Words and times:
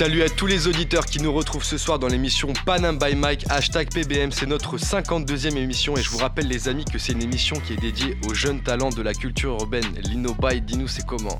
Salut 0.00 0.22
à 0.22 0.30
tous 0.30 0.46
les 0.46 0.66
auditeurs 0.66 1.04
qui 1.04 1.20
nous 1.20 1.30
retrouvent 1.30 1.62
ce 1.62 1.76
soir 1.76 1.98
dans 1.98 2.08
l'émission 2.08 2.54
Panam 2.64 2.98
by 2.98 3.14
Mike, 3.14 3.44
hashtag 3.50 3.92
PBM, 3.92 4.32
c'est 4.32 4.46
notre 4.46 4.78
52e 4.78 5.58
émission 5.58 5.94
et 5.94 6.02
je 6.02 6.08
vous 6.08 6.16
rappelle 6.16 6.48
les 6.48 6.70
amis 6.70 6.86
que 6.86 6.98
c'est 6.98 7.12
une 7.12 7.22
émission 7.22 7.56
qui 7.56 7.74
est 7.74 7.76
dédiée 7.76 8.16
aux 8.26 8.32
jeunes 8.32 8.62
talents 8.62 8.88
de 8.88 9.02
la 9.02 9.12
culture 9.12 9.52
urbaine. 9.60 9.84
Lino 10.02 10.32
Bay, 10.32 10.62
dis-nous 10.62 10.88
c'est 10.88 11.04
comment? 11.04 11.38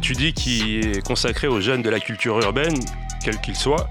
Tu 0.00 0.12
dis 0.12 0.32
qu'il 0.32 0.86
est 0.86 1.04
consacré 1.04 1.48
aux 1.48 1.60
jeunes 1.60 1.82
de 1.82 1.90
la 1.90 1.98
culture 1.98 2.38
urbaine, 2.38 2.78
quel 3.24 3.40
qu'il 3.40 3.56
soit. 3.56 3.90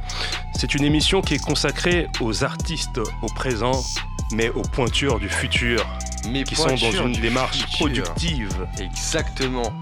C'est 0.58 0.76
une 0.76 0.86
émission 0.86 1.20
qui 1.20 1.34
est 1.34 1.44
consacrée 1.44 2.08
aux 2.22 2.46
artistes 2.46 3.02
au 3.22 3.28
présent, 3.36 3.84
mais 4.32 4.48
aux 4.48 4.62
pointures 4.62 5.20
du 5.20 5.28
futur, 5.28 5.86
Mais 6.30 6.46
qui 6.46 6.56
sont 6.56 6.68
dans 6.68 7.06
une 7.08 7.20
démarche 7.20 7.66
productive. 7.74 8.66
Exactement. 8.80 9.74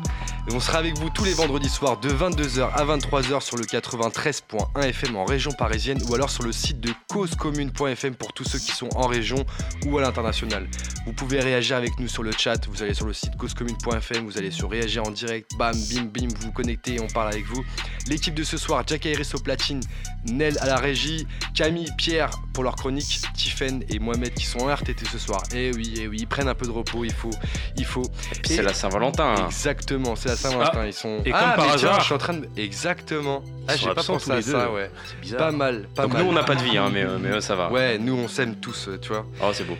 Et 0.49 0.53
on 0.53 0.59
sera 0.59 0.79
avec 0.79 0.97
vous 0.97 1.09
tous 1.09 1.23
les 1.23 1.33
vendredis 1.33 1.70
soirs 1.70 1.97
de 2.02 2.09
22h 2.09 2.70
à 2.73 2.84
23h 2.84 3.41
sur 3.41 3.55
le 3.55 3.63
93.1 3.63 4.81
FM 4.89 5.15
en 5.15 5.23
région 5.23 5.51
parisienne 5.53 5.99
ou 6.09 6.15
alors 6.15 6.29
sur 6.29 6.43
le 6.43 6.51
site 6.51 6.81
de 6.81 6.89
causecommune.fm 7.09 8.15
pour 8.15 8.34
tous 8.34 8.43
ceux 8.43 8.59
qui 8.59 8.71
sont 8.71 8.89
en 8.95 9.07
région 9.07 9.45
ou 9.85 9.98
à 9.98 10.01
l'international. 10.01 10.67
Vous 11.05 11.13
pouvez 11.13 11.39
réagir 11.39 11.77
avec 11.77 11.98
nous 11.98 12.09
sur 12.09 12.23
le 12.23 12.31
chat, 12.34 12.67
vous 12.67 12.84
allez 12.84 12.93
sur 12.93 13.05
le 13.05 13.13
site 13.13 13.37
causecommune.fm, 13.37 14.25
vous 14.25 14.37
allez 14.37 14.51
sur 14.51 14.70
réagir 14.70 15.03
en 15.03 15.11
direct, 15.11 15.49
bam, 15.57 15.75
bim, 15.89 16.03
bim, 16.03 16.27
vous 16.27 16.48
vous 16.48 16.51
connectez 16.51 16.95
et 16.95 16.99
on 16.99 17.07
parle 17.07 17.29
avec 17.29 17.45
vous. 17.45 17.63
L'équipe 18.07 18.34
de 18.34 18.43
ce 18.43 18.57
soir, 18.57 18.84
Jack 18.85 19.05
Iris 19.05 19.34
au 19.35 19.39
platine, 19.39 19.79
Nel 20.26 20.58
à 20.59 20.66
la 20.68 20.77
régie, 20.77 21.27
Camille, 21.54 21.90
Pierre 21.98 22.30
pour 22.54 22.63
leur 22.63 22.76
chronique, 22.76 23.20
Tiffen 23.36 23.84
et 23.90 23.99
Mohamed 23.99 24.34
qui 24.34 24.46
sont 24.46 24.60
en 24.60 24.74
RTT 24.74 25.05
ce 25.05 25.18
soir. 25.18 25.41
Eh 25.54 25.71
oui, 25.76 25.93
eh 25.98 26.07
oui, 26.07 26.18
ils 26.21 26.27
prennent 26.27 26.48
un 26.48 26.55
peu 26.55 26.65
de 26.65 26.71
repos, 26.71 27.04
il 27.04 27.12
faut, 27.13 27.32
il 27.77 27.85
faut. 27.85 28.04
Puis 28.43 28.54
c'est 28.55 28.62
la 28.62 28.74
Saint-Valentin. 28.74 29.35
hein. 29.38 29.46
Exactement, 29.48 30.15
c'est 30.15 30.30
la 30.30 30.35
Saint-Valentin. 30.35 30.85
ils 30.85 30.93
sont. 30.93 31.21
et 31.26 31.32
ah, 31.34 31.40
comme 31.40 31.65
par 31.65 31.74
mais 31.74 31.77
tiens, 31.80 31.90
hasard- 31.90 31.99
je 31.99 32.05
suis 32.05 32.13
en 32.13 32.18
train 32.18 32.34
de. 32.35 32.48
Exactement. 32.57 33.43
Ah, 33.68 33.76
j'ai 33.76 33.93
pas 33.93 34.04
pensé 34.04 34.32
à 34.32 34.41
ça, 34.41 34.71
ouais. 34.71 34.90
C'est 35.07 35.20
bizarre. 35.21 35.40
Pas 35.40 35.52
mal, 35.52 35.88
pas 35.96 36.04
Donc 36.04 36.13
mal. 36.13 36.24
nous, 36.24 36.30
on 36.30 36.34
n'a 36.34 36.43
pas 36.43 36.55
de 36.55 36.63
vie, 36.63 36.77
hein, 36.77 36.90
mais, 36.93 37.04
euh, 37.04 37.18
mais 37.20 37.41
ça 37.41 37.55
va. 37.55 37.71
Ouais, 37.71 37.98
nous 37.98 38.13
on 38.15 38.27
s'aime 38.27 38.55
tous, 38.55 38.87
euh, 38.87 38.98
tu 39.02 39.10
vois. 39.10 39.26
Oh, 39.41 39.49
c'est 39.54 39.63
beau. 39.65 39.77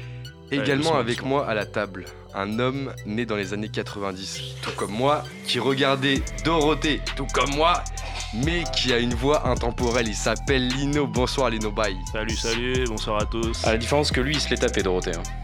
Également 0.52 0.96
avec 0.98 1.24
moi 1.24 1.48
à 1.48 1.54
la 1.54 1.66
table, 1.66 2.06
un 2.36 2.60
homme 2.60 2.94
né 3.06 3.26
dans 3.26 3.36
les 3.36 3.54
années 3.54 3.70
90, 3.70 4.42
tout 4.62 4.72
comme 4.76 4.92
moi, 4.92 5.24
qui 5.46 5.60
regardait 5.60 6.22
Dorothée, 6.44 7.02
tout 7.16 7.28
comme 7.34 7.52
moi, 7.56 7.84
mais 8.34 8.64
qui 8.76 8.92
a 8.94 8.98
une 9.00 9.14
voix 9.14 9.48
intemporelle. 9.48 10.08
Il 10.08 10.16
s'appelle 10.16 10.68
Lino. 10.68 11.08
Bonsoir 11.08 11.50
Lino 11.50 11.72
Bye. 11.72 11.96
Salut, 12.12 12.36
salut, 12.36 12.84
bonsoir 12.88 13.22
à 13.22 13.26
tous. 13.26 13.64
À 13.66 13.72
la 13.72 13.78
différence 13.78 14.12
que 14.12 14.22
lui, 14.22 14.34
il 14.36 14.42
se 14.42 14.50
l'est 14.50 14.58
tapé, 14.58 14.82
Dorothée. 14.84 15.12
hein. 15.16 15.43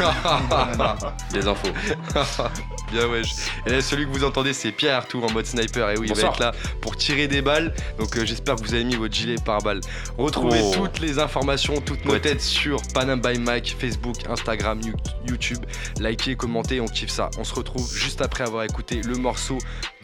Des 1.32 1.46
infos. 1.46 1.68
Bien 2.92 3.06
wesh. 3.06 3.28
Et 3.66 3.70
là, 3.70 3.80
celui 3.80 4.04
que 4.06 4.10
vous 4.10 4.24
entendez, 4.24 4.52
c'est 4.52 4.72
Pierre 4.72 4.96
Artout 4.96 5.22
en 5.22 5.30
mode 5.30 5.46
sniper. 5.46 5.90
Et 5.90 5.96
oui, 5.98 6.08
il 6.10 6.14
va 6.20 6.28
être 6.28 6.40
là 6.40 6.52
pour 6.80 6.96
tirer 6.96 7.28
des 7.28 7.40
balles. 7.42 7.72
Donc 7.98 8.16
euh, 8.16 8.24
j'espère 8.26 8.56
que 8.56 8.62
vous 8.62 8.74
avez 8.74 8.82
mis 8.84 8.96
votre 8.96 9.14
gilet 9.14 9.36
par 9.44 9.58
balle. 9.62 9.80
Retrouvez 10.18 10.60
Oh. 10.62 10.72
toutes 10.74 10.98
les 11.00 11.18
informations, 11.20 11.80
toutes 11.80 12.04
nos 12.04 12.18
têtes 12.18 12.40
sur 12.40 12.80
Panam 12.94 13.20
by 13.20 13.38
Mike, 13.38 13.76
Facebook, 13.78 14.16
Instagram, 14.28 14.80
You- 14.82 14.94
YouTube. 15.28 15.64
Likez, 16.00 16.34
commentez, 16.36 16.80
on 16.80 16.86
kiffe 16.86 17.10
ça. 17.10 17.30
On 17.38 17.44
se 17.44 17.54
retrouve 17.54 17.88
juste 17.94 18.20
après 18.22 18.44
avoir 18.44 18.64
écouté 18.64 19.00
le 19.02 19.14
morceau 19.16 19.58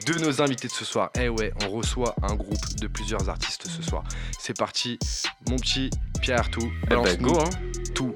de 0.07 0.15
nos 0.21 0.41
invités 0.41 0.69
de 0.69 0.73
ce 0.73 0.85
soir. 0.85 1.11
Eh 1.19 1.29
ouais, 1.29 1.53
on 1.67 1.71
reçoit 1.71 2.15
un 2.23 2.35
groupe 2.37 2.77
de 2.81 2.87
plusieurs 2.87 3.29
artistes 3.29 3.67
ce 3.69 3.83
soir. 3.83 4.05
C'est 4.39 4.57
parti, 4.57 4.99
mon 5.51 5.57
petit 5.57 5.91
Pierre 6.23 6.39
Artout. 6.41 6.71
Eh 6.85 6.95
ben, 6.95 7.17
go, 7.21 7.39
hein. 7.41 7.51
tout. 7.95 8.15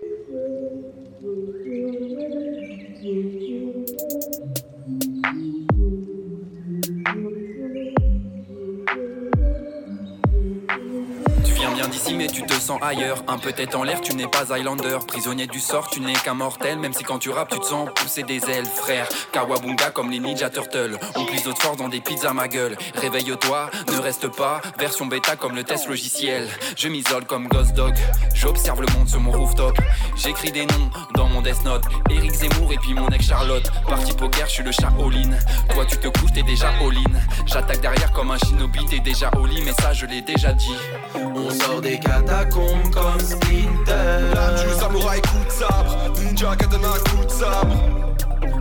Ailleurs. 12.78 13.22
Un 13.28 13.38
peu 13.38 13.52
tête 13.52 13.74
en 13.74 13.82
l'air, 13.82 14.00
tu 14.00 14.14
n'es 14.14 14.26
pas 14.26 14.52
Highlander. 14.52 14.98
Prisonnier 15.06 15.46
du 15.46 15.60
sort, 15.60 15.88
tu 15.88 16.00
n'es 16.00 16.12
qu'un 16.12 16.34
mortel. 16.34 16.78
Même 16.78 16.92
si 16.92 17.04
quand 17.04 17.18
tu 17.18 17.30
rappes, 17.30 17.50
tu 17.50 17.58
te 17.58 17.64
sens 17.64 17.88
pousser 17.94 18.22
des 18.22 18.48
ailes 18.50 18.66
Frère, 18.66 19.08
Kawabunga 19.32 19.90
comme 19.90 20.10
les 20.10 20.20
Ninja 20.20 20.50
Turtles. 20.50 20.98
On 21.16 21.24
glisse 21.24 21.44
d'autres 21.44 21.62
force 21.62 21.76
dans 21.76 21.88
des 21.88 22.00
pizzas 22.00 22.32
ma 22.32 22.48
gueule. 22.48 22.76
Réveille-toi, 22.94 23.70
ne 23.92 23.98
reste 23.98 24.28
pas. 24.28 24.60
Version 24.78 25.06
bêta 25.06 25.36
comme 25.36 25.54
le 25.54 25.64
test 25.64 25.88
logiciel. 25.88 26.48
Je 26.76 26.88
m'isole 26.88 27.24
comme 27.24 27.48
Ghost 27.48 27.74
Dog. 27.74 27.94
J'observe 28.34 28.80
le 28.82 28.92
monde 28.96 29.08
sur 29.08 29.20
mon 29.20 29.32
rooftop. 29.32 29.76
J'écris 30.16 30.52
des 30.52 30.66
noms 30.66 30.90
dans 31.14 31.26
mon 31.26 31.42
Death 31.42 31.64
Note. 31.64 31.84
Eric 32.10 32.32
Zemmour 32.32 32.72
et 32.72 32.76
puis 32.76 32.94
mon 32.94 33.08
ex 33.08 33.26
Charlotte 33.26 33.70
Parti 33.88 34.12
poker, 34.12 34.46
je 34.46 34.52
suis 34.52 34.62
le 34.62 34.72
chat 34.72 34.92
all-in. 34.98 35.30
Toi 35.74 35.84
tu 35.86 35.96
te 35.96 36.08
couches, 36.08 36.32
t'es 36.32 36.42
déjà 36.42 36.68
all-in. 36.80 37.18
J'attaque 37.46 37.80
derrière 37.80 38.12
comme 38.12 38.30
un 38.30 38.38
shinobi, 38.38 38.84
t'es 38.86 39.00
déjà 39.00 39.28
all-in 39.28 39.64
Mais 39.64 39.72
ça 39.80 39.92
je 39.92 40.06
l'ai 40.06 40.22
déjà 40.22 40.52
dit. 40.52 40.74
On 41.14 41.50
sort 41.50 41.80
des 41.80 41.98
catacombes 41.98 42.59
comme 42.92 43.20
Splinter 43.20 44.34
Du 44.62 44.74
samouraï 44.78 45.20
coup 45.22 45.44
de 45.46 45.50
sabre, 45.50 45.96
ninja 46.18 46.56
katana 46.56 46.88
coup 47.10 47.24
de 47.24 47.30
sabre. 47.30 47.76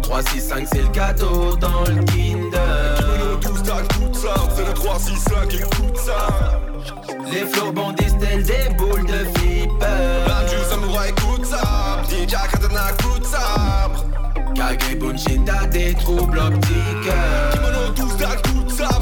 3, 0.02 0.22
6, 0.24 0.42
5 0.42 0.68
c'est 0.72 0.82
le 0.82 0.88
cadeau 0.88 1.56
dans 1.58 1.82
le 1.82 2.04
Kinder. 2.06 2.96
Kimono 2.98 3.36
12 3.42 3.64
tac 3.64 3.88
coup 3.94 4.10
de 4.10 4.16
sabre, 4.16 4.50
c'est 4.56 4.66
le 4.66 4.74
3, 4.74 5.00
6, 5.00 5.16
5 5.18 5.54
et 5.54 5.62
coup 5.76 5.92
de 5.92 5.98
sabre. 5.98 6.62
Les 7.32 7.46
flots 7.46 7.72
bondissent 7.72 8.18
tels 8.20 8.44
des 8.44 8.70
boules 8.78 9.06
de 9.06 9.26
flipper. 9.38 9.86
Du 10.50 10.70
samouraï 10.70 11.14
coup 11.14 11.38
de 11.38 11.46
sabre, 11.46 12.08
ninja 12.12 12.48
katana 12.52 12.92
coup 13.04 13.20
de 13.20 13.26
sabre. 13.26 14.06
Kage 14.56 14.98
Bunshin 14.98 15.44
t'as 15.46 15.68
des 15.68 15.94
troubles 15.94 16.40
optiques. 16.40 17.14
Kimono 17.54 17.90
12 17.96 18.18
tac 18.18 18.49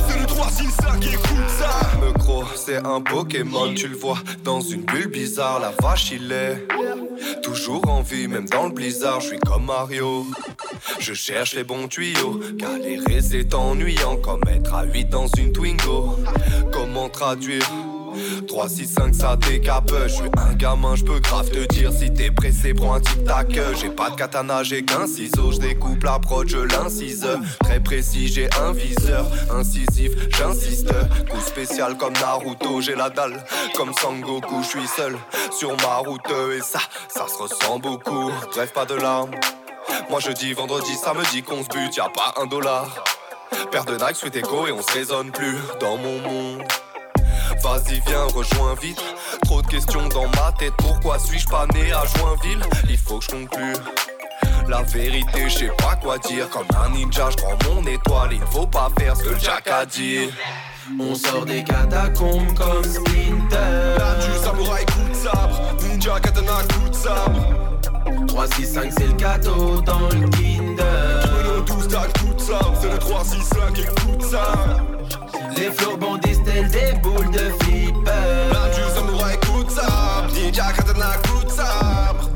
c'est 0.07 0.19
le 0.19 0.25
3, 0.25 0.49
6, 0.49 0.63
5 0.71 1.05
et 1.05 1.15
coup 1.15 1.35
de 1.35 1.49
sabre 1.49 2.01
Me 2.01 2.55
c'est 2.55 2.77
un 2.77 3.01
Pokémon, 3.01 3.73
tu 3.73 3.87
le 3.87 3.95
vois 3.95 4.17
dans 4.43 4.61
une 4.61 4.83
bulle 4.83 5.07
bizarre, 5.07 5.59
la 5.59 5.71
vache 5.81 6.11
il 6.11 6.31
est 6.31 6.67
Toujours 7.41 7.87
en 7.87 8.01
vie, 8.01 8.27
même 8.27 8.47
dans 8.47 8.65
le 8.65 8.71
blizzard, 8.71 9.21
je 9.21 9.27
suis 9.27 9.39
comme 9.39 9.65
Mario. 9.65 10.25
Je 10.99 11.13
cherche 11.13 11.55
les 11.55 11.63
bons 11.63 11.87
tuyaux, 11.87 12.39
galérer 12.53 13.21
c'est 13.21 13.53
ennuyant 13.53 14.17
comme 14.17 14.41
être 14.47 14.73
à 14.73 14.83
8 14.83 15.09
dans 15.09 15.27
une 15.37 15.51
Twingo. 15.51 16.17
Comment 16.71 17.09
traduire 17.09 17.63
3, 18.47 18.69
6, 18.69 18.87
5, 18.87 19.15
ça 19.15 19.35
décape. 19.35 19.91
Je 20.07 20.13
suis 20.13 20.29
un 20.37 20.53
gamin, 20.53 20.95
je 20.95 21.03
peux 21.03 21.19
grave 21.19 21.49
te 21.49 21.65
dire 21.73 21.91
si 21.91 22.11
t'es 22.11 22.31
pressé, 22.31 22.73
prends 22.73 22.95
un 22.95 22.99
tic 22.99 23.23
tac. 23.23 23.59
J'ai 23.79 23.89
pas 23.89 24.09
de 24.09 24.15
katana, 24.15 24.63
j'ai 24.63 24.83
qu'un 24.83 25.07
ciseau. 25.07 25.51
Je 25.51 25.59
découpe 25.59 26.03
la 26.03 26.19
prod, 26.19 26.47
je 26.47 26.57
l'incise. 26.57 27.27
Très 27.63 27.79
précis, 27.79 28.27
j'ai 28.27 28.49
un 28.61 28.71
viseur 28.71 29.25
incisif, 29.53 30.11
j'insiste. 30.37 30.93
Coup 31.29 31.41
spécial 31.45 31.97
comme 31.97 32.13
Naruto, 32.13 32.81
j'ai 32.81 32.95
la 32.95 33.09
dalle 33.09 33.43
comme 33.75 33.93
Sangoku. 33.93 34.63
Je 34.63 34.67
suis 34.67 34.87
seul 34.87 35.15
sur 35.51 35.75
ma 35.77 35.97
route 35.97 36.21
et 36.55 36.61
ça, 36.61 36.79
ça 37.07 37.27
se 37.27 37.41
ressent 37.41 37.79
beaucoup. 37.79 38.31
Bref, 38.53 38.73
pas 38.73 38.85
de 38.85 38.95
larmes. 38.95 39.31
Moi 40.09 40.19
je 40.19 40.31
dis 40.31 40.53
vendredi, 40.53 40.93
samedi 40.95 41.43
qu'on 41.43 41.63
se 41.63 41.69
bute, 41.69 41.95
y 41.95 41.99
a 41.99 42.09
pas 42.09 42.33
un 42.41 42.45
dollar. 42.45 43.03
Paire 43.71 43.85
de 43.85 43.93
Nike, 43.93 44.15
Sweet 44.15 44.35
Echo 44.37 44.67
et 44.67 44.71
on 44.71 44.81
se 44.81 44.91
raisonne 44.93 45.31
plus 45.31 45.57
dans 45.79 45.97
mon 45.97 46.19
monde. 46.19 46.63
Vas-y 47.63 48.01
viens, 48.07 48.25
rejoins 48.33 48.75
vite. 48.81 49.01
Trop 49.43 49.61
de 49.61 49.67
questions 49.67 50.07
dans 50.09 50.27
ma 50.27 50.51
tête 50.57 50.73
Pourquoi 50.77 51.19
suis-je 51.19 51.47
pas 51.47 51.65
né 51.73 51.91
à 51.91 52.03
Joinville? 52.17 52.63
Il 52.89 52.97
faut 52.97 53.19
que 53.19 53.25
je 53.25 53.29
conclue. 53.31 53.73
La 54.67 54.81
vérité, 54.83 55.49
je 55.49 55.67
pas 55.81 55.95
quoi 55.95 56.17
dire. 56.17 56.49
Comme 56.49 56.67
un 56.83 56.89
ninja, 56.89 57.29
je 57.29 57.37
prends 57.37 57.57
mon 57.69 57.85
étoile. 57.85 58.29
Il 58.33 58.41
faut 58.51 58.67
pas 58.67 58.89
faire 58.97 59.15
ce 59.15 59.23
que 59.23 59.39
Jack 59.39 59.67
a 59.67 59.85
dit. 59.85 60.29
On 60.99 61.15
sort 61.15 61.45
des 61.45 61.63
catacombes 61.63 62.53
comme 62.53 62.83
Splinter. 62.83 63.97
Du 64.25 64.43
samouraï 64.43 64.85
coup 64.85 65.09
de 65.09 65.15
sabre 65.15 65.59
Ninja 65.83 66.19
katana 66.19 66.63
coup 66.73 66.89
de 66.89 66.95
sabre 66.95 67.67
3, 68.27 68.47
6, 68.47 68.65
5 68.65 68.93
c'est 68.97 69.07
le 69.07 69.13
cadeau 69.13 69.81
dans 69.81 69.99
le 69.99 70.29
Kinder. 70.29 71.63
12 71.65 71.87
tac 71.87 72.17
coup 72.19 72.33
de 72.33 72.39
sabre 72.39 72.73
C'est 72.81 72.91
le 72.91 72.99
3, 72.99 73.23
6, 73.23 73.43
5 73.43 73.79
et 73.79 73.85
coup 74.01 74.15
de 74.15 74.23
sabre 74.23 74.96
Les 75.55 75.71
flots 75.71 75.97
bondissent 75.97 76.43
tels 76.43 76.69
des 76.69 76.93
boules 77.01 77.31
de 77.31 77.51
flipper 77.63 78.71
Du 78.75 78.95
samouraï 78.95 79.39
coup 79.39 79.63
de 79.63 79.69
sabre 79.69 80.33
Ninja 80.33 80.71
katana 80.73 81.17
coup 81.27 81.45
de 81.45 81.51
sabre 81.51 82.29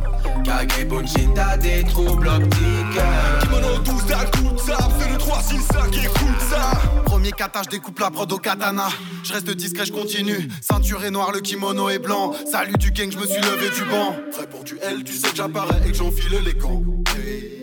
Kage 0.44 1.60
des 1.60 1.84
troubles 1.84 2.28
optiques 2.28 3.02
Kimono 3.42 3.78
12 3.84 4.06
tac 4.08 4.32
coup 4.32 4.54
de 4.54 4.60
sabre 4.60 4.92
C'est 5.00 5.10
le 5.10 5.18
3, 5.18 5.42
6, 5.42 5.56
5 5.56 5.98
et 5.98 6.08
coup 6.08 6.26
de 6.26 6.50
sabre 6.50 7.02
Premier 7.06 7.32
kata, 7.34 7.62
je 7.64 7.70
découpe 7.70 8.00
la 8.00 8.10
prod 8.10 8.32
au 8.32 8.38
katana. 8.38 8.88
Je 9.24 9.34
reste 9.34 9.50
discret, 9.52 9.86
je 9.86 9.92
continue. 9.92 10.48
Ceinture 10.62 11.04
est 11.04 11.12
noire, 11.12 11.32
le 11.32 11.42
kimono 11.42 11.90
est 11.90 12.00
blanc. 12.00 12.34
Salut 12.50 12.78
du 12.80 12.92
gang, 12.92 13.12
je 13.12 13.18
me 13.18 13.28
suis 13.28 13.42
levé 13.42 13.70
du 13.70 13.84
banc. 13.92 14.16
Prêt 14.32 14.48
pour 14.48 14.64
du 14.64 14.80
L, 14.82 15.04
tu 15.04 15.14
sais 15.14 15.30
que 15.30 15.36
j'apparais 15.36 15.82
et 15.86 15.92
que 15.92 15.98
j'enfile 15.98 16.40
les 16.44 16.54
gants. 16.54 16.82
Hey, 17.16 17.61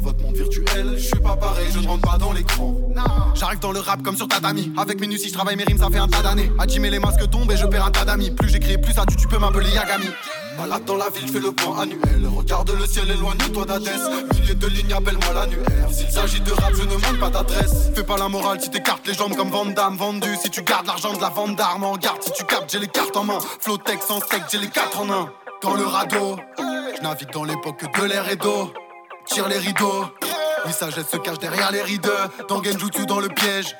votre 0.00 0.22
monde 0.22 0.36
virtuel, 0.36 0.94
je 0.96 1.06
suis 1.06 1.20
pas 1.20 1.36
pareil, 1.36 1.68
je 1.72 1.78
ne 1.78 1.86
rentre 1.86 2.08
pas 2.08 2.18
dans 2.18 2.32
l'écran. 2.32 2.74
J'arrive 3.34 3.60
dans 3.60 3.72
le 3.72 3.80
rap 3.80 4.02
comme 4.02 4.16
sur 4.16 4.28
tatami. 4.28 4.72
Avec 4.76 5.00
minutie, 5.00 5.28
je 5.28 5.34
travaille 5.34 5.56
mes 5.56 5.64
rimes, 5.64 5.78
ça 5.78 5.88
fait 5.90 5.98
un 5.98 6.08
tas 6.08 6.22
d'années. 6.22 6.50
À 6.58 6.66
Jimmy, 6.66 6.90
les 6.90 6.98
masques 6.98 7.28
tombent 7.30 7.50
et 7.52 7.56
je 7.56 7.66
perds 7.66 7.86
un 7.86 7.90
tas 7.90 8.04
d'amis. 8.04 8.30
Plus 8.30 8.48
j'écris, 8.48 8.78
plus 8.78 8.92
ça 8.92 9.04
tue, 9.06 9.16
tu 9.16 9.28
peux 9.28 9.38
m'appeler 9.38 9.70
Yagami. 9.70 10.06
Balade 10.58 10.84
dans 10.84 10.96
la 10.96 11.08
ville, 11.10 11.28
fais 11.28 11.40
le 11.40 11.52
point 11.52 11.80
annuel. 11.80 12.28
Regarde 12.36 12.70
le 12.78 12.86
ciel, 12.86 13.10
éloigne-toi 13.10 13.64
d'Adès. 13.64 13.90
Milliers 14.34 14.54
de 14.54 14.66
lignes, 14.66 14.92
appelle-moi 14.92 15.32
l'annuaire. 15.32 15.90
S'il 15.90 16.10
s'agit 16.10 16.40
de 16.40 16.52
rap, 16.52 16.72
je 16.74 16.82
ne 16.82 16.94
manque 16.94 17.18
pas 17.20 17.30
d'adresse. 17.30 17.90
Fais 17.94 18.04
pas 18.04 18.18
la 18.18 18.28
morale 18.28 18.60
si 18.60 18.70
t'écartes 18.70 19.06
les 19.06 19.14
jambes 19.14 19.36
comme 19.36 19.50
Van 19.50 19.66
Damme 19.66 19.96
vendu. 19.96 20.36
Si 20.42 20.50
tu 20.50 20.62
gardes 20.62 20.86
l'argent 20.86 21.14
de 21.14 21.20
la 21.20 21.30
vente 21.30 21.56
d'armes 21.56 21.84
en 21.84 21.96
garde, 21.96 22.22
si 22.22 22.32
tu 22.32 22.44
captes, 22.44 22.72
j'ai 22.72 22.78
les 22.78 22.88
cartes 22.88 23.16
en 23.16 23.24
main. 23.24 23.38
Flotex 23.60 24.06
sans 24.06 24.20
steak, 24.20 24.42
j'ai 24.50 24.58
les 24.58 24.68
quatre 24.68 25.00
en 25.00 25.10
un. 25.10 25.30
Dans 25.62 25.74
le 25.74 25.84
radeau, 25.84 26.36
je 26.58 27.02
navigue 27.02 27.32
dans 27.32 27.44
l'époque 27.44 27.84
de 27.98 28.04
l'air 28.04 28.28
et 28.28 28.36
d'eau. 28.36 28.72
Tire 29.30 29.48
les 29.48 29.58
rideaux. 29.58 30.06
Oui, 30.66 30.72
sagesse 30.72 31.08
se 31.08 31.16
cache 31.16 31.38
derrière 31.38 31.70
les 31.70 31.82
rideaux. 31.82 32.10
Dans 32.48 32.62
Genjutsu 32.62 33.06
dans 33.06 33.20
le 33.20 33.28
piège. 33.28 33.76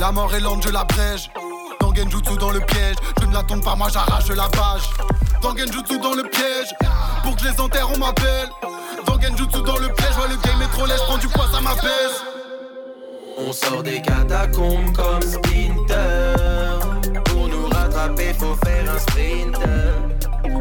La 0.00 0.10
mort 0.10 0.34
est 0.34 0.40
lente, 0.40 0.64
je 0.64 0.70
la 0.70 0.82
brège. 0.82 1.30
Dans 1.80 1.94
Genjutsu 1.94 2.36
dans 2.36 2.50
le 2.50 2.58
piège. 2.60 2.96
Je 3.20 3.26
ne 3.26 3.32
la 3.32 3.44
tombe 3.44 3.62
pas, 3.62 3.76
moi 3.76 3.88
j'arrache 3.92 4.28
la 4.28 4.48
page. 4.48 4.82
Dans 5.40 5.56
Genjutsu 5.56 5.98
dans 6.00 6.14
le 6.14 6.24
piège. 6.24 6.74
Pour 7.22 7.36
que 7.36 7.42
je 7.42 7.48
les 7.48 7.60
enterre, 7.60 7.88
on 7.94 7.98
m'appelle. 7.98 8.48
Dans 9.06 9.20
Genjutsu 9.20 9.62
dans 9.62 9.78
le 9.78 9.88
piège. 9.88 10.16
Ouais, 10.16 10.28
le 10.30 10.36
game 10.36 10.62
est 10.62 10.76
trop 10.76 10.86
laid, 10.86 10.96
prends 11.06 11.18
du 11.18 11.28
poids, 11.28 11.46
ça 11.52 11.60
m'apaise. 11.60 12.24
On 13.38 13.52
sort 13.52 13.84
des 13.84 14.02
catacombes 14.02 14.92
comme 14.96 15.22
Splinter. 15.22 16.34
Pour 17.26 17.46
nous 17.46 17.68
rattraper, 17.68 18.34
faut 18.34 18.56
faire 18.64 18.92
un 18.92 18.98
sprint. 18.98 19.56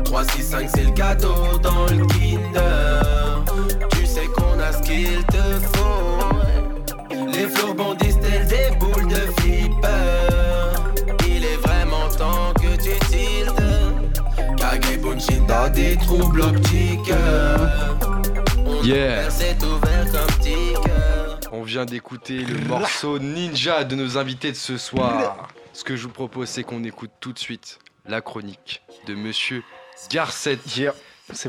3, 0.06 0.24
6, 0.36 0.44
5, 0.44 0.70
c'est 0.76 0.84
le 0.84 0.92
cadeau 0.92 1.58
dans 1.64 1.86
le 1.86 2.06
Kinder. 2.06 3.37
Ce 4.72 4.82
qu'il 4.82 5.24
te 5.26 5.60
faut. 5.76 7.28
Les 7.32 7.48
flots 7.48 7.74
bondissent 7.74 8.20
tels 8.20 8.48
des 8.48 8.76
boules 8.78 9.08
de 9.08 9.16
flipper. 9.40 9.88
Il 11.28 11.46
est 11.46 11.58
vraiment 11.58 12.08
temps 12.10 12.54
que 12.56 12.76
tu 12.76 12.98
tiltes. 13.08 14.58
Kage 14.58 15.00
Bunshin 15.00 15.44
dans 15.48 15.70
des 15.72 15.96
troubles 15.98 16.42
optiques. 16.42 17.14
On 18.66 18.84
Yeah. 18.84 19.30
c'est 19.30 19.62
ouvert 19.64 20.06
comme. 20.12 20.28
On 21.52 21.64
vient 21.64 21.86
d'écouter 21.86 22.40
le 22.40 22.60
morceau 22.68 23.20
Ninja 23.20 23.84
de 23.84 23.96
nos 23.96 24.18
invités 24.18 24.52
de 24.52 24.58
ce 24.58 24.78
soir. 24.78 25.48
Ce 25.74 25.84
que 25.84 25.96
je 25.96 26.04
vous 26.04 26.14
propose, 26.14 26.50
c'est 26.50 26.64
qu'on 26.64 26.84
écoute 26.84 27.12
tout 27.20 27.34
de 27.34 27.40
suite 27.40 27.80
la 28.06 28.22
chronique 28.22 28.82
de 29.08 29.16
Monsieur 29.16 29.64
Garcet. 30.10 30.60
C'est 30.66 30.92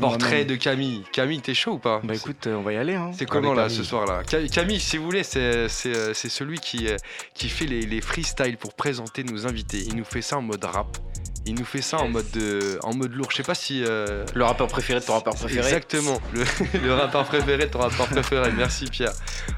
Portrait 0.01 0.45
de 0.45 0.55
Camille. 0.55 1.03
Camille, 1.13 1.39
t'es 1.41 1.53
chaud 1.53 1.73
ou 1.73 1.79
pas 1.79 2.01
Bah 2.03 2.13
écoute, 2.15 2.47
euh, 2.47 2.55
on 2.55 2.61
va 2.63 2.73
y 2.73 2.77
aller. 2.77 2.95
Hein. 2.95 3.11
C'est 3.13 3.25
comment 3.25 3.53
là 3.53 3.69
ce 3.69 3.75
Camille. 3.75 3.87
soir 3.87 4.05
là 4.05 4.21
Ca- 4.27 4.45
Camille, 4.47 4.79
si 4.79 4.97
vous 4.97 5.05
voulez, 5.05 5.23
c'est 5.23 5.69
c'est, 5.69 5.95
euh, 5.95 6.13
c'est 6.13 6.27
celui 6.29 6.59
qui, 6.59 6.87
euh, 6.87 6.97
qui 7.33 7.47
fait 7.49 7.65
les, 7.65 7.81
les 7.81 8.01
freestyles 8.01 8.57
pour 8.57 8.73
présenter 8.73 9.23
nos 9.23 9.47
invités. 9.47 9.79
Il 9.87 9.95
nous 9.95 10.03
fait 10.03 10.21
ça 10.21 10.37
en 10.37 10.41
mode 10.41 10.63
rap. 10.65 10.97
Il 11.45 11.55
nous 11.55 11.63
fait 11.65 11.81
ça 11.81 11.97
en 11.97 12.09
mode 12.09 12.29
de, 12.31 12.77
en 12.83 12.93
mode 12.93 13.13
lourd. 13.13 13.31
Je 13.31 13.37
sais 13.37 13.43
pas 13.43 13.55
si. 13.55 13.83
euh, 13.85 14.25
Le 14.35 14.43
rappeur 14.43 14.67
préféré 14.67 14.99
de 14.99 15.05
ton 15.05 15.13
rappeur 15.13 15.33
préféré 15.35 15.65
Exactement. 15.65 16.19
Le, 16.33 16.43
le 16.83 16.93
rappeur 16.93 17.23
préféré 17.25 17.65
de 17.65 17.71
ton 17.71 17.79
rappeur 17.79 18.07
préféré. 18.07 18.51
Merci 18.51 18.85
Pierre. 18.85 19.13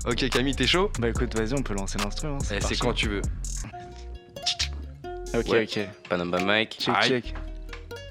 Ok 0.05 0.29
Camille, 0.29 0.55
t'es 0.55 0.67
chaud? 0.67 0.91
Bah 0.99 1.09
écoute, 1.09 1.35
vas-y, 1.35 1.53
on 1.57 1.63
peut 1.63 1.73
lancer 1.73 1.97
l'instru. 1.97 2.27
Hein, 2.27 2.37
Eh, 2.51 2.61
C'est 2.61 2.77
quand 2.77 2.93
tu 2.93 3.09
veux. 3.09 3.21
Ok, 5.33 5.47
Ouais. 5.49 5.63
ok. 5.63 5.79
Panamba 6.09 6.39
Mike, 6.43 6.77
Check, 6.79 6.95
check. 7.01 7.33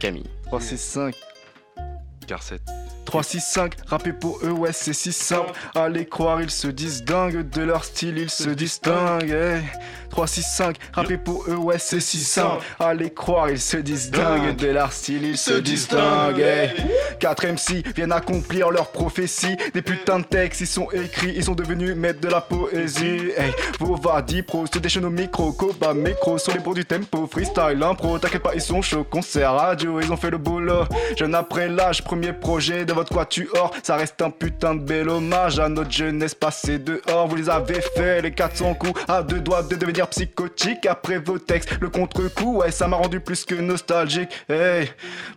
Camille. 0.00 0.28
3, 0.46 0.60
6, 0.60 0.78
5. 0.80 1.14
Garcet. 2.30 2.89
3, 3.04 3.22
6, 3.22 3.40
5, 3.40 3.72
rapper 3.86 4.12
pour 4.12 4.38
eux, 4.44 4.50
ouais, 4.50 4.72
c'est 4.72 4.92
si 4.92 5.12
simple. 5.12 5.52
Allez 5.74 6.06
croire, 6.06 6.40
ils 6.42 6.50
se 6.50 6.68
disent 6.68 7.02
dingues, 7.02 7.48
de 7.48 7.62
leur 7.62 7.84
style, 7.84 8.18
ils 8.18 8.30
se 8.30 8.50
distinguent. 8.50 9.30
hey. 9.30 9.62
3, 10.10 10.26
6, 10.26 10.42
5, 10.42 10.76
rapper 10.92 11.18
pour 11.18 11.44
eux, 11.48 11.56
ouais, 11.56 11.78
c'est 11.78 12.00
si 12.00 12.18
simple. 12.18 12.64
Allez 12.78 13.10
croire, 13.10 13.50
ils 13.50 13.60
se 13.60 13.76
disent 13.76 14.10
dingues, 14.10 14.56
de 14.56 14.68
leur 14.68 14.92
style, 14.92 15.24
ils 15.24 15.38
se 15.38 15.54
distinguent. 15.54 16.38
hey. 16.40 16.70
4 17.18 17.46
MC 17.46 17.84
viennent 17.94 18.12
accomplir 18.12 18.70
leur 18.70 18.88
prophétie. 18.90 19.56
Des 19.74 19.82
putains 19.82 20.20
de 20.20 20.24
textes, 20.24 20.60
ils 20.60 20.66
sont 20.66 20.88
écrits, 20.92 21.32
ils 21.36 21.44
sont 21.44 21.54
devenus 21.54 21.94
maîtres 21.96 22.20
de 22.20 22.28
la 22.28 22.40
poésie. 22.40 23.30
Hey, 23.36 23.52
Vova, 23.78 24.22
Dipro, 24.22 24.66
se 24.72 24.78
déchaînent 24.78 25.04
au 25.04 25.10
micro, 25.10 25.52
Koba, 25.52 25.94
micro, 25.94 26.38
sur 26.38 26.52
les 26.52 26.60
pros 26.60 26.74
du 26.74 26.84
tempo, 26.84 27.28
freestyle, 27.30 27.82
impro, 27.82 28.18
t'inquiète 28.18 28.42
pas, 28.42 28.54
ils 28.54 28.60
sont 28.60 28.82
chauds, 28.82 29.04
concert, 29.04 29.52
radio, 29.54 30.00
ils 30.00 30.12
ont 30.12 30.16
fait 30.16 30.30
le 30.30 30.38
boulot. 30.38 30.84
Jeune 31.16 31.34
après 31.34 31.68
l'âge, 31.68 32.02
premier 32.02 32.32
projet 32.32 32.84
de 32.90 32.94
votre 32.94 33.14
quatuor, 33.14 33.70
ça 33.82 33.96
reste 33.96 34.20
un 34.20 34.30
putain 34.30 34.74
de 34.74 34.80
bel 34.80 35.08
hommage 35.08 35.60
à 35.60 35.68
notre 35.68 35.92
jeunesse 35.92 36.34
passée 36.34 36.78
dehors. 36.78 37.28
Vous 37.28 37.36
les 37.36 37.48
avez 37.48 37.80
fait, 37.80 38.20
les 38.20 38.32
400 38.32 38.74
coups, 38.74 39.00
à 39.06 39.22
deux 39.22 39.40
doigts 39.40 39.62
de 39.62 39.76
devenir 39.76 40.08
psychotique 40.08 40.86
après 40.86 41.18
vos 41.18 41.38
textes. 41.38 41.78
Le 41.80 41.88
contre-coup, 41.88 42.58
ouais, 42.58 42.72
ça 42.72 42.88
m'a 42.88 42.96
rendu 42.96 43.20
plus 43.20 43.44
que 43.44 43.54
nostalgique. 43.54 44.30
Hey, 44.48 44.90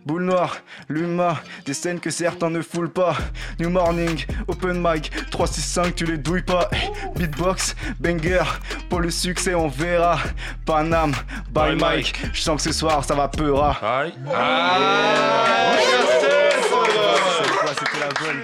boule 0.04 0.24
noire, 0.24 0.56
l'humain, 0.88 1.36
des 1.64 1.74
scènes 1.74 2.00
que 2.00 2.10
certains 2.10 2.50
ne 2.50 2.60
foulent 2.60 2.90
pas. 2.92 3.16
New 3.60 3.70
morning, 3.70 4.24
open 4.48 4.82
mic, 4.82 5.12
3, 5.30 5.46
6, 5.46 5.60
5, 5.60 5.94
tu 5.94 6.06
les 6.06 6.18
douilles 6.18 6.42
pas. 6.42 6.68
Hey, 6.72 6.90
beatbox, 7.14 7.76
banger, 8.00 8.42
pour 8.88 9.00
le 9.00 9.10
succès, 9.10 9.54
on 9.54 9.68
verra. 9.68 10.18
Panam, 10.66 11.12
bye 11.52 11.76
Bye, 11.76 11.76
Mike, 11.76 12.14
je 12.32 12.40
sens 12.40 12.56
que 12.56 12.72
ce 12.72 12.78
soir 12.78 13.04
ça 13.04 13.14
va 13.14 13.28
peura. 13.28 13.76
Aïe. 13.82 14.12
C'était 16.20 16.73
la 18.06 18.26
bonne. 18.26 18.42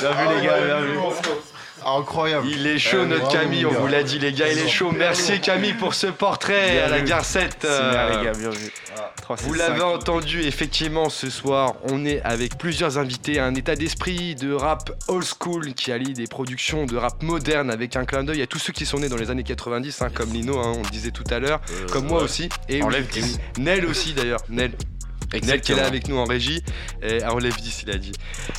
Bien 0.00 0.10
vu 0.12 0.36
les 0.40 0.46
gars, 0.46 0.60
bien 0.64 0.80
vu. 0.80 0.98
Incroyable. 1.86 2.46
Il 2.48 2.66
est 2.66 2.78
chaud 2.78 3.00
Eh, 3.02 3.06
notre 3.06 3.28
Camille, 3.28 3.66
on 3.66 3.70
vous 3.70 3.86
l'a 3.86 4.02
dit 4.02 4.18
les 4.18 4.32
gars, 4.32 4.48
il 4.50 4.58
est 4.58 4.68
chaud. 4.68 4.90
Merci 4.96 5.40
Camille 5.40 5.74
pour 5.74 5.92
ce 5.92 6.06
portrait 6.06 6.72
Bien 6.72 6.84
à 6.84 6.88
la. 6.88 7.00
Garcette. 7.02 7.64
Euh, 7.66 7.90
bien 7.90 8.18
les 8.18 8.24
gars, 8.24 8.32
bien 8.32 8.48
vu. 8.50 8.72
3, 9.20 9.36
6, 9.36 9.44
Vous 9.44 9.52
l'avez 9.52 9.82
entendu, 9.82 10.42
effectivement, 10.42 11.10
ce 11.10 11.28
soir, 11.28 11.74
on 11.90 12.06
est 12.06 12.22
avec 12.22 12.56
plusieurs 12.56 12.96
invités, 12.96 13.38
un 13.38 13.54
état 13.54 13.76
d'esprit 13.76 14.34
de 14.34 14.54
rap 14.54 14.90
old 15.08 15.24
school 15.24 15.74
qui 15.74 15.92
allie 15.92 16.14
des 16.14 16.26
productions 16.26 16.86
de 16.86 16.96
rap 16.96 17.22
moderne 17.22 17.70
avec 17.70 17.96
un 17.96 18.06
clin 18.06 18.24
d'œil 18.24 18.40
à 18.40 18.46
tous 18.46 18.58
ceux 18.58 18.72
qui 18.72 18.86
sont 18.86 18.98
nés 18.98 19.08
dans 19.10 19.16
les 19.18 19.30
années 19.30 19.42
90, 19.44 20.00
hein, 20.02 20.08
comme 20.12 20.32
Lino, 20.32 20.58
hein, 20.58 20.72
on 20.76 20.82
le 20.82 20.88
disait 20.90 21.10
tout 21.10 21.24
à 21.30 21.38
l'heure, 21.38 21.60
comme 21.92 22.06
moi 22.06 22.22
aussi, 22.22 22.48
et 22.70 22.76
oui, 22.76 22.82
Enlève 22.82 23.06
et 23.16 23.20
10. 23.20 23.38
oui, 23.58 23.62
Nel 23.62 23.84
aussi 23.86 24.14
d'ailleurs, 24.14 24.40
Nel. 24.48 24.72
Nel 25.42 25.60
qui 25.60 25.72
est 25.72 25.76
là 25.76 25.86
avec 25.86 26.08
nous 26.08 26.16
en 26.16 26.24
régie, 26.24 26.62
et 27.02 27.24
enlève 27.24 27.56
10 27.56 27.82
il 27.86 27.90
a 27.90 27.98
dit. 27.98 28.12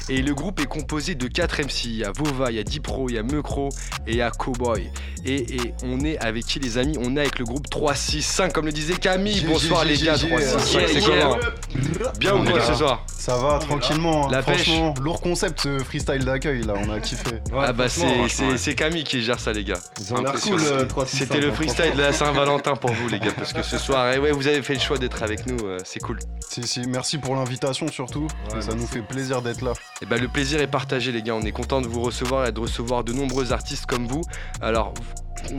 Et 0.09 0.21
le 0.21 0.33
groupe 0.33 0.59
est 0.59 0.65
composé 0.65 1.15
de 1.15 1.27
4 1.27 1.61
MC, 1.63 1.85
il 1.85 1.95
y 1.97 2.03
a 2.03 2.11
Vova, 2.11 2.51
il 2.51 2.57
y 2.57 2.59
a 2.59 2.63
Dipro, 2.63 3.09
il 3.09 3.15
y 3.15 3.17
a 3.17 3.23
Mecro 3.23 3.69
et 4.07 4.11
il 4.11 4.17
y 4.17 4.21
a 4.21 4.31
Cowboy. 4.31 4.89
Et, 5.25 5.55
et 5.55 5.73
on 5.83 6.01
est 6.01 6.17
avec 6.19 6.45
qui 6.45 6.59
les 6.59 6.77
amis? 6.77 6.97
On 7.01 7.15
est 7.17 7.21
avec 7.21 7.39
le 7.39 7.45
groupe 7.45 7.67
365 7.69 8.53
comme 8.53 8.65
le 8.65 8.71
disait 8.71 8.95
Camille. 8.95 9.39
G, 9.39 9.47
Bonsoir 9.47 9.81
G, 9.83 9.89
les 9.89 9.95
G, 9.95 10.05
gars, 10.05 10.15
G, 10.15 10.27
365 10.27 10.79
yeah, 10.79 10.87
c'est 10.87 10.93
yeah. 11.01 11.21
comment? 11.23 12.11
Bien 12.19 12.35
ou 12.35 12.37
On 12.39 12.45
quoi 12.45 12.61
ce 12.61 12.73
soir? 12.75 13.03
Ça 13.07 13.35
va, 13.37 13.57
tranquillement. 13.57 14.27
hein. 14.27 14.31
La 14.31 14.43
pêche. 14.43 14.63
Franchement, 14.65 14.93
lourd 15.01 15.19
concept 15.21 15.61
ce 15.61 15.79
freestyle 15.79 16.23
d'accueil 16.25 16.61
là, 16.63 16.73
on 16.77 16.91
a 16.91 16.99
kiffé. 16.99 17.31
Ah 17.57 17.73
bah 17.73 17.85
c'est 17.89 18.75
Camille 18.75 19.03
qui 19.03 19.23
gère 19.23 19.39
ça 19.39 19.51
les 19.51 19.63
gars. 19.63 19.79
Cool, 20.07 20.59
euh, 20.61 20.85
365, 20.85 21.05
C'était 21.17 21.39
le 21.41 21.51
freestyle 21.51 21.95
de 21.95 22.01
la 22.01 22.13
Saint-Valentin 22.13 22.75
pour 22.75 22.91
vous 22.91 23.07
les 23.09 23.19
gars 23.19 23.31
parce 23.35 23.53
que 23.53 23.63
ce 23.63 23.77
soir 23.79 24.11
eh 24.15 24.19
ouais, 24.19 24.31
vous 24.31 24.45
avez 24.47 24.61
fait 24.61 24.75
le 24.75 24.79
choix 24.79 24.97
d'être 24.99 25.23
avec 25.23 25.47
nous, 25.47 25.57
euh, 25.65 25.79
c'est 25.83 25.99
cool. 25.99 26.19
Si, 26.47 26.61
merci 26.87 27.17
pour 27.17 27.35
l'invitation 27.35 27.87
surtout. 27.87 28.27
ça 28.59 28.73
nous 28.75 28.87
fait 28.87 29.01
plaisir 29.01 29.41
d'être 29.41 29.61
là. 29.61 29.73
Et 30.01 30.05
bah 30.05 30.17
le 30.17 30.27
plaisir 30.27 30.61
est 30.61 30.67
partagé 30.67 31.11
les 31.11 31.21
gars, 31.21 31.35
on 31.35 31.41
est 31.41 31.51
content 31.51 31.81
de 31.81 31.87
vous 31.87 32.01
recevoir 32.01 32.45
et 32.47 32.51
de 32.51 32.59
recevoir 32.59 33.03
de 33.03 33.13
nombreux 33.13 33.53
artistes 33.53 33.85
comme 33.85 34.07
vous. 34.07 34.21
Alors 34.61 34.93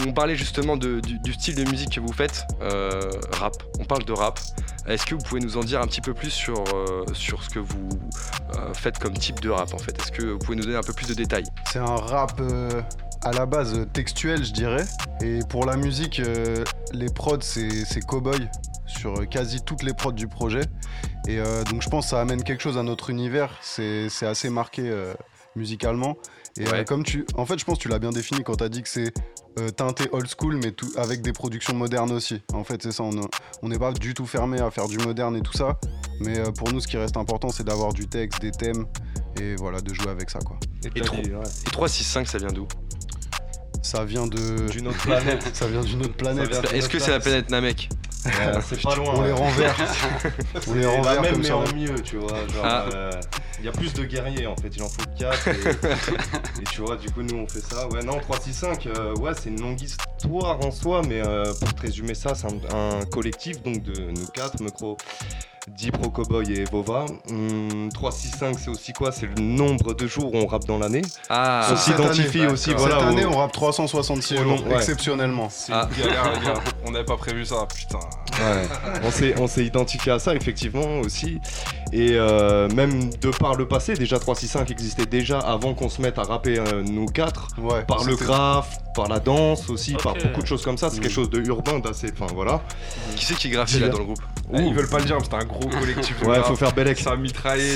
on 0.06 0.12
parlait 0.12 0.34
justement 0.36 0.76
de- 0.76 1.00
du, 1.00 1.18
du 1.20 1.32
style 1.34 1.54
de 1.54 1.64
musique 1.70 1.94
que 1.94 2.00
vous 2.00 2.12
faites, 2.12 2.44
euh, 2.62 3.00
rap, 3.32 3.54
on 3.78 3.84
parle 3.84 4.04
de 4.04 4.12
rap. 4.12 4.40
Est-ce 4.88 5.04
que 5.06 5.14
vous 5.14 5.22
pouvez 5.22 5.40
nous 5.40 5.56
en 5.56 5.60
dire 5.64 5.80
un 5.80 5.86
petit 5.86 6.00
peu 6.00 6.14
plus 6.14 6.30
sur, 6.30 6.64
euh, 6.74 7.04
sur 7.12 7.42
ce 7.42 7.50
que 7.50 7.58
vous 7.58 7.88
euh, 8.56 8.72
faites 8.74 8.98
comme 8.98 9.14
type 9.14 9.40
de 9.40 9.50
rap 9.50 9.74
en 9.74 9.78
fait? 9.78 9.96
Est-ce 10.00 10.12
que 10.12 10.22
vous 10.32 10.38
pouvez 10.38 10.56
nous 10.56 10.64
donner 10.64 10.76
un 10.76 10.82
peu 10.82 10.92
plus 10.92 11.06
de 11.08 11.14
détails? 11.14 11.44
C'est 11.72 11.78
un 11.78 11.96
rap 11.96 12.40
euh, 12.40 12.82
à 13.22 13.32
la 13.32 13.46
base 13.46 13.86
textuel, 13.92 14.44
je 14.44 14.52
dirais. 14.52 14.84
Et 15.22 15.40
pour 15.48 15.66
la 15.66 15.76
musique, 15.76 16.20
euh, 16.20 16.64
les 16.92 17.08
prods, 17.08 17.38
c'est 17.40 17.84
c'est 17.84 18.00
Cowboy 18.00 18.48
sur 18.86 19.18
euh, 19.20 19.24
quasi 19.24 19.62
toutes 19.62 19.82
les 19.82 19.92
prods 19.94 20.12
du 20.12 20.28
projet. 20.28 20.62
Et 21.28 21.38
euh, 21.38 21.64
donc 21.64 21.82
je 21.82 21.88
pense 21.88 22.06
que 22.06 22.10
ça 22.10 22.20
amène 22.20 22.42
quelque 22.42 22.62
chose 22.62 22.78
à 22.78 22.82
notre 22.82 23.10
univers. 23.10 23.50
C'est 23.62 24.08
c'est 24.08 24.26
assez 24.26 24.48
marqué 24.50 24.82
euh, 24.84 25.14
musicalement. 25.56 26.16
Et 26.58 26.66
euh, 26.66 26.70
Ouais. 26.72 26.84
comme 26.84 27.02
tu. 27.04 27.26
En 27.36 27.44
fait, 27.46 27.58
je 27.58 27.64
pense 27.64 27.76
que 27.78 27.82
tu 27.82 27.88
l'as 27.88 27.98
bien 27.98 28.10
défini 28.10 28.42
quand 28.42 28.56
tu 28.56 28.64
as 28.64 28.68
dit 28.70 28.82
que 28.82 28.88
c'est 28.88 29.12
euh, 29.58 29.70
teinté 29.70 30.04
old 30.12 30.26
school, 30.28 30.56
mais 30.62 30.72
tout, 30.72 30.88
avec 30.96 31.20
des 31.22 31.32
productions 31.32 31.74
modernes 31.74 32.12
aussi. 32.12 32.42
En 32.54 32.64
fait, 32.64 32.82
c'est 32.82 32.92
ça. 32.92 33.02
On 33.02 33.10
on 33.62 33.68
n'est 33.68 33.78
pas 33.78 33.92
du 33.92 34.14
tout 34.14 34.26
fermé 34.26 34.60
à 34.60 34.70
faire 34.70 34.88
du 34.88 34.96
moderne 34.98 35.36
et 35.36 35.42
tout 35.42 35.52
ça. 35.56 35.78
Mais 36.20 36.38
euh, 36.38 36.50
pour 36.52 36.72
nous, 36.72 36.80
ce 36.80 36.86
qui 36.86 36.96
reste 36.96 37.16
important, 37.18 37.50
c'est 37.50 37.64
d'avoir 37.64 37.92
du 37.92 38.06
texte, 38.08 38.40
des 38.40 38.50
thèmes. 38.52 38.86
Et 39.38 39.54
voilà, 39.56 39.82
de 39.82 39.92
jouer 39.92 40.08
avec 40.08 40.30
ça, 40.30 40.38
quoi. 40.38 40.56
Et, 40.84 41.00
tro- 41.02 41.16
et 41.18 41.70
365 41.70 42.26
ça 42.26 42.38
vient 42.38 42.48
d'où? 42.48 42.66
Ça 43.82 44.04
vient 44.04 44.26
de. 44.26 44.68
D'une 44.70 44.88
autre 44.88 44.98
planète. 45.02 45.46
Ça 45.54 45.66
vient 45.68 45.82
d'une 45.82 46.00
autre 46.02 46.16
planète. 46.16 46.50
Est-ce 46.72 46.88
que 46.88 46.98
c'est 46.98 47.10
la 47.10 47.20
planète 47.20 47.50
Namek? 47.50 47.88
C'est 48.68 48.82
pas 48.82 48.94
loin. 48.96 49.14
On 49.16 49.22
les 49.22 49.32
renverse. 49.32 49.80
On 50.68 50.74
les 50.74 50.86
renverse 50.96 51.20
même 51.20 51.32
comme 51.32 51.42
mais 51.42 51.48
ça. 51.48 51.56
en 51.56 51.74
mieux, 51.74 51.94
tu 52.02 52.16
vois. 52.16 52.36
Genre, 52.54 52.64
Ah. 52.64 52.84
euh, 52.92 53.10
il 53.58 53.64
y 53.64 53.68
a 53.68 53.72
plus 53.72 53.92
de 53.94 54.04
guerriers 54.04 54.46
en 54.46 54.56
fait, 54.56 54.68
il 54.76 54.82
en 54.82 54.88
faut 54.88 55.02
4. 55.18 55.48
Et, 55.48 55.50
et 56.60 56.64
tu 56.70 56.80
vois, 56.82 56.96
du 56.96 57.10
coup, 57.10 57.22
nous 57.22 57.36
on 57.38 57.48
fait 57.48 57.60
ça. 57.60 57.88
Ouais, 57.88 58.02
non, 58.02 58.18
365, 58.20 58.86
euh, 58.86 59.14
ouais, 59.16 59.32
c'est 59.40 59.48
une 59.48 59.60
longue 59.60 59.80
histoire 59.80 60.60
en 60.64 60.70
soi, 60.70 61.02
mais 61.08 61.20
euh, 61.24 61.52
pour 61.60 61.72
te 61.74 61.82
résumer 61.82 62.14
ça, 62.14 62.34
c'est 62.34 62.46
un, 62.46 62.76
un 63.00 63.04
collectif 63.06 63.62
donc 63.62 63.82
de 63.82 64.10
nous 64.10 64.26
quatre, 64.34 64.60
Mecro, 64.62 64.96
Dipro 65.68 66.10
Cowboy 66.10 66.52
et 66.52 66.64
Vova. 66.64 67.06
Hum, 67.28 67.88
365 67.92 68.58
c'est 68.58 68.70
aussi 68.70 68.92
quoi? 68.92 69.10
C'est 69.12 69.26
le 69.26 69.42
nombre 69.42 69.94
de 69.94 70.06
jours 70.06 70.32
où 70.32 70.38
on 70.38 70.46
rappe 70.46 70.64
dans 70.64 70.78
l'année. 70.78 71.02
Ah, 71.28 71.66
on 71.70 71.76
Cette 71.76 71.96
s'identifie 71.96 72.42
année, 72.42 72.52
aussi, 72.52 72.70
Cette 72.70 72.78
voilà. 72.78 72.98
année, 73.08 73.24
au- 73.24 73.30
on 73.32 73.38
rappe 73.38 73.52
366 73.52 74.38
au 74.38 74.42
jours, 74.44 74.66
ouais. 74.68 74.76
exceptionnellement. 74.76 75.48
C'est 75.50 75.72
Ah. 75.72 75.88
une 75.96 76.04
galère, 76.04 76.32
les 76.38 76.46
gars. 76.46 76.54
On 76.86 76.92
n'avait 76.92 77.04
pas 77.04 77.16
prévu 77.16 77.44
ça, 77.44 77.66
putain. 77.74 77.98
Ouais. 78.38 79.34
on 79.40 79.46
s'est 79.48 79.64
identifié 79.64 80.12
à 80.12 80.18
ça 80.18 80.34
effectivement 80.34 81.00
aussi 81.00 81.40
et 81.90 82.10
euh, 82.16 82.68
même 82.74 83.08
de 83.14 83.30
par 83.30 83.54
le 83.54 83.66
passé 83.66 83.94
déjà 83.94 84.18
365 84.18 84.70
existait 84.72 85.06
déjà 85.06 85.38
avant 85.38 85.72
qu'on 85.72 85.88
se 85.88 86.02
mette 86.02 86.18
à 86.18 86.22
rapper 86.22 86.58
euh, 86.58 86.82
nous 86.82 87.06
quatre 87.06 87.48
Ouais, 87.58 87.82
par 87.86 88.04
le 88.04 88.14
graphe 88.14 88.76
par 88.94 89.08
la 89.08 89.20
danse 89.20 89.70
aussi 89.70 89.94
par 89.94 90.12
beaucoup 90.16 90.42
de 90.42 90.46
choses 90.46 90.62
comme 90.62 90.76
ça 90.76 90.90
c'est 90.90 91.00
quelque 91.00 91.10
chose 91.14 91.30
de 91.30 91.40
urbain 91.46 91.78
d'assez 91.78 92.12
enfin 92.12 92.30
voilà 92.34 92.60
Qui 93.16 93.24
c'est 93.24 93.36
qui 93.36 93.48
graphait 93.48 93.78
là 93.78 93.88
dans 93.88 93.98
le 93.98 94.04
groupe? 94.04 94.20
Eh, 94.54 94.60
Ils 94.60 94.74
veulent 94.74 94.88
pas 94.90 94.98
le 94.98 95.04
dire, 95.06 95.16
mais 95.16 95.24
c'était 95.24 95.36
un 95.36 95.44
gros 95.44 95.55
collectif. 95.58 96.20
de 96.20 96.26
ouais 96.26 96.42
faut 96.42 96.56
faire 96.56 96.72
bel 96.72 96.88
ex 96.88 97.02
Ça. 97.02 97.10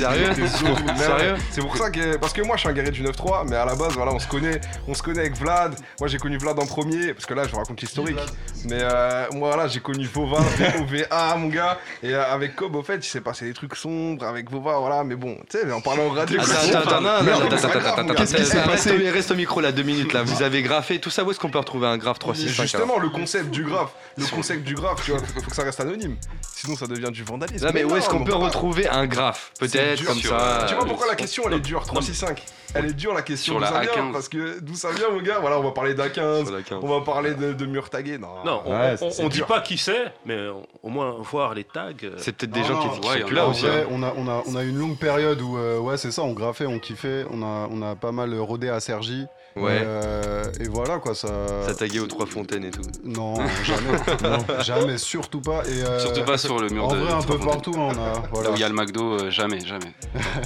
Sérieux 0.00 0.28
mais 0.38 0.92
ouais, 0.92 0.96
Sérieux 0.98 1.34
C'est 1.50 1.60
pour 1.60 1.76
ça 1.76 1.90
que. 1.90 2.16
Parce 2.16 2.32
que 2.32 2.42
moi, 2.42 2.56
je 2.56 2.60
suis 2.60 2.68
un 2.68 2.72
guerrier 2.72 2.90
du 2.92 3.02
9-3, 3.02 3.48
mais 3.48 3.56
à 3.56 3.64
la 3.64 3.74
base, 3.74 3.92
voilà, 3.94 4.12
on 4.12 4.18
se 4.18 4.26
connaît. 4.28 4.60
On 4.88 4.94
se 4.94 5.02
connaît 5.02 5.20
avec 5.20 5.36
Vlad. 5.36 5.74
Moi, 5.98 6.08
j'ai 6.08 6.18
connu 6.18 6.38
Vlad 6.38 6.58
en 6.58 6.66
premier, 6.66 7.14
parce 7.14 7.26
que 7.26 7.34
là, 7.34 7.44
je 7.44 7.50
vous 7.50 7.58
raconte 7.58 7.80
l'historique. 7.80 8.18
Mais 8.66 8.78
euh, 8.80 9.26
moi, 9.32 9.48
voilà, 9.54 9.68
j'ai 9.68 9.80
connu 9.80 10.04
Vova, 10.06 10.40
VOVA, 10.40 11.36
mon 11.36 11.48
gars. 11.48 11.78
Et 12.02 12.14
euh, 12.14 12.32
avec 12.32 12.56
Cobb, 12.56 12.76
au 12.76 12.82
fait, 12.82 12.96
il 12.96 13.02
s'est 13.04 13.20
passé 13.20 13.46
des 13.46 13.54
trucs 13.54 13.74
sombres. 13.74 14.24
Avec 14.26 14.50
Vova, 14.50 14.78
voilà, 14.78 15.04
mais 15.04 15.16
bon, 15.16 15.36
tu 15.48 15.58
sais, 15.58 15.70
en 15.72 15.80
parlant 15.80 16.04
au 16.06 16.10
radio. 16.10 16.38
Qu'est-ce 16.38 18.34
qui 18.34 18.44
s'est 18.44 18.58
reste 18.58 18.70
passé 18.70 18.90
au- 19.08 19.12
Reste 19.12 19.30
au 19.30 19.34
micro 19.34 19.60
là, 19.60 19.72
deux 19.72 19.82
minutes 19.82 20.12
là. 20.12 20.22
Vous 20.22 20.42
avez 20.42 20.62
graffé 20.62 20.98
tout 20.98 21.10
ça. 21.10 21.24
Où 21.24 21.30
est-ce 21.30 21.40
qu'on 21.40 21.50
peut 21.50 21.58
retrouver 21.58 21.86
un 21.86 21.98
graphe 21.98 22.18
365 22.18 22.62
Justement, 22.62 22.98
le 22.98 23.08
concept 23.08 23.50
du 23.50 23.64
graphe, 23.64 23.90
le 24.16 24.26
concept 24.26 24.62
du 24.64 24.74
graphe, 24.74 25.04
tu 25.04 25.10
vois, 25.10 25.20
faut 25.20 25.50
que 25.50 25.54
ça 25.56 25.62
reste 25.64 25.80
anonyme. 25.80 26.16
Sinon, 26.54 26.76
ça 26.76 26.86
devient 26.86 27.10
du 27.10 27.22
vandalisme. 27.24 27.66
Non 27.72 27.74
mais 27.74 27.84
où 27.84 27.96
est-ce 27.96 28.08
qu'on 28.08 28.24
peut 28.24 28.34
retrouver 28.34 28.88
un 28.88 29.06
graphe 29.06 29.52
Peut-être 29.58 30.04
comme 30.04 30.18
ça. 30.20 30.64
Tu 30.68 30.74
vois 30.74 30.84
pourquoi 30.84 31.06
la 31.06 31.14
question 31.16 31.44
elle 31.46 31.54
est 31.54 31.60
dure 31.60 31.82
365 31.84 32.42
Elle 32.74 32.86
est 32.86 32.92
dure 32.92 33.14
la 33.14 33.22
question. 33.22 33.54
Sur 33.54 33.60
D'où 33.60 33.64
la 33.64 33.70
ça 33.72 33.80
vient 33.92 34.08
A15. 34.08 34.12
Parce 34.12 34.28
que 34.28 34.60
d'où 34.60 34.74
ça 34.74 34.90
vient 34.92 35.10
mon 35.10 35.20
gars? 35.22 35.38
Voilà, 35.40 35.58
on 35.58 35.62
va 35.62 35.70
parler 35.72 35.94
d'A15, 35.94 36.44
sur 36.46 36.54
la 36.54 36.62
quinze. 36.62 36.78
on 36.82 36.86
va 36.98 37.04
parler 37.04 37.34
de, 37.34 37.52
de 37.52 37.66
mur 37.66 37.90
tagué. 37.90 38.18
Non. 38.18 38.28
Non, 38.44 38.62
on, 38.64 38.70
Ouais, 38.72 38.94
on- 39.00 39.10
c'est 39.10 39.24
on 39.24 39.28
dit 39.28 39.42
pas 39.42 39.60
qui 39.60 39.76
c'est, 39.78 40.04
mais 40.24 40.38
au 40.82 40.88
moins 40.88 41.16
voir 41.20 41.54
les 41.54 41.64
tags. 41.64 41.90
euh, 42.04 42.14
C'est 42.18 42.32
peut-être 42.36 42.52
des 42.52 42.60
Non, 42.60 42.66
gens 42.66 42.74
non, 42.84 42.90
qui, 42.90 43.00
qui 43.00 43.08
ouais, 43.08 43.20
sont 43.20 43.26
plus 43.26 43.36
a 43.38 43.40
là 43.40 43.46
aussi. 43.48 43.66
vrai, 43.66 43.82
hein. 43.82 43.86
on 43.90 44.02
a, 44.02 44.12
on, 44.16 44.28
a, 44.28 44.42
on 44.46 44.54
a 44.56 44.62
une 44.62 44.78
longue 44.78 44.98
période 44.98 45.40
où, 45.40 45.56
euh, 45.58 45.78
ouais, 45.78 45.96
c'est 45.96 46.10
ça, 46.12 46.22
on 46.22 46.32
graffait, 46.32 46.66
on 46.66 46.78
kiffait, 46.78 47.24
on 47.32 47.42
a, 47.42 47.68
on 47.70 47.82
a 47.82 47.94
pas 47.96 48.12
mal 48.12 48.32
rodé 48.38 48.68
à 48.68 48.80
Sergi. 48.80 49.26
Ouais. 49.56 49.78
Et, 49.78 49.82
euh, 49.84 50.44
et 50.60 50.68
voilà 50.68 50.98
quoi, 50.98 51.14
ça. 51.14 51.28
Ça 51.66 51.74
taguait 51.74 51.98
aux 51.98 52.06
trois 52.06 52.26
fontaines 52.26 52.64
et 52.64 52.70
tout. 52.70 52.82
Non, 53.04 53.34
jamais. 53.64 53.98
non, 54.22 54.62
jamais, 54.62 54.98
surtout 54.98 55.40
pas. 55.40 55.62
Et, 55.66 55.82
euh, 55.82 55.98
Surtout 55.98 56.22
pas 56.24 56.38
sur 56.38 56.58
le 56.58 56.68
mur 56.68 56.84
En 56.86 56.92
de. 56.94 56.98
vrai, 56.98 57.12
un 57.12 57.22
peu 57.22 57.38
partout, 57.38 57.72
on 57.76 57.90
a. 57.90 57.94
Là 58.42 58.50
où 58.52 58.54
il 58.54 58.60
y 58.60 58.64
a 58.64 58.68
le 58.68 58.74
McDo, 58.74 59.14
euh, 59.14 59.30
jamais, 59.30 59.60
jamais. 59.60 59.92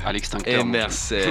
À 0.04 0.12
l'extincteur. 0.12 0.60
Et 0.60 0.64
merci. 0.64 1.14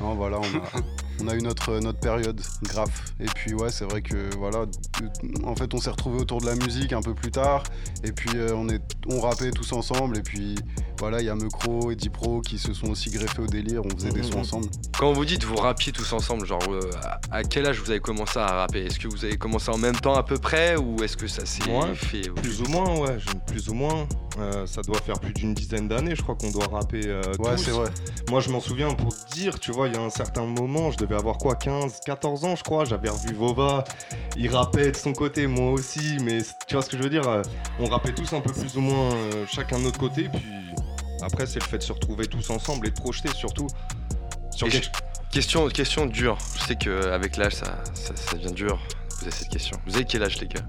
Non, 0.00 0.14
voilà, 0.14 0.38
on 0.38 0.42
a, 0.42 0.82
on 1.22 1.28
a 1.28 1.34
eu 1.34 1.40
notre, 1.42 1.78
notre 1.78 2.00
période 2.00 2.40
graphe. 2.64 3.12
Et 3.20 3.26
puis, 3.26 3.54
ouais, 3.54 3.70
c'est 3.70 3.84
vrai 3.84 4.02
que, 4.02 4.34
voilà, 4.36 4.64
en 5.44 5.54
fait, 5.54 5.72
on 5.74 5.78
s'est 5.78 5.90
retrouvés 5.90 6.20
autour 6.20 6.40
de 6.40 6.46
la 6.46 6.54
musique 6.56 6.92
un 6.92 7.02
peu 7.02 7.14
plus 7.14 7.30
tard. 7.30 7.62
Et 8.04 8.12
puis, 8.12 8.30
euh, 8.36 8.52
on, 8.54 8.68
est, 8.68 8.80
on 9.08 9.20
rappait 9.20 9.50
tous 9.50 9.72
ensemble. 9.72 10.18
Et 10.18 10.22
puis, 10.22 10.56
voilà, 11.02 11.20
il 11.20 11.26
y 11.26 11.30
a 11.30 11.34
Mecro 11.34 11.90
et 11.90 11.96
Dipro 11.96 12.40
qui 12.42 12.58
se 12.58 12.72
sont 12.72 12.86
aussi 12.90 13.10
greffés 13.10 13.42
au 13.42 13.46
délire. 13.48 13.82
On 13.84 13.90
faisait 13.90 14.12
des 14.12 14.22
sons 14.22 14.38
ensemble. 14.38 14.68
Quand 14.96 15.12
vous 15.12 15.24
dites 15.24 15.42
vous 15.42 15.56
rappiez 15.56 15.90
tous 15.92 16.12
ensemble, 16.12 16.46
genre 16.46 16.62
euh, 16.70 16.80
à 17.32 17.42
quel 17.42 17.66
âge 17.66 17.80
vous 17.80 17.90
avez 17.90 17.98
commencé 17.98 18.38
à 18.38 18.46
rapper? 18.46 18.86
Est-ce 18.86 19.00
que 19.00 19.08
vous 19.08 19.24
avez 19.24 19.36
commencé 19.36 19.68
en 19.72 19.78
même 19.78 19.96
temps 19.96 20.14
à 20.14 20.22
peu 20.22 20.38
près 20.38 20.76
ou 20.76 21.02
est-ce 21.02 21.16
que 21.16 21.26
ça 21.26 21.44
s'est 21.44 21.64
Ouais, 21.68 21.92
fait 21.96 22.30
plus 22.30 22.62
ou 22.62 22.66
moins 22.68 22.96
ouais 23.00 23.16
plus 23.48 23.68
ou 23.68 23.74
moins 23.74 24.06
Euh, 24.38 24.64
ça 24.64 24.80
doit 24.82 24.98
faire 25.00 25.18
plus 25.20 25.32
d'une 25.34 25.52
dizaine 25.54 25.88
d'années 25.88 26.14
je 26.14 26.22
crois 26.22 26.36
qu'on 26.36 26.50
doit 26.50 26.68
rapper 26.72 27.02
euh, 27.06 27.20
Ouais, 27.40 27.56
tous. 27.56 27.64
c'est 27.64 27.70
vrai. 27.72 27.90
Moi, 28.30 28.40
je 28.40 28.48
m'en 28.50 28.60
souviens 28.60 28.94
pour 28.94 29.14
te 29.14 29.34
dire, 29.34 29.58
tu 29.58 29.72
vois, 29.72 29.88
il 29.88 29.94
y 29.94 29.98
a 29.98 30.00
un 30.02 30.08
certain 30.10 30.46
moment, 30.46 30.90
je 30.92 30.96
devais 30.98 31.16
avoir 31.16 31.36
quoi, 31.36 31.54
15, 31.56 31.98
14 32.06 32.44
ans, 32.44 32.54
je 32.56 32.62
crois. 32.62 32.84
J'avais 32.84 33.08
revu 33.10 33.34
Vova, 33.34 33.84
il 34.36 34.48
rappait 34.48 34.92
de 34.92 34.96
son 34.96 35.12
côté, 35.12 35.46
moi 35.48 35.72
aussi, 35.72 36.16
mais 36.24 36.38
tu 36.66 36.74
vois 36.74 36.82
ce 36.82 36.88
que 36.88 36.96
je 36.96 37.02
veux 37.02 37.10
dire 37.10 37.28
euh, 37.28 37.42
On 37.80 37.86
rappait 37.86 38.12
tous 38.14 38.32
un 38.32 38.40
peu 38.40 38.52
plus 38.52 38.76
ou 38.76 38.80
moins 38.80 39.12
euh, 39.12 39.44
chacun 39.50 39.78
de 39.78 39.84
notre 39.84 39.98
côté, 39.98 40.28
puis 40.32 40.40
après, 41.22 41.46
c'est 41.46 41.60
le 41.60 41.64
fait 41.66 41.78
de 41.78 41.82
se 41.82 41.92
retrouver 41.92 42.26
tous 42.26 42.50
ensemble 42.50 42.86
et 42.86 42.90
de 42.90 42.94
projeter 43.00 43.28
surtout. 43.34 43.66
Sur 44.50 44.66
Et 44.66 44.70
quelque- 44.70 44.88
Question, 45.30 45.66
question 45.68 46.04
dure. 46.04 46.36
Je 46.58 46.64
sais 46.64 46.76
qu'avec 46.76 47.38
l'âge, 47.38 47.54
ça, 47.54 47.78
ça, 47.94 48.14
ça 48.14 48.36
devient 48.36 48.52
dur 48.52 48.78
de 49.10 49.16
poser 49.16 49.30
cette 49.30 49.48
question. 49.48 49.78
Vous 49.86 49.94
avez 49.94 50.04
quel 50.04 50.22
âge, 50.22 50.38
les 50.40 50.46
gars? 50.46 50.60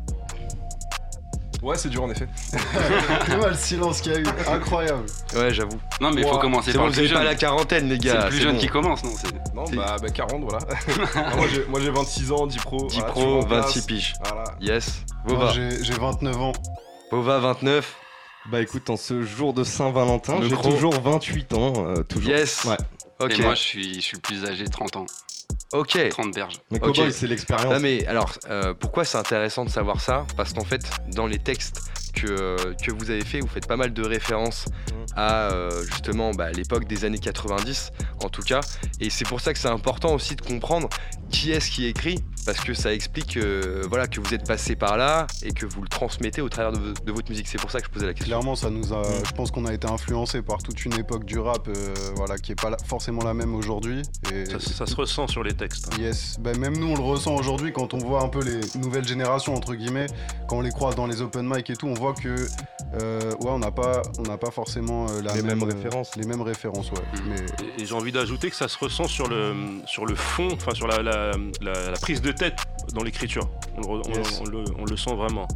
Ouais, 1.62 1.78
c'est 1.78 1.90
dur 1.90 2.04
en 2.04 2.10
effet. 2.12 2.28
Le 3.30 3.54
silence 3.56 4.02
qu'il 4.02 4.12
y 4.12 4.16
a 4.16 4.20
eu, 4.20 4.26
incroyable. 4.50 5.06
Ouais, 5.36 5.54
j'avoue. 5.54 5.80
Non, 6.02 6.12
mais 6.12 6.22
il 6.22 6.28
faut 6.28 6.38
commencer 6.38 6.72
C'est 6.72 6.78
par 6.78 6.84
bon, 6.88 6.92
le 6.92 6.96
plus 6.96 7.08
jeune. 7.08 7.24
la 7.24 7.36
quarantaine, 7.36 7.88
les 7.88 7.96
C'est 7.96 8.02
gars. 8.06 8.24
le 8.24 8.28
plus 8.30 8.38
c'est 8.38 8.44
jeune 8.44 8.54
bon. 8.56 8.60
qui 8.60 8.68
commence, 8.68 9.04
non 9.04 9.12
c'est- 9.16 9.54
Non, 9.56 9.66
C'est- 9.66 9.76
bah, 9.78 9.96
bah 10.02 10.10
40, 10.10 10.42
voilà. 10.44 10.60
Ah, 11.16 11.36
moi, 11.38 11.46
j'ai- 11.54 11.66
moi, 11.66 11.80
j'ai 11.82 11.90
26 11.90 12.32
ans, 12.34 12.48
10 12.48 12.58
pro. 12.58 12.88
10 12.88 12.98
voilà, 12.98 13.12
pro, 13.12 13.22
toujours 13.22 13.38
en 13.38 13.48
26 13.48 13.74
place. 13.74 13.86
piges. 13.86 14.14
Voilà. 14.26 14.44
Yes. 14.60 15.04
J'ai 15.54 15.84
j'ai 15.86 15.94
29 15.94 16.38
ans. 16.42 16.54
Vova, 17.12 17.40
29. 17.40 17.96
Bah 18.52 18.62
écoute, 18.62 18.90
en 18.90 18.98
ce 18.98 19.22
jour 19.22 19.54
de 19.54 19.64
Saint-Valentin, 19.64 20.40
Le 20.40 20.50
j'ai 20.50 20.56
gros. 20.56 20.72
toujours 20.72 21.00
28 21.00 21.54
ans, 21.54 21.74
euh, 21.88 22.04
toujours. 22.04 22.30
Yes. 22.32 22.66
Ouais. 22.66 22.78
Ok. 23.20 23.40
Et 23.40 23.42
moi, 23.42 23.56
je 23.56 23.62
suis, 23.62 23.94
je 23.96 24.00
suis 24.02 24.18
le 24.18 24.22
plus 24.22 24.46
âgé, 24.46 24.66
30 24.68 24.98
ans. 24.98 25.06
ok. 25.72 26.10
30 26.10 26.34
berges. 26.34 26.56
Mais 26.72 26.80
Ok. 26.84 26.96
Cowboy, 26.96 27.14
c'est 27.14 27.28
l'expérience. 27.28 27.74
Non 27.74 27.80
mais 27.80 28.06
alors, 28.06 28.34
euh, 28.50 28.74
pourquoi 28.74 29.06
c'est 29.06 29.18
intéressant 29.18 29.64
de 29.64 29.70
savoir 29.70 30.02
ça? 30.02 30.26
Parce 30.36 30.52
qu'en 30.54 30.66
fait, 30.66 30.82
dans 31.16 31.26
les 31.28 31.40
textes 31.40 31.82
que, 32.14 32.74
que 32.82 32.92
vous 32.92 33.10
avez 33.10 33.24
fait, 33.24 33.40
vous 33.40 33.48
faites 33.48 33.68
pas 33.68 33.78
mal 33.78 33.94
de 33.94 34.04
références 34.04 34.66
à 35.16 35.52
euh, 35.52 35.84
justement 35.92 36.32
bah, 36.32 36.52
l'époque 36.52 36.86
des 36.88 37.06
années 37.06 37.18
90, 37.20 37.92
en 38.24 38.30
tout 38.30 38.42
cas. 38.44 38.62
Et 39.00 39.10
c'est 39.10 39.26
pour 39.28 39.42
ça 39.42 39.54
que 39.54 39.60
c'est 39.60 39.68
important 39.68 40.14
aussi 40.14 40.36
de 40.36 40.42
comprendre 40.42 40.90
qui 41.30 41.52
est-ce 41.52 41.72
qui 41.72 41.86
écrit, 41.86 42.24
parce 42.46 42.60
que 42.60 42.74
ça 42.74 42.94
explique 42.94 43.38
euh, 43.38 43.84
voilà, 43.90 44.08
que 44.08 44.20
vous 44.20 44.34
êtes 44.34 44.48
passé 44.48 44.76
par 44.76 44.98
là 44.98 45.26
et 45.44 45.52
que 45.52 45.66
vous 45.66 45.82
le 45.82 45.88
transmettez 45.88 46.42
au 46.42 46.50
travers 46.50 46.72
de, 46.72 46.78
vo- 46.80 46.94
de 47.06 47.12
votre 47.12 47.30
musique. 47.32 47.48
C'est 47.48 47.58
pour 47.60 47.72
ça 47.72 47.80
que 47.80 47.88
je 47.88 47.92
posais 47.92 48.06
la 48.06 48.14
question. 48.14 48.28
Clairement, 48.28 48.56
ça 48.56 48.70
nous 48.70 48.94
a. 48.94 49.02
Mm. 49.02 49.26
Je 49.26 49.32
pense 49.32 49.50
qu'on 49.52 49.66
a 49.66 49.74
été 49.74 49.88
influencé 49.90 50.42
par 50.44 50.60
toute 50.62 50.86
une 50.86 50.94
époque 50.94 51.26
du 51.26 51.40
rap, 51.40 51.68
euh, 51.68 51.94
voilà, 52.16 52.38
qui 52.38 52.52
est 52.52 52.62
pas 52.62 52.70
la- 52.70 52.78
forcément 52.86 53.24
la 53.24 53.34
même 53.34 53.56
aujourd'hui. 53.56 54.04
Et 54.32 54.46
Ça, 54.46 54.60
ça 54.60 54.86
se 54.86 54.96
ressent 54.96 55.28
sur 55.28 55.44
les 55.44 55.54
textes. 55.54 55.90
hein. 55.92 55.98
Yes, 56.00 56.38
ben 56.40 56.58
même 56.60 56.78
nous 56.78 56.88
on 56.88 56.96
le 56.96 57.02
ressent 57.04 57.34
aujourd'hui 57.36 57.74
quand 57.74 57.94
on 57.96 57.98
voit 57.98 58.22
un 58.24 58.30
peu 58.30 58.44
les 58.44 58.60
nouvelles 58.80 59.08
générations 59.08 59.56
entre 59.56 59.74
guillemets, 59.74 60.08
quand 60.48 60.58
on 60.58 60.62
les 60.62 60.72
croise 60.72 60.96
dans 60.96 61.08
les 61.08 61.22
open 61.22 61.48
mic 61.48 61.70
et 61.70 61.76
tout, 61.76 61.88
on 61.88 61.94
voit 61.96 62.03
que 62.12 62.46
euh, 62.96 63.32
ouais 63.32 63.50
on 63.50 63.60
n'a 63.60 63.72
pas 63.72 64.02
on 64.20 64.24
n'a 64.24 64.38
pas 64.38 64.52
forcément 64.52 65.06
euh, 65.10 65.22
la 65.22 65.34
Les 65.36 65.42
même, 65.42 65.60
mêmes 65.60 65.70
euh, 65.70 65.74
références. 65.74 66.16
les 66.18 66.26
mêmes 66.28 66.42
références 66.42 66.92
ouais. 66.92 67.00
Mhm. 67.22 67.30
Mais 67.30 67.66
Et, 67.80 67.84
et 67.84 67.86
j'ai 67.86 67.96
envie 67.96 68.12
d'ajouter 68.12 68.50
que 68.50 68.56
ça 68.58 68.68
se 68.68 68.78
ressent 68.78 69.08
sur 69.08 69.28
le, 69.30 69.54
sur 69.86 70.06
le 70.06 70.16
fond, 70.16 70.50
enfin 70.52 70.74
sur 70.74 70.88
la, 70.88 71.02
la- 71.02 71.32
la- 71.62 71.92
la 71.92 71.98
prise 72.02 72.22
de 72.22 72.34
tête 72.34 72.58
dans 72.94 73.04
l'écriture. 73.04 73.50
On, 73.78 74.02
on 74.78 74.86
le 74.86 74.98
sent 74.98 75.16
vraiment. 75.16 75.48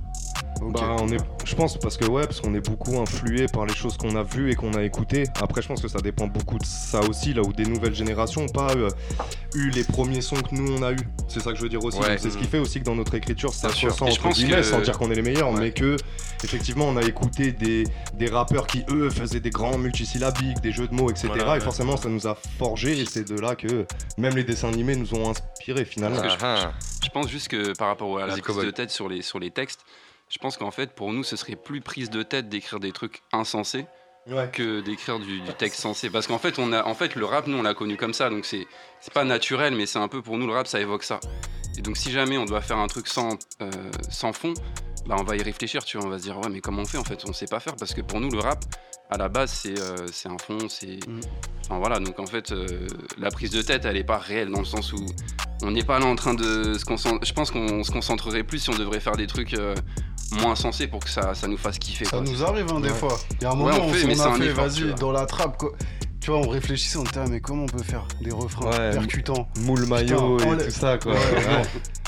Bah, 0.61 0.95
on 0.99 1.09
est, 1.09 1.17
je 1.45 1.55
pense 1.55 1.77
parce 1.77 1.97
que 1.97 2.05
ouais, 2.05 2.23
parce 2.23 2.41
qu'on 2.41 2.53
est 2.55 2.67
beaucoup 2.67 2.99
influé 2.99 3.45
par 3.47 3.65
les 3.65 3.73
choses 3.73 3.95
qu'on 3.97 4.15
a 4.15 4.23
vues 4.23 4.51
et 4.51 4.55
qu'on 4.55 4.73
a 4.73 4.83
écoutées. 4.83 5.23
Après, 5.41 5.61
je 5.61 5.67
pense 5.67 5.81
que 5.81 5.87
ça 5.87 5.99
dépend 5.99 6.27
beaucoup 6.27 6.57
de 6.57 6.65
ça 6.65 6.99
aussi, 7.01 7.33
là 7.33 7.41
où 7.41 7.53
des 7.53 7.65
nouvelles 7.65 7.95
générations 7.95 8.41
n'ont 8.41 8.47
pas 8.49 8.71
euh, 8.75 8.89
eu 9.55 9.69
les 9.69 9.83
premiers 9.83 10.21
sons 10.21 10.35
que 10.37 10.53
nous 10.55 10.77
on 10.77 10.81
a 10.83 10.91
eu. 10.93 10.97
C'est 11.27 11.39
ça 11.41 11.51
que 11.51 11.57
je 11.57 11.63
veux 11.63 11.69
dire 11.69 11.83
aussi. 11.83 11.99
Ouais. 11.99 12.17
C'est 12.17 12.29
ce 12.31 12.37
qui 12.37 12.45
fait 12.45 12.59
aussi 12.59 12.79
que 12.79 12.85
dans 12.85 12.95
notre 12.95 13.13
écriture, 13.15 13.53
ça 13.53 13.69
se 13.69 13.85
ressent 13.85 14.07
je 14.07 14.11
entre 14.19 14.29
guillemets, 14.31 14.57
que- 14.57 14.63
sans 14.63 14.81
dire 14.81 14.97
qu'on 14.97 15.11
est 15.11 15.15
les 15.15 15.21
meilleurs, 15.21 15.51
Ouais. 15.51 15.59
mais 15.59 15.71
que 15.71 15.95
effectivement 16.43 16.85
on 16.85 16.97
a 16.97 17.03
écouté 17.03 17.51
des, 17.51 17.85
des 18.15 18.27
rappeurs 18.27 18.67
qui 18.67 18.83
eux 18.89 19.09
faisaient 19.09 19.39
des 19.39 19.49
grands 19.49 19.77
multisyllabiques, 19.77 20.59
des 20.61 20.71
jeux 20.71 20.87
de 20.87 20.93
mots, 20.93 21.09
etc. 21.09 21.27
Voilà, 21.29 21.45
et 21.45 21.49
ouais. 21.53 21.59
forcément, 21.61 21.97
ça 21.97 22.09
nous 22.09 22.27
a 22.27 22.35
forgé 22.57 22.99
et 22.99 23.05
c'est 23.05 23.27
de 23.27 23.39
là 23.39 23.55
que 23.55 23.85
même 24.17 24.35
les 24.35 24.43
dessins 24.43 24.69
animés 24.69 24.95
nous 24.95 25.13
ont 25.13 25.29
inspirés 25.29 25.85
finalement. 25.85 26.21
Parce 26.21 26.35
que 26.37 26.43
Ah, 26.43 26.71
Je 27.03 27.09
pense 27.09 27.29
juste 27.29 27.47
que 27.47 27.73
par 27.77 27.87
rapport 27.87 28.19
à 28.19 28.27
la 28.27 28.35
prise 28.37 28.57
de 28.57 28.71
tête 28.71 28.89
sur 28.91 29.07
les, 29.09 29.21
sur 29.21 29.39
les 29.39 29.51
textes, 29.51 29.81
je 30.29 30.37
pense 30.39 30.57
qu'en 30.57 30.71
fait, 30.71 30.93
pour 30.93 31.13
nous, 31.13 31.23
ce 31.23 31.35
serait 31.35 31.55
plus 31.55 31.81
prise 31.81 32.09
de 32.09 32.23
tête 32.23 32.49
d'écrire 32.49 32.79
des 32.79 32.91
trucs 32.91 33.21
insensés 33.31 33.85
Ouais. 34.29 34.49
que 34.51 34.81
d'écrire 34.81 35.19
du, 35.19 35.39
du 35.39 35.53
texte 35.53 35.79
sensé. 35.79 36.09
Parce 36.09 36.27
qu'en 36.27 36.37
fait, 36.37 36.59
on 36.59 36.73
a, 36.73 36.83
en 36.83 36.93
fait, 36.93 37.15
le 37.15 37.23
rap, 37.23 37.47
nous, 37.47 37.57
on 37.59 37.61
l'a 37.61 37.73
connu 37.73 37.95
comme 37.95 38.13
ça. 38.13 38.29
Donc, 38.29 38.43
c'est 38.43 38.67
c'est 38.99 39.13
pas 39.13 39.23
naturel, 39.23 39.73
mais 39.73 39.85
c'est 39.85 39.99
un 39.99 40.09
peu 40.09 40.21
pour 40.21 40.37
nous, 40.37 40.45
le 40.45 40.51
rap, 40.51 40.67
ça 40.67 40.81
évoque 40.81 41.03
ça. 41.03 41.21
Et 41.77 41.81
donc, 41.81 41.95
si 41.95 42.11
jamais 42.11 42.37
on 42.37 42.43
doit 42.43 42.59
faire 42.59 42.77
un 42.77 42.87
truc 42.87 43.07
sans, 43.07 43.37
euh, 43.61 43.71
sans 44.09 44.33
fond, 44.33 44.53
bah, 45.05 45.15
on 45.17 45.23
va 45.23 45.37
y 45.37 45.41
réfléchir, 45.41 45.85
tu 45.85 45.97
vois. 45.97 46.07
On 46.07 46.09
va 46.09 46.17
se 46.17 46.23
dire, 46.23 46.37
ouais, 46.39 46.49
mais 46.49 46.59
comment 46.59 46.81
on 46.81 46.85
fait 46.85 46.97
En 46.97 47.05
fait, 47.05 47.23
on 47.25 47.31
sait 47.31 47.45
pas 47.47 47.61
faire. 47.61 47.77
Parce 47.77 47.93
que 47.93 48.01
pour 48.01 48.19
nous, 48.19 48.29
le 48.29 48.39
rap, 48.39 48.65
à 49.09 49.15
la 49.17 49.29
base, 49.29 49.49
c'est 49.49 49.79
euh, 49.79 50.07
c'est 50.11 50.27
un 50.27 50.37
fond, 50.37 50.57
c'est. 50.67 50.99
Mm. 51.07 51.21
Enfin, 51.63 51.77
voilà. 51.79 52.01
Donc, 52.01 52.19
en 52.19 52.25
fait, 52.25 52.51
euh, 52.51 52.85
la 53.17 53.31
prise 53.31 53.51
de 53.51 53.61
tête, 53.61 53.85
elle 53.85 53.95
est 53.95 54.03
pas 54.03 54.17
réelle 54.17 54.49
dans 54.49 54.59
le 54.59 54.65
sens 54.65 54.91
où 54.91 55.05
on 55.61 55.71
n'est 55.71 55.85
pas 55.85 55.99
là 55.99 56.05
en 56.05 56.17
train 56.17 56.33
de 56.33 56.73
se 56.77 56.83
concentrer. 56.83 57.25
Je 57.25 57.31
pense 57.33 57.49
qu'on 57.49 57.81
se 57.85 57.91
concentrerait 57.91 58.43
plus 58.43 58.59
si 58.59 58.69
on 58.71 58.77
devrait 58.77 58.99
faire 58.99 59.15
des 59.15 59.27
trucs 59.27 59.53
moins 60.33 60.55
sensés 60.55 60.87
pour 60.87 60.99
que 61.03 61.09
ça, 61.09 61.33
ça 61.33 61.47
nous 61.47 61.57
fasse 61.57 61.77
kiffer. 61.79 62.05
ça 62.05 62.11
quoi. 62.11 62.21
nous 62.21 62.43
arrive 62.43 62.67
hein, 62.71 62.79
des 62.79 62.89
Ouais. 62.89 62.95
fois. 62.95 63.17
Il 63.39 63.43
y 63.43 63.45
a 63.45 63.49
un 63.49 63.51
Ouais, 63.53 63.57
moment 63.71 63.85
on 63.85 63.89
où 63.89 63.93
fait, 63.93 64.03
on 64.03 64.07
mais 64.07 64.15
c'est 64.15 64.21
a 64.21 64.27
un 64.29 64.35
fait 64.35 64.49
vas-y 64.49 64.93
dans 64.95 65.11
la 65.11 65.25
trappe 65.25 65.57
quoi. 65.57 65.71
Tu 66.19 66.31
vois 66.31 66.39
on 66.39 66.49
réfléchissait 66.49 66.97
on 66.97 67.03
était 67.03 67.19
ah, 67.19 67.25
mais 67.29 67.39
comment 67.39 67.63
on 67.63 67.67
peut 67.67 67.83
faire 67.83 68.05
des 68.21 68.31
refrains 68.31 68.69
Ouais, 68.71 68.91
percutants. 68.91 69.47
Moule 69.61 69.85
maillot 69.85 70.39
et 70.39 70.65
tout 70.65 70.71
ça 70.71 70.97
quoi. 70.97 71.13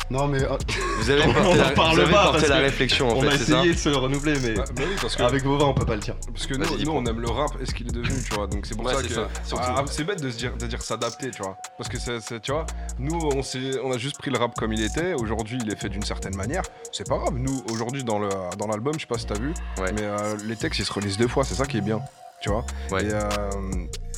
Non, 0.09 0.27
mais. 0.27 0.41
euh, 0.43 0.57
Vous 0.99 1.09
avez 1.11 1.21
On 1.27 1.33
porté 1.33 1.57
la, 1.57 1.69
parle 1.71 1.95
vous 1.95 2.01
avez 2.01 2.11
pas, 2.11 2.23
porté 2.23 2.37
parce 2.39 2.49
la 2.49 2.57
que 2.57 2.61
réflexion 2.63 3.09
en 3.09 3.13
on 3.17 3.21
fait, 3.21 3.27
a 3.29 3.35
essayé 3.35 3.73
de 3.73 3.77
se 3.77 3.89
renouveler, 3.89 4.39
mais 4.41 4.53
Bah, 4.55 4.63
bah 4.75 4.83
oui, 4.87 4.95
parce 5.01 5.15
que, 5.15 5.23
avec 5.23 5.43
Vova, 5.43 5.65
on 5.65 5.73
peut 5.73 5.85
pas 5.85 5.95
le 5.95 6.01
dire. 6.01 6.15
parce 6.33 6.47
que 6.47 6.55
nous, 6.55 6.91
on 6.91 7.05
aime 7.05 7.19
le 7.19 7.29
rap 7.29 7.51
et 7.61 7.65
ce 7.65 7.73
qu'il 7.75 7.87
est 7.87 7.91
devenu, 7.91 8.15
tu 8.27 8.33
vois. 8.33 8.47
Donc 8.47 8.65
c'est 8.65 8.75
pour 8.75 8.85
Ouais, 8.85 8.93
ça 8.95 9.03
que. 9.03 9.27
Ah, 9.57 9.83
c'est 9.87 10.03
bête 10.03 10.21
de 10.21 10.29
se 10.31 10.37
dire, 10.37 10.55
de 10.57 10.65
dire 10.67 10.81
s'adapter, 10.81 11.29
tu 11.31 11.41
vois. 11.43 11.57
Parce 11.77 11.89
que 11.89 11.97
c'est, 11.99 12.41
tu 12.41 12.51
vois, 12.51 12.65
nous, 12.97 13.17
on 13.17 13.41
on 13.83 13.91
a 13.91 13.97
juste 13.97 14.17
pris 14.17 14.31
le 14.31 14.37
rap 14.37 14.55
comme 14.55 14.73
il 14.73 14.83
était. 14.83 15.13
Aujourd'hui, 15.13 15.59
il 15.63 15.71
est 15.71 15.75
fait 15.79 15.89
d'une 15.89 16.03
certaine 16.03 16.35
manière. 16.35 16.63
C'est 16.91 17.07
pas 17.07 17.17
grave. 17.17 17.33
Nous, 17.35 17.63
aujourd'hui, 17.71 18.03
dans 18.03 18.19
le, 18.19 18.29
dans 18.57 18.67
l'album, 18.67 18.93
je 18.95 19.01
sais 19.01 19.05
pas 19.07 19.17
si 19.17 19.25
t'as 19.25 19.37
vu, 19.39 19.53
Ouais. 19.77 19.91
mais 19.93 20.03
euh, 20.03 20.35
les 20.45 20.55
textes 20.55 20.79
ils 20.79 20.85
se 20.85 20.93
relisent 20.93 21.17
deux 21.17 21.27
fois. 21.27 21.43
C'est 21.43 21.55
ça 21.55 21.65
qui 21.65 21.77
est 21.77 21.81
bien. 21.81 22.01
Tu 22.41 22.49
vois 22.49 22.65
Ouais. 22.91 23.03
Et, 23.05 23.13
euh, 23.13 23.19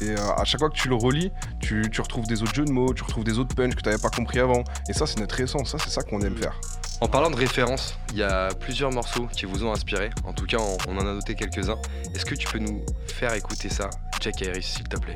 et 0.02 0.10
euh, 0.12 0.32
à 0.36 0.44
chaque 0.46 0.60
fois 0.60 0.70
que 0.70 0.76
tu 0.76 0.90
le 0.90 0.96
relis, 0.96 1.32
tu, 1.60 1.90
tu 1.92 2.02
retrouves 2.02 2.26
des 2.28 2.42
autres 2.44 2.54
jeux 2.54 2.66
de 2.66 2.72
mots, 2.72 2.94
tu 2.94 3.04
retrouves 3.04 3.24
des 3.24 3.40
autres 3.40 3.56
punchs 3.56 3.76
que 3.76 3.82
tu 3.82 3.90
n'avais 3.90 4.02
pas 4.02 4.10
compris 4.10 4.40
avant. 4.40 4.64
Et 4.90 4.94
ça, 4.94 5.06
c'est 5.08 5.20
notre 5.20 5.40
essence. 5.40 5.72
Ça, 5.72 5.78
c'est 5.84 5.90
ça 5.90 6.02
qu'on 6.04 6.22
aime 6.22 6.38
faire. 6.38 6.60
En 7.02 7.08
parlant 7.08 7.32
de 7.32 7.36
références, 7.36 7.96
il 8.12 8.18
y 8.20 8.24
a 8.24 8.50
plusieurs 8.60 8.92
morceaux 8.92 9.26
qui 9.28 9.46
vous 9.46 9.64
ont 9.66 9.72
inspiré. 9.72 10.12
En 10.24 10.34
tout 10.34 10.46
cas, 10.46 10.58
on, 10.60 10.78
on 10.88 10.98
en 10.98 11.02
a 11.02 11.14
noté 11.14 11.34
quelques-uns. 11.34 11.78
Est-ce 12.14 12.26
que 12.26 12.36
tu 12.36 12.48
peux 12.48 12.60
nous 12.60 12.86
faire 13.08 13.34
écouter 13.34 13.70
ça, 13.70 13.90
Jack 14.20 14.40
Harris, 14.44 14.62
s'il 14.64 14.88
te 14.88 14.98
plaît 15.00 15.16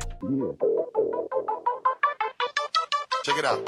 Check 3.24 3.36
it 3.40 3.46
out. 3.46 3.60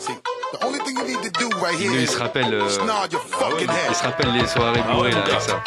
See, 0.00 0.14
the 0.52 0.64
only 0.64 0.78
thing 0.80 0.96
you 0.96 1.04
need 1.04 1.32
to 1.32 1.40
do 1.40 1.48
right 1.60 1.74
Nous, 1.78 1.90
here 1.90 1.94
il 1.98 2.04
is 2.04 2.06
se 2.08 2.18
rappelle, 2.18 2.52
euh, 2.54 2.84
nod 2.86 3.12
your 3.12 3.22
fucking 3.22 3.68
head. 3.68 3.76
il 3.88 3.94
se 3.94 4.02
rappelle 4.04 4.32
les 4.32 4.46
soirées 4.46 4.82
bourrées 4.82 5.10
là 5.10 5.22
avec 5.24 5.40
ça. 5.40 5.60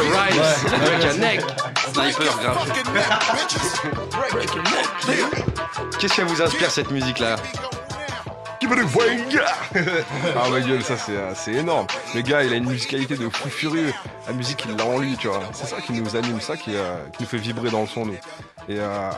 Rhymes, 0.00 0.42
avec 0.72 1.04
un 1.04 1.14
neck. 1.18 1.40
Sniper, 1.92 2.38
grave. 2.38 2.58
Break. 4.32 4.50
Qu'est-ce 5.98 6.14
qui 6.14 6.20
vous 6.22 6.42
inspire 6.42 6.70
cette 6.70 6.90
musique 6.90 7.18
là 7.18 7.36
Give 8.60 8.72
it 8.72 8.78
away, 8.78 9.24
gars 9.32 9.54
Ah 10.36 10.48
ma 10.50 10.60
gueule, 10.60 10.82
ça 10.82 10.96
c'est 10.96 11.12
euh, 11.16 11.32
c'est 11.34 11.52
énorme. 11.52 11.86
Le 12.14 12.20
gars, 12.20 12.42
il 12.42 12.52
a 12.52 12.56
une 12.56 12.68
musicalité 12.68 13.16
de 13.16 13.28
fou 13.30 13.48
furieux. 13.48 13.92
La 14.26 14.34
musique, 14.34 14.66
il 14.68 14.76
l'a 14.76 14.84
en 14.84 14.98
lui, 14.98 15.16
tu 15.16 15.28
vois. 15.28 15.40
C'est 15.52 15.66
ça 15.66 15.80
qui 15.80 15.92
nous 15.92 16.14
anime, 16.14 16.40
ça 16.40 16.56
qui, 16.56 16.76
euh, 16.76 16.96
qui 17.16 17.22
nous 17.22 17.28
fait 17.28 17.38
vibrer 17.38 17.70
dans 17.70 17.80
le 17.80 17.86
son, 17.86 18.04
nous. 18.04 18.16
Et, 18.70 18.76
euh, 18.78 19.10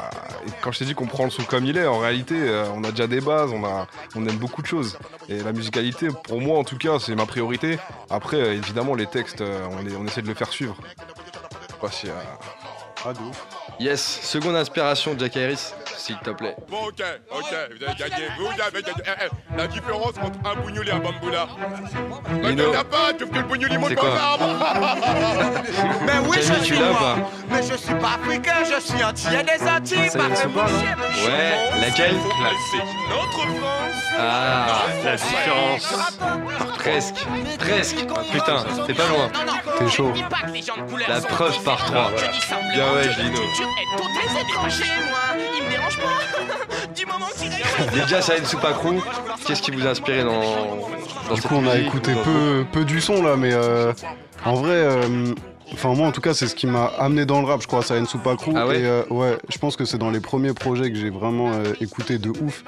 et 0.46 0.50
quand 0.62 0.72
je 0.72 0.78
t'ai 0.78 0.84
dit 0.86 0.94
qu'on 0.94 1.06
prend 1.06 1.24
le 1.24 1.30
son 1.30 1.42
comme 1.42 1.66
il 1.66 1.76
est, 1.76 1.86
en 1.86 1.98
réalité, 1.98 2.34
euh, 2.38 2.64
on 2.74 2.82
a 2.84 2.90
déjà 2.90 3.06
des 3.06 3.20
bases, 3.20 3.50
on, 3.52 3.62
a, 3.66 3.86
on 4.14 4.26
aime 4.26 4.36
beaucoup 4.36 4.62
de 4.62 4.66
choses. 4.66 4.96
Et 5.28 5.40
la 5.42 5.52
musicalité, 5.52 6.08
pour 6.24 6.40
moi 6.40 6.58
en 6.58 6.64
tout 6.64 6.78
cas, 6.78 6.98
c'est 6.98 7.14
ma 7.14 7.26
priorité. 7.26 7.78
Après, 8.08 8.38
euh, 8.38 8.54
évidemment, 8.54 8.94
les 8.94 9.06
textes, 9.06 9.42
euh, 9.42 9.66
on, 9.70 9.82
les- 9.82 9.94
on 9.94 10.06
essaie 10.06 10.22
de 10.22 10.28
le 10.28 10.34
faire 10.34 10.50
suivre. 10.50 10.76
Je 10.80 11.72
sais 11.74 11.80
pas 11.80 11.90
si, 11.90 12.08
euh, 12.08 12.12
Ah, 13.04 13.12
de 13.12 13.18
ouf. 13.18 13.46
Yes, 13.78 14.20
seconde 14.22 14.54
inspiration, 14.56 15.14
Jack 15.18 15.36
Harris, 15.36 15.72
s'il 15.96 16.16
te 16.18 16.30
plaît. 16.30 16.56
Bon, 16.68 16.86
ok, 16.88 17.02
ok, 17.30 17.44
vous 17.70 17.84
avez 17.84 17.94
gagné. 17.98 18.24
Vous 18.38 18.62
avez 18.62 18.82
gagné. 18.82 19.02
Eh, 19.04 19.24
eh, 19.26 19.56
la 19.56 19.66
différence 19.66 20.14
entre 20.22 20.38
un 20.50 20.54
bougnoul 20.60 20.88
et 20.88 20.92
un 20.92 20.98
bamboula. 20.98 21.46
Bah, 22.42 22.48
Lino. 22.50 22.72
t'en 22.72 22.78
as 22.80 22.84
pas, 22.84 23.12
tu 23.18 23.26
que 23.26 23.34
le 23.34 23.42
bougnoul 23.42 23.68
il 23.72 23.78
monte 23.78 23.94
pas. 23.94 24.38
Mais 26.06 26.12
oui, 26.28 26.38
je 26.40 26.52
tu 26.54 26.64
suis 26.64 26.78
moi. 26.78 26.98
pas 26.98 27.16
Mais 27.50 27.62
je 27.62 27.76
suis 27.76 27.94
pas 27.94 28.18
africain, 28.22 28.64
je 28.64 28.80
suis 28.80 29.04
antillais 29.04 29.42
des 29.44 29.68
Antilles. 29.68 30.10
Ça 30.10 30.18
y 30.18 30.22
est, 30.22 30.54
pas 30.54 30.66
non. 30.66 31.24
Ouais, 31.26 31.80
laquelle 31.80 32.16
C'est 32.70 32.78
notre 33.08 33.58
France. 33.58 34.02
Ah, 34.18 34.82
La 35.04 35.16
différence. 35.16 35.94
presque, 36.78 37.26
presque. 37.58 38.06
Ah, 38.14 38.20
putain, 38.32 38.64
t'es 38.86 38.94
pas 38.94 39.06
loin. 39.08 39.30
T'es 39.78 39.88
chaud. 39.88 40.12
La 41.08 41.20
preuve 41.20 41.62
par 41.62 41.84
trois. 41.84 42.10
Bien 42.74 42.92
ouais, 42.94 43.08
Lino. 45.96 47.12
Déjà, 47.94 48.22
ça 48.22 48.34
a 48.34 48.36
une 48.36 48.44
soupe 48.44 48.64
à 48.64 48.72
crew. 48.72 48.94
Qu'est-ce 49.46 49.62
qui 49.62 49.70
vous 49.70 49.86
a 49.86 49.90
inspiré 49.90 50.22
dans, 50.22 50.40
dans 51.28 51.34
Du 51.34 51.42
coup, 51.42 51.54
on 51.54 51.66
a 51.66 51.74
musique 51.74 51.86
écouté 51.88 52.12
peu, 52.24 52.64
peu 52.70 52.84
du 52.84 53.00
son 53.00 53.22
là, 53.22 53.36
mais 53.36 53.52
euh, 53.52 53.92
en 54.44 54.54
vrai, 54.54 54.74
euh, 54.74 55.34
enfin 55.72 55.94
moi 55.94 56.06
en 56.06 56.12
tout 56.12 56.20
cas, 56.20 56.34
c'est 56.34 56.46
ce 56.46 56.54
qui 56.54 56.66
m'a 56.66 56.84
amené 56.98 57.24
dans 57.26 57.40
le 57.40 57.46
rap, 57.46 57.60
je 57.62 57.66
crois, 57.66 57.82
ça 57.82 57.94
a 57.94 57.96
une 57.96 58.06
soupe 58.06 58.26
à 58.26 58.36
crew. 58.36 58.52
Ah 58.54 58.66
ouais 58.66 58.80
et 58.80 58.84
euh, 58.86 59.02
ouais, 59.10 59.36
je 59.48 59.58
pense 59.58 59.76
que 59.76 59.84
c'est 59.84 59.98
dans 59.98 60.10
les 60.10 60.20
premiers 60.20 60.52
projets 60.52 60.90
que 60.92 60.98
j'ai 60.98 61.10
vraiment 61.10 61.50
euh, 61.52 61.72
écouté 61.80 62.18
de 62.18 62.30
ouf. 62.30 62.62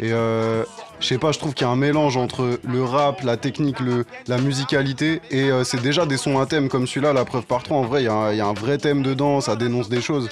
Et 0.00 0.12
euh, 0.12 0.64
je 1.00 1.06
sais 1.06 1.18
pas, 1.18 1.32
je 1.32 1.38
trouve 1.38 1.54
qu'il 1.54 1.66
y 1.66 1.70
a 1.70 1.72
un 1.72 1.76
mélange 1.76 2.16
entre 2.16 2.58
le 2.64 2.84
rap, 2.84 3.22
la 3.22 3.36
technique, 3.36 3.80
le, 3.80 4.04
la 4.28 4.38
musicalité, 4.38 5.20
et 5.30 5.50
euh, 5.50 5.64
c'est 5.64 5.82
déjà 5.82 6.06
des 6.06 6.16
sons 6.16 6.38
à 6.40 6.46
thème 6.46 6.68
comme 6.68 6.86
celui-là, 6.86 7.12
la 7.12 7.24
preuve 7.24 7.44
par 7.44 7.62
trois. 7.62 7.78
En 7.78 7.82
vrai, 7.82 8.02
il 8.02 8.06
y, 8.06 8.08
a 8.08 8.12
un- 8.12 8.30
il 8.32 8.38
y 8.38 8.40
a 8.40 8.46
un 8.46 8.52
vrai 8.54 8.78
thème 8.78 9.02
dedans, 9.02 9.40
ça 9.40 9.56
dénonce 9.56 9.88
des 9.88 10.00
choses. 10.00 10.28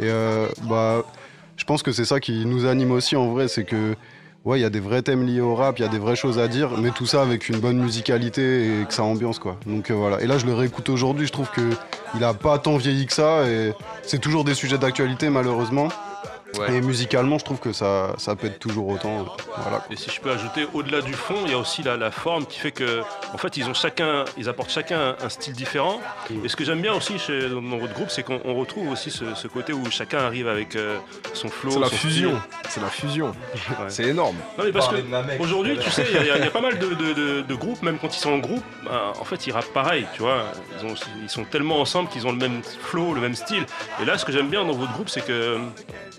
Et 0.00 0.04
euh, 0.04 0.46
bah, 0.62 1.02
je 1.56 1.64
pense 1.64 1.82
que 1.82 1.92
c'est 1.92 2.04
ça 2.04 2.20
qui 2.20 2.44
nous 2.46 2.66
anime 2.66 2.92
aussi 2.92 3.16
en 3.16 3.32
vrai, 3.32 3.48
c'est 3.48 3.64
que 3.64 3.94
ouais, 4.44 4.58
il 4.58 4.62
y 4.62 4.66
a 4.66 4.70
des 4.70 4.80
vrais 4.80 5.02
thèmes 5.02 5.26
liés 5.26 5.40
au 5.40 5.54
rap, 5.54 5.78
il 5.78 5.82
y 5.82 5.84
a 5.84 5.88
des 5.88 5.98
vraies 5.98 6.16
choses 6.16 6.38
à 6.38 6.48
dire, 6.48 6.70
mais 6.78 6.90
tout 6.90 7.06
ça 7.06 7.22
avec 7.22 7.48
une 7.48 7.58
bonne 7.58 7.78
musicalité 7.78 8.80
et 8.80 8.84
que 8.84 8.94
ça 8.94 9.04
ambiance 9.04 9.38
quoi. 9.38 9.58
Donc 9.66 9.90
euh, 9.90 9.94
voilà. 9.94 10.20
Et 10.20 10.26
là, 10.26 10.38
je 10.38 10.46
le 10.46 10.54
réécoute 10.54 10.88
aujourd'hui, 10.88 11.26
je 11.26 11.32
trouve 11.32 11.50
que 11.50 11.70
il 12.14 12.24
a 12.24 12.34
pas 12.34 12.58
tant 12.58 12.76
vieilli 12.76 13.06
que 13.06 13.12
ça 13.12 13.48
et 13.48 13.72
c'est 14.02 14.20
toujours 14.20 14.44
des 14.44 14.54
sujets 14.54 14.78
d'actualité 14.78 15.30
malheureusement. 15.30 15.88
Ouais. 16.58 16.74
Et 16.74 16.80
musicalement, 16.80 17.38
je 17.38 17.44
trouve 17.44 17.58
que 17.58 17.72
ça, 17.72 18.14
ça 18.18 18.36
peut 18.36 18.46
être 18.48 18.58
toujours 18.58 18.88
autant. 18.88 19.24
Voilà. 19.56 19.84
Et 19.90 19.96
si 19.96 20.10
je 20.10 20.20
peux 20.20 20.30
ajouter, 20.30 20.66
au-delà 20.74 21.00
du 21.00 21.14
fond, 21.14 21.36
il 21.46 21.50
y 21.52 21.54
a 21.54 21.58
aussi 21.58 21.82
la, 21.82 21.96
la 21.96 22.10
forme 22.10 22.44
qui 22.46 22.58
fait 22.58 22.72
que, 22.72 23.00
en 23.32 23.38
fait, 23.38 23.56
ils 23.56 23.66
ont 23.68 23.74
chacun, 23.74 24.24
ils 24.36 24.48
apportent 24.48 24.70
chacun 24.70 25.16
un, 25.20 25.24
un 25.24 25.28
style 25.28 25.54
différent. 25.54 26.00
Et 26.44 26.48
ce 26.48 26.56
que 26.56 26.64
j'aime 26.64 26.80
bien 26.82 26.92
aussi 26.94 27.18
chez, 27.18 27.48
dans, 27.48 27.60
votre 27.78 27.94
groupe, 27.94 28.10
c'est 28.10 28.22
qu'on 28.22 28.40
on 28.44 28.54
retrouve 28.54 28.90
aussi 28.90 29.10
ce, 29.10 29.34
ce 29.34 29.48
côté 29.48 29.72
où 29.72 29.82
chacun 29.90 30.18
arrive 30.18 30.46
avec 30.48 30.76
euh, 30.76 30.98
son 31.32 31.48
flow. 31.48 31.70
c'est 31.70 31.78
la 31.80 31.88
fusion. 31.88 32.40
C'est 32.68 32.80
la 32.80 32.88
fusion. 32.88 33.32
C'est 33.88 34.04
énorme. 34.04 34.36
Non, 34.58 34.64
mais 34.64 34.72
parce 34.72 34.88
que 34.88 34.96
aujourd'hui, 35.40 35.78
tu 35.78 35.90
sais, 35.90 36.04
il 36.10 36.26
y, 36.26 36.30
a- 36.30 36.44
y 36.46 36.50
pas 36.50 36.60
mal 36.60 36.78
de, 36.78 36.86
de- 36.94 37.12
de- 37.14 37.40
de 37.42 37.54
groupes, 37.54 37.82
même 37.82 37.98
quand 37.98 38.14
ils 38.14 38.20
sont 38.20 38.32
en 38.32 38.38
groupe, 38.38 38.64
bah, 38.84 39.12
en 39.18 39.24
fait, 39.24 39.46
ils 39.46 39.52
rappent 39.52 39.72
pareil, 39.72 40.06
tu 40.14 40.20
vois. 40.22 40.44
Ils, 40.80 40.86
ont- 40.86 40.94
ils 41.22 41.30
sont 41.30 41.44
tellement 41.44 41.80
ensemble 41.80 42.08
qu'ils 42.10 42.26
ont 42.26 42.32
le 42.32 42.38
même 42.38 42.62
flow, 42.62 43.14
le 43.14 43.20
même 43.20 43.34
style. 43.34 43.64
Et 44.02 44.04
là, 44.04 44.18
ce 44.18 44.24
que 44.26 44.32
j'aime 44.32 44.48
bien 44.50 44.64
dans 44.64 44.72
votre 44.74 44.92
groupe, 44.92 45.08
c'est 45.08 45.24
que 45.24 45.58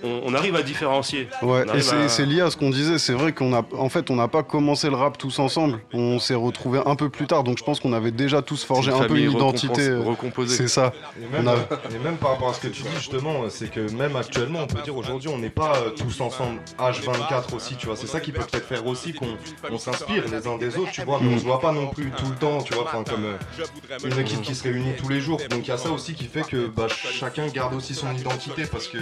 on, 0.04 0.22
on 0.24 0.34
arrive 0.34 0.56
à 0.56 0.62
différencier. 0.64 1.28
Ouais, 1.42 1.66
On 1.70 1.74
et 1.76 1.82
c'est 1.82 1.96
à- 1.96 2.08
c'est 2.10 2.26
lié 2.26 2.42
à 2.42 2.50
ce 2.50 2.58
qu'on 2.58 2.70
disait. 2.70 2.98
C'est 2.98 3.14
vrai 3.14 3.32
qu'on 3.34 3.54
a, 3.54 3.64
en 3.78 3.90
fait, 3.90 4.10
on 4.10 4.16
n'a 4.16 4.28
pas 4.28 4.44
commencé 4.44 4.90
le 4.90 4.96
rap 4.96 5.18
tous 5.18 5.40
ensemble. 5.40 5.80
On 5.94 6.20
s'est 6.20 6.34
retrouvés 6.36 6.82
un 6.86 6.96
peu 6.96 7.10
plus 7.10 7.28
tard, 7.28 7.44
donc 7.44 7.58
je 7.58 7.64
pense 7.64 7.80
qu'on 7.80 7.94
avait 7.94 8.12
déjà 8.12 8.42
tous 8.42 8.64
forgé 8.64 8.92
un 8.92 9.04
peu 9.04 9.18
une 9.18 9.32
identité. 9.32 9.82
euh, 9.90 10.00
recomposée. 10.02 10.56
C'est 10.56 10.68
ça. 10.68 10.94
Et 11.20 11.26
On 11.26 11.38
même, 11.38 11.48
a- 11.48 11.54
et 11.96 12.00
même 12.04 12.18
par 12.18 12.32
rapport 12.32 12.50
à 12.50 12.54
ce 12.54 12.60
que 12.62 12.68
tu 12.68 12.84
dis 12.84 12.90
justement, 12.98 13.42
c'est 13.50 13.70
que 13.72 13.92
même 13.92 14.16
actuellement, 14.16 14.60
on 14.64 14.68
peut 14.68 14.82
dire 14.82 14.96
aujourd'hui, 14.98 15.30
on 15.30 15.38
n'est 15.38 15.50
pas 15.50 15.74
euh, 15.78 15.90
tous 15.92 16.22
ensemble 16.22 16.60
H24 16.80 17.54
aussi, 17.56 17.76
tu 17.76 17.88
vois. 17.88 17.96
C'est 17.96 18.08
ça 18.08 18.20
qui 18.20 18.32
peut 18.32 18.42
peut-être 18.50 18.68
faire 18.68 18.86
aussi 18.88 19.14
qu'on 19.14 19.28
on 19.72 19.78
s'inspire 19.78 20.24
les 20.32 20.48
uns 20.48 20.58
des 20.58 20.78
autres, 20.78 20.92
tu 20.92 21.02
vois. 21.04 21.20
Mais 21.22 21.34
on 21.34 21.38
se 21.40 21.44
voit 21.44 21.60
pas 21.60 21.72
non 21.72 21.88
plus 21.88 22.12
tout 22.12 22.26
le 22.30 22.36
temps, 22.36 22.62
tu 22.62 22.74
vois, 22.74 22.84
enfin 22.84 23.04
comme 23.10 23.26
euh, 23.26 24.06
une 24.06 24.20
équipe 24.20 24.42
qui 24.42 24.56
se 24.56 24.64
réunit 24.64 24.94
tous 24.98 25.10
les 25.10 25.20
jours. 25.22 25.40
Donc 25.50 25.62
il 25.64 25.68
y 25.68 25.72
a 25.72 25.78
ça 25.78 25.90
aussi 25.92 26.14
qui 26.14 26.26
fait 26.26 26.44
que 26.48 26.68
bah, 26.68 26.88
chacun 26.90 27.48
garde 27.48 27.74
aussi 27.74 27.94
son 27.94 28.12
identité 28.14 28.64
parce 28.72 28.88
que 28.88 28.98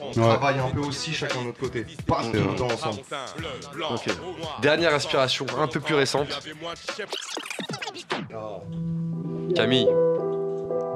on 0.00 0.24
Ouais. 0.24 0.33
Travaille 0.38 0.58
un 0.58 0.70
peu 0.70 0.80
aussi 0.80 1.12
chacun 1.12 1.40
de 1.40 1.46
notre 1.46 1.60
côté, 1.60 1.86
pas 2.06 2.22
tout 2.24 2.32
le 2.32 2.56
temps 2.56 2.66
ensemble. 2.66 3.00
Ok. 3.90 4.06
Dernière 4.60 4.94
inspiration, 4.94 5.46
un 5.58 5.68
peu 5.68 5.80
plus 5.80 5.94
récente. 5.94 6.28
Camille. 9.54 9.88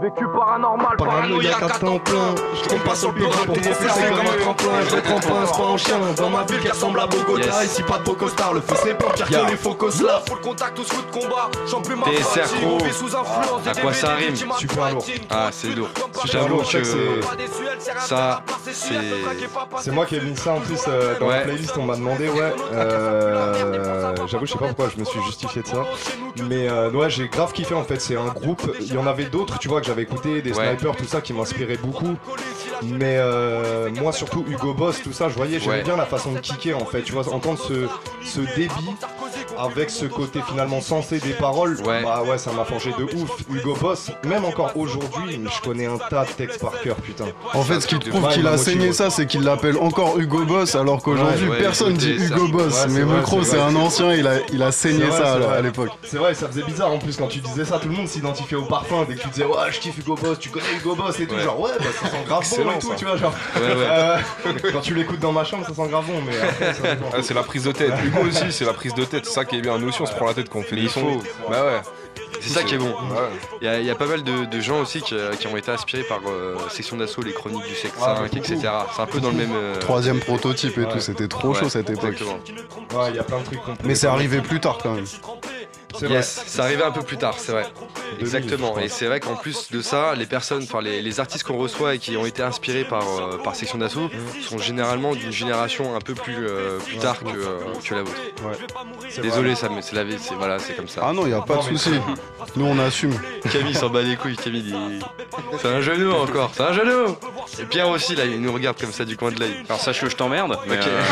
Vécu 0.00 0.24
paranormal, 0.32 0.96
Paranoïaque 0.96 1.60
à 1.62 1.68
temps 1.70 1.98
plein, 1.98 2.34
je 2.54 2.68
tombe 2.68 2.78
pas 2.82 2.94
sur 2.94 3.10
le 3.12 3.24
pour 3.24 3.34
monter, 3.48 3.62
c'est 3.72 4.08
comme 4.08 4.18
un 4.26 4.40
tremplin, 4.42 4.70
je 4.88 4.94
vais 4.94 5.02
tremper 5.02 5.26
un 5.28 5.46
pas 5.46 5.62
en 5.64 5.76
chien, 5.76 5.98
dans 6.16 6.30
ma 6.30 6.44
ville 6.44 6.60
qui 6.60 6.68
ressemble 6.68 7.00
à 7.00 7.06
Bogota, 7.06 7.62
Yes. 7.62 7.64
ici 7.72 7.82
pas 7.82 7.98
de 7.98 8.04
Bocostar, 8.04 8.54
le 8.54 8.60
feu 8.60 8.74
c'est 8.80 8.94
pas 8.96 9.10
pire 9.10 9.28
Yeah. 9.30 9.44
que 9.46 9.50
les 9.50 9.56
faux 9.56 9.76
là. 10.04 10.22
Full 10.28 10.40
contact 10.40 10.78
sous 10.82 11.02
de 11.02 11.10
combat, 11.10 11.50
j'en 11.68 11.80
plus 11.82 11.96
ma 11.96 12.06
vit 12.10 12.16
sous 12.92 13.06
influence 13.16 13.66
À 13.66 13.80
quoi 13.80 13.92
ça 13.92 14.14
rime? 14.14 14.36
Super 14.58 14.90
lourd. 14.92 15.04
Ah, 15.30 15.48
c'est 15.50 15.68
lourd. 15.74 15.88
Super 16.14 16.26
J'avoue 16.42 16.58
que 16.58 16.84
ça, 17.98 18.42
c'est. 18.72 18.94
C'est 19.80 19.90
moi 19.90 20.06
qui 20.06 20.16
ai 20.16 20.20
mis 20.20 20.36
ça 20.36 20.52
en 20.54 20.60
plus 20.60 20.80
euh, 20.88 21.18
dans 21.18 21.26
Ouais. 21.26 21.38
la 21.38 21.40
playlist, 21.42 21.76
on 21.76 21.82
m'a 21.84 21.96
demandé, 21.96 22.28
ouais. 22.28 22.52
Euh, 22.72 24.14
J'avoue, 24.26 24.46
je 24.46 24.52
sais 24.52 24.58
pas 24.58 24.66
pourquoi 24.68 24.88
je 24.94 25.00
me 25.00 25.04
suis 25.04 25.20
justifié 25.24 25.62
de 25.62 25.66
ça. 25.68 25.84
Mais 26.48 26.68
euh, 26.68 26.90
ouais, 26.90 27.10
j'ai 27.10 27.28
grave 27.28 27.52
kiffé 27.52 27.74
en 27.74 27.84
fait. 27.84 28.00
C'est 28.00 28.16
un 28.16 28.26
groupe, 28.26 28.62
il 28.80 28.92
y 28.92 28.98
en 28.98 29.06
avait 29.06 29.24
d'autres, 29.24 29.58
tu 29.58 29.67
vois, 29.68 29.80
que 29.80 29.86
j'avais 29.86 30.02
écouté, 30.02 30.42
des 30.42 30.52
Ouais. 30.52 30.68
snipers, 30.76 30.96
tout 30.96 31.04
ça, 31.06 31.20
qui 31.20 31.32
m'inspiraient 31.32 31.76
beaucoup. 31.76 32.16
Mais 32.82 33.16
euh, 33.18 33.90
moi, 33.90 34.12
surtout 34.12 34.44
Hugo 34.48 34.72
Boss, 34.74 35.00
tout 35.02 35.12
ça, 35.12 35.28
je 35.28 35.34
voyais, 35.34 35.58
j'aimais 35.60 35.78
Ouais. 35.78 35.82
bien 35.82 35.96
la 35.96 36.06
façon 36.06 36.32
de 36.32 36.38
kicker 36.38 36.74
en 36.76 36.84
fait. 36.84 37.02
Tu 37.02 37.12
vois, 37.12 37.28
entendre 37.32 37.58
ce, 37.58 37.86
ce 38.24 38.40
débit 38.56 38.72
avec 39.56 39.90
ce 39.90 40.06
côté 40.06 40.40
finalement 40.48 40.80
sensé 40.80 41.18
des 41.18 41.32
paroles, 41.32 41.76
bah 41.84 42.22
ouais, 42.28 42.38
ça 42.38 42.52
m'a 42.52 42.64
forgé 42.64 42.92
de 42.98 43.04
ouf. 43.04 43.30
Hugo 43.52 43.76
Boss, 43.80 44.10
même 44.24 44.44
encore 44.44 44.72
aujourd'hui, 44.76 45.40
je 45.54 45.60
connais 45.62 45.86
un 45.86 45.98
tas 45.98 46.24
de 46.24 46.30
textes 46.30 46.60
par 46.60 46.80
cœur, 46.80 46.96
putain. 46.96 47.26
En 47.54 47.62
fait, 47.62 47.80
ce 47.80 47.86
qui 47.86 47.96
prouve 47.98 48.28
qu'il 48.30 48.46
a 48.46 48.56
saigné 48.58 48.92
ça, 48.92 49.10
c'est 49.10 49.26
qu'il 49.26 49.42
l'appelle 49.42 49.76
encore 49.78 50.18
Hugo 50.18 50.44
Boss, 50.44 50.74
alors 50.74 51.02
qu'aujourd'hui, 51.02 51.44
Ouais, 51.48 51.56
ouais, 51.56 51.58
personne 51.62 51.94
dit 51.94 52.18
ça- 52.18 52.34
Hugo 52.34 52.48
Boss. 52.48 52.84
Ouais, 52.86 52.90
mais 52.92 53.04
Mecro, 53.04 53.42
c'est 53.42 53.58
un 53.60 53.74
ancien, 53.76 54.12
il 54.14 54.26
a, 54.26 54.34
il 54.52 54.62
a 54.62 54.72
saigné 54.72 55.04
vrai, 55.04 55.18
ça 55.18 55.32
à- 55.54 55.60
l'époque. 55.62 55.90
C'est 56.02 56.18
vrai, 56.18 56.34
ça 56.34 56.48
faisait 56.48 56.62
bizarre 56.62 56.90
en 56.92 56.98
plus 56.98 57.16
quand 57.16 57.26
tu 57.28 57.38
disais 57.40 57.64
ça, 57.64 57.78
tout 57.78 57.88
le 57.88 57.94
monde 57.94 58.08
s'identifiait 58.08 58.56
au 58.56 58.64
parfum 58.64 59.04
dès 59.08 59.14
que 59.14 59.20
tu 59.22 59.28
disais 59.28 59.44
ouais 59.44 59.54
je 59.70 59.78
kiffe 59.80 59.98
Hugo 59.98 60.14
Boss, 60.14 60.38
tu 60.38 60.48
connais 60.50 60.64
Hugo 60.80 60.94
Boss 60.94 61.18
et 61.20 61.26
tout, 61.26 61.34
Ouais. 61.34 61.42
genre 61.42 61.60
ouais 61.60 61.70
bah 61.78 61.86
ça 62.00 62.08
sent 62.08 62.16
grave 62.26 62.44
bon 62.50 62.70
et 62.72 62.78
tout, 62.78 62.92
tu 62.96 63.04
vois 63.04 63.16
genre. 63.16 63.32
Euh, 63.88 64.16
quand 64.72 64.80
tu 64.80 64.94
l'écoutes 64.94 65.20
dans 65.20 65.32
ma 65.32 65.44
chambre 65.44 65.64
ça 65.66 65.74
sent 65.74 65.88
grave 65.88 66.04
bon 66.06 66.20
mais. 66.26 66.32
Ah, 67.12 67.18
c'est 67.22 67.34
la 67.34 67.42
prise 67.42 67.64
de 67.64 67.72
tête. 67.72 67.92
Hugo 68.04 68.20
aussi, 68.28 68.50
c'est 68.50 68.64
la 68.64 68.72
prise 68.72 68.94
de 68.94 69.04
tête. 69.04 69.26
C'est 69.38 69.44
ça 69.44 69.44
qui 69.44 69.56
est 69.56 69.60
bien. 69.60 69.78
Nous 69.78 69.88
aussi, 69.88 70.02
on 70.02 70.06
se 70.06 70.14
prend 70.14 70.26
la 70.26 70.34
tête 70.34 70.48
quand 70.48 70.58
on 70.60 70.62
fait 70.62 70.76
des 70.76 70.88
sons. 70.88 71.20
Bah 71.50 71.64
ouais. 71.64 71.80
C'est 72.40 72.50
ça 72.50 72.62
qui 72.62 72.74
est 72.74 72.78
bon. 72.78 72.86
Ouais. 72.90 73.28
Il 73.60 73.64
y, 73.64 73.68
a- 73.68 73.80
il 73.80 73.86
y 73.86 73.90
a 73.90 73.94
pas 73.96 74.06
mal 74.06 74.22
de, 74.22 74.44
de 74.44 74.60
gens 74.60 74.80
aussi 74.80 75.00
qui, 75.00 75.14
euh, 75.14 75.32
qui 75.34 75.46
ont 75.48 75.56
été 75.56 75.70
inspirés 75.72 76.04
par 76.04 76.20
euh, 76.28 76.56
Section 76.70 76.96
d'Assaut, 76.96 77.22
les 77.22 77.32
chroniques 77.32 77.66
du 77.66 77.74
sexe 77.74 77.94
Ouais, 77.96 78.04
5, 78.04 78.22
beaucoup. 78.22 78.36
etc. 78.36 78.58
C'est 78.94 79.02
un 79.02 79.06
peu 79.06 79.18
dans 79.20 79.30
le 79.30 79.36
même. 79.36 79.50
euh, 79.54 79.76
Troisième 79.80 80.20
prototype 80.20 80.76
et 80.78 80.84
tout, 80.86 81.00
c'était 81.00 81.26
trop 81.28 81.52
chaud 81.54 81.68
cette 81.68 81.90
époque. 81.90 82.12
Exactement. 82.12 82.38
Ouais, 83.00 83.10
il 83.10 83.16
y 83.16 83.18
a 83.18 83.24
plein 83.24 83.38
de 83.40 83.44
trucs 83.44 83.62
qu'on 83.62 83.74
Mais 83.84 83.94
c'est 83.96 84.06
arrivé 84.06 84.40
plus 84.40 84.60
tard 84.60 84.78
quand 84.82 84.92
même. 84.94 85.04
Yes, 86.02 86.42
c'est 86.46 86.60
arrivé 86.60 86.82
un 86.82 86.90
peu 86.90 87.02
plus 87.02 87.16
tard, 87.16 87.34
c'est 87.38 87.52
vrai. 87.52 87.66
2000, 88.20 88.20
Exactement. 88.20 88.78
Et 88.78 88.88
c'est 88.88 89.06
vrai 89.06 89.20
qu'en 89.20 89.34
plus 89.36 89.70
de 89.70 89.80
ça, 89.82 90.14
les 90.14 90.26
personnes, 90.26 90.62
enfin 90.62 90.80
les, 90.80 91.02
les 91.02 91.20
artistes 91.20 91.44
qu'on 91.44 91.56
reçoit 91.56 91.94
et 91.94 91.98
qui 91.98 92.16
ont 92.16 92.26
été 92.26 92.42
inspirés 92.42 92.84
par, 92.84 93.02
euh, 93.02 93.38
par 93.42 93.54
Section 93.54 93.78
d'Assaut 93.78 94.10
sont 94.46 94.58
généralement 94.58 95.14
d'une 95.14 95.32
génération 95.32 95.94
un 95.96 96.00
peu 96.00 96.14
plus, 96.14 96.36
euh, 96.38 96.78
plus 96.78 96.96
tard 96.98 97.18
que, 97.20 97.26
euh, 97.28 97.58
que 97.84 97.94
la 97.94 98.02
vôtre. 98.02 98.20
Désolé, 99.22 99.54
ça, 99.54 99.68
mais 99.74 99.82
c'est 99.82 99.96
la 99.96 100.04
vie, 100.04 100.16
c'est 100.20 100.34
voilà, 100.34 100.58
c'est 100.58 100.74
comme 100.74 100.88
ça. 100.88 101.02
Ah 101.04 101.12
non, 101.12 101.26
y 101.26 101.32
a 101.32 101.40
pas 101.40 101.56
de 101.56 101.62
souci. 101.62 101.90
Nous 102.56 102.64
on 102.66 102.78
assume. 102.78 103.14
Camille 103.52 103.74
s'en 103.74 103.88
bat 103.88 104.02
les 104.02 104.16
couilles, 104.16 104.36
Camille 104.36 104.64
il- 104.74 105.00
C'est 105.60 105.68
un 105.68 105.80
genou 105.80 106.12
encore, 106.12 106.50
c'est 106.54 106.62
un 106.62 106.72
genou 106.72 107.16
Et 107.60 107.64
Pierre 107.64 107.88
aussi 107.88 108.14
là, 108.14 108.24
il 108.24 108.40
nous 108.40 108.52
regarde 108.52 108.78
comme 108.80 108.92
ça 108.92 109.04
du 109.04 109.16
coin 109.16 109.30
de 109.32 109.40
l'œil. 109.40 109.64
Alors 109.68 109.80
sache 109.80 110.00
que 110.00 110.08
je 110.08 110.16
t'emmerde, 110.16 110.58
mais 110.66 110.76
euh, 110.76 111.02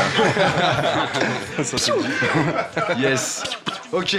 Ça, 1.62 1.76
dit. 1.76 1.92
yes. 3.02 3.42
Ok, 3.92 4.16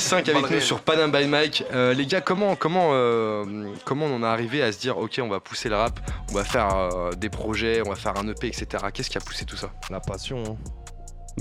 3-6-5 0.00 0.30
avec 0.30 0.50
nous 0.50 0.60
sur 0.60 0.80
Panam 0.80 1.10
by 1.12 1.26
Mike. 1.26 1.64
Euh, 1.72 1.92
les 1.94 2.06
gars, 2.06 2.20
comment, 2.20 2.56
comment, 2.56 2.90
euh, 2.92 3.44
comment 3.84 4.06
on 4.06 4.16
en 4.16 4.22
est 4.22 4.26
arrivé 4.26 4.62
à 4.62 4.72
se 4.72 4.78
dire, 4.78 4.98
ok, 4.98 5.20
on 5.22 5.28
va 5.28 5.40
pousser 5.40 5.68
le 5.68 5.76
rap, 5.76 6.00
on 6.30 6.34
va 6.34 6.44
faire 6.44 6.74
euh, 6.76 7.12
des 7.12 7.28
projets, 7.28 7.82
on 7.84 7.90
va 7.90 7.96
faire 7.96 8.16
un 8.18 8.26
EP, 8.28 8.46
etc. 8.46 8.66
Qu'est-ce 8.92 9.10
qui 9.10 9.18
a 9.18 9.20
poussé 9.20 9.44
tout 9.44 9.56
ça? 9.56 9.70
La 9.90 10.00
passion. 10.00 10.42
hein. 10.46 10.56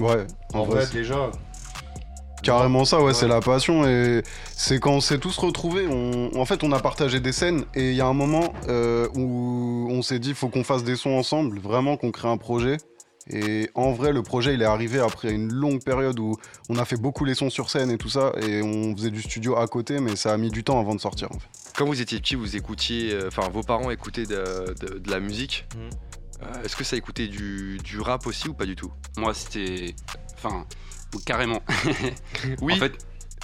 Ouais, 0.01 0.25
En 0.53 0.63
vrai 0.63 0.85
c'est- 0.85 0.93
déjà. 0.93 1.29
Carrément 2.41 2.85
ça, 2.85 3.01
ouais, 3.01 3.13
c'est 3.13 3.27
la 3.27 3.41
passion 3.41 3.85
et 3.85 4.23
c'est 4.55 4.79
quand 4.79 4.91
on 4.93 5.01
s'est 5.01 5.17
tous 5.17 5.37
retrouvés, 5.39 5.87
on... 5.87 6.31
en 6.39 6.45
fait 6.45 6.63
on 6.63 6.71
a 6.71 6.79
partagé 6.79 7.19
des 7.19 7.33
scènes 7.33 7.65
et 7.75 7.89
il 7.89 7.95
y 7.95 7.99
a 8.01 8.05
un 8.07 8.13
moment 8.13 8.53
euh, 8.69 9.09
où 9.13 9.89
on 9.91 10.01
s'est 10.01 10.19
dit 10.19 10.33
faut 10.33 10.47
qu'on 10.47 10.63
fasse 10.63 10.85
des 10.85 10.95
sons 10.95 11.09
ensemble, 11.17 11.59
vraiment 11.59 11.97
qu'on 11.97 12.11
crée 12.11 12.29
un 12.29 12.37
projet. 12.37 12.77
Et 13.29 13.69
en 13.75 13.91
vrai 13.91 14.11
le 14.11 14.23
projet 14.23 14.53
il 14.55 14.61
est 14.61 14.65
arrivé 14.65 14.99
après 14.99 15.31
une 15.31 15.53
longue 15.53 15.83
période 15.83 16.17
où 16.19 16.35
on 16.69 16.77
a 16.77 16.85
fait 16.85 16.97
beaucoup 16.97 17.25
les 17.25 17.35
sons 17.35 17.49
sur 17.49 17.69
scène 17.69 17.91
et 17.91 17.97
tout 17.97 18.09
ça 18.09 18.31
et 18.41 18.61
on 18.63 18.95
faisait 18.95 19.11
du 19.11 19.21
studio 19.21 19.55
à 19.57 19.67
côté 19.67 19.99
mais 19.99 20.15
ça 20.15 20.33
a 20.33 20.37
mis 20.37 20.49
du 20.49 20.63
temps 20.63 20.79
avant 20.79 20.95
de 20.95 20.99
sortir 21.01 21.29
en 21.31 21.37
fait. 21.39 21.47
Quand 21.77 21.85
vous 21.85 22.01
étiez 22.01 22.19
petit, 22.19 22.35
vous 22.35 22.55
écoutiez, 22.55 23.13
euh, 23.13 23.27
enfin 23.27 23.47
vos 23.49 23.61
parents 23.63 23.91
écoutaient 23.91 24.25
de, 24.25 24.73
de- 24.81 24.97
de 24.99 25.11
la 25.11 25.19
musique. 25.19 25.65
Euh, 26.41 26.63
Est-ce 26.63 26.75
que 26.75 26.83
ça 26.83 26.95
écoutait 26.97 27.27
du, 27.27 27.77
du 27.83 27.99
rap 27.99 28.25
aussi 28.25 28.47
ou 28.49 28.53
pas 28.53 28.65
du 28.65 28.75
tout? 28.75 28.91
Moi, 29.17 29.33
c'était. 29.33 29.93
Enfin, 30.35 30.65
carrément. 31.25 31.61
Oui. 32.61 32.73
En 32.73 32.77
fait, 32.77 32.93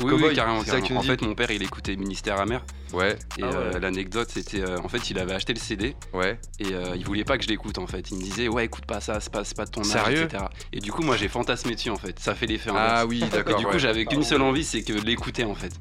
oui, 0.03 0.33
carrément. 0.35 0.61
c'est 0.63 0.71
ça 0.71 0.77
que 0.77 0.81
tu 0.81 0.93
carrément. 0.93 0.99
En 0.99 1.01
dis 1.03 1.07
fait, 1.07 1.21
mon 1.21 1.35
père, 1.35 1.51
il 1.51 1.63
écoutait 1.63 1.95
Ministère 1.95 2.39
amer. 2.39 2.63
Ouais. 2.93 3.17
Et 3.37 3.43
Ah 3.43 3.47
ouais. 3.49 3.55
euh, 3.55 3.79
l'anecdote, 3.79 4.29
c'était. 4.31 4.61
euh, 4.61 4.77
en 4.83 4.87
fait, 4.87 5.09
il 5.09 5.19
avait 5.19 5.33
acheté 5.33 5.53
le 5.53 5.59
CD. 5.59 5.95
Ouais. 6.13 6.39
Et 6.59 6.73
euh, 6.73 6.95
il 6.95 7.05
voulait 7.05 7.23
pas 7.23 7.37
que 7.37 7.43
je 7.43 7.49
l'écoute, 7.49 7.77
en 7.77 7.87
fait. 7.87 8.09
Il 8.11 8.17
me 8.17 8.21
disait, 8.23 8.47
ouais, 8.47 8.65
écoute 8.65 8.85
pas 8.85 9.01
ça, 9.01 9.19
c'est 9.19 9.31
pas, 9.31 9.43
c'est 9.43 9.55
pas 9.57 9.65
de 9.65 9.71
ton 9.71 9.81
âge, 9.81 9.87
Sérieux? 9.87 10.23
etc. 10.23 10.45
Et 10.73 10.79
du 10.79 10.91
coup, 10.91 11.01
moi, 11.03 11.15
j'ai 11.17 11.27
fantasmé 11.27 11.75
dessus, 11.75 11.89
en 11.89 11.97
fait. 11.97 12.19
Ça 12.19 12.35
fait 12.35 12.45
l'effet 12.47 12.69
Ah 12.73 13.01
inverse. 13.01 13.05
oui, 13.09 13.19
d'accord, 13.31 13.53
Et 13.55 13.59
du 13.59 13.65
coup, 13.65 13.71
ouais. 13.73 13.79
j'avais 13.79 14.05
qu'une 14.05 14.23
seule 14.23 14.41
envie, 14.41 14.63
c'est 14.63 14.83
que 14.83 14.93
de 14.93 15.05
l'écouter, 15.05 15.43
en 15.43 15.55
fait. 15.55 15.71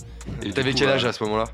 Et 0.42 0.50
T'avais 0.53 0.72
quel 0.74 0.88
euh, 0.88 0.94
âge 0.94 1.05
à 1.05 1.12
ce 1.12 1.22
moment-là? 1.24 1.44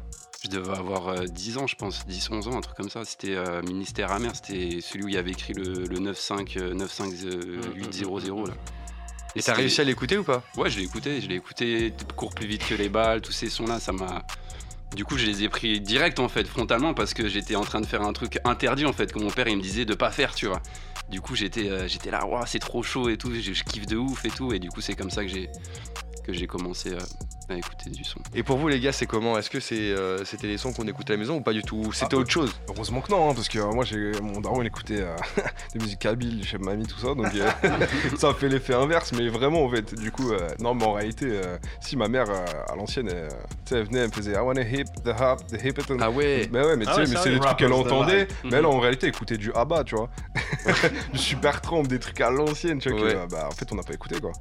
Je 0.42 0.48
devais 0.48 0.70
avoir 0.70 1.08
euh, 1.08 1.24
10 1.26 1.58
ans, 1.58 1.66
je 1.66 1.74
pense, 1.76 2.06
10-11 2.08 2.48
ans, 2.48 2.56
un 2.56 2.60
truc 2.62 2.74
comme 2.76 2.88
ça. 2.88 3.04
C'était 3.04 3.34
euh, 3.36 3.60
Ministère 3.62 4.10
amer, 4.10 4.30
c'était 4.34 4.80
celui 4.80 5.04
où 5.04 5.08
il 5.08 5.14
y 5.14 5.18
avait 5.18 5.32
écrit 5.32 5.52
le, 5.52 5.84
le 5.84 5.98
95 5.98 6.56
euh, 6.56 6.72
95800 6.74 8.44
là. 8.46 8.54
Et 9.36 9.42
t'as 9.42 9.54
réussi 9.54 9.80
à 9.80 9.84
l'écouter 9.84 10.18
ou 10.18 10.24
pas? 10.24 10.42
Ouais, 10.56 10.70
je 10.70 10.78
l'ai 10.78 10.84
écouté, 10.84 11.20
je 11.20 11.28
l'ai 11.28 11.36
écouté, 11.36 11.92
court 12.16 12.34
plus 12.34 12.46
vite 12.46 12.66
que 12.66 12.74
les 12.74 12.88
balles, 12.88 13.20
tous 13.20 13.32
ces 13.32 13.48
sons-là, 13.48 13.78
ça 13.78 13.92
m'a. 13.92 14.24
Du 14.94 15.04
coup, 15.04 15.16
je 15.16 15.26
les 15.26 15.44
ai 15.44 15.48
pris 15.48 15.80
direct 15.80 16.18
en 16.18 16.28
fait, 16.28 16.46
frontalement, 16.48 16.94
parce 16.94 17.14
que 17.14 17.28
j'étais 17.28 17.54
en 17.54 17.62
train 17.62 17.80
de 17.80 17.86
faire 17.86 18.02
un 18.02 18.12
truc 18.12 18.38
interdit 18.44 18.86
en 18.86 18.92
fait, 18.92 19.12
que 19.12 19.20
mon 19.20 19.30
père 19.30 19.46
il 19.46 19.56
me 19.56 19.62
disait 19.62 19.84
de 19.84 19.94
pas 19.94 20.10
faire, 20.10 20.34
tu 20.34 20.46
vois. 20.46 20.60
Du 21.08 21.20
coup, 21.20 21.36
j'étais 21.36 21.68
euh, 21.68 21.86
j'étais 21.86 22.10
là, 22.10 22.26
Ouah, 22.26 22.44
c'est 22.46 22.58
trop 22.58 22.82
chaud 22.82 23.08
et 23.08 23.16
tout, 23.16 23.32
je, 23.32 23.52
je 23.52 23.64
kiffe 23.64 23.86
de 23.86 23.96
ouf 23.96 24.24
et 24.24 24.30
tout, 24.30 24.52
et 24.52 24.58
du 24.58 24.68
coup, 24.68 24.80
c'est 24.80 24.94
comme 24.94 25.10
ça 25.10 25.22
que 25.22 25.28
j'ai 25.28 25.48
que 26.30 26.36
j'ai 26.38 26.46
commencé 26.46 26.90
euh, 26.90 26.98
à 27.48 27.54
écouter 27.56 27.90
du 27.90 28.04
son. 28.04 28.18
Et 28.34 28.42
pour 28.42 28.56
vous 28.58 28.68
les 28.68 28.80
gars, 28.80 28.92
c'est 28.92 29.06
comment? 29.06 29.36
Est-ce 29.38 29.50
que 29.50 29.60
c'est, 29.60 29.74
euh, 29.90 30.24
c'était 30.24 30.46
les 30.46 30.58
sons 30.58 30.72
qu'on 30.72 30.86
écoutait 30.86 31.12
à 31.12 31.16
la 31.16 31.20
maison 31.20 31.36
ou 31.36 31.40
pas 31.40 31.52
du 31.52 31.62
tout? 31.62 31.76
Ou 31.76 31.92
C'était 31.92 32.14
Ah, 32.16 32.18
autre 32.18 32.30
chose? 32.30 32.52
Heureusement 32.68 33.00
que 33.00 33.10
non, 33.10 33.30
hein, 33.30 33.34
parce 33.34 33.48
que 33.48 33.58
euh, 33.58 33.70
moi, 33.72 33.84
j'ai 33.84 34.12
mon 34.22 34.40
daron, 34.40 34.62
il 34.62 34.66
écoutait 34.66 35.00
euh, 35.00 35.14
des 35.74 35.80
musiques 35.80 35.98
kabyles 36.00 36.44
chez 36.46 36.58
mamie, 36.58 36.86
tout 36.86 36.98
ça, 36.98 37.14
donc 37.14 37.26
euh, 37.34 37.50
ça 38.18 38.28
a 38.30 38.34
fait 38.34 38.48
l'effet 38.48 38.74
inverse, 38.74 39.12
mais 39.12 39.28
vraiment, 39.28 39.64
en 39.64 39.68
fait, 39.70 39.94
du 39.94 40.10
coup, 40.12 40.30
euh, 40.30 40.48
non, 40.60 40.74
mais 40.74 40.84
en 40.84 40.92
réalité, 40.92 41.26
euh, 41.28 41.56
si 41.80 41.96
ma 41.96 42.08
mère, 42.08 42.30
euh, 42.30 42.44
à 42.72 42.76
l'ancienne, 42.76 43.08
elle, 43.08 43.16
euh, 43.16 43.28
tu 43.64 43.70
sais, 43.70 43.76
elle 43.76 43.84
venait, 43.86 43.98
elle 44.00 44.08
me 44.08 44.12
faisait 44.12 44.32
I 44.32 44.38
wanna 44.38 44.62
hip, 44.62 44.84
the 45.04 45.08
hop, 45.20 45.46
the 45.48 45.62
hip 45.64 45.78
it. 45.78 45.92
Ah 46.00 46.10
ouais 46.10 46.48
Mais 46.52 46.64
ouais, 46.64 46.76
mais 46.76 46.84
tu 46.84 46.90
Ah 46.90 46.94
sais, 46.94 47.00
ouais, 47.02 47.06
mais 47.08 47.16
c'est 47.16 47.30
des 47.30 47.40
trucs 47.40 47.56
qu'elle 47.56 47.72
entendait, 47.72 48.28
mais 48.44 48.56
elle, 48.58 48.66
en 48.66 48.78
réalité, 48.78 49.06
elle 49.06 49.14
écoutait 49.14 49.36
du 49.38 49.52
ABBA, 49.52 49.84
tu 49.84 49.96
vois. 49.96 50.08
du 51.12 51.18
Super 51.18 51.60
Tramp, 51.60 51.82
des 51.84 51.98
trucs 51.98 52.20
à 52.20 52.30
l'ancienne, 52.30 52.78
tu 52.78 52.90
vois, 52.90 53.00
Ouais. 53.00 53.12
que, 53.14 53.18
euh, 53.18 53.26
bah, 53.30 53.48
en 53.48 53.54
fait, 53.54 53.70
on 53.72 53.76
n'a 53.76 53.82
pas 53.82 53.94
écouté, 53.94 54.20
quoi. 54.20 54.32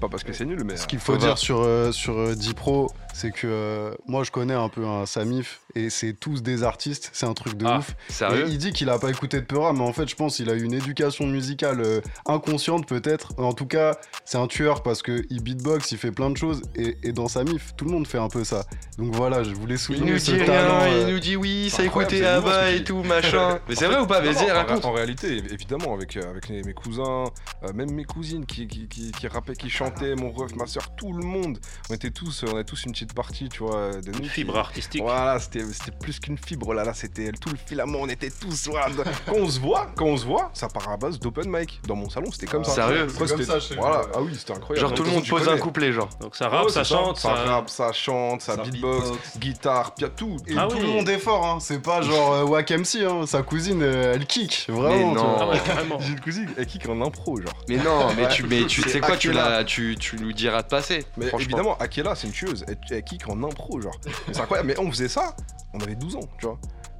Pas 0.00 0.08
parce 0.08 0.24
que 0.24 0.32
c'est 0.32 0.44
nul, 0.46 0.62
mais. 0.64 0.76
Ce 0.76 0.86
qu'il 0.86 0.98
faut 0.98 1.16
dire 1.16 1.36
sur, 1.38 1.60
euh, 1.60 1.92
sur 1.92 2.18
euh, 2.18 2.34
Dipro, 2.34 2.90
c'est 3.12 3.30
que 3.32 3.46
euh, 3.46 3.94
moi 4.06 4.24
je 4.24 4.30
connais 4.30 4.54
un 4.54 4.68
peu 4.68 4.86
un 4.86 5.04
Samif 5.04 5.60
et 5.74 5.90
c'est 5.90 6.14
tous 6.14 6.42
des 6.42 6.62
artistes, 6.62 7.10
c'est 7.12 7.26
un 7.26 7.34
truc 7.34 7.54
de 7.56 7.66
Ah, 7.66 7.78
ouf. 7.78 7.94
sérieux 8.08 8.46
Et 8.46 8.50
il 8.50 8.58
dit 8.58 8.72
qu'il 8.72 8.88
a 8.88 8.98
pas 8.98 9.10
écouté 9.10 9.38
de 9.40 9.44
Peura, 9.44 9.72
mais 9.72 9.82
en 9.82 9.92
fait 9.92 10.08
je 10.08 10.16
pense 10.16 10.36
qu'il 10.36 10.48
a 10.48 10.54
eu 10.54 10.62
une 10.62 10.72
éducation 10.72 11.26
musicale 11.26 11.80
euh, 11.80 12.00
inconsciente 12.26 12.86
peut-être. 12.86 13.32
En 13.38 13.52
tout 13.52 13.66
cas, 13.66 13.96
c'est 14.24 14.38
un 14.38 14.46
tueur 14.46 14.82
parce 14.82 15.02
que 15.02 15.22
il 15.30 15.42
beatbox, 15.42 15.92
il 15.92 15.98
fait 15.98 16.12
plein 16.12 16.30
de 16.30 16.36
choses 16.36 16.62
et, 16.74 16.96
et 17.02 17.12
dans 17.12 17.28
Samif, 17.28 17.72
tout 17.76 17.84
le 17.84 17.90
monde 17.90 18.06
fait 18.06 18.18
un 18.18 18.28
peu 18.28 18.42
ça. 18.44 18.64
Donc 18.98 19.14
voilà, 19.14 19.42
je 19.42 19.50
voulais 19.54 19.76
souligner 19.76 20.18
ce 20.18 20.32
rien, 20.32 20.44
talent. 20.46 20.86
il 20.86 20.92
euh, 20.92 21.10
nous 21.12 21.18
dit 21.20 21.36
oui, 21.36 21.68
C'est 21.70 21.88
ça 21.88 22.36
Abba 22.36 22.66
ce 22.66 22.70
et 22.70 22.74
qu'il- 22.76 22.84
tout, 22.84 23.02
machin. 23.02 23.58
Mais 23.68 23.74
c'est 23.74 23.86
vrai 23.86 24.00
ou 24.00 24.06
pas 24.06 24.20
non, 24.22 24.32
Vas-y, 24.32 24.46
non, 24.46 24.52
en 24.52 24.56
raconte. 24.56 24.82
ré- 24.84 24.88
En 24.88 24.92
réalité, 24.92 25.40
év- 25.40 25.52
évidemment, 25.52 25.94
avec, 25.94 26.16
euh, 26.16 26.30
avec 26.30 26.48
les- 26.48 26.62
mes 26.62 26.72
cousins, 26.74 27.24
euh, 27.64 27.72
même 27.74 27.90
mes 27.92 28.04
cousines 28.04 28.46
qui, 28.46 28.66
qui, 28.66 28.88
qui, 28.88 29.10
qui 29.12 29.28
rappaient, 29.28 29.54
qui 29.54 29.68
chantaient, 29.70 29.89
mon 30.18 30.30
ref, 30.30 30.54
ma 30.54 30.66
soeur, 30.66 30.94
tout 30.96 31.12
le 31.12 31.24
monde, 31.24 31.58
on 31.90 31.94
était 31.94 32.10
tous, 32.10 32.44
on 32.48 32.54
avait 32.54 32.64
tous 32.64 32.84
une 32.84 32.92
petite 32.92 33.14
partie, 33.14 33.48
tu 33.48 33.62
vois, 33.62 33.92
de 34.00 34.10
nous. 34.12 34.18
Une 34.20 34.24
fibre 34.26 34.56
artistique. 34.58 35.02
Voilà, 35.02 35.38
c'était 35.38 35.64
c'était 35.72 35.92
plus 35.92 36.18
qu'une 36.20 36.38
fibre, 36.38 36.72
là, 36.74 36.84
là, 36.84 36.94
c'était 36.94 37.30
tout 37.32 37.50
le 37.50 37.56
filament, 37.56 37.98
on 38.00 38.08
était 38.08 38.30
tous, 38.30 38.68
voilà. 38.68 38.86
quand 39.26 39.34
on 39.34 39.48
se 39.48 39.58
voit, 39.60 39.90
quand 39.96 40.06
on 40.06 40.16
se 40.16 40.24
voit, 40.26 40.50
ça 40.54 40.68
part 40.68 40.88
à 40.88 40.96
base 40.96 41.18
d'open 41.18 41.48
mic. 41.50 41.80
Dans 41.86 41.96
mon 41.96 42.08
salon, 42.10 42.30
c'était 42.32 42.46
comme 42.46 42.64
ça. 42.64 42.74
Sérieux 42.74 43.06
C'est 43.08 43.18
comme 43.18 43.26
c'était- 43.28 43.44
ça 43.44 43.60
chez 43.60 43.74
Voilà, 43.76 44.02
ah 44.14 44.20
oui, 44.20 44.34
c'était 44.36 44.52
incroyable. 44.52 44.88
Genre 44.88 44.96
tout 44.96 45.02
le 45.04 45.10
monde 45.10 45.26
pose 45.28 45.48
un 45.48 45.58
couplet, 45.58 45.92
genre. 45.92 46.08
Donc 46.20 46.36
ça 46.36 46.48
rappe, 46.48 46.70
ça 46.70 46.84
chante, 46.84 47.16
ça 47.18 47.34
ça. 47.36 47.42
rappe, 47.44 47.70
ça 47.70 47.92
chante, 47.92 48.40
ça, 48.42 48.56
beatbox, 48.56 49.10
guitare, 49.38 49.94
pis 49.94 50.02
y 50.02 50.06
a 50.06 50.08
tout. 50.08 50.36
Et 50.46 50.54
tout 50.54 50.78
le 50.78 50.86
monde 50.86 51.08
est 51.08 51.18
fort, 51.18 51.44
hein. 51.46 51.58
c'est 51.60 51.80
pas 51.80 52.02
genre 52.02 52.32
euh, 52.34 52.44
Wack 52.44 52.70
MC, 52.70 53.04
hein. 53.04 53.26
sa 53.26 53.42
cousine 53.42 53.82
euh, 53.82 54.14
elle 54.14 54.26
kick, 54.26 54.66
vraiment. 54.68 54.90
Mais 55.12 55.14
non. 55.14 55.36
vois. 55.46 55.54
J'ai 56.00 56.12
une 56.12 56.20
cousine, 56.20 56.48
elle 56.56 56.66
kick 56.66 56.88
en 56.88 57.00
impro, 57.00 57.36
genre. 57.40 57.52
Mais 57.68 57.76
non, 57.76 58.08
mais 58.16 58.28
tu, 58.28 58.44
mais 58.44 58.64
tu 58.66 58.82
C'est 58.82 58.88
sais 58.90 59.00
quoi, 59.00 59.16
tu, 59.16 59.32
l'as- 59.32 59.64
tu, 59.80 59.96
tu 59.98 60.16
nous 60.16 60.32
diras 60.32 60.62
de 60.62 60.68
passer. 60.68 61.04
Mais 61.16 61.26
évidemment, 61.34 61.76
Akela, 61.78 62.14
c'est 62.14 62.26
une 62.26 62.32
tueuse. 62.32 62.64
Elle, 62.68 62.78
elle 62.90 63.02
kick 63.04 63.28
en 63.28 63.42
impro, 63.42 63.80
genre. 63.80 63.98
C'est 64.32 64.40
incroyable. 64.40 64.68
Mais 64.68 64.78
on 64.78 64.90
faisait 64.90 65.08
ça, 65.08 65.34
on 65.72 65.80
avait 65.80 65.94
12 65.94 66.16
ans, 66.16 66.28
tu 66.38 66.46
vois. 66.46 66.58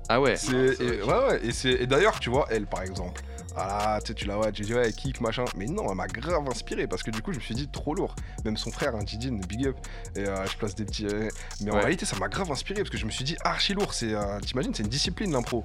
Ah 0.09 0.21
ouais. 0.21 0.37
C'est- 0.37 0.81
et, 0.81 1.03
ouais, 1.03 1.27
ouais. 1.29 1.41
Et, 1.83 1.87
d'ailleurs, 1.87 2.19
tu 2.19 2.31
vois, 2.31 2.47
elle, 2.51 2.67
par 2.67 2.83
exemple. 2.83 3.23
Ah 3.57 3.67
là, 3.95 4.01
tu 4.01 4.09
sais, 4.09 4.15
tu 4.15 4.27
la 4.27 4.37
vois, 4.37 4.47
j'ai 4.53 4.65
dit, 4.65 4.75
ouais, 4.75 4.87
elle 4.87 4.93
kick, 4.95 5.21
machin. 5.21 5.45
Mais 5.57 5.67
non, 5.67 5.85
elle 5.89 5.95
m'a 5.97 6.07
grave 6.07 6.49
inspiré 6.49 6.87
parce 6.87 7.03
que 7.03 7.11
du 7.11 7.21
coup, 7.23 7.33
je 7.33 7.39
me 7.39 7.43
suis 7.43 7.55
dit, 7.55 7.69
trop 7.69 7.95
lourd. 7.95 8.15
Même 8.45 8.57
son 8.57 8.71
frère, 8.71 8.95
un 8.95 9.03
Didin, 9.05 9.39
big 9.49 9.67
up. 9.67 9.77
Et 10.17 10.21
euh, 10.27 10.47
je 10.47 10.57
place 10.57 10.75
des 10.75 10.85
petits. 10.85 11.07
euh, 11.07 11.29
Mais 11.61 11.71
en 11.71 11.75
Ouais. 11.75 11.81
réalité, 11.81 12.07
ça 12.07 12.17
m'a 12.17 12.29
grave 12.29 12.51
inspiré 12.51 12.81
parce 12.83 12.91
que 12.91 12.97
je 12.99 13.07
me 13.07 13.11
suis 13.11 13.25
dit, 13.25 13.37
archi 13.45 13.75
lourd. 13.75 13.93
C'est, 13.95 14.15
euh, 14.15 14.39
t'imagines, 14.41 14.73
c'est 14.75 14.83
une 14.85 14.89
discipline, 14.89 15.33
l'impro. 15.33 15.65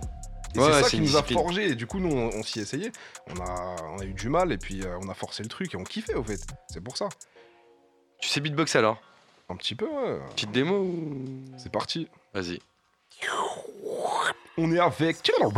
Et 0.55 0.59
Ouais, 0.59 0.65
ouais, 0.67 0.73
c'est 0.73 0.83
ça 0.83 0.89
qui 0.89 1.01
nous 1.01 1.17
a 1.17 1.23
forgé. 1.23 1.69
Et 1.69 1.75
du 1.75 1.85
coup, 1.85 1.99
nous, 1.99 2.15
on, 2.15 2.29
on 2.33 2.43
s'y 2.43 2.59
essayait. 2.59 2.91
On 3.27 3.41
a, 3.41 3.75
on 3.95 3.99
a 3.99 4.05
eu 4.05 4.13
du 4.13 4.29
mal 4.29 4.51
et 4.51 4.57
puis 4.57 4.81
euh, 4.83 4.97
on 5.03 5.09
a 5.09 5.13
forcé 5.13 5.43
le 5.43 5.49
truc 5.49 5.73
et 5.73 5.77
on 5.77 5.83
kiffait, 5.83 6.15
au 6.15 6.23
fait. 6.23 6.39
C'est 6.71 6.81
pour 6.81 6.97
ça. 6.97 7.09
Tu 8.19 8.29
sais 8.29 8.39
beatbox 8.39 8.75
alors 8.75 8.99
Un 9.49 9.55
petit 9.55 9.75
peu, 9.75 9.85
ouais. 9.85 10.19
Petite 10.33 10.51
démo 10.51 10.77
ou... 10.77 11.25
C'est 11.57 11.71
parti. 11.71 12.07
Vas-y. 12.33 12.59
On 14.57 14.71
est 14.71 14.79
avec. 14.79 15.27
Yo, 15.27 15.51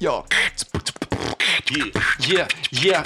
yo. 0.00 0.24
Yeah. 1.70 1.84
Yeah, 2.20 2.48
yeah. 2.72 3.02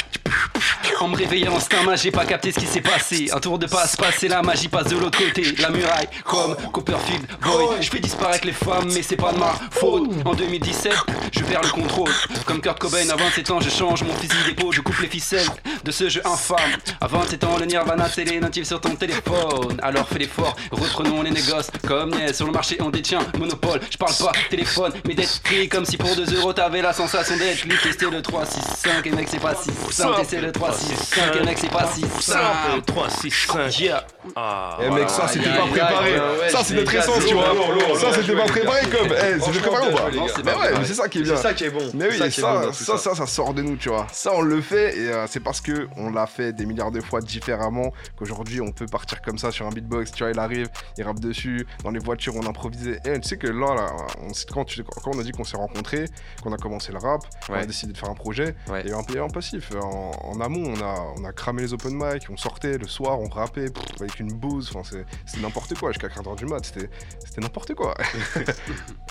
En 1.01 1.09
me 1.09 1.17
réveillant, 1.17 1.59
c'est 1.59 1.75
un 1.75 1.97
j'ai 1.97 2.11
pas 2.11 2.25
capté 2.25 2.53
ce 2.53 2.61
qui 2.61 2.67
s'est 2.67 2.81
passé. 2.81 3.29
Un 3.33 3.41
tour 3.41 3.59
de 3.59 3.67
passe-passe 3.67 4.23
et 4.23 4.29
la 4.29 4.43
magie 4.43 4.69
passe 4.69 4.87
de 4.87 4.97
l'autre 4.97 5.19
côté. 5.19 5.43
La 5.59 5.71
muraille, 5.71 6.09
comme 6.25 6.57
Copperfield, 6.73 7.27
boy. 7.43 7.77
Je 7.81 7.91
fais 7.91 7.99
disparaître 7.99 8.47
les 8.47 8.53
femmes, 8.53 8.89
mais 8.93 9.03
c'est 9.03 9.17
pas 9.17 9.33
de 9.33 9.39
ma 9.39 9.55
faute. 9.71 10.09
En 10.25 10.35
2017, 10.35 10.93
je 11.33 11.41
perds 11.41 11.63
le 11.63 11.71
contrôle. 11.71 12.11
Comme 12.47 12.61
Kurt 12.61 12.79
Cobain, 12.79 13.09
à 13.11 13.17
27 13.17 13.51
ans, 13.51 13.61
je 13.61 13.71
change 13.71 14.03
mon 14.05 14.15
fusil 14.15 14.33
d'épaule, 14.47 14.73
je 14.73 14.81
coupe 14.81 14.99
les 15.01 15.09
ficelles 15.09 15.49
de 15.85 15.91
ce 15.91 16.09
jeu 16.09 16.23
infâme. 16.25 16.59
À 17.01 17.07
27 17.09 17.45
ans, 17.45 17.57
le 17.59 17.67
Nirvana, 17.67 18.09
c'est 18.09 18.25
les 18.25 18.39
natifs 18.41 18.67
sur 18.67 18.81
ton 18.81 18.95
téléphone. 18.95 19.79
Alors 19.83 20.09
fais 20.09 20.19
l'effort, 20.19 20.57
reprenons 20.71 21.23
les 21.23 21.31
négoces. 21.31 21.69
Comme 21.87 22.15
sur 22.33 22.47
le 22.47 22.53
marché, 22.53 22.77
on 22.81 22.91
détient 22.91 23.21
monopole. 23.39 23.81
Je 23.91 23.97
parle 23.97 24.15
pas 24.15 24.33
téléphone, 24.51 24.93
mais 25.07 25.15
d'être 25.15 25.43
pris 25.43 25.69
comme 25.69 25.85
si 25.85 25.97
pour 25.97 26.15
2 26.15 26.37
euros 26.37 26.53
t'avais 26.53 26.83
la 26.83 26.93
sensation 26.93 27.37
d'être 27.37 27.65
libre. 27.65 27.83
Tester 27.83 28.11
le 28.11 28.23
3, 28.23 28.47
6, 28.47 28.61
5, 28.85 29.07
et 29.07 29.11
mec, 29.11 29.29
c'est 29.31 29.41
pas 29.41 29.55
si 29.55 29.71
simple. 29.93 30.17
Tester 30.21 30.41
le 30.41 30.53
3, 30.53 30.72
6, 30.73 30.97
5, 30.97 31.37
et 31.37 31.45
mec, 31.45 31.59
c'est 31.59 31.71
pas 31.71 31.87
si 31.93 32.03
simple. 32.21 32.83
3, 32.87 33.11
6, 33.11 33.31
5, 33.31 33.79
yeah. 33.81 34.05
Ah. 34.37 34.79
Eh 34.83 34.91
mec, 34.91 35.11
ça 35.11 35.29
c'était 35.29 35.51
pas 35.51 35.67
préparé. 35.67 36.13
Ça 36.51 36.63
c'est 36.65 36.75
notre 36.75 36.95
essence, 36.95 37.25
tu 37.27 37.35
vois. 37.35 37.53
Ça 37.99 38.13
c'était 38.15 38.37
pas 38.37 38.45
préparé 38.45 38.81
comme. 38.87 39.09
Eh, 39.13 39.41
c'était 39.41 39.59
préparé 39.61 39.93
ou 39.93 39.97
pas 39.97 40.11
Mais 40.45 40.55
ouais, 40.55 40.79
mais 40.79 40.85
c'est 40.85 40.95
ça 40.95 41.09
qui 41.09 41.19
est 41.19 41.23
bien. 41.23 41.37
C'est 41.37 41.43
ça 41.43 41.55
qui 41.55 41.65
est 41.65 41.71
bon. 41.71 41.91
Mais 41.95 42.11
C'est 42.13 42.25
oui, 42.25 42.73
ça, 42.73 42.99
ça, 42.99 43.27
sort 43.27 43.55
de 43.55 43.63
nous, 43.63 43.77
tu 43.77 43.89
vois. 43.89 44.07
Ça, 44.13 44.33
on 44.35 44.43
le 44.43 44.61
fait 44.61 44.97
et 44.99 45.09
euh, 45.09 45.27
c'est 45.29 45.41
parce 45.41 45.61
que 45.61 45.89
on 45.97 46.11
l'a 46.11 46.27
fait 46.27 46.53
des 46.53 46.67
milliards 46.67 46.91
de 46.91 47.01
fois 47.01 47.21
différemment 47.21 47.93
qu'aujourd'hui 48.17 48.61
on 48.61 48.73
peut 48.73 48.87
partir 48.87 49.21
comme 49.23 49.39
ça 49.39 49.51
sur 49.51 49.67
un 49.67 49.71
beatbox. 49.71 50.13
Tu 50.13 50.23
vois, 50.25 50.33
il 50.33 50.39
arrive, 50.39 50.69
il 50.99 51.05
rappe 51.05 51.21
dessus. 51.21 51.67
Dans 51.85 51.91
les 51.91 51.99
voitures, 51.99 52.35
on 52.37 52.47
improvisait. 52.47 53.01
Et 53.05 53.21
tu 53.21 53.29
sais 53.29 53.37
que 53.37 53.47
là, 53.49 53.75
là 53.75 53.87
on, 54.23 54.33
s'est- 54.33 54.47
quand, 54.53 54.65
tu- 54.65 54.83
quand 54.85 55.11
on 55.15 55.19
a 55.21 55.23
dit 55.23 55.33
qu'on 55.33 55.45
s'est 55.45 55.57
rencontrés, 55.57 56.07
qu'on 56.43 56.53
a 56.53 56.57
commencé 56.57 56.93
le 56.93 56.99
rap, 56.99 57.23
on 57.49 57.55
a 57.55 57.67
décidé 57.67 57.93
de 57.93 57.99
faire 57.99 58.11
un 58.11 58.15
projet, 58.15 58.55
il 58.85 58.91
y 58.91 58.93
a 58.93 58.97
un 58.97 59.03
payé 59.03 59.21
en 59.21 59.29
passif. 59.29 59.71
En, 59.81 60.11
en 60.23 60.41
on 60.67 60.81
a, 60.83 61.13
on 61.19 61.25
a 61.25 61.33
cramé 61.33 61.63
les 61.63 61.73
open 61.75 61.95
mic, 61.95 62.25
on 62.31 62.37
sortait 62.37 62.79
le 62.79 62.87
soir, 62.87 63.21
on 63.21 63.29
rappait 63.29 63.71
pff, 63.71 63.85
avec 64.01 64.19
une 64.21 64.33
bouse. 64.33 64.71
Enfin, 64.75 64.89
c'est- 64.89 65.05
c'était 65.27 65.43
n'importe 65.43 65.75
quoi 65.79 65.91
jusqu'à 65.93 66.09
4h 66.09 66.37
du 66.37 66.47
mat. 66.47 66.65
C'était 66.65 67.41
n'importe 67.41 67.75
quoi. 67.75 67.95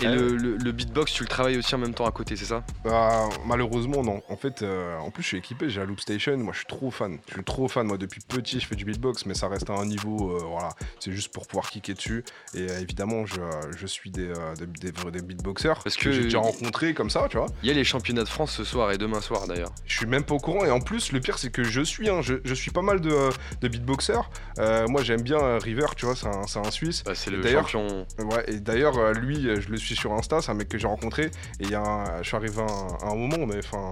Et 0.01 0.05
le, 0.07 0.35
le- 0.35 0.57
le 0.57 0.71
beatbox, 0.71 1.13
tu 1.13 1.23
le 1.23 1.27
travailles 1.29 1.57
aussi 1.57 1.75
en 1.75 1.77
même 1.77 1.93
temps 1.93 2.05
à 2.05 2.11
côté, 2.11 2.35
c'est 2.35 2.45
ça? 2.45 2.63
Bah, 2.83 3.29
malheureusement, 3.45 4.03
non. 4.03 4.21
En 4.29 4.35
fait, 4.37 4.61
euh, 4.61 4.97
en 4.99 5.11
plus, 5.11 5.23
je 5.23 5.27
suis 5.29 5.37
équipé, 5.37 5.69
j'ai 5.69 5.79
la 5.79 5.85
Loop 5.85 5.99
Station. 5.99 6.37
Moi, 6.37 6.53
je 6.53 6.59
suis 6.59 6.67
trop 6.67 6.89
fan. 6.91 7.17
Je 7.27 7.33
suis 7.35 7.43
trop 7.43 7.67
fan. 7.67 7.85
Moi, 7.87 7.97
depuis 7.97 8.21
petit, 8.21 8.59
je 8.59 8.65
fais 8.67 8.75
du 8.75 8.85
beatbox, 8.85 9.25
mais 9.25 9.33
ça 9.33 9.47
reste 9.47 9.69
à 9.69 9.73
un 9.73 9.85
niveau. 9.85 10.31
euh, 10.37 10.43
voilà, 10.49 10.69
c'est 10.99 11.11
juste 11.11 11.31
pour 11.33 11.47
pouvoir 11.47 11.69
kicker 11.69 11.93
dessus. 11.93 12.23
Et 12.55 12.69
euh, 12.69 12.79
évidemment, 12.79 13.25
je, 13.25 13.41
je 13.77 13.85
suis 13.87 14.09
des, 14.11 14.27
euh, 14.29 14.55
des, 14.55 14.65
des 14.65 14.91
vrais- 14.91 15.11
des 15.11 15.21
beatboxers 15.21 15.83
Parce 15.83 15.95
que, 15.97 16.05
que- 16.05 16.11
j'ai 16.11 16.23
déjà 16.23 16.39
rencontrés 16.39 16.93
comme 16.93 17.09
ça, 17.09 17.27
tu 17.29 17.37
vois. 17.37 17.47
Il 17.63 17.67
y 17.69 17.71
a 17.71 17.75
les 17.75 17.83
championnats 17.83 18.23
de 18.23 18.29
France 18.29 18.51
ce 18.51 18.63
soir 18.63 18.91
et 18.91 18.97
demain 18.97 19.21
soir 19.21 19.47
d'ailleurs. 19.47 19.71
Je 19.85 19.97
suis 19.97 20.05
même 20.07 20.23
pas 20.23 20.35
au 20.35 20.39
courant. 20.39 20.65
Et 20.65 20.71
en 20.71 20.79
plus, 20.79 21.11
le 21.11 21.19
pire, 21.19 21.37
c'est 21.41 21.51
que 21.51 21.63
je 21.63 21.81
suis, 21.81 22.09
hein, 22.09 22.21
je, 22.21 22.35
je 22.45 22.53
suis 22.53 22.69
pas 22.71 22.81
mal 22.83 23.01
de, 23.01 23.29
de 23.61 23.67
beatboxers. 23.67 24.29
Euh, 24.59 24.87
moi, 24.87 25.01
j'aime 25.01 25.21
bien 25.21 25.39
euh, 25.39 25.57
River, 25.57 25.87
tu 25.95 26.05
vois, 26.05 26.15
c'est 26.15 26.27
un, 26.27 26.45
c'est 26.47 26.59
un 26.59 26.69
Suisse. 26.71 27.03
Bah, 27.03 27.13
c'est 27.15 27.31
le 27.31 27.41
d'ailleurs- 27.41 27.67
champion. 27.67 28.05
Ouais, 28.19 28.43
et 28.47 28.59
d'ailleurs, 28.59 28.97
euh, 28.97 29.13
lui, 29.13 29.41
je 29.59 29.69
le 29.69 29.77
suis 29.77 29.95
sur 29.95 30.13
Insta, 30.13 30.41
c'est 30.41 30.51
un 30.51 30.55
mec 30.55 30.69
que 30.69 30.77
j'ai 30.77 30.87
rencontré. 30.87 31.25
Et 31.59 31.63
il 31.63 31.69
y 31.71 31.75
a 31.75 31.81
un- 31.81 32.21
je 32.21 32.27
suis 32.27 32.37
arrivé 32.37 32.59
à 32.61 32.65
un, 32.65 33.07
à 33.07 33.11
un 33.11 33.15
moment, 33.15 33.37
on 33.39 33.49
avait 33.49 33.61
fait 33.63 33.77
un, 33.77 33.91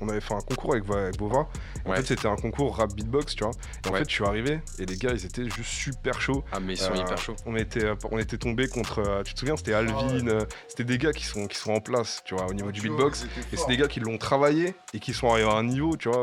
on 0.00 0.08
avait 0.08 0.20
fait 0.20 0.34
un 0.34 0.40
concours 0.40 0.74
avec, 0.74 0.88
avec 0.88 1.16
Bova. 1.18 1.48
En 1.84 1.90
Ouais. 1.90 1.96
fait, 1.96 2.06
c'était 2.06 2.28
un 2.28 2.36
concours 2.36 2.76
rap 2.76 2.92
beatbox, 2.94 3.34
tu 3.34 3.44
vois. 3.44 3.52
Et 3.84 3.88
en 3.88 3.92
Ouais. 3.92 3.98
fait, 3.98 4.08
je 4.08 4.14
suis 4.14 4.24
arrivé 4.24 4.60
et 4.78 4.86
les 4.86 4.96
gars, 4.96 5.10
ils 5.12 5.24
étaient 5.26 5.44
juste 5.44 5.64
super 5.70 6.20
chauds. 6.20 6.44
Ah, 6.52 6.60
mais 6.60 6.74
ils 6.74 6.78
sont 6.78 6.94
hyper 6.94 7.18
chauds. 7.18 7.36
On 7.46 7.56
était, 7.56 7.90
on 8.10 8.18
était 8.18 8.38
tombé 8.38 8.68
contre, 8.68 9.22
tu 9.24 9.34
te 9.34 9.40
souviens, 9.40 9.56
c'était 9.56 9.74
Alvin. 9.74 9.94
euh, 10.28 10.44
c'était 10.68 10.84
des 10.84 10.98
gars 10.98 11.12
qui 11.12 11.24
sont, 11.24 11.46
qui 11.48 11.56
sont 11.58 11.72
en 11.72 11.80
place, 11.80 12.22
tu 12.24 12.34
vois, 12.34 12.46
au 12.46 12.54
niveau 12.54 12.70
du 12.70 12.80
duo, 12.80 12.94
beatbox. 12.94 13.26
Et 13.52 13.56
c'est 13.56 13.66
des 13.66 13.76
gars 13.76 13.88
qui 13.88 14.00
l'ont 14.00 14.18
travaillé 14.18 14.74
et 14.92 15.00
qui 15.00 15.12
sont 15.12 15.28
arrivés 15.30 15.48
à 15.48 15.54
un 15.54 15.64
niveau, 15.64 15.96
tu 15.96 16.08
vois. 16.08 16.22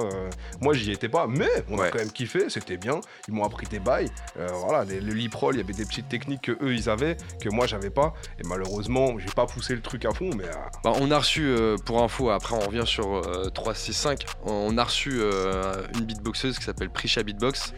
Moi, 0.61 0.73
j'y 0.73 0.91
étais 0.91 1.09
pas, 1.09 1.27
mais 1.27 1.49
on 1.69 1.77
a 1.79 1.89
quand 1.91 1.97
même 1.99 2.11
kiffé, 2.11 2.49
c'était 2.49 2.77
bien. 2.77 3.01
Ils 3.27 3.33
m'ont 3.33 3.43
appris 3.43 3.65
des 3.67 3.79
bails. 3.79 4.09
Euh, 4.37 4.47
voilà, 4.65 4.85
les- 4.85 5.01
le 5.01 5.13
lip 5.13 5.33
roll, 5.35 5.55
il 5.55 5.57
y 5.57 5.61
avait 5.61 5.73
des 5.73 5.85
petites 5.85 6.07
techniques 6.07 6.41
que 6.43 6.51
eux 6.63 6.73
ils 6.73 6.89
avaient, 6.89 7.17
que 7.41 7.49
moi 7.49 7.65
j'avais 7.67 7.89
pas. 7.89 8.13
Et 8.39 8.47
malheureusement, 8.47 9.17
j'ai 9.19 9.31
pas 9.35 9.45
poussé 9.45 9.73
le 9.75 9.81
truc 9.81 10.05
à 10.05 10.11
fond, 10.11 10.29
mais. 10.37 10.45
euh, 10.45 10.51
Bah, 10.83 10.93
on 11.01 11.09
a 11.11 11.17
reçu, 11.17 11.43
euh, 11.45 11.75
pour 11.85 12.01
info, 12.01 12.29
après 12.29 12.55
on 12.55 12.59
revient 12.67 12.83
sur 12.85 13.07
euh, 13.27 13.49
365, 13.49 14.25
on 14.45 14.77
a 14.77 14.83
reçu 14.83 15.11
euh, 15.15 15.81
une 15.95 16.05
beatboxeuse 16.05 16.57
qui 16.59 16.65
s'appelle 16.65 16.89
Prisha 16.89 17.23
Beatbox. 17.23 17.73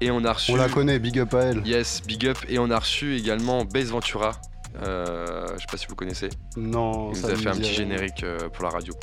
Et 0.00 0.10
on 0.10 0.24
a 0.24 0.32
reçu. 0.32 0.50
On 0.50 0.56
la 0.56 0.68
connaît, 0.68 0.98
big 0.98 1.18
up 1.20 1.32
à 1.34 1.42
elle. 1.42 1.64
Yes, 1.66 2.02
big 2.04 2.26
up. 2.26 2.36
Et 2.48 2.58
on 2.58 2.70
a 2.72 2.78
reçu 2.80 3.16
également 3.16 3.64
Bass 3.64 3.84
Ventura. 3.84 4.32
Euh, 4.82 5.46
je 5.54 5.60
sais 5.60 5.66
pas 5.70 5.76
si 5.76 5.86
vous 5.86 5.94
connaissez. 5.94 6.28
Non, 6.56 7.10
Il 7.12 7.16
ça 7.16 7.28
nous 7.28 7.34
a 7.34 7.36
me 7.36 7.42
fait 7.42 7.48
un 7.48 7.52
petit 7.56 7.74
générique 7.74 8.24
euh, 8.24 8.48
pour 8.48 8.64
la 8.64 8.70
radio. 8.70 8.94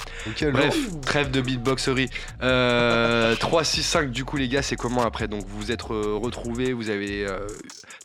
Bref, 0.51 0.77
trêve 1.01 1.31
de 1.31 1.41
beatboxerie. 1.41 2.09
Euh, 2.41 3.35
3, 3.35 3.63
6, 3.63 3.83
5, 3.83 4.11
du 4.11 4.25
coup, 4.25 4.37
les 4.37 4.47
gars, 4.47 4.61
c'est 4.61 4.75
comment 4.75 5.03
après? 5.03 5.27
Donc, 5.27 5.45
vous 5.45 5.57
vous 5.59 5.71
êtes 5.71 5.81
retrouvés, 5.83 6.73
vous 6.73 6.89
avez 6.89 7.25
euh, 7.27 7.39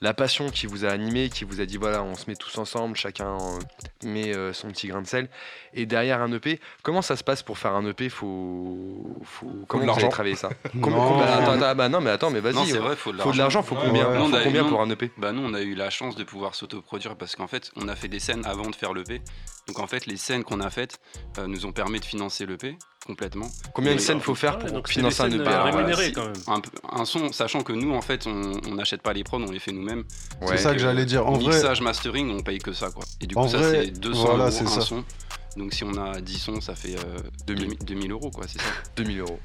la 0.00 0.12
passion 0.14 0.50
qui 0.50 0.66
vous 0.66 0.84
a 0.84 0.88
animé, 0.88 1.28
qui 1.30 1.44
vous 1.44 1.60
a 1.60 1.66
dit 1.66 1.76
voilà, 1.76 2.02
on 2.02 2.14
se 2.14 2.24
met 2.28 2.36
tous 2.36 2.56
ensemble, 2.58 2.96
chacun 2.96 3.36
euh, 3.36 3.58
met 4.04 4.34
euh, 4.34 4.52
son 4.52 4.68
petit 4.68 4.88
grain 4.88 5.02
de 5.02 5.06
sel. 5.06 5.28
Et 5.72 5.86
derrière 5.86 6.20
un 6.20 6.30
EP, 6.32 6.60
comment 6.82 7.02
ça 7.02 7.16
se 7.16 7.24
passe 7.24 7.42
pour 7.42 7.58
faire 7.58 7.72
un 7.74 7.84
EP 7.86 8.08
faut, 8.08 9.16
faut... 9.24 9.46
Comment 9.68 9.84
vous 9.84 9.90
avez 9.90 10.00
l'argent. 10.02 10.08
travaillé 10.08 10.36
ça? 10.36 10.50
Non. 10.74 10.80
Comment- 10.82 11.08
comment- 11.08 11.22
attends, 11.22 11.52
attends, 11.52 11.74
bah 11.74 11.88
non, 11.88 12.00
mais 12.00 12.10
attends, 12.10 12.30
mais 12.30 12.40
vas-y. 12.40 12.54
Non, 12.54 12.80
vrai, 12.80 12.96
faut 12.96 13.12
de 13.12 13.18
Faut 13.20 13.32
de 13.32 13.38
l'argent, 13.38 13.62
faut 13.62 13.74
combien 13.74 14.08
Nous, 14.10 14.24
on 14.24 14.30
Faut 14.30 14.36
combien 14.44 14.64
pour 14.64 14.80
un 14.80 14.90
EP 14.90 15.10
Bah 15.16 15.32
nous, 15.32 15.42
on 15.42 15.54
a 15.54 15.62
eu 15.62 15.74
la 15.74 15.90
chance 15.90 16.16
de 16.16 16.24
pouvoir 16.24 16.54
s'autoproduire 16.54 17.16
parce 17.16 17.34
qu'en 17.36 17.46
fait, 17.46 17.53
on 17.76 17.88
a 17.88 17.96
fait 17.96 18.08
des 18.08 18.20
scènes 18.20 18.44
avant 18.46 18.68
de 18.70 18.74
faire 18.74 18.92
l'EP. 18.94 19.20
Donc 19.66 19.78
en 19.78 19.86
fait, 19.86 20.04
les 20.06 20.16
scènes 20.18 20.44
qu'on 20.44 20.60
a 20.60 20.68
faites 20.70 20.98
euh, 21.38 21.46
nous 21.46 21.64
ont 21.64 21.72
permis 21.72 21.98
de 22.00 22.04
financer 22.04 22.44
l'EP 22.46 22.76
complètement. 23.06 23.48
Combien 23.74 23.94
de 23.94 24.00
scènes 24.00 24.20
faut 24.20 24.34
faire 24.34 24.58
pour 24.58 24.86
financer 24.88 25.22
un 25.22 25.30
EP 25.30 25.40
euh, 25.46 25.62
rémunérées, 25.62 26.06
si- 26.06 26.12
quand 26.12 26.24
même. 26.26 26.62
Un, 26.90 27.04
son, 27.04 27.32
sachant 27.32 27.62
que 27.62 27.72
nous, 27.72 27.94
en 27.94 28.00
fait, 28.02 28.26
on 28.26 28.74
n'achète 28.74 29.02
pas 29.02 29.12
les 29.12 29.24
prods, 29.24 29.40
on 29.42 29.50
les 29.50 29.58
fait 29.58 29.72
nous-mêmes. 29.72 30.04
C'est 30.46 30.58
ça 30.58 30.72
que 30.72 30.78
j'allais 30.80 31.04
dire. 31.06 31.26
En 31.26 31.32
vrai- 31.32 31.54
mixage, 31.54 31.80
mastering, 31.80 32.30
on 32.30 32.42
paye 32.42 32.58
que 32.58 32.72
ça, 32.72 32.90
quoi. 32.90 33.04
Et 33.20 33.26
du 33.26 33.34
coup, 33.34 33.40
En 33.42 33.48
ça, 33.48 33.58
vrai, 33.58 33.84
c'est 33.86 33.90
200 33.98 34.20
voilà, 34.20 34.44
euros 34.46 34.46
un 34.46 34.66
ça. 34.68 34.80
son. 34.82 35.04
Donc 35.56 35.72
si 35.72 35.84
on 35.84 35.96
a 35.96 36.20
10 36.20 36.38
sons, 36.38 36.60
ça 36.60 36.74
fait 36.74 36.96
euh, 36.96 37.18
2000. 37.46 37.78
2000 37.84 38.10
euros, 38.12 38.30
quoi, 38.30 38.44
c'est 38.48 38.58
ça. 38.60 38.68
2000 38.96 39.20
euros. 39.20 39.38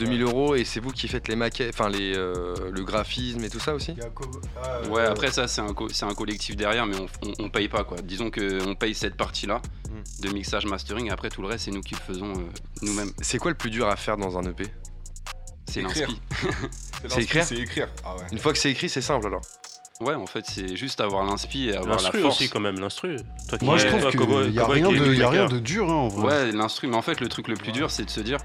2000 0.00 0.22
euros 0.22 0.54
et 0.56 0.64
c'est 0.64 0.80
vous 0.80 0.90
qui 0.90 1.06
faites 1.08 1.28
les 1.28 1.36
maquettes, 1.36 1.74
enfin 1.74 1.88
les, 1.88 2.14
euh, 2.16 2.54
le 2.72 2.82
graphisme 2.84 3.44
et 3.44 3.50
tout 3.50 3.60
ça 3.60 3.74
aussi? 3.74 3.94
Ouais, 4.90 5.02
après 5.06 5.30
ça, 5.30 5.46
c'est 5.46 5.60
un, 5.60 5.72
co- 5.74 5.88
un 6.02 6.14
collectif 6.14 6.56
derrière, 6.56 6.86
mais 6.86 6.96
on, 6.96 7.06
on, 7.28 7.44
on 7.44 7.48
paye 7.50 7.68
pas 7.68 7.84
quoi. 7.84 7.98
Disons 8.02 8.30
qu'on 8.30 8.74
paye 8.74 8.94
cette 8.94 9.16
partie-là 9.16 9.60
Hmm. 9.90 10.22
de 10.22 10.28
mixage, 10.32 10.66
mastering, 10.66 11.08
et 11.08 11.10
après 11.10 11.30
tout 11.30 11.42
le 11.42 11.48
reste, 11.48 11.64
c'est 11.64 11.72
nous 11.72 11.80
qui 11.80 11.94
le 11.96 12.00
faisons 12.00 12.30
euh, 12.32 12.42
nous-mêmes. 12.82 13.10
C'est 13.20 13.38
quoi 13.38 13.50
le 13.50 13.56
plus 13.56 13.70
dur 13.70 13.88
à 13.88 13.96
faire 13.96 14.16
dans 14.16 14.38
un 14.38 14.42
EP 14.44 14.62
C'est 15.68 15.80
Écrire. 15.80 16.06
l'inspi. 16.08 16.20
C'est 17.08 17.22
écrire? 17.22 17.44
C'est 17.44 17.56
écrire. 17.56 17.88
Ah 18.04 18.14
ouais. 18.14 18.22
Une 18.30 18.38
fois 18.38 18.52
que 18.52 18.58
c'est 18.60 18.70
écrit, 18.70 18.88
c'est 18.88 19.00
simple 19.00 19.26
alors. 19.26 19.40
Ouais, 20.00 20.14
en 20.14 20.26
fait, 20.26 20.44
c'est 20.46 20.76
juste 20.76 21.00
avoir 21.00 21.24
l'inspi 21.24 21.70
et 21.70 21.76
avoir 21.76 21.96
la 21.96 22.02
L'instru 22.02 22.20
force. 22.20 22.36
aussi, 22.40 22.48
quand 22.48 22.60
même, 22.60 22.78
l'instru. 22.78 23.16
Moi, 23.62 23.76
je 23.78 23.86
trouve 23.88 24.08
qu'il 24.10 24.20
Cowboy- 24.20 24.50
y 24.52 24.58
a 24.60 24.66
rien 25.28 25.46
de 25.48 25.58
dur, 25.58 25.90
hein, 25.90 25.94
en 25.94 26.08
vrai. 26.08 26.26
Ouais, 26.46 26.52
l'instru, 26.52 26.86
mais 26.86 26.96
en 26.96 27.02
fait, 27.02 27.20
le 27.20 27.28
truc 27.28 27.48
le 27.48 27.54
plus 27.56 27.72
dur, 27.72 27.90
c'est 27.90 28.04
de 28.04 28.10
se 28.10 28.20
dire, 28.20 28.38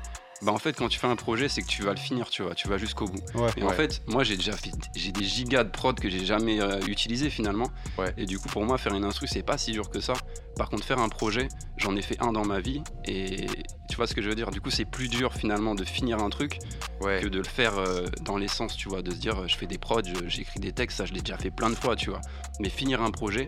bah 0.45 0.51
en 0.51 0.59
fait, 0.59 0.73
quand 0.77 0.87
tu 0.87 0.99
fais 0.99 1.07
un 1.07 1.15
projet, 1.15 1.49
c'est 1.49 1.63
que 1.63 1.67
tu 1.67 1.81
vas 1.81 1.91
le 1.91 1.99
finir, 1.99 2.29
tu 2.29 2.43
vois, 2.43 2.53
tu 2.53 2.67
vas 2.67 2.77
jusqu'au 2.77 3.05
bout. 3.05 3.19
Ouais. 3.33 3.49
et 3.57 3.63
en 3.63 3.69
fait, 3.69 4.03
moi, 4.07 4.23
j'ai 4.23 4.37
déjà 4.37 4.55
fait, 4.55 4.71
j'ai 4.95 5.11
des 5.11 5.23
gigas 5.23 5.63
de 5.63 5.71
prod 5.71 5.99
que 5.99 6.07
j'ai 6.07 6.23
jamais 6.23 6.61
euh, 6.61 6.79
utilisé 6.87 7.31
finalement. 7.31 7.71
Et 8.15 8.27
du 8.27 8.37
coup, 8.37 8.47
pour 8.49 8.63
moi, 8.63 8.77
faire 8.77 8.93
une 8.93 9.05
instru, 9.05 9.25
c'est 9.27 9.41
pas 9.41 9.57
si 9.57 9.71
dur 9.71 9.89
que 9.89 9.99
ça. 9.99 10.13
Par 10.55 10.69
contre, 10.69 10.85
faire 10.85 10.99
un 10.99 11.09
projet, 11.09 11.47
j'en 11.77 11.95
ai 11.95 12.01
fait 12.03 12.21
un 12.21 12.31
dans 12.31 12.45
ma 12.45 12.59
vie, 12.59 12.83
et 13.05 13.47
tu 13.89 13.95
vois 13.95 14.05
ce 14.05 14.13
que 14.13 14.21
je 14.21 14.29
veux 14.29 14.35
dire? 14.35 14.51
Du 14.51 14.61
coup, 14.61 14.69
c'est 14.69 14.85
plus 14.85 15.09
dur 15.09 15.33
finalement 15.33 15.73
de 15.73 15.83
finir 15.83 16.19
un 16.19 16.29
truc 16.29 16.59
que 17.01 17.27
de 17.27 17.37
le 17.39 17.43
faire 17.43 17.77
euh, 17.77 18.05
dans 18.21 18.37
l'essence, 18.37 18.77
tu 18.77 18.87
vois, 18.87 19.01
de 19.01 19.11
se 19.11 19.17
dire, 19.17 19.39
euh, 19.39 19.47
je 19.47 19.57
fais 19.57 19.67
des 19.67 19.79
prods, 19.79 20.01
j'écris 20.27 20.59
des 20.59 20.71
textes, 20.71 20.97
ça, 20.97 21.05
je 21.05 21.13
l'ai 21.13 21.21
déjà 21.21 21.37
fait 21.37 21.51
plein 21.51 21.71
de 21.71 21.75
fois, 21.75 21.95
tu 21.95 22.11
vois. 22.11 22.21
Mais 22.59 22.69
finir 22.69 23.01
un 23.01 23.11
projet. 23.11 23.47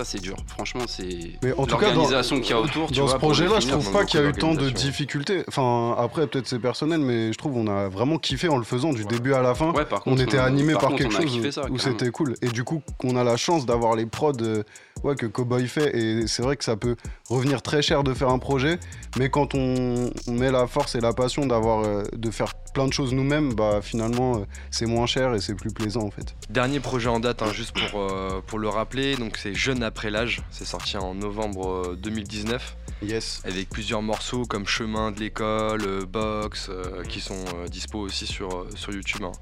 Ça 0.00 0.06
c'est 0.06 0.22
dur, 0.22 0.36
franchement 0.46 0.84
c'est 0.88 1.32
Mais 1.42 1.52
en 1.52 1.66
tout 1.66 1.76
cas, 1.76 1.88
dans, 1.88 1.96
l'organisation 1.96 2.40
qu'il 2.40 2.52
y 2.52 2.52
a 2.54 2.60
autour. 2.62 2.86
tu 2.88 2.94
dans 2.94 3.04
vois, 3.04 3.12
ce 3.12 3.18
projet-là, 3.18 3.60
je 3.60 3.68
trouve 3.68 3.92
pas 3.92 4.06
qu'il 4.06 4.18
y 4.18 4.22
a 4.22 4.26
eu 4.26 4.32
tant 4.32 4.54
de 4.54 4.70
difficultés. 4.70 5.44
Enfin, 5.46 5.94
après, 5.98 6.26
peut-être 6.26 6.46
c'est 6.46 6.58
personnel, 6.58 7.00
mais 7.00 7.34
je 7.34 7.36
trouve 7.36 7.54
on 7.58 7.66
a 7.66 7.90
vraiment 7.90 8.16
kiffé 8.16 8.48
en 8.48 8.56
le 8.56 8.64
faisant 8.64 8.94
du 8.94 9.04
début 9.04 9.34
à 9.34 9.42
la 9.42 9.54
fin. 9.54 9.72
Ouais, 9.72 9.84
par 9.84 9.98
on 10.06 10.12
contre, 10.12 10.22
était 10.22 10.40
on- 10.40 10.44
animé 10.44 10.72
par 10.72 10.80
par, 10.80 10.90
contre, 10.92 11.02
quelque 11.02 11.16
on 11.18 11.20
chose 11.20 11.50
ça, 11.50 11.66
où 11.68 11.78
c'était 11.78 12.10
cool. 12.10 12.34
Et 12.40 12.48
du 12.48 12.64
coup, 12.64 12.80
qu'on 12.96 13.14
a 13.14 13.24
la 13.24 13.36
chance 13.36 13.66
d'avoir 13.66 13.94
les 13.94 14.06
prods 14.06 14.32
euh, 14.40 14.62
ouais, 15.04 15.16
que 15.16 15.26
Cowboy 15.26 15.66
fait. 15.68 15.94
Et 15.96 16.26
c'est 16.26 16.42
vrai 16.42 16.56
que 16.56 16.64
ça 16.64 16.76
peut 16.76 16.96
revenir 17.28 17.62
très 17.62 17.82
cher 17.82 18.02
de 18.02 18.14
faire 18.14 18.30
un 18.30 18.38
projet, 18.38 18.78
mais 19.18 19.28
quand 19.28 19.54
on, 19.54 20.10
on 20.26 20.32
met 20.32 20.50
la 20.50 20.66
force 20.66 20.94
et 20.94 21.00
la 21.00 21.12
passion 21.12 21.46
d'avoir 21.46 21.84
euh, 21.84 22.04
de 22.16 22.30
faire 22.30 22.54
plein 22.72 22.86
de 22.86 22.92
choses 22.92 23.12
nous-mêmes, 23.12 23.52
bah 23.54 23.80
finalement, 23.82 24.36
euh, 24.36 24.44
c'est 24.70 24.86
moins 24.86 25.06
cher 25.06 25.34
et 25.34 25.40
c'est 25.40 25.54
plus 25.54 25.70
plaisant 25.72 26.02
en 26.02 26.10
fait. 26.10 26.34
Dernier 26.48 26.80
projet 26.80 27.08
en 27.08 27.20
date, 27.20 27.42
hein, 27.42 27.52
juste 27.52 27.72
pour, 27.72 28.00
euh, 28.00 28.40
pour 28.46 28.58
le 28.58 28.68
rappeler, 28.68 29.16
donc 29.16 29.36
c'est 29.36 29.54
Jeune 29.54 29.82
après 29.90 30.12
l'âge, 30.12 30.40
c'est 30.52 30.64
sorti 30.64 30.96
en 30.96 31.14
novembre 31.16 31.88
euh, 31.88 31.96
2019. 31.96 32.76
Yes. 33.02 33.42
Avec 33.44 33.68
plusieurs 33.68 34.02
morceaux 34.02 34.44
comme 34.44 34.68
Chemin 34.68 35.10
de 35.10 35.18
l'école, 35.18 35.82
euh, 35.84 36.06
Box, 36.06 36.68
euh, 36.68 37.02
qui 37.02 37.20
sont 37.20 37.44
euh, 37.56 37.66
dispo 37.66 37.98
aussi 37.98 38.24
sur, 38.24 38.54
euh, 38.54 38.68
sur 38.76 38.92
YouTube, 38.92 39.24
hein, 39.24 39.32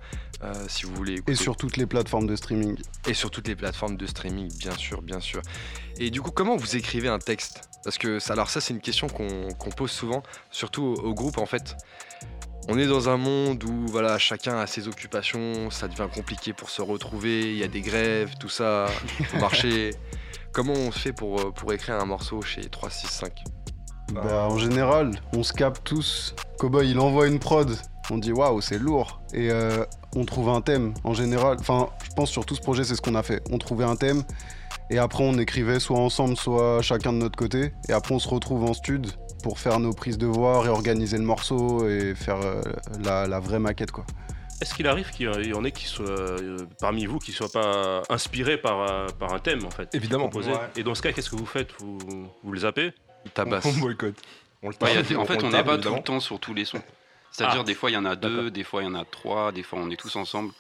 euh, 0.43 0.55
si 0.69 0.87
vous 0.87 0.95
voulez 0.95 1.17
écouter. 1.17 1.33
Et 1.33 1.35
sur 1.35 1.55
toutes 1.55 1.77
les 1.77 1.85
plateformes 1.85 2.27
de 2.27 2.35
streaming. 2.35 2.79
Et 3.07 3.13
sur 3.13 3.31
toutes 3.31 3.47
les 3.47 3.57
plateformes 3.57 3.99
de 3.99 4.07
streaming, 4.07 4.51
bien 4.57 4.75
sûr, 4.75 5.03
bien 5.03 5.21
sûr. 5.21 5.43
Et 5.99 6.09
du 6.09 6.23
coup, 6.23 6.31
comment 6.31 6.57
vous 6.57 6.77
écrivez 6.77 7.09
un 7.09 7.19
texte? 7.19 7.69
Parce 7.85 7.99
que 7.99 8.19
ça, 8.19 8.33
alors 8.33 8.49
ça 8.49 8.63
c'est 8.63 8.73
une 8.73 8.81
question 8.81 9.07
qu'on 9.07 9.71
pose 9.77 9.91
souvent, 9.91 10.23
surtout 10.51 10.83
au, 10.83 10.95
au 11.09 11.13
groupe 11.15 11.37
en 11.37 11.47
fait. 11.47 11.77
On 12.71 12.79
est 12.79 12.87
dans 12.87 13.09
un 13.09 13.17
monde 13.17 13.65
où 13.65 13.87
voilà, 13.87 14.19
chacun 14.19 14.59
a 14.59 14.67
ses 14.67 14.89
occupations, 14.89 15.71
ça 15.71 15.89
devient 15.89 16.09
compliqué 16.13 16.53
pour 16.53 16.71
se 16.71 16.83
retrouver, 16.83 17.53
il 17.53 17.57
y 17.57 17.65
a 17.65 17.69
des 17.69 17.81
grèves, 17.81 18.35
tout 18.39 18.51
ça, 18.51 18.87
faut 19.31 19.39
marcher. 19.39 19.91
Comment 20.59 20.73
on 20.73 20.91
fait 20.91 21.13
pour, 21.13 21.39
euh, 21.39 21.53
pour 21.53 21.73
écrire 21.73 22.01
un 22.01 22.05
morceau 22.05 22.43
chez 22.43 22.63
365 22.63 23.45
Bah, 24.13 24.49
en 24.51 24.59
général, 24.59 25.13
on 25.33 25.45
se 25.45 25.53
capte 25.53 25.85
tous. 25.85 26.35
Cowboy, 26.59 26.91
il 26.91 26.99
envoie 26.99 27.29
une 27.29 27.39
prod. 27.39 27.77
On 28.11 28.19
dit 28.19 28.33
waouh, 28.33 28.61
c'est 28.61 28.81
lourd. 28.81 29.21
Et 29.33 29.53
euh, 29.53 29.85
on 30.17 30.25
trouve 30.25 30.49
un 30.49 30.61
thème. 30.61 30.95
En 31.05 31.15
général, 31.15 31.59
enfin, 31.61 31.91
je 32.03 32.11
pense 32.17 32.31
sur 32.31 32.45
tout 32.45 32.57
ce 32.57 32.61
projet, 32.61 32.83
c'est 32.83 32.97
ce 32.97 33.01
qu'on 33.01 33.15
a 33.15 33.23
fait. 33.23 33.41
On 33.53 33.59
trouvait 33.59 33.85
un 33.85 33.95
thème. 33.95 34.25
Et 34.91 34.99
après, 34.99 35.23
on 35.23 35.39
écrivait 35.39 35.79
soit 35.79 36.01
ensemble, 36.01 36.37
soit 36.37 36.83
chacun 36.83 37.13
de 37.13 37.19
notre 37.19 37.39
côté. 37.39 37.73
Et 37.89 37.93
après, 37.93 38.13
on 38.17 38.19
se 38.19 38.29
retrouve 38.29 38.65
en 38.65 38.75
stud 38.75 39.07
pour 39.45 39.61
faire 39.61 39.79
nos 39.79 39.93
prises 39.93 40.19
de 40.19 40.27
voix, 40.27 40.61
réorganiser 40.61 41.19
le 41.19 41.25
morceau 41.25 41.89
et 41.89 42.17
faire 42.17 42.41
euh, 42.43 42.61
la, 43.05 43.29
la 43.29 43.39
vraie 43.39 43.61
maquette, 43.61 43.93
quoi. 43.93 44.05
Est-ce 44.61 44.75
qu'il 44.75 44.87
arrive 44.89 45.11
qu'il 45.11 45.27
y 45.47 45.53
en 45.55 45.65
ait 45.65 45.71
qui 45.73 45.85
soient 45.87 46.07
euh, 46.09 46.59
parmi 46.81 47.07
vous 47.07 47.19
qui 47.19 47.33
soient 47.33 47.49
pas 47.51 48.03
inspirés 48.09 48.59
par, 48.59 48.81
un- 48.81 49.07
par 49.19 49.33
un 49.33 49.39
thème 49.39 49.65
en 49.65 49.71
fait 49.71 49.89
Évidemment. 49.95 50.29
proposé 50.29 50.51
Ouais. 50.53 50.59
Et 50.77 50.83
dans 50.83 50.95
ce 50.97 51.03
cas, 51.03 51.13
qu'est-ce 51.13 51.31
que 51.31 51.37
vous 51.37 51.47
faites? 51.47 51.71
Vous, 51.79 51.99
vous 52.43 52.53
le 52.53 52.59
zappez? 52.61 52.93
Il 53.25 53.31
tabasse. 53.31 53.65
On 53.67 53.73
boycotte. 53.79 54.17
On 54.63 54.71
le 54.71 54.75
Ouais, 54.83 54.95
tape, 54.95 55.07
des- 55.07 55.17
en 55.17 55.25
fait, 55.25 55.43
on 55.45 55.51
n'est 55.51 55.63
pas 55.63 55.79
tout 55.79 55.95
le 55.95 56.03
temps 56.03 56.19
sur 56.21 56.41
tous 56.41 56.55
les 56.55 56.65
sons. 56.65 56.83
C'est-à-dire, 57.31 57.61
Ah. 57.61 57.65
des 57.65 57.75
fois, 57.75 57.91
il 57.91 57.95
y 57.95 57.97
en 57.97 58.05
a 58.05 58.17
deux, 58.17 58.51
des 58.51 58.65
fois, 58.65 58.83
il 58.83 58.87
y 58.87 58.89
en 58.89 58.95
a 58.95 59.05
trois, 59.05 59.53
des 59.53 59.63
fois, 59.63 59.79
on 59.81 59.91
est 59.91 59.97
tous 59.97 60.17
ensemble. 60.17 60.53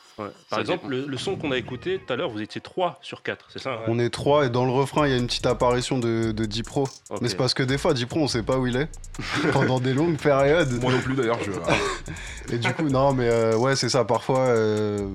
Par 0.50 0.56
Ça 0.58 0.60
exemple, 0.60 0.88
le, 0.88 1.06
le 1.06 1.16
son 1.16 1.36
qu'on 1.36 1.50
a 1.52 1.56
écouté 1.56 2.00
tout 2.04 2.12
à 2.12 2.16
l'heure, 2.16 2.30
vous 2.30 2.40
étiez 2.42 2.60
3 2.60 2.98
sur 3.02 3.22
4, 3.22 3.46
c'est 3.52 3.58
ça 3.60 3.72
hein 3.74 3.78
On 3.88 3.98
est 3.98 4.10
trois 4.10 4.46
et 4.46 4.50
dans 4.50 4.64
le 4.64 4.72
refrain, 4.72 5.06
il 5.06 5.10
y 5.10 5.14
a 5.14 5.16
une 5.18 5.26
petite 5.26 5.46
apparition 5.46 5.98
de, 5.98 6.32
de 6.32 6.44
Dipro. 6.44 6.88
Mais 7.20 7.28
c'est 7.28 7.36
parce 7.36 7.54
que 7.54 7.62
des 7.62 7.78
fois, 7.78 7.94
Dipro, 7.94 8.20
on 8.20 8.28
sait 8.28 8.42
pas 8.42 8.58
où 8.58 8.66
il 8.66 8.76
est 8.76 8.88
pendant 9.52 9.80
des 9.80 9.94
longues 9.94 10.16
périodes. 10.18 10.80
Moi 10.82 10.92
non 10.92 11.00
plus 11.00 11.14
d'ailleurs, 11.14 11.38
je. 11.42 11.52
Et 12.54 12.58
du 12.58 12.72
coup, 12.74 12.88
non, 12.88 13.12
mais 13.12 13.28
euh, 13.28 13.56
ouais, 13.56 13.76
c'est 13.76 13.88
ça. 13.90 14.04
Parfois, 14.04 14.40
euh, 14.46 15.06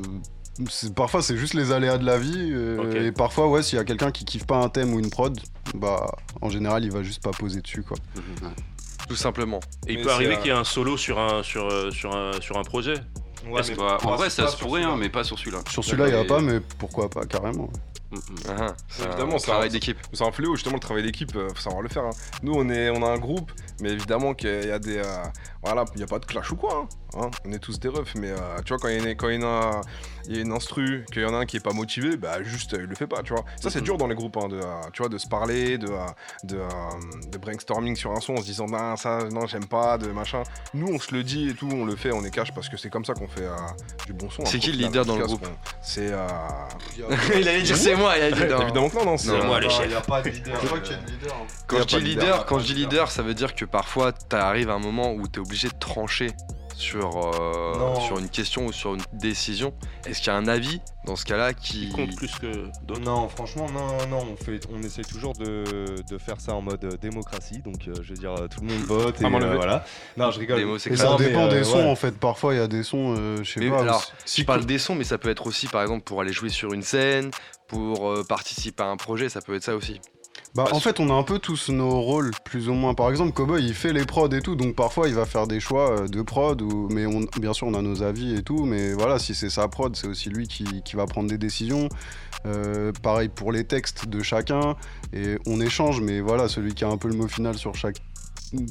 c'est- 0.70 0.94
parfois 0.94 1.22
c'est 1.24 1.36
juste 1.38 1.56
les 1.56 1.72
aléas 1.72 1.98
de 1.98 2.06
la 2.06 2.18
vie. 2.18 2.52
euh. 2.54 3.06
Et 3.08 3.12
parfois, 3.12 3.48
ouais, 3.50 3.64
s'il 3.64 3.78
y 3.78 3.82
a 3.82 3.84
quelqu'un 3.84 4.12
qui 4.12 4.24
kiffe 4.26 4.46
pas 4.46 4.58
un 4.58 4.70
thème 4.70 4.94
ou 4.94 5.00
une 5.00 5.10
prod, 5.10 5.38
bah, 5.76 6.06
en 6.42 6.50
général, 6.50 6.84
il 6.84 6.92
va 6.92 7.02
juste 7.04 7.24
pas 7.24 7.32
poser 7.32 7.62
dessus, 7.62 7.84
quoi. 7.84 7.98
Tout 9.10 9.16
simplement. 9.16 9.60
Et 9.88 9.94
il 9.94 9.98
Mais 9.98 10.04
peut 10.04 10.12
arriver 10.12 10.36
euh, 10.36 10.38
qu'il 10.38 10.48
y 10.48 10.50
ait 10.50 10.58
un 10.58 10.64
solo 10.64 10.96
sur 10.96 11.20
un, 11.20 11.44
sur, 11.44 11.92
sur 11.92 12.16
un, 12.16 12.40
sur 12.40 12.58
un 12.58 12.64
projet 12.64 12.94
Ouais, 13.48 13.62
mais 13.68 13.76
bah, 13.76 13.98
en 14.04 14.14
Ah, 14.14 14.16
vrai, 14.16 14.30
ça 14.30 14.48
se 14.48 14.58
sur 14.58 14.68
pourrait, 14.68 14.84
hein, 14.84 14.96
mais 14.98 15.10
pas 15.10 15.24
sur 15.24 15.38
celui-là. 15.38 15.60
Sur 15.70 15.84
celui-là, 15.84 16.08
il 16.08 16.14
y 16.14 16.18
a 16.18 16.24
pas, 16.26 16.40
mais 16.42 16.60
pourquoi 16.60 17.10
pas, 17.10 17.26
carrément. 17.26 17.70
Mm, 18.12 18.16
mm. 18.16 18.20
Ah, 18.50 18.74
c'est 18.88 19.04
un 19.04 19.08
Évidemment, 19.08 19.40
c'est 19.40 19.48
travail 19.48 19.70
d'équipe. 19.70 19.98
C'est 20.14 20.24
un 20.24 20.32
fléau, 20.32 20.56
justement, 20.56 20.76
le 20.76 20.80
travail 20.80 21.04
d'équipe, 21.04 21.36
euh, 21.36 21.50
faut 21.50 21.62
savoir 21.62 21.82
le 21.82 21.90
faire. 21.90 22.04
hein. 22.06 22.12
Nous, 22.44 22.54
on, 22.54 22.70
est, 22.70 22.90
on 22.90 23.02
a 23.04 23.10
un 23.10 23.18
groupe, 23.18 23.52
mais 23.82 23.90
évidemment 23.90 24.34
qu'il 24.34 24.66
y 24.68 24.72
a 24.72 24.80
des. 24.80 24.98
euh, 24.98 25.24
voilà, 25.64 25.84
il 25.94 25.98
n'y 25.98 26.04
a 26.04 26.08
pas 26.08 26.20
de 26.20 26.26
clash 26.26 26.52
ou 26.52 26.56
quoi. 26.56 26.88
hein, 27.16 27.22
hein. 27.22 27.32
On 27.46 27.52
est 27.52 27.60
tous 27.60 27.80
des 27.80 27.90
refs, 27.90 28.16
mais 28.16 28.30
euh, 28.32 28.38
tu 28.64 28.70
vois, 28.74 28.78
quand 28.78 28.88
il 28.90 29.04
y, 29.04 29.08
a 29.08 29.16
quand 29.16 29.30
il 29.30 29.42
y 29.42 29.44
en 29.44 29.48
a, 29.48 29.82
il 30.28 30.36
y 30.36 30.40
a 30.40 30.42
une 30.42 30.52
instru, 30.54 31.06
qu'il 31.12 31.22
y 31.22 31.26
en 31.26 31.34
a 31.34 31.38
un 31.40 31.46
qui 31.46 31.58
est 31.58 31.64
pas 31.64 31.74
motivé, 31.74 32.18
bah 32.18 32.42
juste, 32.44 32.74
euh, 32.74 32.78
il 32.82 32.86
le 32.86 32.96
fait 32.96 33.08
pas, 33.08 33.22
tu 33.24 33.34
vois. 33.34 33.44
Ça, 33.62 33.70
c'est 33.70 33.80
Mhm. 33.80 33.86
dur 33.86 33.98
dans 33.98 34.08
les 34.08 34.16
groupes, 34.16 34.38
hein, 34.38 34.48
de, 34.48 34.58
euh, 34.58 34.64
tu 34.94 35.02
vois, 35.02 35.10
de 35.10 35.18
se 35.18 35.28
parler, 35.28 35.78
de, 35.78 35.88
euh, 35.90 36.06
de, 36.44 36.60
de 37.30 37.38
brainstorming 37.38 37.96
sur 37.96 38.12
un 38.12 38.20
son 38.22 38.34
en 38.34 38.38
se 38.38 38.46
disant, 38.46 38.66
non, 38.68 38.96
ça, 38.96 39.20
non, 39.32 39.46
j'aime 39.48 39.66
pas, 39.66 39.98
de 39.98 40.08
machin. 40.08 40.44
Nous, 40.74 40.88
on 40.88 41.00
se 41.00 41.14
le 41.14 41.24
dit 41.24 41.50
et 41.50 41.54
tout, 41.54 41.70
on 41.72 41.86
le 41.86 41.96
fait, 41.96 42.12
on 42.12 42.24
est 42.24 42.32
cash 42.32 42.54
parce 42.54 42.70
que 42.70 42.78
c'est 42.78 42.90
comme 42.90 43.06
ça 43.06 43.14
qu'on 43.14 43.28
fait 43.28 43.44
euh, 43.46 43.56
du 44.06 44.14
bon 44.14 44.30
son. 44.30 44.46
C'est 44.46 44.58
hein, 44.58 44.60
qui 44.60 44.72
le 44.72 44.78
leader 44.86 45.06
dans 45.06 45.18
le 45.18 45.26
groupe 45.26 45.46
C'est. 45.82 46.12
euh, 46.12 46.28
Il 47.36 47.48
allait 47.48 47.62
dire 47.62 47.76
c'est 47.78 47.96
moi, 47.96 48.18
il 48.18 48.24
a 48.24 48.32
dit 48.32 48.46
non. 48.46 48.62
Évidemment 48.62 48.90
que 48.90 48.96
non, 48.98 49.06
non, 49.06 49.18
c'est 49.18 49.42
moi, 49.44 49.60
le 49.60 49.70
chef. 49.70 49.82
il 49.86 49.90
n'y 49.90 49.94
a 49.96 50.02
pas 50.02 50.22
de 50.22 50.30
leader. 50.30 50.56
Je 50.62 50.68
crois 50.68 50.80
qu'il 50.80 50.92
y 50.94 50.96
a 50.96 51.00
une 51.00 51.06
leader. 51.08 51.36
Quand 51.68 51.78
je 51.80 51.86
dis 51.86 51.96
de 51.96 52.00
leader, 52.00 52.46
quand 52.46 52.60
je 52.60 52.66
dis 52.66 52.74
leader, 52.74 53.12
ça 53.12 53.24
veut 53.24 53.34
dire 53.34 53.56
que 53.56 53.66
parfois 53.66 54.12
t'arrives 54.12 54.70
à 54.70 54.74
un 54.74 54.80
moment 54.80 55.14
où 55.14 55.28
t'es 55.28 55.40
obligé 55.40 55.68
de 55.70 55.74
trancher 55.80 56.32
sur, 56.84 57.32
euh, 57.40 57.96
sur 58.02 58.20
une 58.20 58.30
question 58.30 58.66
ou 58.68 58.74
sur 58.74 58.94
une 58.94 59.02
décision. 59.14 59.74
Est-ce 60.06 60.20
qu'il 60.20 60.28
y 60.28 60.30
a 60.32 60.36
un 60.36 60.48
avis 60.48 60.82
dans 61.06 61.16
ce 61.16 61.24
cas-là 61.26 61.54
qui 61.54 61.88
Qui 61.88 61.90
compte 61.90 62.16
plus 62.16 62.36
que 62.40 62.68
d'autres 62.86 63.02
Non, 63.02 63.28
franchement, 63.30 63.68
non, 63.72 64.06
non, 64.10 64.26
on, 64.32 64.36
fait, 64.44 64.60
on 64.72 64.82
essaie 64.84 65.02
toujours 65.04 65.34
de, 65.34 65.64
de 66.10 66.18
faire 66.18 66.40
ça 66.42 66.54
en 66.54 66.62
mode 66.62 66.84
euh, 66.84 66.98
démocratie, 66.98 67.60
donc 67.60 67.88
euh, 67.88 67.94
je 68.02 68.10
veux 68.14 68.20
dire, 68.20 68.36
tout 68.52 68.60
le 68.62 68.68
monde 68.68 68.84
vote 68.84 69.20
et 69.22 69.24
levée. 69.24 69.46
euh, 69.46 69.56
voilà. 69.56 69.86
Non, 70.18 70.30
je 70.32 70.40
rigole. 70.40 70.60
Démo, 70.60 70.78
c'est 70.78 70.92
Et 70.92 70.96
clair. 70.96 71.10
ça 71.12 71.16
dépend 71.18 71.46
euh, 71.46 71.50
des 71.50 71.64
sons, 71.64 71.78
ouais. 71.78 71.90
en 71.90 71.96
fait. 71.96 72.18
Parfois, 72.20 72.54
il 72.54 72.58
y 72.58 72.62
a 72.62 72.68
des 72.68 72.84
sons, 72.84 73.16
euh, 73.18 73.38
je 73.44 73.54
sais 73.54 73.60
Mais 73.62 73.70
pas. 73.70 73.82
alors, 73.82 74.04
si- 74.26 74.42
je 74.42 74.46
parle 74.46 74.66
des 74.66 74.78
sons, 74.78 74.96
mais 74.96 75.06
ça 75.06 75.18
peut 75.18 75.30
être 75.30 75.48
aussi, 75.48 75.68
par 75.68 75.82
exemple, 75.82 76.04
pour 76.04 76.20
aller 76.22 76.34
jouer 76.34 76.50
sur 76.50 76.74
une 76.74 76.84
scène, 76.84 77.32
pour 77.68 78.10
euh, 78.10 78.24
participer 78.28 78.84
à 78.84 78.88
un 78.88 78.98
projet, 78.98 79.30
ça 79.30 79.42
peut 79.42 79.56
être 79.56 79.64
ça 79.64 79.76
aussi. 79.76 80.00
Bah, 80.56 80.66
en 80.72 80.80
fait, 80.80 81.00
on 81.00 81.10
a 81.10 81.14
un 81.14 81.24
peu 81.24 81.40
tous 81.40 81.70
nos 81.70 82.00
rôles, 82.00 82.30
plus 82.44 82.70
ou 82.70 82.74
moins. 82.74 82.94
Par 82.94 83.10
exemple, 83.10 83.34
Cowboy, 83.34 83.64
il 83.64 83.74
fait 83.74 83.92
les 83.92 84.06
prods 84.06 84.30
et 84.30 84.42
tout, 84.42 84.56
donc 84.56 84.76
parfois 84.76 85.08
il 85.08 85.16
va 85.16 85.26
faire 85.26 85.48
des 85.48 85.60
choix 85.60 86.02
euh, 86.02 86.08
de 86.08 86.22
prod, 86.22 86.62
ou... 86.62 86.90
mais 86.92 87.08
on... 87.08 87.22
bien 87.40 87.54
sûr, 87.54 87.66
on 87.66 87.74
a 87.74 87.82
nos 87.82 88.04
avis 88.04 88.36
et 88.36 88.44
tout, 88.44 88.64
mais 88.66 88.94
voilà, 88.94 89.18
si 89.18 89.34
c'est 89.34 89.50
sa 89.50 89.68
prod, 89.68 89.96
c'est 89.96 90.06
aussi 90.06 90.30
lui 90.30 90.48
qui, 90.48 90.84
qui 90.84 90.96
va 90.96 91.08
prendre 91.08 91.28
des 91.28 91.40
décisions. 91.40 91.90
Euh, 92.46 92.92
pareil 93.02 93.30
pour 93.30 93.52
les 93.52 93.64
textes 93.64 94.08
de 94.08 94.22
chacun, 94.22 94.76
et 95.12 95.38
on 95.48 95.60
échange, 95.60 96.02
mais 96.02 96.20
voilà, 96.20 96.48
celui 96.48 96.76
qui 96.76 96.84
a 96.84 96.90
un 96.90 96.98
peu 96.98 97.08
le 97.08 97.16
mot 97.16 97.28
final 97.28 97.58
sur 97.58 97.74
chaque 97.74 97.98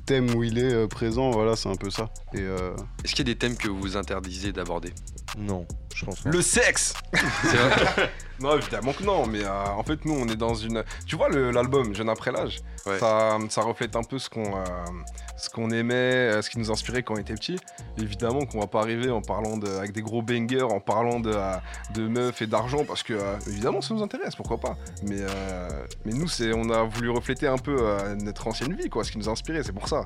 thème 0.06 0.34
où 0.34 0.42
il 0.44 0.58
est 0.58 0.72
euh, 0.74 0.86
présent, 0.86 1.30
voilà, 1.30 1.56
c'est 1.56 1.68
un 1.68 1.74
peu 1.76 1.90
ça. 1.90 2.08
Et 2.34 2.40
euh, 2.40 2.74
Est-ce 3.04 3.14
qu'il 3.14 3.26
y 3.26 3.30
a 3.30 3.34
des 3.34 3.38
thèmes 3.38 3.56
que 3.56 3.68
vous 3.68 3.80
vous 3.80 3.96
interdisez 3.96 4.52
d'aborder? 4.52 4.92
Non, 5.38 5.66
je 5.94 6.04
pense 6.04 6.20
pas. 6.20 6.30
Le 6.30 6.42
sexe 6.42 6.94
C'est 7.42 7.56
vrai 7.56 8.10
Non, 8.40 8.56
évidemment 8.58 8.92
que 8.92 9.04
non, 9.04 9.26
mais 9.26 9.44
euh, 9.44 9.64
en 9.66 9.82
fait, 9.84 10.04
nous, 10.04 10.14
on 10.14 10.26
est 10.28 10.36
dans 10.36 10.54
une. 10.54 10.82
Tu 11.06 11.16
vois, 11.16 11.28
l'album 11.28 11.94
Jeune 11.94 12.08
après 12.08 12.32
l'âge, 12.32 12.60
Ouais. 12.86 12.98
ça, 12.98 13.38
ça 13.48 13.62
reflète 13.62 13.94
un 13.94 14.02
peu 14.02 14.18
ce 14.18 14.28
qu'on 14.28 14.56
euh, 14.56 14.64
ce 15.42 15.50
qu'on 15.50 15.70
aimait, 15.70 15.94
euh, 15.94 16.40
ce 16.40 16.48
qui 16.50 16.58
nous 16.58 16.70
inspirait 16.70 17.02
quand 17.02 17.14
on 17.14 17.18
était 17.18 17.34
petit. 17.34 17.58
Évidemment 17.98 18.46
qu'on 18.46 18.60
va 18.60 18.68
pas 18.68 18.80
arriver 18.80 19.10
en 19.10 19.20
parlant 19.20 19.56
de, 19.56 19.66
avec 19.66 19.90
des 19.92 20.00
gros 20.00 20.22
bangers, 20.22 20.62
en 20.62 20.78
parlant 20.80 21.18
de, 21.18 21.32
euh, 21.34 21.56
de 21.94 22.06
meufs 22.06 22.40
et 22.42 22.46
d'argent, 22.46 22.84
parce 22.84 23.02
que 23.02 23.12
euh, 23.14 23.36
évidemment, 23.48 23.80
ça 23.80 23.92
nous 23.92 24.02
intéresse, 24.02 24.36
pourquoi 24.36 24.58
pas. 24.58 24.76
Mais, 25.02 25.16
euh, 25.20 25.68
mais 26.04 26.12
nous, 26.12 26.28
c'est, 26.28 26.52
on 26.54 26.70
a 26.70 26.84
voulu 26.84 27.10
refléter 27.10 27.48
un 27.48 27.58
peu 27.58 27.76
euh, 27.80 28.14
notre 28.14 28.46
ancienne 28.46 28.74
vie, 28.74 28.88
quoi, 28.88 29.02
ce 29.02 29.10
qui 29.10 29.18
nous 29.18 29.28
inspirait, 29.28 29.62
c'est 29.64 29.72
pour 29.72 29.88
ça. 29.88 30.04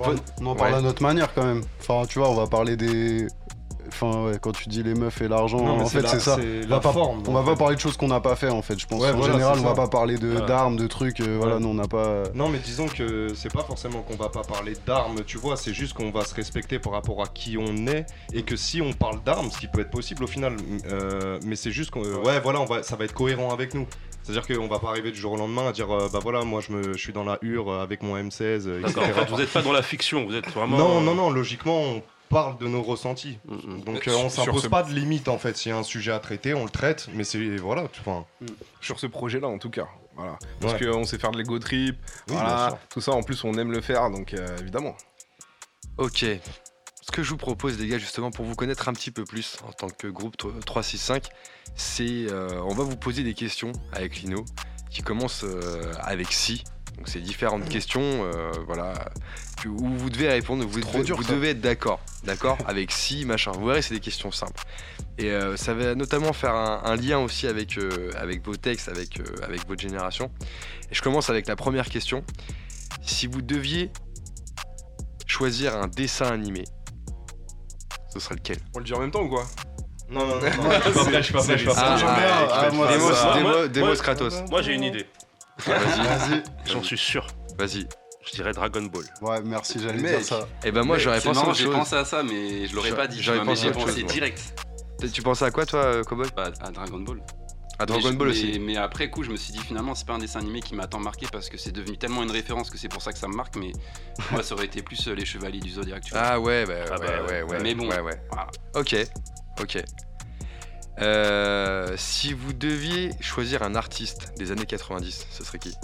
on 0.00 0.14
on 0.42 0.46
en 0.46 0.54
parle 0.54 0.72
Ouais. 0.72 0.78
à 0.78 0.82
notre 0.82 1.02
manière 1.02 1.32
quand 1.34 1.44
même. 1.46 1.62
Enfin, 1.80 2.04
tu 2.06 2.18
vois, 2.18 2.28
on 2.30 2.34
va 2.34 2.46
parler 2.46 2.76
des. 2.76 3.26
Enfin, 3.88 4.24
ouais, 4.26 4.38
quand 4.40 4.52
tu 4.52 4.68
dis 4.68 4.82
les 4.82 4.94
meufs 4.94 5.20
et 5.22 5.28
l'argent, 5.28 5.58
Non, 5.62 5.80
en 5.80 5.86
fait, 5.86 6.02
la- 6.02 6.08
c'est 6.08 6.20
ça. 6.20 6.36
c'est 6.36 6.64
On 6.64 6.68
va 6.68 6.74
la 6.76 6.80
pas, 6.80 6.92
forme, 6.92 7.22
on 7.26 7.32
va 7.32 7.42
pas 7.42 7.56
parler 7.56 7.74
de 7.76 7.80
choses 7.80 7.96
qu'on 7.96 8.08
n'a 8.08 8.20
pas 8.20 8.36
fait, 8.36 8.48
en 8.50 8.62
fait. 8.62 8.78
Je 8.78 8.86
pense 8.86 9.00
Ouais, 9.02 9.10
en 9.10 9.16
voilà, 9.16 9.32
général, 9.34 9.58
on 9.58 9.62
va 9.62 9.74
pas 9.74 9.88
parler 9.88 10.16
d'armes, 10.18 10.76
de 10.76 10.86
trucs. 10.86 11.20
euh, 11.20 11.36
Voilà, 11.38 11.58
nous, 11.58 11.68
on 11.68 11.74
n'a 11.74 11.88
pas. 11.88 12.24
Non, 12.34 12.48
mais 12.48 12.58
disons 12.58 12.86
que 12.86 13.32
c'est 13.34 13.52
pas 13.52 13.62
forcément 13.64 14.02
qu'on 14.02 14.16
va 14.16 14.28
pas 14.28 14.42
parler 14.42 14.74
d'armes, 14.86 15.24
tu 15.26 15.38
vois, 15.38 15.56
c'est 15.56 15.72
juste 15.74 15.94
qu'on 15.94 16.10
va 16.10 16.24
se 16.24 16.34
respecter 16.34 16.78
par 16.78 16.92
rapport 16.92 17.22
à 17.22 17.26
qui 17.26 17.56
on 17.58 17.86
est 17.86 18.06
et 18.32 18.42
que 18.42 18.56
si 18.56 18.80
on 18.82 18.92
parle 18.92 19.22
d'armes, 19.24 19.50
ce 19.50 19.58
qui 19.58 19.66
peut 19.66 19.80
être 19.80 19.90
possible 19.90 20.24
au 20.24 20.28
final, 20.28 20.56
euh, 20.90 21.38
mais 21.44 21.56
c'est 21.56 21.70
juste 21.72 21.90
qu'on. 21.90 22.02
Ouais, 22.02 22.40
voilà, 22.40 22.60
on 22.60 22.64
va, 22.66 22.82
ça 22.82 22.96
va 22.96 23.04
être 23.04 23.14
cohérent 23.14 23.52
avec 23.52 23.74
nous. 23.74 23.86
C'est-à-dire 24.22 24.46
qu'on 24.46 24.68
va 24.68 24.78
pas 24.78 24.88
arriver 24.90 25.10
du 25.10 25.18
jour 25.18 25.32
au 25.32 25.36
lendemain 25.38 25.68
à 25.68 25.72
dire 25.72 25.90
euh, 25.90 26.08
bah 26.12 26.18
voilà, 26.22 26.44
moi 26.44 26.60
je, 26.60 26.70
me, 26.72 26.92
je 26.92 26.98
suis 26.98 27.14
dans 27.14 27.24
la 27.24 27.38
hure 27.40 27.70
euh, 27.72 27.82
avec 27.82 28.02
mon 28.02 28.14
M16, 28.14 28.66
euh, 28.66 28.80
D'accord, 28.82 29.04
etc. 29.04 29.10
en 29.10 29.24
fait, 29.24 29.30
vous 29.30 29.38
n'êtes 29.38 29.52
pas 29.52 29.62
dans 29.62 29.72
la 29.72 29.80
fiction, 29.80 30.26
vous 30.26 30.34
êtes 30.34 30.50
vraiment. 30.50 30.76
Non, 30.76 31.00
non, 31.00 31.14
non, 31.14 31.30
logiquement, 31.30 31.80
on 31.80 32.02
parle 32.28 32.58
de 32.58 32.66
nos 32.68 32.82
ressentis. 32.82 33.38
Mm, 33.46 33.80
Donc 33.82 34.08
Euh, 34.08 34.12
euh, 34.12 34.16
on 34.24 34.28
s'impose 34.28 34.62
ce- 34.62 34.68
pas 34.68 34.82
de 34.82 34.92
limite 34.92 35.28
en 35.28 35.38
fait. 35.38 35.56
S'il 35.56 35.70
y 35.70 35.74
a 35.74 35.78
un 35.78 35.82
sujet 35.82 36.12
à 36.12 36.18
traiter, 36.18 36.54
on 36.54 36.64
le 36.64 36.70
traite, 36.70 37.08
mais 37.14 37.24
c'est. 37.24 37.56
Voilà, 37.56 37.88
tu 37.92 38.00
vois. 38.02 38.26
Sur 38.80 38.98
ce 39.00 39.06
projet-là, 39.06 39.48
en 39.48 39.58
tout 39.58 39.70
cas. 39.70 39.88
Voilà. 40.16 40.38
Parce 40.60 40.74
Ouais. 40.74 40.86
qu'on 40.86 41.04
sait 41.04 41.18
faire 41.18 41.30
de 41.30 41.38
l'ego 41.38 41.58
trip, 41.58 41.96
Oui, 42.28 42.34
voilà, 42.34 42.78
tout 42.90 43.00
ça, 43.00 43.12
en 43.12 43.22
plus, 43.22 43.44
on 43.44 43.54
aime 43.54 43.70
le 43.70 43.80
faire, 43.80 44.10
donc 44.10 44.34
euh, 44.34 44.56
évidemment. 44.58 44.96
Ok. 45.96 46.24
Ce 47.00 47.10
que 47.12 47.22
je 47.22 47.30
vous 47.30 47.36
propose, 47.36 47.78
les 47.78 47.86
gars, 47.88 47.98
justement, 47.98 48.30
pour 48.30 48.44
vous 48.44 48.54
connaître 48.54 48.88
un 48.88 48.92
petit 48.92 49.10
peu 49.10 49.24
plus 49.24 49.56
en 49.66 49.72
tant 49.72 49.88
que 49.88 50.06
groupe 50.08 50.36
365, 50.36 51.28
c'est 51.74 52.26
euh, 52.30 52.60
on 52.64 52.74
va 52.74 52.84
vous 52.84 52.96
poser 52.96 53.22
des 53.22 53.34
questions 53.34 53.72
avec 53.92 54.16
Lino 54.20 54.44
qui 54.90 55.02
commencent 55.02 55.44
euh, 55.44 55.92
avec 56.00 56.32
si. 56.32 56.64
Donc 56.98 57.08
c'est 57.08 57.20
différentes 57.20 57.68
questions, 57.68 58.02
euh, 58.02 58.50
voilà, 58.66 58.92
où 59.66 59.88
vous 59.88 60.10
devez 60.10 60.28
répondre. 60.28 60.64
Vous, 60.66 60.80
trop 60.80 60.94
devez, 60.94 61.04
dur, 61.04 61.16
vous 61.16 61.24
devez 61.24 61.50
être 61.50 61.60
d'accord, 61.60 62.00
d'accord, 62.24 62.58
avec 62.66 62.90
si 62.90 63.24
machin. 63.24 63.52
Vous 63.52 63.66
verrez, 63.66 63.82
c'est 63.82 63.94
des 63.94 64.00
questions 64.00 64.32
simples. 64.32 64.64
Et 65.16 65.30
euh, 65.30 65.56
ça 65.56 65.74
va 65.74 65.94
notamment 65.94 66.32
faire 66.32 66.54
un, 66.54 66.82
un 66.84 66.96
lien 66.96 67.18
aussi 67.18 67.46
avec 67.46 67.78
euh, 67.78 68.10
avec 68.16 68.44
vos 68.44 68.56
textes, 68.56 68.88
avec 68.88 69.20
euh, 69.20 69.24
avec 69.42 69.66
votre 69.68 69.80
génération. 69.80 70.30
Et 70.90 70.94
je 70.94 71.02
commence 71.02 71.30
avec 71.30 71.46
la 71.46 71.56
première 71.56 71.88
question. 71.88 72.24
Si 73.02 73.28
vous 73.28 73.42
deviez 73.42 73.92
choisir 75.26 75.76
un 75.76 75.86
dessin 75.86 76.26
animé, 76.26 76.64
ce 78.12 78.18
serait 78.18 78.34
lequel 78.34 78.58
On 78.74 78.78
le 78.78 78.84
dit 78.84 78.94
en 78.94 79.00
même 79.00 79.10
temps 79.10 79.22
ou 79.22 79.28
quoi 79.28 79.46
Non, 80.08 80.26
non, 80.26 80.34
non, 80.36 80.40
non, 80.40 80.70
je 81.12 81.22
suis 81.22 81.32
pas 81.32 81.42
prêt, 81.42 81.52
je 81.52 81.58
suis 81.58 81.66
pas 81.66 81.74
prêt. 81.74 81.74
Ah, 81.76 81.96
ah, 82.00 82.50
ah, 82.50 82.70
ah, 82.70 83.68
Demos, 83.68 83.94
Kratos. 83.96 84.42
Moi 84.50 84.62
j'ai 84.62 84.74
une 84.74 84.84
idée, 84.84 85.06
Ah, 85.66 85.70
Vas-y, 85.78 86.30
Vas-y. 86.30 86.42
j'en 86.66 86.82
suis 86.82 86.98
sûr. 86.98 87.26
vas-y. 87.58 87.86
Je 88.26 88.32
dirais 88.32 88.52
Dragon 88.52 88.82
Ball. 88.82 89.04
Ouais, 89.22 89.40
merci, 89.42 89.78
j'allais 89.82 90.02
dire 90.02 90.22
ça. 90.24 90.46
Et 90.64 90.70
ben 90.70 90.82
moi 90.82 90.98
j'aurais 90.98 91.20
c'est 91.20 91.28
pensé 91.28 91.40
à 91.40 91.42
autre 91.44 91.54
j'ai 91.54 91.64
chose. 91.64 91.74
pensé 91.74 91.96
à 91.96 92.04
ça, 92.04 92.22
mais 92.22 92.66
je 92.66 92.74
l'aurais 92.74 92.90
J'aurais- 92.90 93.00
pas 93.02 93.06
dit. 93.06 93.22
j'aurais 93.22 93.44
pensé 93.44 93.66
à 93.66 93.70
autre 93.70 93.78
pensé 93.80 93.92
chose, 93.92 94.02
moi. 94.04 94.12
direct 94.12 94.54
Tu 95.14 95.22
pensais 95.22 95.44
à 95.46 95.50
quoi 95.50 95.64
toi, 95.64 95.80
euh, 95.80 96.02
Cowboy 96.04 96.28
Bah, 96.36 96.50
à 96.60 96.70
Dragon 96.70 96.98
Ball. 97.00 97.22
Ah, 97.78 97.86
Dragon 97.86 98.02
Mais 98.08 98.12
je- 98.12 98.16
Ball 98.18 98.28
mais- 98.28 98.32
aussi. 98.34 98.58
Mais 98.58 98.76
après 98.76 99.08
coup, 99.08 99.22
je 99.22 99.30
me 99.30 99.36
suis 99.36 99.52
dit 99.52 99.60
finalement, 99.60 99.94
c'est 99.94 100.06
pas 100.06 100.14
un 100.14 100.18
dessin 100.18 100.40
animé 100.40 100.60
qui 100.60 100.74
m'a 100.74 100.86
tant 100.88 100.98
marqué 100.98 101.26
parce 101.30 101.48
que 101.48 101.56
c'est 101.56 101.70
devenu 101.72 101.96
tellement 101.96 102.22
une 102.24 102.30
référence 102.32 102.70
que 102.70 102.76
c'est 102.76 102.88
pour 102.88 103.00
ça 103.00 103.12
que 103.12 103.18
ça 103.18 103.28
me 103.28 103.34
marque. 103.36 103.54
Mais 103.56 103.72
moi, 104.32 104.42
ça 104.42 104.54
aurait 104.54 104.66
été 104.66 104.82
plus 104.82 105.06
euh, 105.08 105.14
les 105.14 105.24
Chevaliers 105.24 105.60
du 105.60 105.70
Zodiac. 105.70 106.02
Tu 106.04 106.10
vois. 106.10 106.20
Ah 106.22 106.40
ouais, 106.40 106.66
bah, 106.66 106.74
Ah 106.90 106.98
ouais, 106.98 107.06
bah, 107.06 107.22
ouais, 107.28 107.42
ouais. 107.42 107.58
Mais 107.62 107.74
bon, 107.74 107.88
ouais, 107.88 108.00
ouais. 108.00 108.20
voilà. 108.30 108.48
Ok, 108.74 108.96
ok. 109.60 109.82
Euh, 111.00 111.94
si 111.96 112.32
vous 112.32 112.52
deviez 112.52 113.12
choisir 113.20 113.62
un 113.62 113.74
artiste 113.74 114.32
des 114.36 114.50
années 114.50 114.66
90, 114.66 115.26
ce 115.30 115.44
serait 115.44 115.58
qui? 115.58 115.74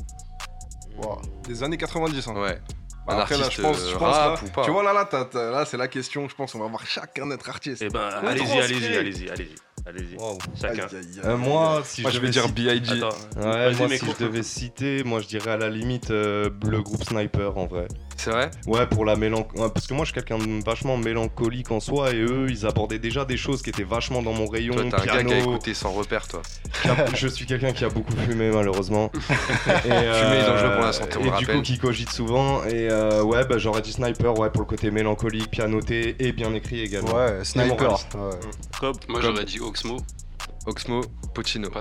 Des 1.47 1.63
années 1.63 1.77
90, 1.77 2.29
hein. 2.29 2.35
Ouais. 2.37 2.61
Bah 3.07 3.17
un 3.17 3.19
après, 3.19 3.37
là, 3.37 3.45
artiste 3.45 3.61
je 3.61 3.67
pense, 3.67 3.81
euh, 3.81 3.91
je 3.93 3.97
pense 3.99 4.15
rap 4.17 4.41
là, 4.41 4.49
ou 4.49 4.51
pas 4.51 4.65
tu 4.65 4.71
vois 4.71 4.83
là, 4.83 4.93
là, 4.95 5.51
là, 5.51 5.65
c'est 5.67 5.77
la 5.77 5.89
question. 5.89 6.27
Je 6.27 6.35
pense, 6.35 6.55
on 6.55 6.59
va 6.61 6.69
voir 6.69 6.87
chacun 6.87 7.27
notre 7.27 7.51
artiste. 7.51 7.83
Eh 7.83 7.91
ben, 7.91 8.01
allez-y, 8.01 8.59
allez-y, 8.59 8.81
stylé. 8.81 8.97
allez-y, 8.97 9.55
allez-y. 9.87 10.17
Allez-y. 10.17 10.39
Chacun. 10.61 10.85
Aïe, 10.85 10.89
aïe, 10.93 11.07
aïe, 11.17 11.21
Euh, 11.25 11.37
moi, 11.37 11.83
si 11.85 12.03
Moi, 12.03 12.11
je 12.11 12.17
je 12.17 12.21
vais 12.21 12.29
devais 12.31 12.41
dire 12.41 12.49
B.I.G. 12.53 12.93
Ouais, 13.37 13.73
moi, 13.75 13.89
si 13.89 14.07
je 14.07 14.25
devais 14.25 14.43
citer, 14.43 15.05
moi, 15.05 15.21
je 15.21 15.27
dirais 15.27 15.51
à 15.53 15.57
la 15.57 15.69
limite 15.71 16.11
euh, 16.11 16.51
le 16.67 16.83
groupe 16.83 17.05
Sniper 17.05 17.57
en 17.59 17.67
vrai. 17.67 17.89
C'est 18.17 18.31
vrai? 18.31 18.51
Ouais, 18.67 18.87
pour 18.87 19.05
la 19.05 19.17
mélancolie. 19.17 19.61
Parce 19.75 19.87
que 19.87 19.93
moi, 19.95 20.05
je 20.05 20.13
suis 20.13 20.15
quelqu'un 20.23 20.39
de 20.39 20.65
vachement 20.65 20.97
mélancolique 20.97 21.71
en 21.73 21.81
soi, 21.81 22.13
et 22.13 22.21
eux, 22.21 22.47
ils 22.49 22.65
abordaient 22.65 23.01
déjà 23.01 23.25
des 23.25 23.37
choses 23.37 23.61
qui 23.61 23.71
étaient 23.71 23.83
vachement 23.85 24.23
dans 24.23 24.33
mon 24.33 24.47
rayon. 24.47 24.75
Toi, 24.75 24.85
t'es 24.85 24.95
un 24.95 25.05
gars 25.05 25.13
piano. 25.15 25.29
qui 25.29 25.35
a 25.35 25.39
écouté 25.41 25.75
sans 25.75 25.91
repère, 25.93 26.27
toi. 26.29 26.41
a- 26.85 27.15
je 27.15 27.27
suis 27.29 27.45
quelqu'un 27.45 27.73
qui 27.73 27.85
a 27.85 27.89
beaucoup 27.89 28.17
fumé, 28.17 28.51
malheureusement. 28.51 29.11
et, 29.85 29.91
euh, 29.91 30.23
Fumer 30.25 30.41
est 30.43 30.47
dangereux 30.47 30.75
pour 30.77 30.85
la 30.85 30.93
santé, 30.93 31.19
on 31.21 31.25
Et 31.25 31.31
le 31.31 31.37
du 31.39 31.47
coup, 31.47 31.61
qui 31.63 31.79
cogite 31.79 32.11
souvent. 32.11 32.65
Et 32.65 32.89
euh, 32.89 33.23
ouais, 33.25 33.45
bah, 33.47 33.59
j'aurais 33.59 33.83
dit 33.83 33.93
Sniper, 33.93 34.39
ouais, 34.39 34.49
pour 34.51 34.63
le 34.63 34.67
côté 34.69 34.91
mélancolique, 34.93 35.51
pianoté 35.51 36.15
et 36.21 36.33
bien 36.33 36.55
écrit 36.55 36.81
également. 36.83 37.15
Ouais, 37.15 37.45
Sniper. 37.45 37.93
ouais. 38.15 38.91
Moi, 39.09 39.21
j'aurais 39.21 39.45
dit 39.45 39.59
Oxmo. 39.65 39.97
Oxmo, 40.67 41.03
Pochino. 41.35 41.69
Ouais. 41.69 41.75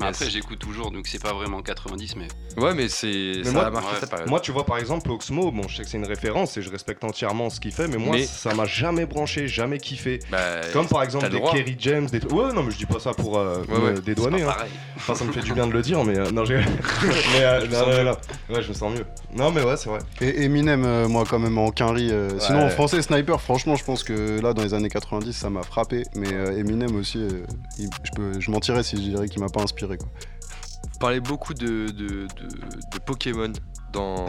Mais 0.00 0.06
Yes. 0.06 0.16
après, 0.16 0.30
j'écoute 0.30 0.58
toujours, 0.58 0.90
donc 0.90 1.06
c'est 1.06 1.22
pas 1.22 1.34
vraiment 1.34 1.60
90, 1.60 2.16
mais. 2.16 2.28
Ouais, 2.56 2.72
mais 2.72 2.88
c'est 2.88 3.44
ça 3.44 3.52
moi- 3.52 3.66
a 3.66 3.70
marqué 3.70 3.92
ouais. 3.94 4.00
sa 4.00 4.06
période. 4.06 4.28
Moi, 4.30 4.40
tu 4.40 4.52
vois, 4.52 4.64
par 4.64 4.78
exemple, 4.78 5.10
Oxmo, 5.10 5.50
bon, 5.52 5.68
je 5.68 5.76
sais 5.76 5.82
que 5.82 5.88
c'est 5.90 5.98
une 5.98 6.06
référence 6.06 6.56
et 6.56 6.62
je 6.62 6.70
respecte 6.70 7.04
entièrement 7.04 7.50
ce 7.50 7.60
qu'il 7.60 7.72
fait, 7.72 7.88
mais 7.88 7.98
moi, 7.98 8.16
Mais- 8.16 8.24
ça 8.24 8.54
m'a 8.54 8.64
jamais 8.64 9.04
branché, 9.04 9.48
jamais 9.48 9.76
kiffé. 9.78 10.20
Bah, 10.30 10.38
Comme 10.72 10.88
par 10.88 11.02
exemple 11.02 11.26
le 11.26 11.30
des. 11.32 11.40
Kerry 11.42 11.76
James, 11.78 12.06
des 12.06 12.20
trucs. 12.20 12.32
Ouais, 12.32 12.52
non, 12.54 12.62
mais 12.62 12.70
je 12.70 12.78
dis 12.78 12.86
pas 12.86 13.00
ça 13.00 13.12
pour 13.12 13.36
euh, 13.38 13.62
Ouais, 13.68 13.78
me 13.78 13.84
ouais. 13.96 14.00
dédouaner. 14.00 14.42
Hein. 14.42 14.46
pareil. 14.46 14.70
Enfin, 14.96 15.14
ça 15.14 15.24
me 15.24 15.32
fait 15.32 15.42
du 15.42 15.52
bien 15.52 15.66
de 15.66 15.72
le 15.72 15.82
dire, 15.82 16.02
mais 16.04 16.16
euh, 16.18 16.30
non, 16.30 16.46
j'ai. 16.46 16.56
mais 17.32 17.42
euh, 17.44 17.66
non, 17.66 17.86
non, 17.86 18.04
non. 18.12 18.54
Ouais, 18.54 18.62
je 18.62 18.68
me 18.70 18.74
sens 18.74 18.94
mieux. 18.96 19.04
Non, 19.36 19.50
mais 19.50 19.62
ouais, 19.62 19.76
c'est 19.76 19.88
vrai. 19.90 19.98
Et 20.20 20.44
Eminem, 20.44 20.84
euh, 20.84 21.08
moi, 21.08 21.24
quand 21.28 21.38
même, 21.38 21.58
en 21.58 21.70
quinri. 21.70 22.10
euh, 22.10 22.38
Sinon, 22.38 22.64
en 22.64 22.70
français, 22.70 23.02
Sniper, 23.02 23.40
franchement, 23.40 23.76
je 23.76 23.84
pense 23.84 24.02
que 24.02 24.40
là, 24.40 24.54
dans 24.54 24.62
les 24.62 24.72
années 24.72 24.88
90, 24.88 25.32
ça 25.32 25.50
m'a 25.50 25.62
frappé. 25.62 26.04
Mais 26.14 26.32
euh, 26.32 26.56
Eminem 26.58 26.96
aussi, 26.96 27.18
euh, 27.18 27.44
il- 27.78 27.90
je, 28.02 28.10
peux, 28.12 28.40
je 28.40 28.50
mentirais 28.50 28.82
si 28.82 28.96
je 28.96 29.02
dirais 29.10 29.28
qu'il 29.28 29.40
m'a 29.42 29.48
pas 29.50 29.62
inspiré. 29.62 29.98
Quoi. 29.98 30.08
Vous 30.92 30.98
parlez 30.98 31.20
beaucoup 31.20 31.52
de, 31.52 31.88
de, 31.88 32.06
de, 32.06 32.26
de 32.26 32.98
Pokémon 33.04 33.52
dans, 33.92 34.26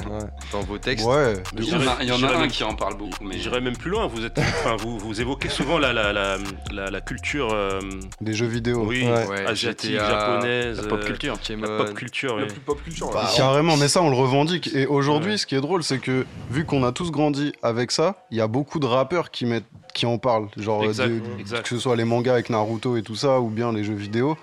dans 0.52 0.60
vos 0.60 0.78
textes. 0.78 1.06
Ouais, 1.06 1.34
Il 1.56 1.64
y 1.68 1.74
en 1.74 1.80
a, 1.80 1.96
il 2.02 2.08
y 2.08 2.12
en 2.12 2.14
a 2.14 2.18
J'irais 2.18 2.34
un 2.34 2.38
même- 2.40 2.48
qui 2.50 2.64
en 2.64 2.74
parle 2.74 2.96
beaucoup, 2.96 3.24
mais. 3.24 3.38
J'irais 3.38 3.60
même 3.60 3.76
plus 3.76 3.90
loin. 3.90 4.06
Vous, 4.06 4.24
êtes, 4.24 4.38
enfin, 4.38 4.76
vous, 4.76 4.98
vous 4.98 5.20
évoquez 5.20 5.48
souvent 5.48 5.78
la, 5.78 5.92
la, 5.92 6.12
la, 6.12 6.36
la, 6.72 6.90
la 6.90 7.00
culture 7.00 7.48
euh, 7.52 7.80
Des 8.20 8.34
jeux 8.34 8.46
vidéo. 8.46 8.84
oui, 8.86 9.04
Ouais, 9.06 9.46
asiatique, 9.46 9.92
GTA, 9.92 10.08
japonaise, 10.10 10.82
la 10.82 10.88
pop 10.88 11.00
euh, 11.02 11.06
culture. 11.06 11.38
Pokémon. 11.38 11.66
la 11.78 11.84
pop 11.84 11.94
culture. 11.94 12.36
Le 12.36 12.42
oui. 12.44 12.48
plus 12.50 12.60
pop 12.60 12.82
culture. 12.82 13.10
Bah. 13.12 13.28
Carrément, 13.36 13.76
mais 13.76 13.88
ça 13.88 14.02
on 14.02 14.10
le 14.10 14.16
revendique. 14.16 14.70
Et 14.74 14.86
aujourd'hui, 14.86 15.32
Ouais. 15.32 15.36
ce 15.38 15.46
qui 15.46 15.54
est 15.54 15.60
drôle, 15.60 15.82
c'est 15.82 15.98
que 15.98 16.26
vu 16.50 16.64
qu'on 16.64 16.82
a 16.84 16.92
tous 16.92 17.10
grandi 17.10 17.52
avec 17.62 17.90
ça, 17.90 18.26
il 18.30 18.36
y 18.36 18.40
a 18.40 18.46
beaucoup 18.48 18.78
de 18.78 18.86
rappeurs 18.86 19.30
qui 19.30 19.46
mettent, 19.46 19.64
qui 19.94 20.04
en 20.06 20.18
parlent, 20.18 20.48
genre 20.56 20.82
euh, 20.82 20.86
Exact, 20.88 21.08
des- 21.08 21.40
exact. 21.40 21.62
que 21.62 21.68
ce 21.70 21.78
soit 21.78 21.96
les 21.96 22.04
mangas 22.04 22.32
avec 22.32 22.50
Naruto 22.50 22.96
et 22.96 23.02
tout 23.02 23.16
ça, 23.16 23.40
ou 23.40 23.48
bien 23.48 23.72
les 23.72 23.82
jeux 23.84 23.94
vidéo. 23.94 24.36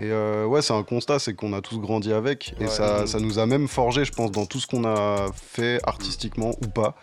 Et 0.00 0.10
euh, 0.10 0.46
ouais, 0.46 0.62
c'est 0.62 0.72
un 0.72 0.82
constat, 0.82 1.18
c'est 1.18 1.34
qu'on 1.34 1.52
a 1.52 1.60
tous 1.60 1.78
grandi 1.78 2.12
avec, 2.12 2.54
et 2.58 2.64
Ouais. 2.64 2.68
ça, 2.70 3.06
ça 3.06 3.20
nous 3.20 3.38
a 3.38 3.44
même 3.46 3.68
forgé, 3.68 4.04
je 4.04 4.12
pense, 4.12 4.30
dans 4.32 4.46
tout 4.46 4.58
ce 4.58 4.66
qu'on 4.66 4.84
a 4.84 5.26
fait 5.52 5.78
artistiquement 5.84 6.52
ou 6.62 6.68
pas. 6.68 6.94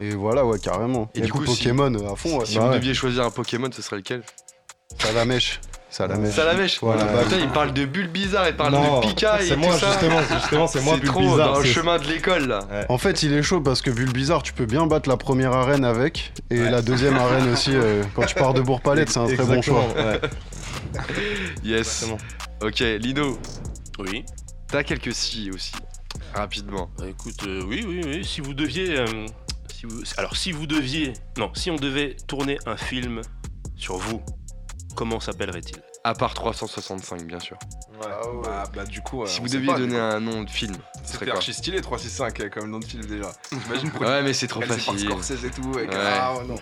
Et 0.00 0.10
voilà, 0.10 0.44
ouais, 0.44 0.58
carrément. 0.58 1.08
Et 1.14 1.20
Et 1.20 1.22
du 1.22 1.32
coup, 1.32 1.38
coup, 1.38 1.46
si- 1.46 1.62
Pokémon 1.64 2.12
à 2.12 2.16
fond, 2.16 2.38
ouais. 2.40 2.46
Si 2.46 2.56
Bah 2.56 2.62
vous 2.64 2.68
ouais. 2.70 2.74
deviez 2.74 2.92
choisir 2.94 3.24
un 3.24 3.30
Pokémon, 3.30 3.70
ce 3.72 3.80
serait 3.80 3.96
lequel? 3.96 4.22
Salamèche. 4.98 5.60
Salamèche. 5.88 6.34
Salamèche 6.34 6.78
Voilà, 6.82 7.04
bah, 7.04 7.22
Putain, 7.22 7.38
il 7.38 7.48
parle 7.50 7.72
de 7.72 7.84
Bulbizarre, 7.84 8.48
il 8.48 8.56
parle 8.56 8.72
Non, 8.72 9.00
de 9.00 9.06
Pika 9.06 9.40
et 9.42 9.48
tout 9.48 9.56
moi, 9.56 9.78
ça. 9.78 9.90
justement, 9.92 10.20
justement, 10.22 10.66
c'est 10.66 10.80
moi, 10.82 10.96
trop 11.04 11.20
Bulbizarre, 11.20 11.52
dans 11.52 11.58
le 11.60 11.64
chemin 11.64 11.98
de 11.98 12.04
l'école, 12.08 12.48
là. 12.48 12.58
En 12.88 12.98
fait, 12.98 13.22
il 13.22 13.32
est 13.32 13.42
chaud 13.44 13.60
parce 13.60 13.80
que 13.80 13.90
vu 13.90 14.04
le 14.04 14.12
bizarre, 14.12 14.42
tu 14.42 14.52
peux 14.52 14.66
bien 14.66 14.86
battre 14.86 15.08
la 15.08 15.16
première 15.16 15.52
arène 15.52 15.84
avec 15.84 16.32
et 16.50 16.58
la 16.58 16.82
deuxième 16.82 17.16
arène 17.16 17.50
aussi. 17.52 17.70
euh, 17.74 18.02
quand 18.14 18.26
tu 18.26 18.34
pars 18.34 18.52
de 18.54 18.60
Bourg-Palette, 18.60 19.08
c'est 19.10 19.20
un 19.20 19.26
très 19.26 19.44
bon 19.46 19.62
choix. 19.62 19.84
Ouais. 19.96 20.20
Yes. 21.64 22.02
Exactement. 22.02 22.18
Ok, 22.62 22.78
Lino, 22.80 23.38
Oui. 23.98 24.24
t'as 24.68 24.82
quelques 24.82 25.12
si 25.14 25.50
aussi. 25.50 25.72
Rapidement. 26.34 26.90
Bah, 26.98 27.06
écoute, 27.08 27.42
euh, 27.46 27.62
oui, 27.66 27.84
oui, 27.86 28.00
oui. 28.04 28.24
Si 28.24 28.40
vous 28.40 28.54
deviez, 28.54 28.98
euh, 28.98 29.26
si 29.72 29.86
vous, 29.86 30.02
alors 30.16 30.36
si 30.36 30.52
vous 30.52 30.66
deviez, 30.66 31.12
non, 31.38 31.50
si 31.54 31.70
on 31.70 31.76
devait 31.76 32.16
tourner 32.26 32.58
un 32.66 32.76
film 32.76 33.20
sur 33.76 33.96
vous, 33.96 34.22
comment 34.96 35.20
s'appellerait-il? 35.20 35.76
À 36.06 36.12
part 36.14 36.34
365, 36.34 37.22
bien 37.26 37.40
sûr. 37.40 37.56
Bah, 38.00 38.64
bah, 38.74 38.84
du 38.84 39.00
coup. 39.00 39.22
euh, 39.22 39.26
si 39.26 39.40
vous 39.40 39.48
deviez 39.48 39.68
pas, 39.68 39.78
donner 39.78 39.98
un 39.98 40.20
nom 40.20 40.42
de 40.42 40.50
film, 40.50 40.74
ce 40.74 40.98
serait 41.00 41.12
C'était 41.12 41.24
quoi? 41.26 41.34
archi 41.36 41.54
stylé 41.54 41.80
365 41.80 42.40
euh, 42.40 42.48
comme 42.50 42.70
nom 42.70 42.78
de 42.78 42.84
film 42.84 43.04
déjà. 43.06 43.32
Pour 43.92 44.02
Ouais, 44.02 44.22
mais 44.22 44.32
c'est 44.34 44.46
trop 44.48 44.60
c'est 44.60 44.66
facile. 44.78 45.00
Scorsese 45.08 45.44
et 45.44 45.50
tout. 45.50 45.72
avec- 45.76 45.90
Ouais. 45.90 45.96
Ah 45.98 46.34
ouais, 46.36 46.44
non. 46.46 46.56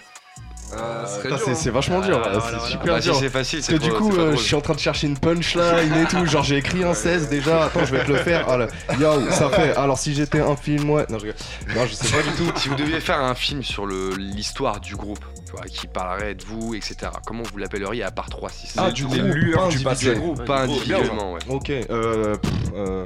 Euh, 0.75 1.05
Putain, 1.23 1.37
dur, 1.37 1.45
c'est- 1.55 1.69
hein. 1.69 1.73
vachement 1.73 2.01
dur, 2.01 2.23
Ah, 2.25 2.39
voilà, 2.39 2.59
c'est 2.65 2.71
super 2.73 2.95
Bah, 2.95 3.01
si 3.01 3.09
dur. 3.09 3.17
c'est 3.19 3.29
facile, 3.29 3.59
Parce 3.59 3.67
c'est 3.67 3.73
que 3.75 3.79
du 3.83 3.93
coup, 3.93 4.17
euh, 4.17 4.33
je 4.33 4.43
suis 4.43 4.55
en 4.55 4.61
train 4.61 4.75
de 4.75 4.79
chercher 4.79 5.07
une 5.07 5.19
punchline 5.19 5.93
et 6.03 6.07
tout. 6.09 6.25
Genre, 6.27 6.43
j'ai 6.43 6.57
écrit 6.57 6.83
un 6.85 6.95
16 6.95 7.29
déjà. 7.29 7.65
Attends, 7.65 7.85
je 7.85 7.93
vais 7.95 8.05
te 8.05 8.11
le 8.11 8.17
faire. 8.19 8.47
Ah, 8.49 8.57
là. 8.57 8.69
Yo, 8.99 9.31
ça 9.31 9.51
fait. 9.51 9.77
Alors, 9.77 9.99
si 9.99 10.15
j'étais 10.15 10.41
un 10.41 10.57
film, 10.57 10.89
ouais. 10.91 11.05
Non, 11.11 11.19
je, 11.19 11.27
rigole. 11.27 11.35
non, 11.77 11.87
je 11.87 11.93
sais 11.95 12.09
pas 12.17 12.23
du 12.23 12.31
tout. 12.37 12.51
Si 12.59 12.69
vous 12.69 12.75
deviez 12.77 13.01
faire 13.01 13.19
un 13.21 13.35
film 13.35 13.63
sur 13.63 13.85
le- 13.87 14.15
l'histoire 14.17 14.81
du 14.81 14.97
groupe, 14.97 15.25
tu 15.47 15.53
vois, 15.53 15.63
qui 15.67 15.87
parlerait 15.87 16.35
de 16.35 16.45
vous, 16.45 16.75
etc., 16.75 16.97
comment 17.27 17.43
vous 17.43 17.59
l'appelleriez 17.59 18.03
à 18.05 18.11
part 18.11 18.31
3, 18.31 18.49
6 18.49 18.75
Ah, 18.79 18.91
du 18.91 19.05
groupe, 19.05 19.19
pas 19.55 19.69
du 19.69 19.79
passé. 19.81 20.17
individuellement, 20.49 21.33
ouais. 21.35 21.41
Ok, 21.49 21.71
euh. 21.71 22.37
pff, 22.37 22.51
euh, 22.75 23.05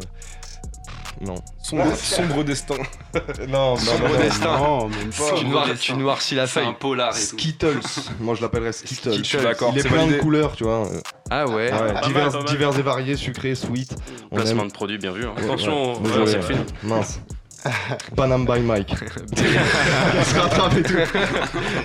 non. 1.20 1.36
Sombre, 1.62 1.94
sombre 1.96 2.44
destin. 2.44 2.74
Non, 3.48 3.70
non, 3.70 3.76
Sombre 3.76 4.08
non, 4.08 4.18
destin. 4.20 4.58
Non, 4.58 4.88
même 4.88 5.10
pas. 5.10 5.32
Tu, 5.38 5.44
noir- 5.46 5.68
tu 5.80 5.94
noircis 5.94 6.34
la 6.34 6.46
C'est 6.46 6.60
feuille. 6.60 6.68
un 6.68 6.72
polar 6.74 7.10
et 7.16 7.20
tout. 7.20 7.38
Skittles. 7.38 7.80
Moi, 8.20 8.34
je 8.34 8.42
l'appellerais 8.42 8.72
Skittles. 8.72 8.94
Skittles, 9.14 9.18
Je 9.18 9.22
suis 9.24 9.38
d'accord. 9.38 9.70
Il 9.72 9.78
est 9.78 9.82
c'est 9.82 9.88
plein 9.88 10.06
de 10.06 10.16
couleurs, 10.18 10.54
tu 10.56 10.64
vois. 10.64 10.86
Ah 11.30 11.46
ouais. 11.46 11.54
Ouais, 11.54 11.70
mal, 11.72 12.00
divers, 12.04 12.30
pas 12.30 12.38
mal. 12.38 12.44
divers 12.46 12.78
et 12.78 12.82
variés, 12.82 13.16
sucrés, 13.16 13.54
sweet. 13.54 13.96
On 14.30 14.36
Placement 14.36 14.62
aime. 14.62 14.68
de 14.68 14.72
produit, 14.74 14.98
bien 14.98 15.12
vu. 15.12 15.24
hein. 15.24 15.32
Attention, 15.36 15.94
Ouais, 16.02 16.10
c'est 16.26 16.36
le 16.36 16.42
film. 16.42 16.64
Mince. 16.82 17.20
Panam 18.16 18.44
by 18.46 18.60
Mike. 18.60 18.94
Il 19.32 20.24
se 20.24 20.38
rattrape 20.38 20.76
et 20.76 20.82
tout. 20.82 20.94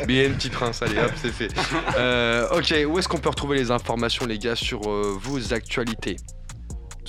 Bien, 0.05 0.29
petit 0.31 0.49
prince, 0.49 0.81
allez 0.83 0.99
hop, 0.99 1.11
c'est 1.19 1.31
fait. 1.31 1.47
Euh, 1.97 2.47
ok, 2.51 2.75
où 2.87 2.99
est-ce 2.99 3.07
qu'on 3.07 3.17
peut 3.17 3.29
retrouver 3.29 3.57
les 3.57 3.71
informations, 3.71 4.25
les 4.27 4.37
gars, 4.37 4.55
sur 4.55 4.81
euh, 4.89 5.17
vos 5.19 5.53
actualités? 5.53 6.17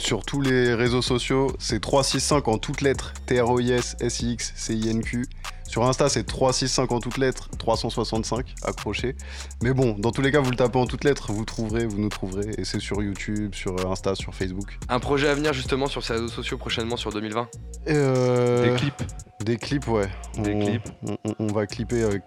Sur 0.02 0.24
tous 0.24 0.40
les 0.40 0.74
réseaux 0.74 1.00
sociaux, 1.00 1.52
c'est 1.60 1.80
365 1.80 2.48
en 2.48 2.58
toutes 2.58 2.80
lettres. 2.80 3.14
T-R-O-I-S, 3.26 3.96
S-I-X, 4.00 4.52
C-I-N-Q. 4.56 5.26
Sur 5.68 5.84
Insta, 5.86 6.08
c'est 6.08 6.24
365 6.24 6.90
en 6.90 6.98
toutes 6.98 7.18
lettres, 7.18 7.48
365, 7.56 8.52
accroché. 8.64 9.14
Mais 9.62 9.72
bon, 9.72 9.94
dans 9.96 10.10
tous 10.10 10.20
les 10.20 10.32
cas, 10.32 10.40
vous 10.40 10.50
le 10.50 10.56
tapez 10.56 10.78
en 10.78 10.86
toutes 10.86 11.04
lettres, 11.04 11.30
vous 11.32 11.44
trouverez, 11.44 11.86
vous 11.86 11.98
nous 11.98 12.08
trouverez. 12.08 12.50
Et 12.58 12.64
c'est 12.64 12.80
sur 12.80 13.00
YouTube, 13.00 13.54
sur 13.54 13.76
Insta, 13.90 14.16
sur 14.16 14.34
Facebook. 14.34 14.76
Un 14.88 14.98
projet 14.98 15.28
à 15.28 15.34
venir 15.34 15.52
justement 15.52 15.86
sur 15.86 16.02
ces 16.04 16.14
réseaux 16.14 16.28
sociaux 16.28 16.58
prochainement 16.58 16.96
sur 16.96 17.12
2020 17.12 17.48
Et 17.86 17.92
euh, 17.94 18.70
Des 18.72 18.76
clips. 18.76 19.02
Des 19.44 19.56
clips, 19.56 19.86
ouais. 19.88 20.08
Des 20.38 20.52
on, 20.52 20.66
clips. 20.66 20.88
On, 21.06 21.16
on- 21.24 21.34
on 21.38 21.46
va 21.46 21.66
clipper 21.66 22.02
euh, 22.02 22.18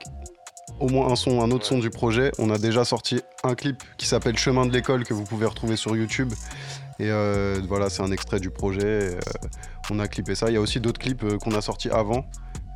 au 0.79 0.87
moins 0.87 1.11
un 1.11 1.15
son, 1.17 1.41
un 1.41 1.51
autre 1.51 1.65
son 1.65 1.77
du 1.77 1.89
projet. 1.89 2.31
On 2.39 2.49
a 2.49 2.57
déjà 2.57 2.85
sorti 2.85 3.21
un 3.43 3.53
clip 3.53 3.83
qui 3.97 4.07
s'appelle 4.07 4.37
Chemin 4.37 4.65
de 4.65 4.71
l'école 4.71 5.03
que 5.03 5.13
vous 5.13 5.23
pouvez 5.25 5.45
retrouver 5.45 5.75
sur 5.75 5.95
YouTube. 5.95 6.33
Et 6.99 7.09
euh, 7.11 7.59
voilà, 7.67 7.89
c'est 7.89 8.01
un 8.03 8.11
extrait 8.11 8.39
du 8.39 8.49
projet. 8.49 8.81
et, 8.99 9.15
euh, 9.15 9.19
on 9.91 9.99
a 9.99 10.07
clippé 10.07 10.33
ça. 10.35 10.49
Il 10.49 10.53
y 10.53 10.57
a 10.57 10.61
aussi 10.61 10.79
d'autres 10.79 10.99
clips 10.99 11.23
euh, 11.23 11.37
qu'on 11.37 11.51
a 11.51 11.61
sortis 11.61 11.89
avant. 11.89 12.25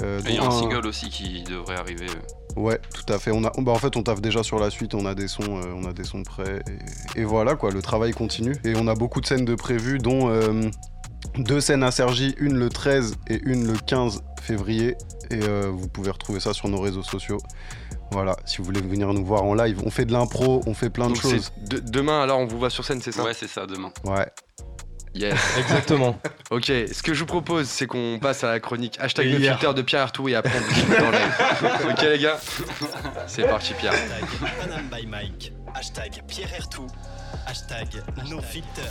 Et 0.01 0.05
il 0.29 0.35
y 0.35 0.37
a 0.37 0.43
un 0.43 0.47
un- 0.47 0.51
single 0.51 0.87
aussi 0.87 1.09
qui 1.09 1.43
devrait 1.43 1.75
arriver. 1.77 2.07
Ouais, 2.55 2.79
tout 2.93 3.11
à 3.13 3.19
fait. 3.19 3.31
On 3.31 3.43
a, 3.43 3.51
bah, 3.57 3.71
en 3.71 3.75
fait, 3.75 3.95
on 3.97 4.03
taffe 4.03 4.21
déjà 4.21 4.43
sur 4.43 4.59
la 4.59 4.69
suite. 4.69 4.93
On 4.95 5.05
a 5.05 5.13
des 5.15 5.27
sons, 5.27 5.43
on 5.75 5.85
a 5.85 5.93
des 5.93 6.03
sons 6.05 6.23
prêts. 6.23 6.61
Et, 7.15 7.21
et 7.21 7.23
voilà, 7.25 7.55
quoi. 7.55 7.71
Le 7.71 7.81
travail 7.81 8.11
continue. 8.13 8.55
Et 8.63 8.73
on 8.77 8.87
a 8.87 8.95
beaucoup 8.95 9.19
de 9.21 9.25
scènes 9.25 9.45
de 9.45 9.55
prévues, 9.55 9.97
dont 9.97 10.29
deux 11.37 11.59
scènes 11.61 11.83
à 11.83 11.91
Sergi, 11.91 12.33
une 12.39 12.55
le 12.57 12.69
13 12.69 13.15
et 13.27 13.39
une 13.43 13.67
le 13.67 13.73
15 13.77 14.21
février. 14.41 14.95
Et 15.31 15.39
vous 15.69 15.87
pouvez 15.89 16.11
retrouver 16.11 16.39
ça 16.39 16.53
sur 16.53 16.69
nos 16.69 16.79
réseaux 16.79 17.03
sociaux. 17.03 17.37
Voilà, 18.11 18.35
si 18.45 18.57
vous 18.57 18.63
voulez 18.63 18.81
venir 18.81 19.13
nous 19.13 19.23
voir 19.23 19.43
en 19.43 19.53
live, 19.53 19.81
on 19.85 19.91
fait 19.91 20.05
de 20.05 20.11
l'impro, 20.13 20.61
on 20.65 20.73
fait 20.73 20.89
plein 20.89 21.07
Donc 21.07 21.17
de 21.17 21.21
choses. 21.21 21.51
c'est 21.55 21.63
de- 21.69 21.79
demain 21.89 22.21
alors 22.23 22.39
on 22.39 22.47
vous 22.47 22.57
voit 22.57 22.69
sur 22.71 22.83
scène, 22.83 23.01
c'est 23.01 23.11
ça? 23.11 23.23
Ouais, 23.23 23.33
c'est 23.33 23.47
ça, 23.47 23.65
demain. 23.67 23.91
Ouais. 24.03 24.27
Yes. 25.15 25.33
Exactement. 25.59 26.19
Ok, 26.51 26.65
ce 26.65 27.01
que 27.03 27.13
je 27.15 27.19
vous 27.21 27.25
propose, 27.25 27.67
c'est 27.67 27.87
qu'on 27.87 28.19
passe 28.21 28.43
à 28.43 28.51
la 28.51 28.59
chronique 28.59 28.97
hashtag 28.99 29.25
Et 29.27 29.31
le 29.33 29.39
hier. 29.39 29.57
filter 29.59 29.73
de 29.73 29.81
Pierre 29.81 30.01
Artout 30.01 30.29
et 30.29 30.35
après 30.35 30.53
on 30.57 30.67
discute 30.73 30.99
dans 30.99 31.11
live. 31.11 31.89
Ok 31.91 32.01
les 32.01 32.19
gars? 32.19 32.37
C'est 33.27 33.43
parti 33.47 33.73
Pierre. 33.73 33.93
Panam 34.59 34.85
by 34.91 35.05
Mike. 35.07 35.53
Hashtag 35.75 36.21
Pierre 36.27 36.53
Ertou. 36.57 36.87
Hashtag 37.45 37.87
no 38.29 38.41
filter. 38.41 38.81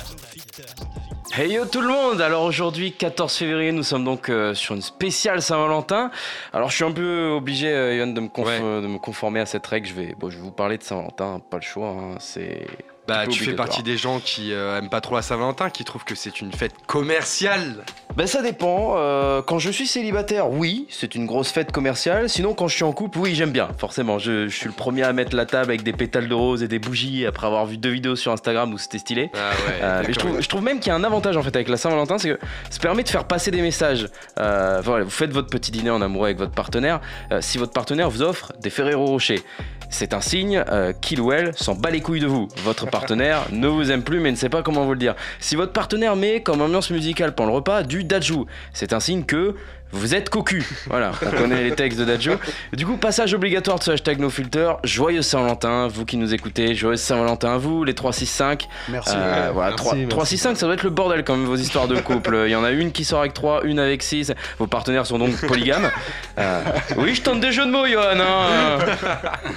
Hey 1.36 1.52
yo 1.52 1.66
tout 1.66 1.80
le 1.80 1.88
monde 1.88 2.20
Alors 2.20 2.44
aujourd'hui 2.44 2.92
14 2.92 3.34
février 3.36 3.72
nous 3.72 3.82
sommes 3.82 4.04
donc 4.04 4.28
euh, 4.28 4.54
sur 4.54 4.74
une 4.74 4.82
spéciale 4.82 5.42
Saint-Valentin. 5.42 6.10
Alors 6.52 6.70
je 6.70 6.76
suis 6.76 6.84
un 6.84 6.92
peu 6.92 7.30
obligé 7.30 7.68
euh, 7.68 7.96
Yoann 7.96 8.14
de 8.14 8.20
me, 8.20 8.80
de 8.80 8.86
me 8.86 8.98
conformer 8.98 9.40
à 9.40 9.46
cette 9.46 9.66
règle. 9.66 9.86
Je 9.88 9.94
vais, 9.94 10.14
bon, 10.18 10.30
je 10.30 10.36
vais 10.36 10.42
vous 10.42 10.50
parler 10.52 10.78
de 10.78 10.82
Saint-Valentin, 10.82 11.40
pas 11.50 11.56
le 11.58 11.62
choix. 11.62 11.88
hein, 11.88 12.16
C'est 12.20 12.66
Bah 13.08 13.26
tu 13.26 13.42
fais 13.42 13.54
partie 13.54 13.82
des 13.82 13.96
gens 13.96 14.20
qui 14.20 14.52
euh, 14.52 14.78
aiment 14.78 14.90
pas 14.90 15.00
trop 15.00 15.16
la 15.16 15.22
Saint-Valentin, 15.22 15.70
qui 15.70 15.82
trouvent 15.82 16.04
que 16.04 16.14
c'est 16.14 16.40
une 16.42 16.52
fête 16.52 16.74
commerciale. 16.86 17.84
Ben 18.16 18.26
ça 18.26 18.42
dépend. 18.42 18.94
Euh, 18.96 19.40
quand 19.42 19.58
je 19.58 19.70
suis 19.70 19.86
célibataire, 19.86 20.50
oui, 20.50 20.86
c'est 20.90 21.14
une 21.14 21.24
grosse 21.24 21.50
fête 21.50 21.72
commerciale. 21.72 22.28
Sinon, 22.28 22.52
quand 22.52 22.68
je 22.68 22.74
suis 22.74 22.84
en 22.84 22.92
couple, 22.92 23.18
oui, 23.18 23.34
j'aime 23.34 23.50
bien. 23.52 23.68
Forcément, 23.78 24.18
je, 24.18 24.48
je 24.48 24.54
suis 24.56 24.66
le 24.66 24.72
premier 24.72 25.04
à 25.04 25.12
mettre 25.12 25.34
la 25.34 25.46
table 25.46 25.70
avec 25.70 25.82
des 25.84 25.92
pétales 25.92 26.28
de 26.28 26.34
rose 26.34 26.62
et 26.62 26.68
des 26.68 26.78
bougies 26.78 27.24
après 27.26 27.46
avoir 27.46 27.64
vu 27.64 27.78
deux 27.78 27.90
vidéos 27.90 28.16
sur 28.16 28.30
Instagram 28.32 28.72
où 28.74 28.78
c'était 28.78 28.98
stylé. 28.98 29.30
Ah 29.34 29.38
ouais, 29.66 29.74
Euh, 29.82 30.02
mais 30.06 30.12
je 30.12 30.18
trouve, 30.18 30.40
je 30.42 30.48
trouve 30.48 30.62
même 30.62 30.78
qu'il 30.80 30.88
y 30.88 30.92
a 30.92 30.96
un 30.96 31.04
avantage 31.04 31.36
en 31.36 31.42
fait 31.42 31.54
avec 31.54 31.68
la 31.68 31.76
Saint-Valentin, 31.76 32.18
c'est 32.18 32.30
que 32.30 32.38
ça 32.70 32.78
permet 32.80 33.04
de 33.04 33.08
faire 33.08 33.24
passer 33.24 33.50
des 33.50 33.62
messages. 33.62 34.08
Euh, 34.38 34.80
voilà, 34.84 35.04
vous 35.04 35.10
faites 35.10 35.30
votre 35.30 35.48
petit 35.48 35.70
dîner 35.70 35.90
en 35.90 36.02
amoureux 36.02 36.26
avec 36.26 36.38
votre 36.38 36.52
partenaire. 36.52 37.00
Si 37.40 37.56
votre 37.56 37.72
partenaire 37.72 38.10
vous 38.10 38.22
offre 38.22 38.52
des 38.60 38.70
Ferrero 38.70 39.06
Rocher, 39.06 39.42
c'est 39.90 40.14
un 40.14 40.20
signe 40.20 40.62
euh, 40.70 40.92
qu'il 41.00 41.20
ou 41.20 41.32
elle 41.32 41.56
s'en 41.56 41.74
bat 41.74 41.90
les 41.90 42.00
couilles 42.00 42.20
de 42.20 42.26
vous. 42.26 42.48
Votre 42.64 42.86
partenaire 42.86 43.46
ne 43.52 43.68
vous 43.68 43.90
aime 43.90 44.02
plus 44.02 44.20
mais 44.20 44.30
ne 44.30 44.36
sait 44.36 44.48
pas 44.48 44.62
comment 44.62 44.84
vous 44.84 44.92
le 44.92 44.98
dire. 44.98 45.14
Si 45.40 45.56
votre 45.56 45.72
partenaire 45.72 46.16
met 46.16 46.42
comme 46.42 46.60
ambiance 46.60 46.90
musicale 46.90 47.34
pendant 47.34 47.50
le 47.50 47.56
repas 47.56 47.82
du 47.82 48.04
Dajou, 48.04 48.46
c'est 48.72 48.92
un 48.92 49.00
signe 49.00 49.24
que 49.24 49.54
vous 49.92 50.14
êtes 50.14 50.28
cocu. 50.30 50.66
Voilà, 50.88 51.12
on 51.26 51.30
connaît 51.30 51.62
les 51.62 51.72
textes 51.74 51.98
de 51.98 52.04
Dajou. 52.04 52.32
Du 52.72 52.84
coup, 52.86 52.96
passage 52.96 53.34
obligatoire 53.34 53.78
de 53.78 53.84
ce 53.84 53.90
hashtag 53.92 54.18
NoFilter. 54.20 54.72
Joyeux 54.84 55.22
Saint-Valentin, 55.22 55.88
vous 55.88 56.04
qui 56.04 56.16
nous 56.16 56.34
écoutez. 56.34 56.74
Joyeux 56.74 56.96
Saint-Valentin 56.96 57.54
à 57.54 57.58
vous, 57.58 57.84
les 57.84 57.94
365. 57.94 58.68
Merci. 58.88 59.14
Euh, 59.16 59.50
voilà, 59.52 59.70
Merci, 59.70 59.84
3, 59.84 59.94
merci. 59.94 60.08
3, 60.08 60.26
6, 60.26 60.38
5, 60.38 60.56
ça 60.56 60.66
doit 60.66 60.74
être 60.74 60.82
le 60.82 60.90
bordel 60.90 61.24
quand 61.24 61.36
même, 61.36 61.46
vos 61.46 61.56
histoires 61.56 61.88
de 61.88 61.98
couple. 62.00 62.42
Il 62.46 62.50
y 62.50 62.56
en 62.56 62.64
a 62.64 62.70
une 62.70 62.92
qui 62.92 63.04
sort 63.04 63.20
avec 63.20 63.34
3, 63.34 63.62
une 63.64 63.78
avec 63.78 64.02
6. 64.02 64.32
Vos 64.58 64.66
partenaires 64.66 65.06
sont 65.06 65.18
donc 65.18 65.34
polygames. 65.46 65.90
Euh, 66.38 66.62
oui, 66.98 67.14
je 67.14 67.22
tente 67.22 67.40
des 67.40 67.52
jeux 67.52 67.66
de 67.66 67.70
mots, 67.70 67.86
Johan. 67.86 68.18
hein. 68.20 68.78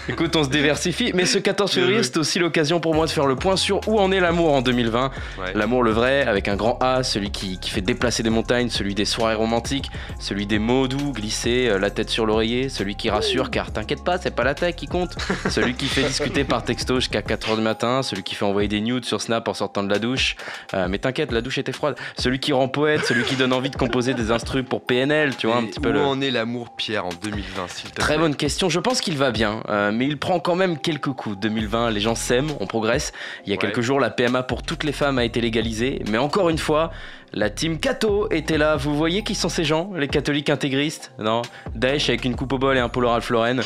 Écoute, 0.09 0.36
on 0.36 0.43
se 0.43 0.49
diversifie. 0.49 1.11
Mais 1.13 1.25
ce 1.25 1.38
14 1.39 1.71
février, 1.71 2.03
c'est 2.03 2.17
aussi 2.17 2.39
l'occasion 2.39 2.79
pour 2.79 2.95
moi 2.95 3.05
de 3.05 3.11
faire 3.11 3.25
le 3.25 3.36
point 3.36 3.55
sur 3.57 3.82
où 3.88 3.99
en 3.99 4.11
est 4.11 4.19
l'amour 4.19 4.53
en 4.53 4.61
2020. 4.61 5.11
Ouais. 5.39 5.45
L'amour, 5.55 5.84
le 5.84 5.91
vrai, 5.91 6.25
avec 6.25 6.47
un 6.47 6.55
grand 6.55 6.77
A, 6.82 7.03
celui 7.03 7.32
qui, 7.32 7.59
qui 7.59 7.69
fait 7.69 7.82
déplacer 7.82 8.23
des 8.23 8.29
montagnes, 8.29 8.69
celui 8.69 8.95
des 8.95 9.05
soirées 9.05 9.36
romantiques, 9.36 9.89
celui 10.22 10.45
des 10.45 10.59
mots 10.59 10.88
doux 10.88 11.11
glissés, 11.11 11.67
euh, 11.67 11.78
la 11.80 11.89
tête 11.89 12.09
sur 12.09 12.26
l'oreiller, 12.26 12.69
celui 12.69 12.95
qui 12.95 13.09
rassure, 13.09 13.51
car 13.51 13.72
t'inquiète 13.72 14.03
pas, 14.05 14.17
c'est 14.17 14.34
pas 14.34 14.43
la 14.45 14.53
tête 14.53 14.76
qui 14.78 14.88
compte. 14.88 15.17
celui 15.49 15.74
qui 15.74 15.88
fait 15.88 16.03
discuter 16.03 16.43
par 16.45 16.63
texto 16.63 16.95
jusqu'à 16.99 17.22
4h 17.22 17.55
du 17.57 17.61
matin, 17.61 18.03
celui 18.03 18.24
qui 18.24 18.36
fait 18.36 18.45
envoyer 18.45 18.69
des 18.69 18.80
nudes 18.80 19.03
sur 19.03 19.19
Snap 19.22 19.47
en 19.49 19.53
sortant 19.53 19.84
de 19.84 19.89
la 19.89 19.99
douche. 19.99 20.36
Euh, 20.74 20.88
mais 20.89 20.99
t'inquiète, 20.99 21.32
la 21.34 21.41
douche 21.41 21.57
était 21.57 21.72
froide. 21.74 21.95
Celui 22.17 22.39
qui 22.39 22.53
rend 22.53 22.67
poète, 22.69 23.03
celui 23.05 23.24
qui 23.24 23.36
donne 23.36 23.51
envie 23.51 23.69
de 23.72 23.76
composer 23.76 24.13
des 24.13 24.32
instrus 24.32 24.63
pour 24.63 24.86
PNL, 24.86 25.36
tu 25.36 25.47
vois, 25.47 25.57
un 25.57 25.63
Et 25.63 25.67
petit 25.67 25.80
peu 25.80 25.89
où 25.89 25.93
le. 25.93 26.01
en 26.01 26.22
est 26.22 26.32
l'amour 26.32 26.69
Pierre 26.76 27.05
en 27.05 27.09
2020 27.22 27.67
s'il 27.69 27.89
te 27.91 27.99
Très 27.99 28.17
bonne 28.17 28.36
question. 28.36 28.69
Je 28.69 28.80
pense 28.80 29.01
qu'il 29.01 29.17
va 29.17 29.32
bien, 29.32 29.63
euh, 29.69 29.91
mais 29.91 30.05
il 30.05 30.17
prend 30.17 30.39
quand 30.39 30.55
même 30.55 30.78
quelques 30.78 31.11
coups. 31.11 31.38
2020, 31.39 31.89
les 31.91 31.99
gens 31.99 32.15
s'aiment, 32.15 32.51
on 32.59 32.67
progresse. 32.67 33.11
Il 33.45 33.49
y 33.49 33.53
a 33.53 33.55
Ouais. 33.55 33.57
quelques 33.57 33.82
jours, 33.82 33.99
la 33.99 34.09
PMA 34.11 34.43
pour 34.43 34.61
toutes 34.63 34.84
les 34.84 34.91
femmes 34.91 35.17
a 35.17 35.26
été 35.26 35.41
légalisée, 35.41 36.01
mais 36.09 36.17
encore 36.17 36.49
une 36.49 36.57
fois, 36.57 36.91
la 37.34 37.49
team 37.49 37.79
Cato 37.79 38.27
était 38.29 38.57
là. 38.57 38.75
Vous 38.75 38.95
voyez 38.95 39.23
qui 39.23 39.36
sont 39.36 39.47
ces 39.47 39.63
gens 39.63 39.91
Les 39.95 40.07
catholiques 40.09 40.49
intégristes? 40.49 41.13
Non 41.17 41.41
Daesh 41.75 42.09
avec 42.09 42.25
une 42.25 42.36
coupe 42.36 42.51
au 42.53 42.57
bol 42.57 42.75
et 42.75 42.79
un 42.82 42.89
polo 42.89 43.09
Ralph 43.09 43.29
Lauren. 43.29 43.57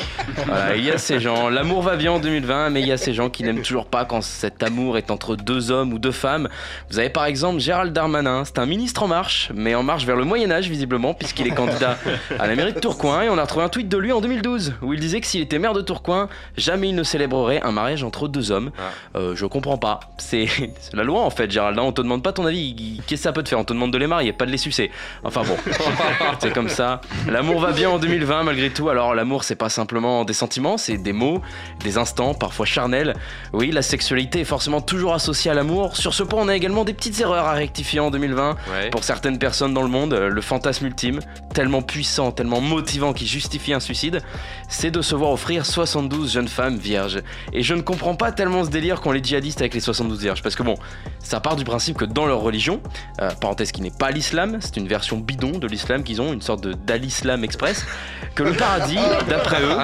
Voilà, 0.45 0.75
il 0.75 0.83
y 0.83 0.91
a 0.91 0.97
ces 0.99 1.19
gens. 1.19 1.49
L'amour 1.49 1.81
va 1.81 1.95
bien 1.95 2.11
en 2.11 2.19
2020, 2.19 2.69
mais 2.69 2.81
il 2.81 2.87
y 2.87 2.91
a 2.91 2.97
ces 2.97 3.13
gens 3.13 3.29
qui 3.29 3.43
n'aiment 3.43 3.61
toujours 3.63 3.87
pas 3.87 4.05
quand 4.05 4.21
cet 4.21 4.61
amour 4.61 4.97
est 4.99 5.09
entre 5.09 5.35
deux 5.35 5.71
hommes 5.71 5.93
ou 5.93 5.99
deux 5.99 6.11
femmes. 6.11 6.47
Vous 6.91 6.99
avez 6.99 7.09
par 7.09 7.25
exemple 7.25 7.59
Gérald 7.59 7.91
Darmanin. 7.91 8.43
C'est 8.45 8.59
un 8.59 8.65
ministre 8.67 9.01
en 9.03 9.07
marche, 9.07 9.49
mais 9.55 9.73
en 9.73 9.81
marche 9.83 10.05
vers 10.05 10.15
le 10.15 10.25
Moyen-Âge 10.25 10.69
visiblement, 10.69 11.13
puisqu'il 11.15 11.47
est 11.47 11.55
candidat 11.55 11.97
à 12.37 12.45
la 12.45 12.55
mairie 12.55 12.73
de 12.73 12.79
Tourcoing. 12.79 13.23
Et 13.23 13.29
on 13.29 13.37
a 13.37 13.41
retrouvé 13.41 13.65
un 13.65 13.69
tweet 13.69 13.89
de 13.89 13.97
lui 13.97 14.11
en 14.11 14.21
2012 14.21 14.73
où 14.83 14.93
il 14.93 14.99
disait 14.99 15.21
que 15.21 15.27
s'il 15.27 15.41
était 15.41 15.57
maire 15.59 15.73
de 15.73 15.81
Tourcoing, 15.81 16.29
jamais 16.55 16.89
il 16.89 16.95
ne 16.95 17.03
célébrerait 17.03 17.61
un 17.63 17.71
mariage 17.71 18.03
entre 18.03 18.27
deux 18.27 18.51
hommes. 18.51 18.69
Euh, 19.15 19.35
je 19.35 19.45
comprends 19.47 19.77
pas. 19.79 20.01
C'est 20.17 20.45
c'est 20.79 20.95
la 20.95 21.03
loi 21.03 21.21
en 21.21 21.29
fait, 21.31 21.49
Gérald. 21.49 21.79
hein. 21.79 21.83
On 21.83 21.91
te 21.91 22.01
demande 22.01 22.21
pas 22.21 22.31
ton 22.31 22.45
avis. 22.45 23.01
Qu'est-ce 23.07 23.21
que 23.21 23.23
ça 23.23 23.31
peut 23.33 23.41
te 23.41 23.49
faire 23.49 23.54
On 23.55 23.63
te 23.63 23.73
demande 23.73 23.91
de 23.91 23.97
les 23.97 24.07
marier, 24.07 24.33
pas 24.33 24.45
de 24.45 24.51
les 24.51 24.57
sucer. 24.57 24.91
Enfin 25.23 25.43
bon, 25.43 25.57
c'est 26.39 26.53
comme 26.53 26.69
ça. 26.69 27.01
L'amour 27.27 27.59
va 27.59 27.71
bien 27.71 27.89
en 27.89 27.99
2020 27.99 28.43
malgré 28.43 28.69
tout. 28.69 28.89
Alors 28.89 29.15
l'amour, 29.15 29.43
c'est 29.43 29.55
pas 29.55 29.69
simplement 29.69 30.25
des 30.25 30.33
sentiments, 30.33 30.77
c'est 30.77 30.97
des 30.97 31.13
mots, 31.13 31.41
des 31.83 31.97
instants, 31.97 32.33
parfois 32.33 32.65
charnels. 32.65 33.15
Oui, 33.53 33.71
la 33.71 33.81
sexualité 33.81 34.41
est 34.41 34.45
forcément 34.45 34.81
toujours 34.81 35.13
associée 35.13 35.51
à 35.51 35.53
l'amour. 35.53 35.97
Sur 35.97 36.13
ce 36.13 36.23
point, 36.23 36.41
on 36.41 36.47
a 36.47 36.55
également 36.55 36.83
des 36.83 36.93
petites 36.93 37.19
erreurs 37.19 37.45
à 37.45 37.53
rectifier 37.53 37.99
en 37.99 38.11
2020. 38.11 38.49
Ouais. 38.51 38.89
Pour 38.89 39.03
certaines 39.03 39.39
personnes 39.39 39.73
dans 39.73 39.83
le 39.83 39.89
monde, 39.89 40.13
le 40.13 40.41
fantasme 40.41 40.85
ultime, 40.85 41.19
tellement 41.53 41.81
puissant, 41.81 42.31
tellement 42.31 42.61
motivant 42.61 43.13
qui 43.13 43.27
justifie 43.27 43.73
un 43.73 43.79
suicide, 43.79 44.21
c'est 44.67 44.91
de 44.91 45.01
se 45.01 45.15
voir 45.15 45.31
offrir 45.31 45.65
72 45.65 46.31
jeunes 46.31 46.47
femmes 46.47 46.77
vierges. 46.77 47.21
Et 47.53 47.63
je 47.63 47.73
ne 47.73 47.81
comprends 47.81 48.15
pas 48.15 48.31
tellement 48.31 48.63
ce 48.63 48.69
délire 48.69 49.01
qu'ont 49.01 49.11
les 49.11 49.23
djihadistes 49.23 49.61
avec 49.61 49.73
les 49.73 49.79
72 49.79 50.19
vierges. 50.19 50.41
Parce 50.41 50.55
que 50.55 50.63
bon, 50.63 50.75
ça 51.19 51.39
part 51.39 51.55
du 51.55 51.63
principe 51.63 51.97
que 51.97 52.05
dans 52.05 52.25
leur 52.25 52.41
religion, 52.41 52.81
euh, 53.21 53.31
parenthèse 53.45 53.71
qui 53.71 53.81
n'est 53.83 53.91
pas 53.91 54.09
l'islam, 54.09 54.57
c'est 54.59 54.75
une 54.77 54.87
version 54.87 55.17
bidon 55.17 55.59
de 55.59 55.67
l'islam 55.67 56.01
qu'ils 56.03 56.19
ont, 56.19 56.33
une 56.33 56.41
sorte 56.41 56.63
de 56.63 56.73
d'al-islam 56.73 57.43
express, 57.43 57.85
que 58.33 58.41
le 58.41 58.53
paradis, 58.53 58.97
d'après 59.29 59.61
eux, 59.61 59.77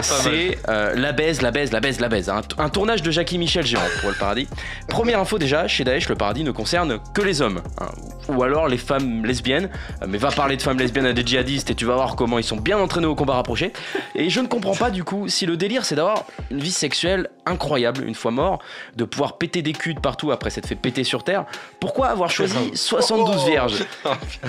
c'est 0.00 0.56
euh, 0.70 0.94
la 0.96 1.12
baise, 1.12 1.42
la 1.42 1.50
baise, 1.50 1.70
la 1.70 1.80
baise, 1.80 2.00
la 2.00 2.08
baise. 2.08 2.30
Un, 2.30 2.40
un 2.56 2.68
tournage 2.70 3.02
de 3.02 3.10
Jackie 3.10 3.36
Michel 3.36 3.66
géant 3.66 3.80
pour 4.00 4.08
le 4.08 4.16
paradis. 4.16 4.48
Première 4.88 5.20
info 5.20 5.38
déjà, 5.38 5.68
chez 5.68 5.84
Daesh, 5.84 6.08
le 6.08 6.14
paradis 6.14 6.44
ne 6.44 6.50
concerne 6.50 6.98
que 7.12 7.20
les 7.20 7.42
hommes. 7.42 7.60
hein, 7.78 7.88
ou 8.28 8.42
alors 8.42 8.68
les 8.68 8.78
femmes 8.78 9.26
lesbiennes. 9.26 9.68
Euh, 10.02 10.06
Mais 10.08 10.16
va 10.16 10.30
parler 10.30 10.56
de 10.56 10.62
femmes 10.62 10.78
lesbiennes 10.78 11.06
à 11.06 11.12
des 11.12 11.26
djihadistes 11.26 11.70
et 11.70 11.74
tu 11.74 11.84
vas 11.84 11.94
voir 11.94 12.16
comment 12.16 12.38
ils 12.38 12.44
sont 12.44 12.56
bien 12.56 12.78
entraînés 12.78 13.06
au 13.06 13.14
combat 13.14 13.34
rapproché. 13.34 13.72
Et 14.14 14.30
je 14.30 14.40
ne 14.40 14.46
comprends 14.46 14.74
pas 14.74 14.90
du 14.90 15.04
coup 15.04 15.28
si 15.28 15.44
le 15.44 15.58
délire 15.58 15.84
c'est 15.84 15.94
d'avoir 15.94 16.24
une 16.50 16.60
vie 16.60 16.72
sexuelle 16.72 17.28
incroyable 17.46 18.04
une 18.06 18.14
fois 18.14 18.30
mort, 18.30 18.60
de 18.96 19.04
pouvoir 19.04 19.38
péter 19.38 19.62
des 19.62 19.72
culs 19.72 19.94
de 19.94 20.00
partout 20.00 20.30
après 20.30 20.50
s'être 20.50 20.66
fait 20.66 20.74
péter 20.74 21.04
sur 21.04 21.24
terre. 21.24 21.44
Pourquoi 21.80 22.08
avoir 22.08 22.30
choisi 22.30 22.72
72 22.74 23.46
vierges 23.46 23.84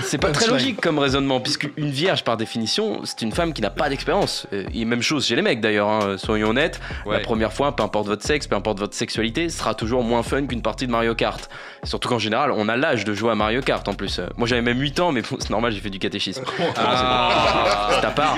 C'est 0.02 0.18
pas 0.18 0.30
très 0.30 0.46
logique 0.46 0.80
comme 0.80 0.98
raisonnement, 0.98 1.40
puisque 1.40 1.68
une 1.76 1.90
vierge 1.90 2.24
par 2.24 2.36
définition 2.36 3.00
c'est 3.04 3.22
une 3.22 3.32
femme 3.32 3.52
qui 3.52 3.62
n'a 3.62 3.70
pas 3.70 3.88
d'expérience. 3.88 4.46
Et 4.74 4.84
même 4.84 5.02
chose 5.02 5.26
chez 5.26 5.36
les 5.36 5.42
mecs 5.42 5.60
d'ailleurs, 5.60 5.88
hein, 5.88 6.16
soyons 6.18 6.50
honnêtes. 6.50 6.80
La 7.06 7.20
première 7.20 7.52
fois, 7.52 7.74
peu 7.74 7.82
importe 7.82 8.06
votre 8.06 8.24
sexe, 8.24 8.46
peu 8.46 8.56
importe 8.56 8.78
votre 8.78 8.94
sexualité, 8.94 9.48
sera 9.48 9.74
toujours 9.74 10.02
moins 10.02 10.22
fun 10.22 10.46
qu'une 10.46 10.62
partie 10.62 10.86
de 10.86 10.92
Mario 10.92 11.14
Kart. 11.14 11.48
Surtout 11.84 12.08
qu'en 12.08 12.18
général, 12.18 12.52
on 12.52 12.68
a 12.68 12.76
l'âge 12.76 13.04
de 13.04 13.14
jouer 13.14 13.30
à 13.30 13.34
Mario 13.34 13.60
Kart 13.60 13.86
en 13.88 13.94
plus. 13.94 14.20
Moi 14.36 14.46
j'avais 14.46 14.62
même 14.62 14.80
8 14.80 15.00
ans, 15.00 15.12
mais 15.12 15.22
bon, 15.22 15.36
c'est 15.38 15.50
normal, 15.50 15.72
j'ai 15.72 15.80
fait 15.80 15.90
du 15.90 15.98
catéchisme. 15.98 16.44
Ah. 16.78 17.88
C'est 18.00 18.06
à 18.06 18.10
part. 18.10 18.36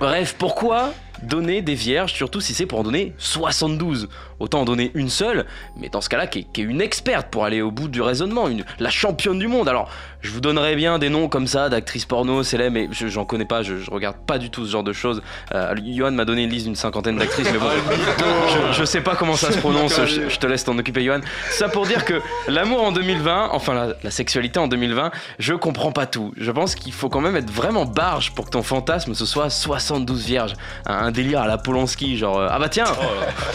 Bref, 0.00 0.34
pourquoi 0.38 0.92
donner 1.22 1.62
des 1.62 1.74
vierges, 1.74 2.12
surtout 2.14 2.40
si 2.40 2.52
c'est 2.52 2.66
pour 2.66 2.80
en 2.80 2.82
donner 2.82 3.12
72 3.18 4.08
Autant 4.40 4.62
en 4.62 4.64
donner 4.64 4.90
une 4.94 5.08
seule, 5.08 5.46
mais 5.76 5.88
dans 5.88 6.00
ce 6.00 6.08
cas-là, 6.08 6.26
qui 6.26 6.40
est, 6.40 6.46
qui 6.52 6.62
est 6.62 6.64
une 6.64 6.80
experte 6.80 7.28
pour 7.30 7.44
aller 7.44 7.62
au 7.62 7.70
bout 7.70 7.86
du 7.86 8.02
raisonnement, 8.02 8.48
une, 8.48 8.64
la 8.80 8.90
championne 8.90 9.38
du 9.38 9.46
monde. 9.46 9.68
Alors, 9.68 9.88
je 10.20 10.32
vous 10.32 10.40
donnerais 10.40 10.74
bien 10.74 10.98
des 10.98 11.10
noms 11.10 11.28
comme 11.28 11.46
ça 11.46 11.68
d'actrices 11.68 12.06
porno, 12.06 12.42
célèbres, 12.42 12.72
mais 12.74 12.88
je- 12.90 13.06
j'en 13.06 13.24
connais 13.24 13.44
pas, 13.44 13.62
je, 13.62 13.76
je 13.76 13.88
regarde 13.88 14.16
pas 14.26 14.38
du 14.38 14.50
tout 14.50 14.66
ce 14.66 14.72
genre 14.72 14.82
de 14.82 14.92
choses. 14.92 15.22
Euh, 15.54 15.76
Johan 15.86 16.10
m'a 16.10 16.24
donné 16.24 16.42
une 16.42 16.50
liste 16.50 16.66
d'une 16.66 16.74
cinquantaine 16.74 17.18
d'actrices, 17.18 17.52
mais 17.52 17.58
bon, 17.58 17.66
je, 18.72 18.78
je 18.80 18.84
sais 18.84 19.00
pas 19.00 19.14
comment 19.14 19.36
ça 19.36 19.52
se 19.52 19.58
prononce, 19.58 20.00
je, 20.06 20.28
je 20.28 20.38
te 20.40 20.46
laisse 20.48 20.64
t'en 20.64 20.76
occuper, 20.76 21.04
Johan. 21.04 21.20
Ça 21.52 21.68
pour 21.68 21.86
dire 21.86 22.04
que 22.04 22.20
l'amour 22.48 22.82
en 22.82 22.90
2020, 22.90 23.50
enfin 23.52 23.74
la, 23.74 23.94
la 24.02 24.10
sexualité 24.10 24.58
en 24.58 24.66
2020, 24.66 25.12
je 25.38 25.54
comprends 25.54 25.92
pas 25.92 26.06
tout. 26.06 26.32
Je 26.36 26.50
pense 26.50 26.74
qu'il 26.74 26.92
faut 26.92 27.08
quand 27.08 27.20
même 27.20 27.36
être 27.36 27.50
vraiment 27.50 27.84
barge 27.84 28.32
pour 28.32 28.46
que 28.46 28.50
ton 28.50 28.62
fantasme 28.64 29.14
ce 29.14 29.24
soit 29.24 29.50
72 29.50 29.81
vierges. 30.24 30.54
Un, 30.86 30.94
un 31.06 31.10
délire 31.10 31.40
à 31.40 31.46
la 31.46 31.58
Polanski, 31.58 32.16
genre 32.16 32.38
euh, 32.38 32.48
ah 32.50 32.58
bah 32.58 32.68
tiens, 32.68 32.84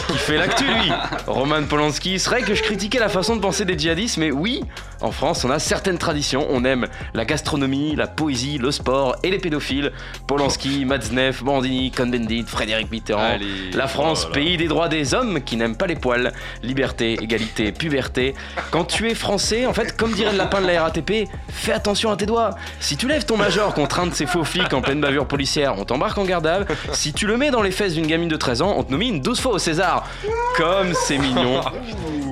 qui 0.08 0.18
fait 0.18 0.36
l'actu 0.36 0.64
lui 0.64 0.92
Roman 1.26 1.64
Polanski. 1.64 2.18
C'est 2.18 2.30
vrai 2.30 2.42
que 2.42 2.54
je 2.54 2.62
critiquais 2.62 2.98
la 2.98 3.08
façon 3.08 3.36
de 3.36 3.40
penser 3.40 3.64
des 3.64 3.78
djihadistes, 3.78 4.18
mais 4.18 4.30
oui, 4.30 4.62
En 5.00 5.12
France, 5.12 5.44
on 5.44 5.50
a 5.50 5.58
certaines 5.58 5.98
traditions. 5.98 6.46
On 6.50 6.64
aime 6.64 6.86
la 7.14 7.24
gastronomie, 7.24 7.94
la 7.96 8.06
poésie, 8.06 8.58
le 8.58 8.70
sport 8.70 9.16
et 9.22 9.30
les 9.30 9.38
pédophiles. 9.38 9.92
Polanski, 10.26 10.84
Matzneff, 10.84 11.42
Bandini, 11.42 11.90
Cohn-Bendit, 11.90 12.44
Frédéric 12.46 12.90
Mitterrand. 12.90 13.22
Allez. 13.22 13.70
La 13.72 13.86
France, 13.86 14.28
pays 14.32 14.56
des 14.56 14.68
droits 14.68 14.88
des 14.88 15.14
hommes 15.14 15.42
qui 15.42 15.56
n'aiment 15.56 15.76
pas 15.76 15.86
les 15.86 15.96
poils. 15.96 16.32
Liberté, 16.62 17.14
égalité, 17.22 17.72
puberté. 17.72 18.34
Quand 18.70 18.84
tu 18.84 19.08
es 19.08 19.14
français, 19.14 19.66
en 19.66 19.72
fait, 19.72 19.96
comme 19.96 20.12
dirait 20.12 20.32
le 20.32 20.38
lapin 20.38 20.60
de 20.60 20.66
la 20.66 20.82
RATP, 20.82 21.28
fais 21.48 21.72
attention 21.72 22.10
à 22.10 22.16
tes 22.16 22.26
doigts. 22.26 22.50
Si 22.80 22.96
tu 22.96 23.06
lèves 23.06 23.24
ton 23.24 23.36
major 23.36 23.74
contre 23.74 24.00
un 24.00 24.06
de 24.06 24.14
ces 24.14 24.26
faux 24.26 24.44
flics 24.44 24.72
en 24.72 24.80
pleine 24.80 25.00
bavure 25.00 25.26
policière, 25.26 25.78
on 25.78 25.84
t'embarque 25.84 26.18
en 26.18 26.24
garde 26.24 26.46
à. 26.46 26.60
Si 26.92 27.12
tu 27.12 27.26
le 27.26 27.36
mets 27.36 27.50
dans 27.50 27.62
les 27.62 27.70
fesses 27.70 27.94
d'une 27.94 28.06
gamine 28.06 28.28
de 28.28 28.36
13 28.36 28.62
ans, 28.62 28.74
on 28.76 28.82
te 28.82 28.90
nomine 28.90 29.20
12 29.20 29.40
fois 29.40 29.52
au 29.52 29.58
César. 29.58 30.06
Comme 30.56 30.92
c'est 30.94 31.18
mignon. 31.18 31.60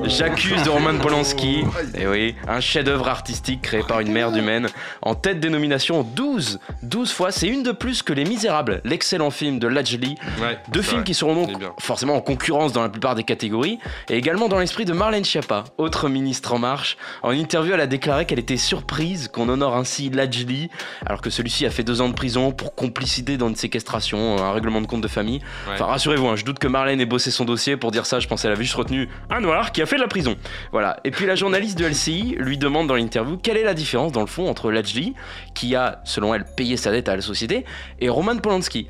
J'accuse 0.05 0.63
de 0.63 0.69
Roman 0.69 0.99
Polanski, 0.99 1.65
et 1.95 2.07
oui, 2.07 2.35
un 2.47 2.56
chef-d'œuvre 2.61 3.09
artistique 3.09 3.63
créé 3.63 3.83
par 3.83 4.01
une 4.01 4.13
merde 4.13 4.37
humaine, 4.37 4.69
en 5.03 5.15
tête 5.15 5.41
des 5.41 5.49
nominations 5.51 6.03
12, 6.03 6.61
12 6.83 7.13
fois, 7.13 7.31
c'est 7.31 7.49
une 7.49 7.63
de 7.63 7.73
plus 7.73 8.03
que 8.03 8.13
Les 8.13 8.25
Misérables, 8.25 8.81
l'excellent 8.85 9.31
film 9.31 9.59
de 9.59 9.67
Lajli. 9.69 10.17
Ouais, 10.41 10.59
Deux 10.71 10.83
films 10.83 10.99
vrai. 10.99 11.05
qui 11.05 11.15
seront 11.15 11.35
donc 11.35 11.63
forcément 11.79 12.15
en 12.15 12.21
concurrence 12.21 12.73
dans 12.73 12.83
la 12.83 12.89
plupart 12.89 13.15
des 13.15 13.25
catégories, 13.25 13.79
et 14.09 14.17
également 14.17 14.49
dans 14.49 14.59
l'esprit 14.59 14.85
de 14.85 14.93
Marlène 14.93 15.25
Schiappa, 15.25 15.65
autre 15.79 16.09
ministre 16.09 16.53
en 16.53 16.59
marche. 16.59 16.97
En 17.23 17.31
interview, 17.31 17.75
elle 17.75 17.81
a 17.81 17.87
déclaré 17.87 18.27
qu'elle 18.27 18.39
était 18.39 18.57
surprise 18.57 19.29
qu'on 19.29 19.49
honore 19.49 19.77
ainsi 19.77 20.11
Lajli, 20.11 20.71
alors 21.05 21.21
que 21.21 21.31
celui-ci 21.31 21.67
a 21.67 21.71
fait 21.71 21.83
deux 21.83 22.01
ans 22.01 22.09
de 22.09 22.15
prison 22.15 22.53
pour 22.53 22.75
complicité 22.75 23.37
dans 23.37 23.49
une 23.49 23.57
séquestration, 23.57 24.39
un 24.39 24.53
règlement 24.53 24.81
de 24.81 24.87
compte 24.87 25.01
de 25.01 25.09
famille. 25.09 25.41
Ouais. 25.67 25.75
Enfin, 25.75 25.87
rassurez-vous, 25.87 26.27
hein, 26.29 26.37
je 26.37 26.45
doute 26.45 26.59
que 26.59 26.69
Marlène 26.69 27.01
ait 27.01 27.07
bossé 27.07 27.31
son 27.31 27.45
dossier 27.45 27.77
pour 27.77 27.91
dire 27.91 28.07
ça, 28.07 28.21
je 28.21 28.29
pensais 28.29 28.43
qu'elle 28.43 28.53
avait 28.53 28.65
juste 28.65 28.77
retenu 28.77 29.09
un 29.31 29.41
noir 29.41 29.73
qui 29.73 29.83
a 29.83 29.87
fait 29.87 29.97
de 29.97 30.01
la 30.01 30.09
prison. 30.09 30.37
Voilà. 30.73 30.99
Et 31.05 31.11
puis 31.11 31.27
la 31.27 31.35
journaliste 31.35 31.79
de 31.79 31.87
LCI 31.87 32.37
lui 32.47 32.59
demande 32.59 32.87
dans 32.87 32.95
l'interview 32.95 33.37
quelle 33.37 33.57
est 33.57 33.65
la 33.65 33.75
différence 33.75 34.13
dans 34.13 34.21
le 34.21 34.27
fond 34.27 34.49
entre 34.49 34.71
Lajli, 34.71 35.15
qui 35.55 35.75
a, 35.75 36.01
selon 36.05 36.35
elle, 36.35 36.45
payé 36.45 36.77
sa 36.77 36.91
dette 36.91 37.09
à 37.09 37.17
la 37.17 37.23
société, 37.23 37.65
et 38.01 38.09
Roman 38.09 38.37
Polanski. 38.37 38.89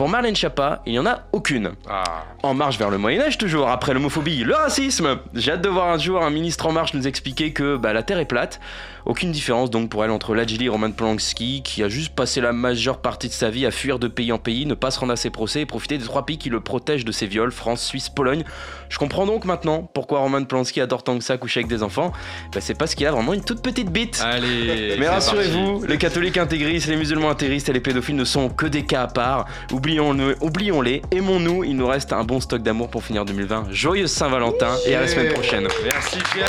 Pour 0.00 0.08
Marlène 0.08 0.34
Schiappa, 0.34 0.80
il 0.86 0.92
n'y 0.92 0.98
en 0.98 1.04
a 1.04 1.24
aucune. 1.30 1.72
Ah. 1.86 2.24
En 2.42 2.54
marche 2.54 2.78
vers 2.78 2.88
le 2.88 2.96
Moyen-Âge, 2.96 3.36
toujours, 3.36 3.68
après 3.68 3.92
l'homophobie, 3.92 4.44
le 4.44 4.54
racisme 4.54 5.18
J'ai 5.34 5.52
hâte 5.52 5.60
de 5.60 5.68
voir 5.68 5.88
un 5.88 5.98
jour 5.98 6.22
un 6.22 6.30
ministre 6.30 6.64
en 6.64 6.72
marche 6.72 6.94
nous 6.94 7.06
expliquer 7.06 7.52
que 7.52 7.76
bah, 7.76 7.92
la 7.92 8.02
Terre 8.02 8.18
est 8.18 8.24
plate. 8.24 8.60
Aucune 9.04 9.30
différence 9.30 9.70
donc 9.70 9.90
pour 9.90 10.04
elle 10.04 10.10
entre 10.10 10.34
Lajli 10.34 10.64
et 10.64 10.68
Roman 10.70 10.90
Polanski, 10.90 11.62
qui 11.62 11.82
a 11.82 11.88
juste 11.88 12.14
passé 12.14 12.40
la 12.40 12.52
majeure 12.52 13.02
partie 13.02 13.28
de 13.28 13.32
sa 13.32 13.50
vie 13.50 13.66
à 13.66 13.70
fuir 13.70 13.98
de 13.98 14.08
pays 14.08 14.32
en 14.32 14.38
pays, 14.38 14.64
ne 14.66 14.74
pas 14.74 14.90
se 14.90 15.00
rendre 15.00 15.12
à 15.12 15.16
ses 15.16 15.30
procès 15.30 15.60
et 15.60 15.66
profiter 15.66 15.98
des 15.98 16.04
trois 16.04 16.24
pays 16.24 16.38
qui 16.38 16.48
le 16.48 16.60
protègent 16.60 17.04
de 17.04 17.12
ses 17.12 17.26
viols, 17.26 17.52
France, 17.52 17.84
Suisse, 17.84 18.08
Pologne. 18.08 18.44
Je 18.88 18.98
comprends 18.98 19.26
donc 19.26 19.44
maintenant 19.44 19.82
pourquoi 19.82 20.20
Roman 20.20 20.44
Polanski 20.44 20.80
adore 20.80 21.02
tant 21.02 21.18
que 21.18 21.24
ça 21.24 21.36
coucher 21.36 21.60
avec 21.60 21.68
des 21.68 21.82
enfants. 21.82 22.12
Bah, 22.54 22.60
c'est 22.60 22.74
parce 22.74 22.94
qu'il 22.94 23.06
a 23.06 23.12
vraiment 23.12 23.34
une 23.34 23.44
toute 23.44 23.62
petite 23.62 23.90
bite. 23.90 24.22
Allez. 24.24 24.96
Mais 24.98 25.08
rassurez-vous, 25.08 25.84
les 25.86 25.98
catholiques 25.98 26.38
intégristes, 26.38 26.88
les 26.88 26.96
musulmans 26.96 27.30
intégristes 27.30 27.68
et 27.68 27.72
les 27.72 27.80
pédophiles 27.80 28.16
ne 28.16 28.24
sont 28.24 28.48
que 28.48 28.66
des 28.66 28.84
cas 28.84 29.02
à 29.02 29.08
part. 29.08 29.46
Oublions-le, 29.90 30.36
oublions-les, 30.40 31.02
aimons-nous, 31.10 31.64
il 31.64 31.76
nous 31.76 31.88
reste 31.88 32.12
un 32.12 32.22
bon 32.22 32.38
stock 32.38 32.62
d'amour 32.62 32.90
pour 32.90 33.02
finir 33.02 33.24
2020. 33.24 33.72
Joyeuse 33.72 34.12
Saint-Valentin 34.12 34.76
et 34.86 34.94
à 34.94 35.00
la 35.00 35.08
semaine 35.08 35.32
prochaine. 35.32 35.66
Merci 35.82 36.18
Pierre. 36.32 36.46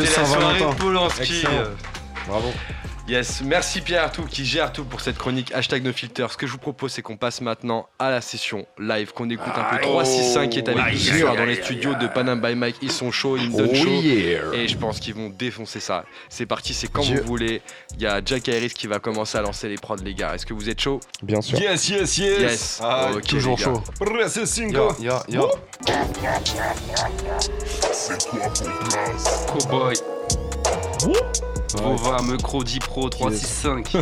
Et 0.00 0.06
Saint-Valentin. 0.06 0.70
Bravo. 2.26 2.52
Yes, 3.08 3.42
merci 3.44 3.80
Pierre 3.80 4.04
Artout 4.04 4.22
qui 4.24 4.44
gère 4.44 4.72
tout 4.72 4.84
pour 4.84 5.00
cette 5.00 5.18
chronique 5.18 5.52
hashtag 5.52 5.82
no 5.84 5.92
filter. 5.92 6.26
Ce 6.30 6.36
que 6.36 6.46
je 6.46 6.52
vous 6.52 6.58
propose, 6.58 6.92
c'est 6.92 7.02
qu'on 7.02 7.16
passe 7.16 7.40
maintenant 7.40 7.88
à 7.98 8.10
la 8.10 8.20
session 8.20 8.64
live, 8.78 9.12
qu'on 9.12 9.28
écoute 9.28 9.52
un 9.56 9.64
peu 9.76 9.80
365 9.82 10.50
qui 10.50 10.58
est 10.58 10.68
avec 10.68 10.92
nous 10.94 10.98
ce 10.98 11.18
soir 11.18 11.34
dans 11.36 11.44
les 11.44 11.60
studios 11.60 11.94
de 11.96 12.06
Panam 12.06 12.40
by 12.40 12.54
Mike. 12.54 12.76
Ils 12.80 12.92
sont 12.92 13.10
chauds, 13.10 13.36
ils 13.36 13.50
me 13.50 13.56
donnent 13.58 13.70
Oh 13.72 13.74
chaud. 13.74 14.00
yeah. 14.02 14.42
Et 14.54 14.68
je 14.68 14.78
pense 14.78 15.00
qu'ils 15.00 15.14
vont 15.14 15.30
défoncer 15.30 15.80
ça. 15.80 16.04
C'est 16.28 16.46
parti, 16.46 16.74
c'est 16.74 16.86
quand 16.86 17.02
vous 17.02 17.22
voulez. 17.24 17.60
Il 17.96 18.02
y 18.02 18.06
a 18.06 18.20
Jack 18.24 18.48
Harris 18.48 18.70
qui 18.70 18.86
va 18.86 19.00
commencer 19.00 19.36
à 19.36 19.42
lancer 19.42 19.68
les 19.68 19.76
prods, 19.76 19.96
les 19.96 20.14
gars. 20.14 20.34
Est-ce 20.36 20.46
que 20.46 20.54
vous 20.54 20.70
êtes 20.70 20.80
chaud 20.80 21.00
Bien 21.24 21.40
sûr. 21.40 21.58
Yes, 21.60 21.88
yes, 21.88 22.18
yes. 22.18 22.40
Yes. 22.40 22.80
Ah, 22.82 23.10
toujours 23.26 23.58
chaud. 23.58 23.82
C'est 24.28 24.46
cinco. 24.46 24.94
Yo, 25.00 25.14
yo, 25.28 25.50
yo. 25.50 25.50
Cowboy. 29.48 29.94
Vova, 31.76 32.22
Mecro, 32.22 32.62
Dipro, 32.64 33.08
365. 33.08 33.96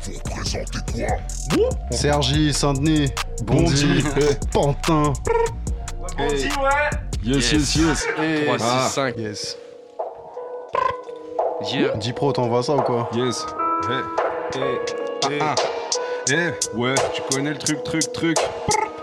Sergi, 1.90 2.52
Saint-Denis, 2.52 3.10
Bondy, 3.44 4.02
Pantin. 4.52 5.12
Yes, 7.24 7.52
yes, 7.52 7.76
yes. 7.76 8.06
3, 8.14 8.58
6, 8.58 8.64
Ah, 8.64 8.88
5. 8.90 9.14
Yes. 9.18 9.56
Yeah. 11.72 11.96
Dipro, 11.96 12.32
t'envoies 12.32 12.62
ça 12.62 12.74
ou 12.76 12.82
quoi? 12.82 13.08
Yes. 13.14 13.44
Hey. 13.88 14.60
Hey. 14.60 15.38
Ah, 15.40 15.54
ah. 15.54 15.54
Eh, 16.30 16.52
ouais, 16.76 16.94
tu 17.14 17.22
connais 17.30 17.50
le 17.50 17.58
truc, 17.58 17.82
truc, 17.84 18.12
truc. 18.12 18.36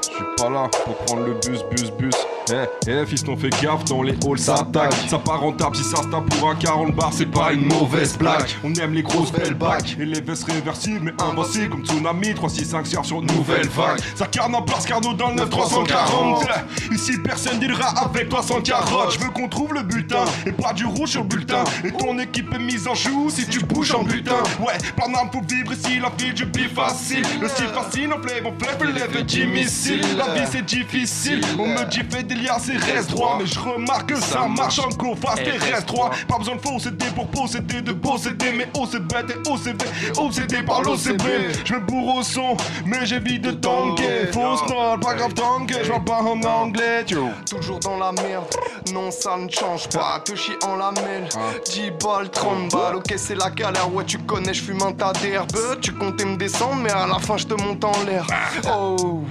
Je 0.01 0.08
suis 0.16 0.24
pas 0.38 0.49
là 0.49 0.70
pour 0.86 0.95
prendre 0.97 1.26
le 1.26 1.34
bus, 1.34 1.64
bus, 1.72 1.91
bus. 1.91 2.16
Eh, 2.52 2.66
eh, 2.88 3.06
fiston, 3.08 3.36
fais 3.36 3.50
gaffe, 3.50 3.86
dans 3.86 4.04
les 4.04 4.14
halls 4.14 4.38
ça 4.38 4.56
attaque. 4.56 4.93
Ça 5.08 5.18
part 5.18 5.39
rentable 5.39 5.76
si 5.76 5.84
ça 5.84 5.98
se 6.04 6.08
tape 6.10 6.30
pour 6.30 6.50
un 6.50 6.56
40 6.56 6.96
bar, 6.96 7.10
c'est 7.12 7.26
pas 7.26 7.54
une 7.54 7.66
mauvaise 7.66 8.16
blague. 8.18 8.50
On 8.64 8.72
aime 8.76 8.93
les 8.93 9.02
grosses 9.02 9.32
belles 9.32 9.56
bacs 9.56 9.98
et 10.00 10.06
les 10.06 10.22
vestes 10.22 10.43
réversibles, 10.43 11.00
mais 11.02 11.24
invincibles 11.24 11.70
comme 11.70 11.86
Tsunami 11.86 12.36
365 12.36 12.86
sur 12.86 13.06
sur 13.06 13.22
nouvelle 13.24 13.68
vague. 13.70 14.00
Ça 14.14 14.28
carne 14.28 14.54
en 14.54 14.62
place, 14.62 14.86
Carnot 14.86 15.14
dans 15.14 15.30
le 15.30 15.36
9340. 15.36 16.46
Ici, 16.91 17.14
personne 17.24 17.60
dira 17.60 17.88
avec 18.06 18.30
toi 18.30 18.43
sans 18.43 18.62
carotte. 18.62 19.14
Je 19.14 19.20
veux 19.20 19.32
qu'on 19.32 19.48
trouve 19.48 19.74
le 19.74 19.82
bulletin 19.82 20.26
et 20.46 20.52
pas 20.52 20.74
du 20.74 20.86
rouge 20.86 21.10
sur 21.10 21.22
le 21.22 21.28
bulletin. 21.28 21.64
Et 21.84 21.91
ton 21.91 22.20
équipe 22.20 22.54
est 22.54 22.60
mise 22.60 22.88
en 22.88 22.93
joue 22.93 23.30
si 23.32 23.48
tu 23.48 23.60
bouges 23.60 23.93
en 23.96 24.04
bulletin. 24.04 24.43
Ouais, 24.60 24.78
par 24.96 25.10
d'armes 25.10 25.32
pour 25.32 25.43
vivre 25.43 25.74
ici, 25.74 26.00
la 26.00 26.12
vie 26.16 26.34
du 26.34 26.46
plus 26.46 26.70
facile. 26.70 27.26
Le 27.41 27.48
style 27.48 27.68
facile, 27.68 28.10
on 28.16 28.22
flève, 28.22 28.46
on 28.46 28.54
flève, 28.64 28.93
lève 28.93 29.26
du 29.26 29.48
missile. 29.48 30.02
La 30.16 30.34
vie 30.34 30.48
c'est 30.52 30.66
difficile, 30.66 31.41
on 31.58 31.68
me 31.68 31.89
dit 31.89 32.02
fais 32.10 32.22
des 32.24 32.34
liens, 32.36 32.57
c'est 32.59 32.77
reste 32.77 33.11
droit. 33.11 33.38
Mais 33.39 33.45
je 33.45 33.59
remarque 33.59 34.09
que 34.09 34.19
ça 34.19 34.47
marche. 34.47 34.79
en 34.79 34.89
go 34.89 35.15
fast. 35.15 35.41
Et 35.41 35.51
reste 35.51 35.88
droit. 35.88 36.11
Pas 36.27 36.38
besoin 36.38 36.55
de 36.55 36.61
faux 36.61 36.79
CD 36.79 37.05
pour 37.15 37.27
posséder, 37.27 37.81
de 37.81 37.93
posséder. 37.93 38.51
Mais 38.55 38.67
oh 38.77 38.86
c'est 38.89 39.05
bête 39.05 39.29
et 39.29 39.49
OCV, 39.49 39.77
obsédé 40.17 40.63
par 40.63 40.81
l'OCB. 40.81 41.23
Je 41.63 41.73
me 41.73 41.79
bourre 41.79 42.17
au 42.17 42.23
son, 42.23 42.55
mais 42.86 43.05
j'évite 43.05 43.41
de 43.41 43.51
tanker. 43.51 44.27
Fausse 44.31 44.61
note, 44.69 45.01
pas 45.01 45.13
grave 45.15 45.33
tanker, 45.33 45.83
je 45.83 45.89
parle 45.89 46.03
pas 46.03 46.21
en 46.21 46.41
anglais. 46.41 47.05
Toujours 47.49 47.79
dans 47.79 47.97
la 47.97 48.11
merde, 48.11 48.45
non 48.93 49.11
ça 49.11 49.38
ne 49.38 49.49
change 49.49 49.88
pas, 49.89 50.21
te 50.23 50.36
chier 50.36 50.55
en 50.65 50.75
lamelle. 50.75 51.27
10 51.65 51.91
balles, 52.03 52.29
30 52.29 52.71
balles, 52.71 52.95
ok 52.95 53.13
c'est 53.17 53.36
la 53.36 53.49
galère, 53.49 53.93
ouais 53.93 54.05
tu 54.05 54.17
connais, 54.19 54.53
je 54.53 54.63
fume 54.63 54.81
un 54.81 54.91
tas 54.91 55.13
d'herbe 55.13 55.51
Tu 55.81 55.93
comptais 55.93 56.25
me 56.25 56.38
descendre, 56.38 56.75
mais 56.81 56.91
à 56.91 57.07
la 57.07 57.19
fin 57.19 57.38
je 57.38 57.45
te 57.45 57.61
monte 57.61 57.83
en 57.83 58.03
l'air. 58.05 58.25
Oh, 58.67 59.23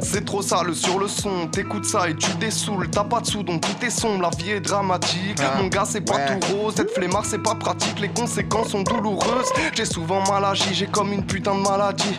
c'est 0.00 0.24
trop 0.24 0.42
sale 0.42 0.74
sur 0.74 0.98
le 0.98 1.08
son, 1.08 1.46
t'écoutes 1.48 1.84
ça 1.84 2.08
et 2.08 2.14
tu 2.14 2.30
dessoules 2.36 2.88
T'as 2.90 3.04
pas 3.04 3.20
de 3.20 3.26
sous 3.26 3.42
donc 3.42 3.60
tout 3.62 3.84
est 3.84 3.90
sombre, 3.90 4.22
la 4.22 4.30
vie 4.36 4.50
est 4.52 4.60
dramatique. 4.60 5.38
Mon 5.58 5.66
gars 5.68 5.84
c'est 5.84 6.00
pas 6.00 6.18
tout 6.26 6.54
rose, 6.54 6.78
être 6.78 6.92
flemmard 6.94 7.24
c'est 7.24 7.42
pas 7.42 7.54
pratique. 7.54 7.98
Les 8.00 8.08
conséquences 8.08 8.68
sont 8.68 8.82
douloureuses, 8.82 9.48
j'ai 9.74 9.84
souvent 9.84 10.22
mal 10.30 10.44
agi, 10.44 10.74
j'ai 10.74 10.86
comme 10.86 11.12
une 11.12 11.24
putain 11.24 11.54
de 11.54 11.60
maladie. 11.60 12.18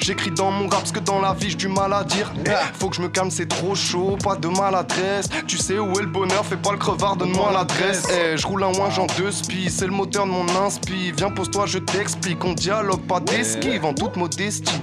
J'écris 0.00 0.30
dans 0.30 0.50
mon 0.50 0.68
rap 0.68 0.86
ce 0.86 0.92
que 0.92 1.00
dans 1.00 1.20
la 1.20 1.32
vie 1.34 1.50
j'ai 1.50 1.56
du 1.56 1.68
mal 1.68 1.92
à 1.92 2.04
dire. 2.04 2.32
Eh, 2.46 2.50
Faut 2.78 2.88
que 2.88 2.96
je 2.96 3.02
me 3.02 3.08
calme 3.08 3.30
c'est 3.30 3.48
trop 3.48 3.74
chaud, 3.74 4.16
pas 4.22 4.36
de 4.36 4.48
maladresse. 4.48 5.28
Tu 5.46 5.56
sais 5.58 5.78
où 5.78 5.92
est 5.98 6.02
le 6.02 6.08
bonheur, 6.08 6.44
fais 6.44 6.56
pas 6.56 6.72
le 6.72 6.78
crevard, 6.78 7.16
donne-moi 7.16 7.52
l'adresse. 7.52 8.04
Eh, 8.10 8.36
je 8.36 8.46
roule 8.46 8.62
un 8.64 8.72
ouin, 8.72 8.90
j'en 8.90 9.06
deux 9.18 9.30
spi, 9.30 9.70
c'est 9.70 9.86
le 9.86 9.92
moteur 9.92 10.26
de 10.26 10.30
mon 10.30 10.48
inspi. 10.64 11.12
Viens 11.16 11.30
pose-toi, 11.30 11.66
je 11.66 11.78
t'explique, 11.78 12.44
on 12.44 12.52
dialogue 12.54 13.02
pas 13.02 13.20
d'esquive 13.20 13.84
en 13.84 13.94
toute 13.94 14.16
modestie. 14.16 14.80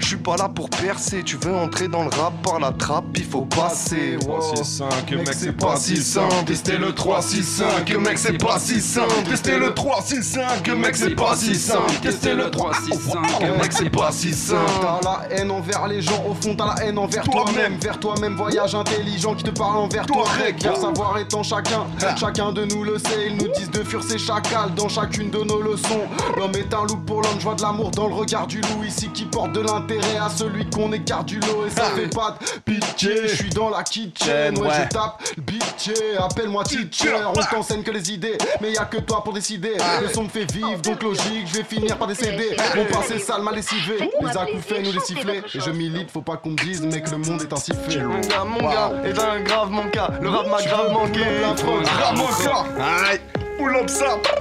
Je 0.00 0.06
suis 0.06 0.16
pas 0.16 0.36
là 0.36 0.48
pour 0.48 0.68
percer, 0.70 1.22
tu 1.22 1.36
veux 1.36 1.54
entrer 1.54 1.88
dans 1.88 2.02
le 2.02 2.10
rap 2.10 2.32
par 2.42 2.58
la 2.60 2.72
trappe, 2.72 3.04
il 3.16 3.24
faut 3.24 3.42
passer 3.42 4.16
365, 4.24 5.10
mec 5.12 5.28
c'est 5.32 5.52
pas 5.52 5.76
si 5.76 5.96
simple, 5.96 6.44
tester 6.46 6.78
le 6.78 6.94
365, 6.94 7.96
mec 7.98 8.18
c'est 8.18 8.38
pas 8.38 8.58
si 8.58 8.80
simple, 8.80 9.12
tester 9.28 9.58
le 9.58 9.74
365, 9.74 10.68
mec 10.76 10.96
c'est 10.96 11.14
pas 11.14 11.36
si 11.36 11.54
simple, 11.54 11.92
tester 12.02 12.34
le 12.34 12.50
365, 12.50 13.58
mec 13.60 13.72
c'est 13.72 13.90
pas 13.90 14.12
si 14.12 14.32
simple. 14.32 14.70
T'as 14.80 15.00
la 15.02 15.22
haine 15.30 15.50
envers 15.50 15.86
les 15.88 16.00
gens, 16.00 16.24
au 16.28 16.34
fond 16.34 16.54
t'as 16.56 16.74
la 16.74 16.84
haine 16.84 16.98
envers 16.98 17.24
Toi-même. 17.24 17.76
Vers 17.78 18.00
toi-même, 18.00 18.34
voyage 18.34 18.74
intelligent 18.74 19.34
qui 19.34 19.44
te 19.44 19.50
parle 19.50 19.76
envers 19.76 20.06
Toi, 20.06 20.24
rec. 20.42 20.62
Leur 20.62 20.76
savoir 20.76 21.16
en 21.34 21.42
chacun, 21.42 21.84
chacun 22.18 22.52
de 22.52 22.64
nous 22.64 22.84
le 22.84 22.98
sait. 22.98 23.28
Ils 23.28 23.36
nous 23.36 23.48
disent 23.52 23.70
de 23.70 23.84
fuir 23.84 24.02
ces 24.02 24.18
chacals 24.18 24.74
dans 24.74 24.88
chacune 24.88 25.30
de 25.30 25.38
nos 25.38 25.60
leçons. 25.60 26.02
L'homme 26.36 26.54
est 26.54 26.72
un 26.72 26.86
loup 26.86 26.96
pour 27.06 27.22
l'homme, 27.22 27.36
je 27.38 27.44
vois 27.44 27.54
de 27.54 27.62
l'amour 27.62 27.90
dans 27.90 28.08
le 28.08 28.14
regard 28.14 28.46
du 28.46 28.60
loup 28.60 28.84
ici 28.86 29.10
qui 29.12 29.24
porte 29.24 29.52
de 29.52 29.60
l'intérêt 29.60 30.16
à 30.18 30.30
celui 30.30 30.68
qu'on 30.70 30.92
écarte 30.92 31.26
du 31.26 31.40
lot. 31.40 31.66
Et 31.66 31.70
ça 31.70 31.84
fait 31.94 32.08
pas 32.08 32.38
de 32.40 32.72
pitié, 32.72 33.28
je 33.28 33.34
suis 33.34 33.50
dans 33.50 33.68
la 33.68 33.82
kid 33.82 34.13
chaîne. 34.18 34.58
Ouais, 34.58 34.68
je 34.84 34.88
tape 34.88 35.22
le 35.36 35.42
bitché, 35.42 36.16
appelle-moi 36.18 36.64
teacher. 36.64 37.16
On 37.26 37.32
t'enseigne 37.32 37.82
que 37.82 37.90
les 37.90 38.12
idées, 38.12 38.38
mais 38.60 38.72
y 38.72 38.78
a 38.78 38.84
que 38.84 38.98
toi 38.98 39.22
pour 39.22 39.32
décider. 39.32 39.74
Le 40.02 40.08
son 40.08 40.24
me 40.24 40.28
fait 40.28 40.50
vivre, 40.50 40.80
donc 40.82 41.02
logique, 41.02 41.46
je 41.46 41.58
vais 41.58 41.64
finir 41.64 41.96
par 41.96 42.08
décéder. 42.08 42.56
Mon 42.76 42.84
passé 42.86 43.18
sale 43.18 43.42
m'a 43.42 43.52
lessivé, 43.52 44.10
les 44.20 44.36
acouphènes 44.36 44.86
ou 44.86 44.92
les 44.92 45.00
sifflets. 45.00 45.42
Et 45.54 45.60
je 45.60 45.70
milite, 45.70 46.10
faut 46.10 46.22
pas 46.22 46.36
qu'on 46.36 46.50
me 46.50 46.56
dise, 46.56 46.82
mec, 46.82 47.10
le 47.10 47.18
monde 47.18 47.42
est 47.42 47.52
ainsi 47.52 47.72
fait. 47.72 48.00
Mon 48.00 48.20
gars, 48.20 48.44
mon 48.44 48.68
gars, 48.68 48.92
est 49.04 49.18
un 49.18 49.40
grave 49.40 49.70
mon 49.70 49.88
cas. 49.88 50.10
Le 50.20 50.28
rap 50.28 50.46
m'a 50.46 50.62
grave 50.62 50.92
manqué. 50.92 51.20
La 51.40 51.56
France, 51.56 51.84
Grave 51.84 52.16
mon 52.16 52.26
cas. 52.26 52.64
Aïe, 53.10 53.20
pull 53.58 53.76
up 53.76 53.88
ça. 53.88 54.18
Pas 54.22 54.34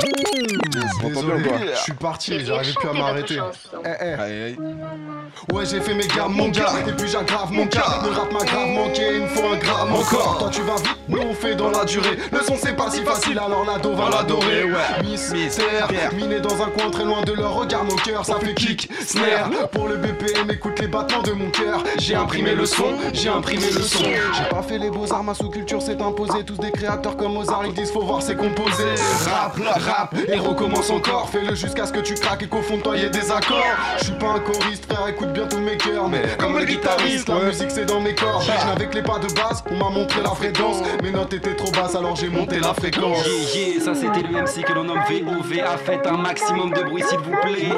je 1.76 1.82
suis 1.82 1.94
parti, 1.94 2.46
j'arrivais 2.46 2.74
plus 2.74 2.90
à 2.90 2.94
m'arrêter. 2.94 3.38
Eh, 3.86 4.56
eh. 4.58 5.54
Ouais, 5.54 5.66
j'ai 5.66 5.82
fait 5.82 5.94
mes 5.94 6.08
gammes, 6.08 6.34
mon 6.34 6.50
gars, 6.50 6.74
et 6.88 6.92
puis 6.92 7.08
j'aggrave 7.08 7.52
mon 7.52 7.68
cas. 7.68 8.02
Le 8.04 8.12
rap 8.12 8.32
m'a 8.32 8.44
grave 8.44 8.70
manqué, 8.70 9.16
il 9.16 9.22
me 9.24 9.28
faut 9.28 9.48
un 9.48 9.58
gramme 9.58 9.94
encore. 9.94 10.38
Toi, 10.40 10.50
tu 10.52 10.62
vas 10.62 10.76
vite, 10.76 10.98
nous 11.08 11.20
on 11.20 11.34
fait 11.34 11.56
dans 11.56 11.70
la 11.70 11.86
durée. 11.86 12.18
Le 12.32 12.40
son, 12.40 12.56
c'est 12.56 12.76
pas 12.76 12.90
si 12.90 13.02
facile, 13.02 13.40
alors 13.40 13.66
l'ado 13.66 13.94
va 13.94 14.10
l'adorer. 14.10 14.64
Ouais, 14.66 15.04
mystère, 15.04 15.88
miné 16.16 16.40
dans 16.40 16.62
un 16.62 16.70
coin 16.70 16.90
très 16.92 17.06
loin 17.06 17.22
de 17.24 17.34
leur 17.34 17.54
regard, 17.56 17.84
mon 17.84 17.96
cœur, 17.96 18.26
ça 18.26 18.36
fait 18.40 18.54
kick, 18.54 18.90
snare. 19.06 19.50
Pour 19.72 19.88
le 19.88 19.98
BPM, 19.98 20.50
écoute 20.52 20.80
les 20.80 20.88
battements 20.88 21.24
de 21.24 21.32
mon 21.32 21.50
cœur. 21.50 21.84
J'ai 21.98 22.16
imprimé 22.16 22.56
le 22.56 22.66
son, 22.66 22.94
j'ai 23.14 23.30
imprimé 23.30 23.70
le 23.72 23.82
son. 23.82 24.04
J'ai 24.04 24.50
pas 24.50 24.64
fait 24.64 24.78
les 24.78 24.90
beaux-arts, 24.90 25.24
ma 25.24 25.34
sous-culture 25.34 25.82
s'est 25.82 26.02
imposée. 26.02 26.44
Tous 26.46 26.58
des 26.58 26.72
créateurs 26.72 27.18
comme 27.18 27.34
Mozart, 27.34 27.66
ils 27.66 27.74
disent 27.74 27.92
faut 27.92 28.02
voir 28.02 28.22
c'est 28.22 28.36
composé. 28.36 28.84
Rap, 29.26 29.58
rap, 29.58 30.16
et 30.28 30.38
recommence 30.38 30.90
encore. 30.90 31.30
Fais-le 31.30 31.56
jusqu'à 31.56 31.86
ce 31.86 31.94
que 31.94 32.00
tu 32.00 32.14
craques 32.16 32.44
et 32.44 32.48
qu'au 32.48 32.62
fond 32.62 32.78
de 32.78 32.82
toi 32.82 32.98
y 32.98 33.04
ait 33.04 33.10
des 33.10 33.32
accords. 33.32 33.64
Je 33.98 34.06
suis 34.06 34.14
pas 34.14 34.28
un 34.28 34.40
choriste, 34.40 34.92
frère, 34.92 35.08
écoute 35.08 35.34
bien 35.34 35.48
tous 35.48 35.60
mes 35.60 35.78
cœurs. 35.78 36.08
Mais 36.10 36.24
comme 36.38 36.58
le 36.58 36.66
guitariste, 36.66 37.28
la 37.30 37.40
musique 37.40 37.72
c'est 37.72 37.86
dans 37.86 38.00
mes 38.00 38.14
n'avais 38.14 38.88
que 38.88 38.96
les 38.96 39.04
pas 39.04 39.20
de 39.20 39.28
base, 39.34 39.64
on 39.70 39.76
m'a 39.76 39.90
montré 39.90 40.22
la 40.22 40.32
fréquence. 40.32 40.78
Mes 41.02 41.12
notes 41.12 41.34
étaient 41.34 41.56
trop 41.56 41.72
basses, 41.72 41.96
alors 41.96 42.16
j'ai 42.16 42.30
monté 42.30 42.60
la 42.60 42.74
fréquence. 42.74 43.26
Yeah, 43.54 43.68
yeah, 43.68 43.82
ça 43.84 43.94
c'était 43.96 44.28
le 44.28 44.42
MC 44.42 44.64
que 44.66 44.74
l'on 44.74 44.84
nomme 44.84 45.02
VOVA. 45.08 45.78
Faites 45.78 46.08
un 46.08 46.18
maximum 46.18 46.72
de 46.74 46.82
bruit 46.84 47.04
s'il 47.04 47.20
vous 47.20 47.36
plaît. 47.42 47.70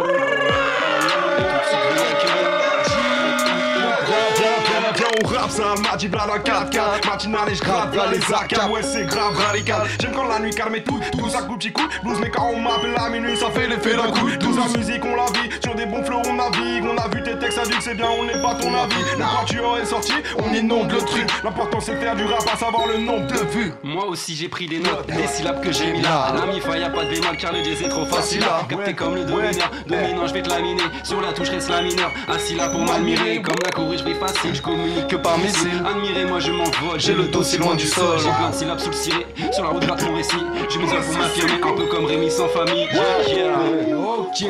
Au 5.21 5.27
rap, 5.27 5.49
ça 5.49 5.75
m'a 5.81 5.97
dit 5.97 6.07
blada 6.07 6.37
4K 6.37 7.07
Matinale 7.07 7.49
et 7.49 7.55
je 7.55 7.61
gratte 7.61 7.95
là 7.95 8.05
les 8.11 8.17
AK 8.17 8.71
Ouais 8.71 8.81
c'est 8.81 9.05
grave 9.05 9.35
radical. 9.37 9.83
J'aime 10.01 10.11
quand 10.13 10.25
la 10.25 10.39
nuit 10.39 10.51
calme 10.51 10.75
et 10.75 10.83
tout 10.83 10.99
Tout 11.11 11.29
ça 11.29 11.41
coup 11.43 11.57
petit 11.57 11.71
coup 11.71 11.87
Blues 12.03 12.17
mais 12.21 12.29
quand 12.29 12.49
on 12.53 12.59
m'appelle 12.59 12.93
la 12.95 13.09
minuit 13.09 13.37
Ça 13.37 13.49
fait 13.51 13.67
l'effet 13.67 13.95
d'un 13.95 14.11
coup. 14.11 14.29
Tous 14.39 14.57
la 14.57 14.77
musique 14.77 15.03
on 15.05 15.15
la 15.15 15.25
vit 15.25 15.49
Sur 15.63 15.75
des 15.75 15.85
bons 15.85 16.03
flots 16.03 16.21
on 16.27 16.33
navigue. 16.33 16.83
On 16.85 16.97
a 16.97 17.07
vu 17.07 17.23
tes 17.23 17.37
textes 17.37 17.59
ça 17.59 17.63
dit 17.63 17.77
que 17.77 17.83
c'est 17.83 17.95
bien 17.95 18.07
On 18.19 18.23
n'est 18.23 18.41
pas 18.41 18.55
ton 18.55 18.73
avis. 18.73 18.95
La 19.17 19.25
voiture 19.25 19.77
est 19.81 19.85
sortie 19.85 20.13
On 20.37 20.53
inonde 20.53 20.91
le 20.91 20.99
truc. 20.99 21.27
L'important 21.43 21.79
c'est 21.79 21.95
de 21.95 21.99
faire 21.99 22.15
du 22.15 22.25
rap 22.25 22.43
À 22.51 22.57
savoir 22.57 22.87
le 22.87 22.97
nombre 22.97 23.27
de 23.27 23.39
vues. 23.51 23.73
Moi 23.83 24.05
aussi 24.05 24.35
j'ai 24.35 24.49
pris 24.49 24.67
des 24.67 24.79
notes, 24.79 25.07
des 25.07 25.27
syllabes 25.27 25.61
que 25.61 25.71
j'ai 25.71 25.91
mis 25.91 26.01
là. 26.01 26.33
La 26.35 26.45
mi 26.45 26.59
fa 26.59 26.77
y 26.77 26.83
a 26.83 26.89
pas 26.89 27.05
de 27.05 27.09
bémol 27.09 27.37
car 27.37 27.53
le 27.53 27.61
dièse 27.61 27.81
est 27.81 27.89
trop 27.89 28.05
facile. 28.05 28.43
À 28.43 28.65
capter 28.67 28.93
comme 28.93 29.15
le 29.15 29.23
domineur. 29.25 29.71
Dominant, 29.87 30.27
je 30.27 30.33
vais 30.33 30.41
te 30.41 30.49
laminer. 30.49 30.83
Sur 31.03 31.21
la 31.21 31.31
touche 31.33 31.49
reste 31.49 31.69
la 31.69 31.81
mineure. 31.81 32.11
Assis 32.27 32.55
là 32.55 32.69
pour 32.69 32.81
m'admirer. 32.81 33.41
Comme 33.41 33.55
la 33.63 33.71
courue, 33.71 33.97
je 33.97 34.03
vais 34.03 34.13
facile. 34.15 34.55
Je 34.55 34.61
communique 34.61 35.04
que 35.07 35.15
par 35.15 35.37
missile. 35.37 35.83
Admirez, 35.85 36.25
moi 36.25 36.39
je 36.39 36.51
m'envole. 36.51 36.99
J'ai 36.99 37.13
le 37.13 37.23
dossier 37.25 37.59
loin 37.59 37.75
du 37.75 37.85
sol. 37.85 38.17
J'ai 38.17 38.29
plein 38.29 38.49
de 38.49 38.55
syllabes 38.55 38.79
sous 38.79 38.89
le 38.89 38.95
ciré. 38.95 39.25
Sur 39.51 39.63
la 39.63 39.69
route 39.69 39.85
gratte 39.85 40.03
mon 40.03 40.15
récit. 40.15 40.35
Je 40.69 40.79
m'isole 40.79 41.01
pour 41.01 41.17
m'affirmer. 41.17 41.53
Un 41.63 41.75
peu 41.75 41.85
comme 41.87 42.05
Rémi 42.05 42.29
sans 42.29 42.47
famille. 42.47 42.87
Yeah, 42.93 43.35
yeah. 43.35 43.97
Ok, 43.97 44.45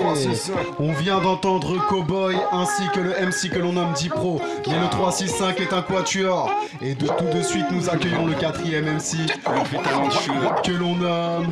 on 0.79 0.93
vient 0.93 1.19
d'entendre 1.19 1.85
Cowboy 1.87 2.35
ainsi 2.51 2.83
que 2.93 2.99
le 2.99 3.11
MC 3.11 3.49
que 3.49 3.59
l'on 3.59 3.73
nomme 3.73 3.93
Dipro. 3.93 4.41
Mais 4.67 4.79
le 4.79 4.89
365 4.89 5.59
est 5.61 5.73
un 5.73 5.81
quatuor. 5.81 6.51
Et 6.81 6.95
de 6.95 7.07
tout 7.07 7.37
de 7.37 7.41
suite, 7.41 7.65
nous 7.71 7.89
accueillons 7.89 8.25
le 8.25 8.33
quatrième 8.33 8.85
MC 8.85 9.17
que 10.63 10.71
l'on 10.71 10.95
nomme 10.95 11.51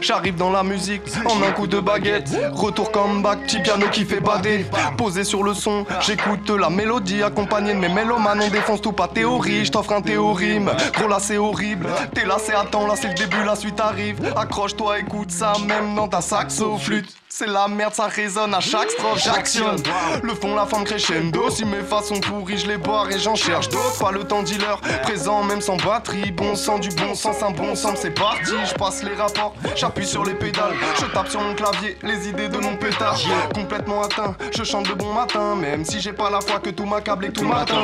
J'arrive 0.00 0.36
dans 0.36 0.50
la 0.50 0.62
musique 0.62 1.02
en 1.26 1.42
un 1.42 1.52
coup 1.52 1.66
de 1.66 1.80
baguette. 1.80 2.30
Retour 2.52 2.90
comeback, 2.90 3.42
petit 3.42 3.60
piano 3.60 3.86
qui 3.90 4.04
fait 4.04 4.20
bader. 4.20 4.66
Posé 4.96 5.24
sur 5.24 5.42
le 5.42 5.54
son, 5.54 5.84
j'écoute 6.00 6.50
la 6.50 6.70
mélodie 6.70 7.22
accompagnée 7.22 7.74
de 7.74 7.78
mes 7.78 7.88
mélomanes. 7.88 8.40
On 8.42 8.48
défonce 8.48 8.80
tout 8.80 8.92
pas 8.92 9.08
théorie, 9.08 9.64
je 9.64 9.72
t'offre 9.72 9.92
un 9.92 10.02
théorime. 10.02 10.70
Gros 10.94 11.08
là 11.08 11.18
c'est 11.20 11.38
horrible, 11.38 11.88
t'es 12.14 12.24
là 12.24 12.36
c'est 12.38 12.54
attends, 12.54 12.86
là 12.86 12.94
c'est 12.96 13.08
le 13.08 13.14
début, 13.14 13.42
la 13.44 13.56
suite 13.56 13.80
arrive. 13.80 14.18
Accroche-toi, 14.36 15.00
écoute 15.00 15.30
ça 15.30 15.52
même 15.66 15.94
dans 15.94 16.08
ta 16.08 16.20
saxo 16.20 16.76
flûte. 16.78 17.14
C'est 17.34 17.46
la 17.46 17.66
merde, 17.66 17.94
ça 17.94 18.08
résonne 18.08 18.52
à 18.52 18.60
chaque 18.60 18.90
strophe, 18.90 19.24
j'actionne. 19.24 19.82
Le 20.22 20.34
fond, 20.34 20.54
la 20.54 20.66
forme 20.66 20.84
crescendo. 20.84 21.48
Si 21.48 21.64
mes 21.64 21.80
façons 21.80 22.20
pourries, 22.20 22.58
je 22.58 22.66
les 22.66 22.76
boire 22.76 23.10
et 23.10 23.18
j'en 23.18 23.34
cherche 23.34 23.70
d'autres. 23.70 23.98
Pas 23.98 24.12
le 24.12 24.22
temps 24.24 24.42
dealer, 24.42 24.78
présent 25.02 25.42
même 25.42 25.62
sans 25.62 25.78
batterie. 25.78 26.30
Bon 26.30 26.54
sang, 26.54 26.78
du 26.78 26.90
bon 26.90 27.14
sens, 27.14 27.42
un 27.42 27.50
bon 27.50 27.74
sens, 27.74 28.00
c'est 28.02 28.10
parti. 28.10 28.52
Je 28.66 28.74
passe 28.74 29.02
les 29.02 29.14
rapports, 29.14 29.54
j'appuie 29.74 30.06
sur 30.06 30.24
les 30.24 30.34
pédales. 30.34 30.74
Je 31.00 31.06
tape 31.06 31.30
sur 31.30 31.40
mon 31.40 31.54
clavier, 31.54 31.96
les 32.02 32.28
idées 32.28 32.50
de 32.50 32.58
mon 32.58 32.76
pétard. 32.76 33.18
Complètement 33.54 34.02
atteint, 34.02 34.36
je 34.54 34.62
chante 34.62 34.90
de 34.90 34.94
bon 34.94 35.14
matin. 35.14 35.54
Même 35.56 35.86
si 35.86 36.02
j'ai 36.02 36.12
pas 36.12 36.28
la 36.28 36.42
foi 36.42 36.60
que 36.60 36.68
tout 36.68 36.84
m'accable 36.84 37.24
et 37.24 37.28
que 37.28 37.40
tout 37.40 37.46
m'atteint. 37.46 37.80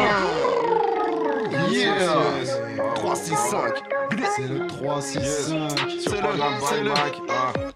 Yeah! 1.70 2.57
3, 3.08 3.16
6, 3.16 3.36
5. 3.36 3.74
C'est 4.36 4.48
le 4.48 4.66
3, 4.66 5.00
6, 5.00 5.20
5. 5.20 5.70
C'est 5.78 6.20
le, 6.20 6.28
c'est 6.60 6.82
le, 6.82 6.94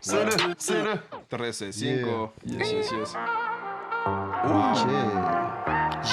c'est 0.00 0.24
le, 0.24 0.30
c'est 0.58 0.82
le. 0.82 0.92
13, 1.30 1.70
5. 1.70 1.80
Yeah. 1.82 2.30
Yes, 2.44 2.72
yes, 2.72 2.92
yes. 2.92 3.14
Ok. 4.44 4.86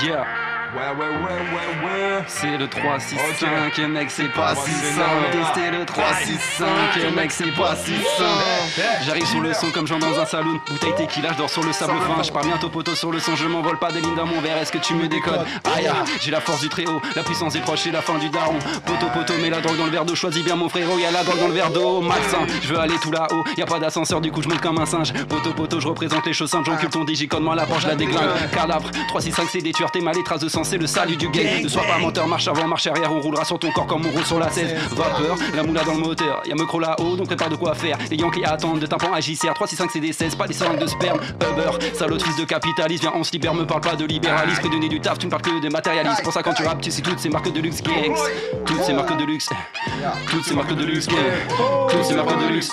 Yeah. 0.04 0.26
Ouais, 0.72 0.82
ouais, 0.82 1.08
ouais, 1.08 1.24
ouais, 1.26 2.18
ouais. 2.18 2.24
C'est 2.28 2.56
le 2.56 2.68
3, 2.68 3.00
6, 3.00 3.16
5, 3.40 3.78
mec, 3.88 4.12
c'est 4.12 4.32
pas 4.32 4.54
si 4.54 4.70
simple. 4.70 5.32
Tester 5.32 5.72
le 5.72 5.84
3, 5.84 6.04
6, 6.24 6.40
5, 6.60 7.16
mec, 7.16 7.32
c'est 7.32 7.56
pas 7.56 7.76
si 7.76 7.96
simple. 7.96 8.88
J'arrive 9.04 9.26
sur 9.26 9.42
le 9.42 9.52
son 9.56 9.72
comme 9.72 9.88
j'en 9.88 9.98
dans 9.98 10.20
un 10.20 10.26
saloon. 10.28 10.60
Bouteille 10.70 10.94
tequila, 10.96 11.34
je 11.34 11.40
dors 11.40 11.50
sur 11.50 11.64
le 11.64 11.74
sable 11.74 11.94
fin. 12.02 12.22
Je 12.22 12.32
pars 12.32 12.44
bientôt 12.44 12.70
poteau 12.70 12.94
sur 12.94 13.12
le 13.12 13.20
son, 13.20 13.36
je 13.36 13.48
m'envole 13.48 13.80
pas 13.80 13.92
des 13.92 14.00
lignes 14.00 14.16
dans 14.16 14.28
mon 14.28 14.42
verre. 14.42 14.58
Est-ce 14.58 14.72
que 14.72 14.78
tu 14.78 14.94
me 14.94 15.08
décodes? 15.08 15.44
Aïe, 15.76 15.90
ah, 15.90 16.04
j'ai 16.22 16.30
la 16.30 16.40
force 16.40 16.62
du 16.62 16.70
très 16.70 16.86
haut, 16.86 17.02
la 17.16 17.24
puissance 17.24 17.56
est 17.56 17.62
proche, 17.62 17.80
c'est 17.86 17.92
la 17.92 18.04
fin 18.04 18.20
du 18.20 18.30
daron. 18.30 18.60
Poteau, 18.86 19.08
poteau, 19.12 19.34
mets 19.42 19.50
la 19.50 19.62
drogue 19.62 19.78
dans 19.78 19.86
le 19.86 19.92
verre 19.92 20.06
d'eau. 20.06 20.14
Choisis 20.14 20.44
bien 20.44 20.56
mon 20.56 20.70
frérot, 20.70 21.00
y'a 21.00 21.10
la 21.10 21.24
drogue 21.24 21.40
dans 21.40 21.48
le 21.48 21.54
verre 21.54 21.72
d'eau. 21.72 22.00
Max, 22.02 22.22
hein, 22.36 22.46
je 22.62 22.72
veux 22.72 22.80
aller 22.80 22.98
tout 23.02 23.12
là-haut. 23.12 23.44
Y 23.58 23.64
a 23.64 23.66
pas 23.66 23.80
d'ascenseur, 23.80 24.22
du 24.22 24.32
coup 24.32 24.44
je 24.44 24.50
monte 24.50 24.62
comme 24.62 24.78
un 24.78 24.86
singe. 24.86 25.14
Poteau, 25.28 25.52
poteau, 25.52 25.80
je 25.80 25.88
représente 25.88 26.28
les 26.28 26.34
choses 26.34 26.52
simples. 26.52 26.70
J'encule 26.70 26.90
ton 26.90 27.06
digicode, 27.06 27.42
moi 27.42 27.56
la 27.56 27.66
je 27.80 27.88
la 27.88 27.96
déglingue. 27.96 28.30
Cadavre, 28.54 28.92
3, 29.08 29.22
6, 29.22 29.32
5, 29.32 29.48
c'est 29.52 29.62
des 29.62 29.72
tueurs, 29.72 29.90
t'es 29.90 30.02
mal, 30.02 30.16
les 30.16 30.24
traces 30.24 30.42
de 30.42 30.50
sang, 30.50 30.59
c'est 30.64 30.78
le 30.78 30.88
salut 30.88 31.18
du 31.18 31.30
game. 31.30 31.64
Ne 31.64 31.68
sois 31.68 31.84
pas 31.84 31.98
menteur, 31.98 32.28
marche 32.28 32.48
avant, 32.48 32.68
marche 32.68 32.88
arrière, 32.88 33.12
on 33.12 33.20
roulera 33.20 33.46
sur 33.46 33.60
ton 33.60 33.72
corps 33.72 33.88
comme 33.88 34.06
on 34.06 34.12
roule 34.12 34.26
sur 34.26 34.40
la 34.40 34.50
16. 34.50 34.76
Vapeur, 34.92 35.36
la 35.56 35.64
moula 35.64 35.84
dans 35.84 35.94
le 35.94 36.00
moteur, 36.00 36.42
y'a 36.46 36.56
micro 36.56 36.80
là-haut, 36.80 37.16
donc 37.16 37.28
prépare 37.28 37.50
de 37.50 37.56
quoi 37.56 37.74
faire. 37.74 37.98
Les 38.10 38.18
Yankees 38.18 38.44
attendent 38.44 38.80
de 38.80 38.86
tympan 38.86 39.14
à 39.14 39.20
JCR, 39.20 39.54
3, 39.54 39.68
6, 39.68 39.76
5, 39.76 39.90
c'est 39.92 40.00
des 40.00 40.14
16, 40.14 40.36
pas 40.36 40.48
des 40.48 40.54
seringues 40.54 40.80
de 40.80 40.88
sperme. 40.88 41.20
Uber, 41.20 41.94
salope 41.94 42.22
fils 42.22 42.36
de 42.36 42.46
capitaliste, 42.46 43.02
viens, 43.02 43.14
on 43.16 43.24
se 43.24 43.32
libère, 43.32 43.54
me 43.54 43.66
parle 43.66 43.82
pas 43.82 43.96
de 43.96 44.06
libéralisme, 44.06 44.66
et 44.66 44.70
donner 44.70 44.90
du 44.90 45.00
taf, 45.00 45.18
tu 45.18 45.26
me 45.26 45.32
parles 45.32 45.44
que 45.44 45.62
de 45.62 45.70
matérialisme. 45.70 46.24
Pour 46.24 46.34
ça, 46.34 46.44
quand 46.44 46.54
tu 46.54 46.64
rappes, 46.64 46.82
tu 46.82 46.92
sais 46.92 47.02
toutes 47.02 47.20
ces 47.20 47.30
marques 47.30 47.52
de 47.52 47.60
luxe, 47.60 47.82
gangs. 47.82 48.16
Toutes 48.66 48.84
ces 48.84 48.94
marques 48.94 49.18
de 49.18 49.26
luxe, 49.26 49.50
toutes 50.30 50.44
ces 50.44 50.54
marques 50.54 50.76
de 50.76 50.84
luxe, 50.84 51.08
gang. 51.08 51.18
Toutes 51.90 52.04
ces 52.04 52.16
marques 52.16 52.40
de 52.40 52.48
luxe, 52.48 52.72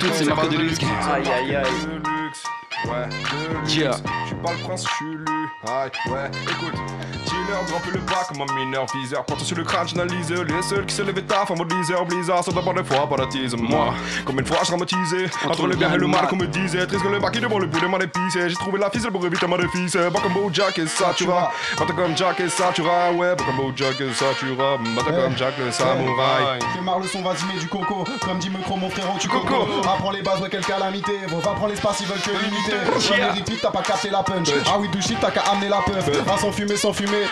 toutes 0.00 0.14
ces 0.14 0.24
marques 0.24 0.48
de 0.48 0.56
luxe. 0.56 0.78
Aïe 1.12 1.28
aïe 1.28 1.56
aïe. 1.56 2.61
De. 2.84 2.90
Ouais, 2.90 3.08
de 3.08 3.58
luxe. 3.58 3.74
Yeah. 3.74 3.96
Je 4.22 4.26
suis 4.28 4.36
pas 4.36 4.52
le 4.52 4.58
prince, 4.58 4.84
je 4.88 4.94
suis 4.94 5.16
lu. 5.16 5.48
Aïe, 5.68 5.90
ouais, 6.10 6.30
écoute. 6.44 6.80
Dealer, 7.24 7.64
grimper 7.68 7.90
le 7.92 8.00
bas 8.00 8.26
comme 8.28 8.42
un 8.42 8.54
mineur 8.54 8.86
viseur. 8.94 9.24
Porte 9.24 9.40
sur 9.42 9.56
le 9.56 9.62
crâne, 9.62 9.86
j'analyse. 9.88 10.30
Les 10.30 10.62
seuls 10.62 10.84
qui 10.84 10.94
se 10.94 11.02
levaient 11.02 11.22
tard 11.22 11.50
en 11.50 11.56
mode 11.56 11.72
liseur, 11.72 12.04
blizzard. 12.04 12.42
Sont 12.44 12.52
d'abord 12.52 12.74
des 12.74 12.82
fois 12.82 13.08
par 13.08 13.18
la 13.18 13.26
tease. 13.26 13.54
Moi, 13.56 13.94
comme 14.26 14.40
une 14.40 14.46
fois, 14.46 14.58
je 14.62 14.66
traumatisé. 14.66 15.30
Entre 15.46 15.66
le 15.66 15.76
bien 15.76 15.92
et 15.94 15.98
le 15.98 16.08
mal, 16.08 16.26
comme 16.26 16.40
me 16.40 16.46
disait. 16.46 16.86
Triste 16.86 17.04
que 17.04 17.08
le 17.08 17.20
bac 17.20 17.32
qui 17.32 17.40
devant 17.40 17.58
le 17.58 17.66
bout 17.66 17.80
de 17.80 17.86
ma 17.86 17.98
épicé. 17.98 18.48
J'ai 18.48 18.56
trouvé 18.56 18.80
la 18.80 18.90
ficelle 18.90 19.12
pour 19.12 19.24
éviter 19.24 19.46
ma 19.46 19.56
défice. 19.56 19.92
Pas 19.92 20.20
comme 20.20 20.32
Bojack 20.32 20.78
et 20.78 20.86
ça, 20.86 21.12
tu 21.16 21.24
vas. 21.24 21.52
Pas 21.76 21.84
comme 21.86 22.16
Jack 22.16 22.40
et 22.40 22.48
ça, 22.48 22.72
tu 22.74 22.82
vas. 22.82 23.12
Ouais, 23.12 23.36
pas 23.36 23.44
comme 23.44 23.56
Bojack 23.56 24.00
et 24.00 24.12
ça, 24.12 24.26
tu 24.38 24.46
vas. 24.54 24.78
Pas 24.96 25.12
comme 25.12 25.36
Jack 25.36 25.54
le 25.58 25.70
samouraï. 25.70 26.58
Démarre 26.74 26.98
le 26.98 27.06
son, 27.06 27.22
vas-y, 27.22 27.44
mets 27.54 27.60
du 27.60 27.68
coco. 27.68 28.04
Comme 28.20 28.38
dit 28.38 28.50
Mecro, 28.50 28.76
mon 28.76 28.90
frérot, 28.90 29.16
tu 29.20 29.28
coco. 29.28 29.68
Apprends 29.82 30.10
les 30.10 30.22
bases, 30.22 30.40
ouais, 30.40 30.50
quelle 30.50 30.66
calamité. 30.66 31.12
Va 31.28 31.38
prendre 31.38 31.68
l'espace, 31.68 32.00
ils 32.00 32.06
veulent 32.06 32.20
que 32.20 32.30
limiter. 32.30 32.71
Les 32.72 33.40
repeats, 33.40 33.58
t'as 33.60 33.70
pas 33.70 33.82
capté 33.82 34.10
la 34.10 34.22
punch. 34.22 34.48
Ah 34.66 34.76
oui, 34.78 34.88
douchit, 34.92 35.16
t'as 35.20 35.30
qu'à 35.30 35.42
amener 35.42 35.68
la 35.68 35.78
puff. 35.78 36.08
Ah, 36.28 36.36
sans 36.38 36.52
fumer, 36.52 36.76
sans 36.76 36.92
fumer. 36.92 37.26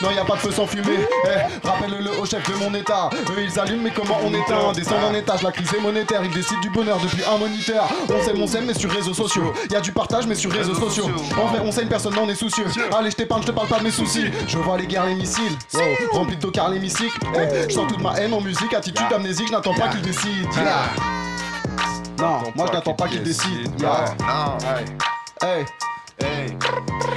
Non, 0.00 0.10
y 0.10 0.18
a 0.18 0.24
pas 0.24 0.34
de 0.34 0.40
feu 0.40 0.50
sans 0.50 0.66
fumer. 0.66 1.06
Eh, 1.24 1.66
rappelle-le 1.66 2.10
au 2.20 2.24
chef 2.24 2.42
de 2.48 2.54
mon 2.56 2.74
état. 2.74 3.10
Eux, 3.30 3.42
ils 3.42 3.58
allument, 3.58 3.82
mais 3.84 3.90
comment 3.90 4.18
on 4.24 4.32
éteint? 4.32 4.72
Descend 4.74 5.04
en 5.04 5.14
étage, 5.14 5.42
la 5.42 5.52
crise 5.52 5.72
est 5.74 5.80
monétaire. 5.80 6.20
Ils 6.24 6.30
décident 6.30 6.60
du 6.60 6.70
bonheur 6.70 6.98
depuis 6.98 7.22
un 7.24 7.38
moniteur. 7.38 7.88
On 8.08 8.22
s'aime, 8.22 8.42
on 8.42 8.46
s'aime, 8.46 8.64
mais 8.66 8.74
sur 8.74 8.90
réseaux 8.90 9.14
sociaux. 9.14 9.52
Y 9.70 9.76
a 9.76 9.80
du 9.80 9.92
partage, 9.92 10.26
mais 10.26 10.34
sur 10.34 10.50
réseaux 10.50 10.74
sociaux. 10.74 11.10
En 11.40 11.46
vrai, 11.46 11.60
on 11.64 11.72
saigne, 11.72 11.88
personne 11.88 12.14
n'en 12.14 12.28
est 12.28 12.34
soucieux. 12.34 12.66
Allez, 12.96 13.10
je 13.10 13.16
t'épargne, 13.16 13.42
je 13.42 13.48
te 13.48 13.52
parle 13.52 13.68
pas 13.68 13.78
de 13.78 13.84
mes 13.84 13.90
soucis. 13.90 14.30
Je 14.46 14.58
vois 14.58 14.78
les 14.78 14.86
guerres, 14.86 15.06
les 15.06 15.14
missiles. 15.14 15.56
Wow, 15.74 15.82
remplis 16.12 16.36
de 16.36 16.42
tocards, 16.42 16.70
l'hémicycle. 16.70 17.18
Eh, 17.34 17.68
je 17.68 17.74
sens 17.74 17.86
toute 17.88 18.00
ma 18.00 18.18
haine 18.18 18.32
en 18.32 18.40
musique, 18.40 18.72
attitude 18.74 19.12
amnésique, 19.14 19.48
je 19.48 19.52
n'attends 19.52 19.74
pas 19.74 19.88
qu'il 19.88 20.02
décide. 20.02 20.46
Yeah. 20.56 21.17
Non, 22.18 22.42
moi 22.56 22.66
je 22.66 22.72
n'attends 22.72 22.94
pas 22.94 23.08
qu'il 23.08 23.22
décide. 23.22 23.80
Yeah. 23.80 24.14
Hey. 25.40 25.64
Hey. 26.20 26.56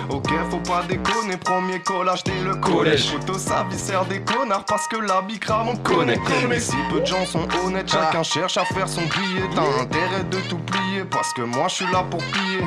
Ok, 0.09 0.29
faut 0.49 0.57
pas 0.57 0.83
déconner, 0.83 1.37
premier 1.37 1.79
collage 1.79 2.23
dès 2.23 2.41
le 2.41 2.55
collège. 2.55 3.11
Photo 3.11 3.37
ça 3.37 3.65
viscère 3.69 4.05
des 4.05 4.21
connards 4.21 4.65
parce 4.65 4.87
que 4.87 4.97
la 4.97 5.21
bicrave 5.21 5.67
on 5.69 5.77
connaît. 5.77 6.19
Mais 6.49 6.59
si 6.59 6.75
peu 6.89 6.99
de 6.99 7.05
gens 7.05 7.25
sont 7.25 7.47
honnêtes, 7.65 7.89
chacun 7.89 8.23
cherche 8.23 8.57
à 8.57 8.65
faire 8.65 8.89
son 8.89 9.01
billet. 9.01 9.47
T'as 9.55 9.81
intérêt 9.81 10.23
de 10.29 10.37
tout 10.49 10.57
plier 10.57 11.05
parce 11.09 11.31
que 11.33 11.41
moi 11.41 11.67
je 11.69 11.75
suis 11.75 11.91
là 11.91 12.03
pour 12.09 12.19
piller. 12.19 12.61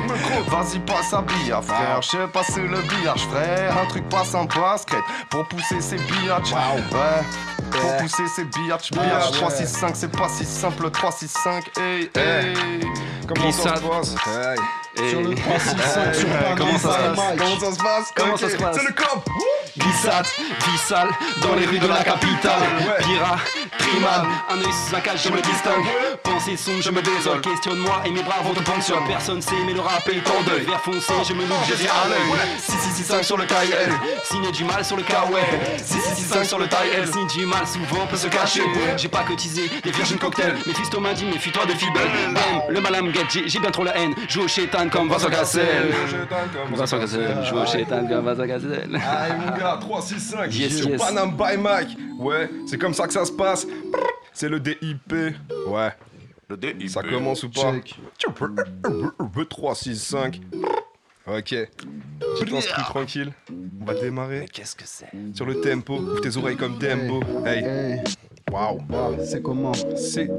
Vas-y, 0.47 0.79
passe 0.79 1.13
à 1.13 1.21
billard, 1.21 1.63
frère. 1.63 2.01
Je 2.01 2.09
sais 2.09 2.27
passer 2.33 2.61
le 2.61 2.81
billard, 2.81 3.17
frère. 3.17 3.77
Un 3.77 3.85
truc 3.85 4.09
pas 4.09 4.25
sympa, 4.25 4.77
secret, 4.77 5.03
pour 5.29 5.47
pousser 5.47 5.81
ses 5.81 5.97
billards. 5.97 6.41
Ouais, 6.41 7.23
pour 7.71 7.97
pousser 7.97 8.27
ses 8.27 8.45
billards, 8.45 8.79
billards. 8.91 9.31
3, 9.31 9.51
6, 9.51 9.67
5, 9.67 9.95
c'est 9.95 10.11
pas 10.11 10.29
si 10.29 10.45
simple. 10.45 10.89
3, 10.89 11.11
6, 11.11 11.27
5, 11.27 11.63
hey, 11.77 12.09
hey. 12.15 12.55
Comment 13.27 13.51
ça 13.51 13.75
se 13.75 13.81
passe 13.81 14.15
Sur 14.95 15.21
le 15.21 15.35
3, 15.35 15.59
6, 15.59 15.69
5, 15.69 16.15
sur 16.15 16.27
Hey, 16.27 16.33
Paname, 16.33 16.55
Comment 16.57 16.77
ça 16.79 16.87
se 16.91 17.07
passe? 17.07 17.33
Comment 17.37 17.57
ça 17.57 17.71
se 17.71 17.77
passe? 17.77 18.11
Comment 18.15 18.33
Ok, 18.33 18.39
ça 18.39 18.49
se 18.49 18.57
passe? 18.57 18.77
C'est 18.77 18.87
le 18.87 18.93
cop 18.93 19.29
Glissade, 19.77 20.25
vie 20.37 20.77
sale, 20.77 21.09
dans 21.41 21.53
les 21.55 21.65
rues 21.65 21.79
de 21.79 21.87
la 21.87 22.01
capitale. 22.01 22.61
Ouais. 22.79 23.03
Pira, 23.03 23.35
Triman, 23.77 24.25
un 24.49 24.57
œil 24.57 24.71
sous 24.71 24.95
un 24.95 25.01
cage, 25.01 25.23
je 25.23 25.29
me 25.29 25.41
distingue. 25.41 25.83
Pensée 26.23 26.55
sombre, 26.55 26.81
je 26.81 26.91
me 26.91 27.01
désole. 27.01 27.41
Questionne-moi 27.41 28.01
et 28.05 28.11
mes 28.11 28.23
bras 28.23 28.37
vont 28.41 28.53
te 28.53 28.61
ponctionnent. 28.63 29.05
Personne 29.05 29.41
sait, 29.41 29.55
mais 29.65 29.73
le 29.73 29.81
rap 29.81 30.07
est 30.07 30.25
en 30.29 30.43
deuil. 30.43 30.63
Vert 30.65 30.79
foncé, 30.79 31.11
je 31.27 31.33
me 31.33 31.41
loupe, 31.41 31.57
je 31.67 31.73
dis 31.75 31.87
à 31.87 32.07
l'œil. 32.07 32.39
6 32.57 32.71
6 32.71 32.95
6 32.95 33.03
5 33.03 33.23
sur 33.25 33.37
le 33.37 33.43
KL, 33.45 33.91
signé 34.23 34.49
du 34.53 34.63
mal 34.63 34.85
sur 34.85 34.95
le 34.95 35.03
K-Way. 35.03 35.77
6 35.83 35.93
6 35.93 36.15
6 36.15 36.23
5 36.23 36.45
sur 36.45 36.57
le 36.59 36.67
taille 36.67 36.89
L, 36.95 37.11
signe 37.11 37.27
du 37.27 37.45
mal 37.45 37.67
souvent 37.67 38.07
peut 38.07 38.15
se 38.17 38.27
cacher. 38.27 38.63
J'ai 38.95 39.09
pas 39.09 39.23
cotisé 39.23 39.69
des 39.83 39.91
virgin 39.91 40.17
cocktails. 40.17 40.55
Mephisto 40.65 41.01
m'a 41.01 41.13
dit, 41.13 41.25
méfie-toi 41.25 41.65
des 41.65 41.75
fibelles. 41.75 42.09
Bam, 42.31 42.61
le 42.69 42.79
mal 42.79 42.95
à 42.95 43.01
me 43.01 43.11
guette, 43.11 43.29
j'ai 43.29 43.49
j'ai 43.49 43.59
bien 43.59 43.71
trop 43.71 43.83
la 43.83 43.97
haine. 43.97 44.15
Joue 44.29 44.43
au 44.43 44.47
chétan 44.47 44.84
comme 44.89 45.09
Vincent 45.09 45.29
Cassel. 45.29 45.91
Vincent 46.73 46.99
Cassel, 46.99 47.43
joue 47.45 47.57
au 47.57 47.65
chétan 47.65 48.07
comme 48.07 48.25
Vincent 48.25 48.47
Cassel. 48.47 48.89
Allez 48.95 49.33
mon 49.39 49.57
gars, 49.57 49.77
3, 49.79 50.01
6, 50.01 50.19
5 50.19 50.53
Yes, 50.53 50.77
sur 50.77 50.89
yes. 50.89 51.01
Panam 51.01 51.31
by 51.35 51.57
Mike. 51.57 51.97
Ouais, 52.19 52.49
c'est 52.67 52.77
comme 52.77 52.93
ça 52.93 53.07
que 53.07 53.13
ça 53.13 53.25
se 53.25 53.31
passe. 53.31 53.67
C'est 54.33 54.49
le 54.49 54.59
DIP 54.59 55.13
Ouais. 55.67 55.89
Le 56.49 56.57
DIP 56.57 56.89
Ça 56.89 57.01
commence 57.03 57.43
ou 57.43 57.49
pas? 57.49 57.73
Check. 57.73 57.95
3, 59.49 59.75
6, 59.75 59.95
5 60.01 60.41
Ok. 61.27 61.55
Petit 62.39 62.55
instru 62.55 62.81
tranquille. 62.83 63.31
On 63.81 63.85
va 63.85 63.95
démarrer. 63.95 64.41
Mais 64.41 64.47
qu'est-ce 64.47 64.75
que 64.75 64.83
c'est? 64.85 65.09
Sur 65.33 65.45
le 65.47 65.59
tempo, 65.59 65.95
ouvre 65.95 66.21
tes 66.21 66.37
oreilles 66.37 66.55
comme 66.55 66.77
Dembo. 66.77 67.21
Hey, 67.45 67.99
Waouh. 68.51 68.77
C'est 69.25 69.41
comment? 69.41 69.71
C'est 69.95 70.29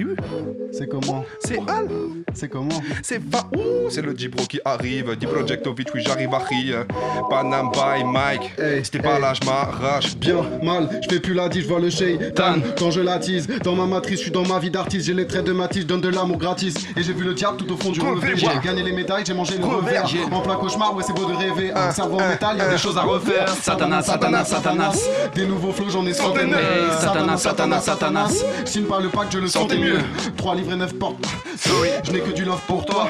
C'est 0.72 0.86
comment? 0.88 1.24
C'est 1.40 1.58
Al 1.68 1.88
C'est 2.32 2.48
comment? 2.48 2.80
C'est 3.02 3.20
va 3.20 3.40
Ouh, 3.56 3.90
C'est 3.90 4.00
le 4.00 4.14
Dipro 4.14 4.44
qui 4.46 4.60
arrive. 4.64 5.16
Diprojectovic, 5.16 5.88
oui 5.92 6.02
j'arrive 6.06 6.32
à 6.32 6.38
rire. 6.38 6.84
Panam 7.28 7.70
by 7.72 8.04
Mike. 8.04 8.52
Si 8.84 8.90
t'es 8.92 9.00
pas 9.00 9.18
là, 9.18 9.32
je 9.34 9.44
m'arrache 9.44 10.16
Bien, 10.16 10.36
mal, 10.62 10.88
je 11.02 11.08
fais 11.14 11.20
plus 11.20 11.34
la 11.34 11.50
je 11.50 11.60
vois 11.66 11.80
le 11.80 11.90
shaitan. 11.90 12.54
Quand 12.78 12.92
je 12.92 13.00
l'attise, 13.00 13.48
dans 13.64 13.74
ma 13.74 13.86
matrice, 13.86 14.18
je 14.18 14.22
suis 14.24 14.30
dans 14.30 14.46
ma 14.46 14.60
vie 14.60 14.70
d'artiste. 14.70 15.06
J'ai 15.06 15.14
les 15.14 15.26
traits 15.26 15.44
de 15.44 15.52
Matisse, 15.52 15.82
je 15.82 15.86
donne 15.88 16.00
de 16.00 16.08
l'amour 16.08 16.38
gratis. 16.38 16.74
Et 16.96 17.02
j'ai 17.02 17.12
vu 17.12 17.24
le 17.24 17.34
diable 17.34 17.56
tout 17.56 17.72
au 17.72 17.76
fond 17.76 17.90
du 17.90 18.00
revers 18.00 18.36
J'ai 18.36 18.46
gagné 18.64 18.84
les 18.84 18.92
médailles, 18.92 19.24
j'ai 19.26 19.34
mangé 19.34 19.58
le 19.58 19.64
Revers. 19.64 20.06
En 20.30 20.40
plein 20.42 20.54
cauchemar, 20.56 20.94
ouais 20.94 21.02
c'est 21.04 21.12
beau 21.12 21.24
de 21.26 21.34
rêver. 21.34 21.72
Un 21.72 21.90
cerveau 21.90 22.20
en 22.20 22.28
métal, 22.28 22.56
y'a 22.56 22.68
des 22.68 22.78
choses 22.78 22.96
à 22.96 23.02
refaire. 23.02 23.48
Satanas, 23.48 24.02
Satanas, 24.02 24.44
Satanas. 24.44 25.08
Des 25.34 25.44
nouveaux 25.46 25.72
flots, 25.72 25.90
j'en 25.90 26.06
ai 26.06 26.12
centaines 26.12 26.52
Hey, 26.54 26.92
Satanas, 27.00 27.38
Satanas, 27.38 27.80
Satanas. 27.96 28.44
Signe 28.66 28.84
pas 28.84 29.00
le 29.00 29.08
pack, 29.08 29.28
je 29.30 29.38
le 29.38 29.48
sentais 29.48 29.78
mieux. 29.78 29.98
3 30.36 30.54
livres 30.54 30.72
et 30.72 30.76
9 30.76 30.98
portes. 30.98 31.24
Sorry, 31.56 31.88
je 32.04 32.12
n'ai 32.12 32.20
que 32.20 32.30
du 32.30 32.44
love 32.44 32.60
pour 32.66 32.84
toi. 32.84 33.08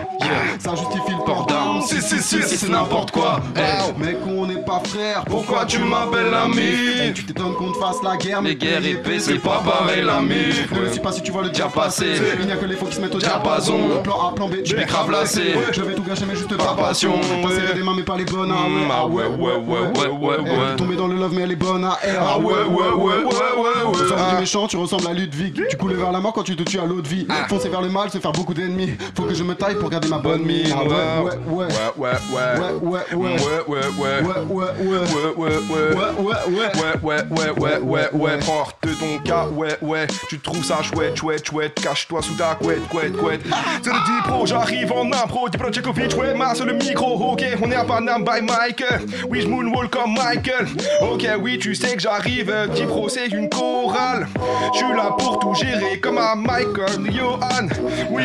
Ça 0.60 0.76
justifie 0.76 1.10
le 1.18 1.24
port 1.24 1.46
Si, 1.86 2.02
si, 2.02 2.20
si, 2.20 2.42
si, 2.42 2.56
c'est 2.56 2.68
n'importe 2.68 3.12
quoi. 3.12 3.40
Hey, 3.54 3.92
Mec, 3.98 4.16
on 4.26 4.46
n'est 4.46 4.62
pas 4.64 4.80
frères 4.84 5.24
Pourquoi 5.24 5.64
tu 5.66 5.78
m'appelles 5.78 6.30
l'ami 6.30 6.60
Hey, 6.60 7.12
Tu 7.14 7.24
t'étonnes 7.24 7.54
qu'on 7.54 7.70
te 7.72 7.78
fasse 7.78 7.96
la 8.02 8.16
guerre 8.16 8.42
Mais 8.42 8.54
guerre 8.56 8.84
et 8.84 8.94
paix, 8.94 9.18
c'est 9.20 9.38
pas 9.38 9.62
pareil, 9.64 10.02
l'ami. 10.02 10.34
Ne 10.72 10.80
le 10.80 10.90
suis 10.90 11.00
pas 11.00 11.12
si 11.12 11.22
tu 11.22 11.30
vois 11.30 11.42
le 11.42 11.50
diable 11.50 11.72
passé. 11.72 12.06
passer 12.06 12.22
Il 12.40 12.46
n'y 12.46 12.52
a 12.52 12.56
que 12.56 12.64
les 12.66 12.76
faux 12.76 12.86
qui 12.86 12.96
se 12.96 13.00
mettent 13.00 13.14
au 13.14 13.18
Diapason. 13.18 13.78
Plan 14.02 14.28
A, 14.28 14.34
plan 14.34 14.48
B, 14.48 14.54
Je 14.64 14.74
vais 14.76 14.84
grave 14.84 15.10
lasser. 15.10 15.54
Je 15.72 15.82
vais 15.82 15.94
tout 15.94 16.02
gâcher 16.02 16.24
mais 16.28 16.34
juste 16.36 16.54
par 16.56 16.74
passion 16.76 17.12
passion, 17.12 17.40
Pas 17.42 17.48
ouais. 17.48 17.54
serrer 17.54 17.74
des 17.74 17.82
mains 17.82 17.94
mais 17.96 18.02
pas 18.02 18.16
les 18.16 18.24
bonnes 18.24 18.52
ah 18.52 18.68
Mm, 18.68 18.90
ah 18.90 19.06
ouais, 19.06 19.24
ouais, 19.24 19.54
ouais, 19.54 19.78
ouais, 19.78 20.08
ouais, 20.08 20.36
Eh, 20.38 20.50
ouais. 20.50 20.76
Tomber 20.76 20.96
dans 20.96 21.06
le 21.08 21.16
love 21.16 21.32
mais 21.34 21.42
elle 21.42 21.52
est 21.52 21.56
bonne 21.56 21.84
Ah 21.84 22.38
ouais, 22.38 22.44
ouais, 22.44 22.52
ouais, 22.54 22.88
ouais, 22.96 23.14
ouais, 23.24 23.92
ouais. 23.92 24.06
Ah. 24.16 24.34
du 24.34 24.40
méchant, 24.40 24.66
tu 24.66 24.76
ressembles 24.76 25.06
à 25.06 25.12
Ludwig 25.12 25.62
Tu 25.68 25.76
coules 25.76 25.94
vers 25.94 26.10
la 26.12 26.20
mort 26.20 26.32
quand 26.32 26.42
tu 26.42 26.56
te 26.56 26.62
tues 26.62 26.78
à 26.80 26.84
l'eau 26.84 27.00
de 27.00 27.08
vie 27.08 27.26
Ah. 27.28 27.46
Foncer 27.48 27.68
vers 27.68 27.80
le 27.82 27.88
mal, 27.88 28.10
se 28.10 28.18
faire 28.18 28.32
beaucoup 28.32 28.54
d'ennemis 28.54 28.90
Faut 29.14 29.22
que 29.24 29.34
je 29.34 29.42
me 29.44 29.54
taille 29.54 29.76
pour 29.76 29.88
garder 29.90 30.08
ma 30.08 30.18
bonne 30.18 30.42
mine 30.42 30.66
Ah 30.74 30.82
ouais, 30.82 31.30
ouais, 31.48 31.66
ouais, 31.76 31.92
ouais, 31.96 32.12
ouais, 32.32 32.72
ouais 32.82 32.86
Ouais, 32.86 32.86
ouais, 32.86 33.04
ouais 33.12 33.38
ouais, 33.66 33.66
ouais, 33.66 33.86
ouais, 33.98 34.22
Ouais, 34.22 34.40
ouais, 34.48 34.66
ouais 34.78 34.98
ouais, 34.98 35.34
ouais, 35.36 35.56
ouais, 35.68 35.94
Ouais, 35.96 36.10
ouais, 36.18 36.34
ouais 36.48 36.70
Ouais, 36.74 36.94
ouais, 37.02 37.22
ouais, 37.30 37.50
ouais, 37.58 37.80
ouais, 37.80 38.08
ouais, 38.12 38.38
porte 38.44 38.76
ton 39.00 39.18
cas, 39.24 39.46
ouais, 39.48 39.76
ouais, 39.82 40.06
tu 40.28 40.38
trouves 40.38 40.64
ça 40.64 40.82
chouette, 40.82 41.16
chouette, 41.16 41.44
chouette, 41.46 41.74
cache-toi 41.80 42.22
sous 42.22 42.34
ta 42.34 42.54
couette, 42.54 42.86
couette, 42.88 43.16
couette. 43.16 43.42
C'est 43.82 43.90
le 43.90 44.22
Dipro, 44.22 44.46
j'arrive 44.46 44.92
en 44.92 45.06
impro, 45.12 45.48
Dipro 45.48 45.72
Djokovic, 45.72 46.16
ouais, 46.16 46.34
masse 46.34 46.60
le 46.60 46.72
micro, 46.74 47.14
ok, 47.32 47.44
on 47.62 47.70
est 47.70 47.74
à 47.74 47.84
Panam 47.84 48.24
by 48.24 48.42
Mike, 48.42 48.84
oui, 49.28 49.42
je 49.42 49.48
moonwalk 49.48 49.90
comme 49.90 50.14
Michael, 50.14 50.66
ok, 51.02 51.26
oui, 51.40 51.58
tu 51.58 51.74
sais 51.74 51.94
que 51.94 52.00
j'arrive, 52.00 52.52
Dipro, 52.74 53.08
c'est 53.08 53.26
une 53.26 53.48
chorale, 53.48 54.26
je 54.72 54.78
suis 54.78 54.88
là 54.96 55.14
pour 55.18 55.38
tout 55.38 55.54
gérer 55.54 55.98
comme 56.00 56.18
un 56.18 56.34
Michael, 56.36 57.10
Johan, 57.12 57.68
oui, 58.10 58.24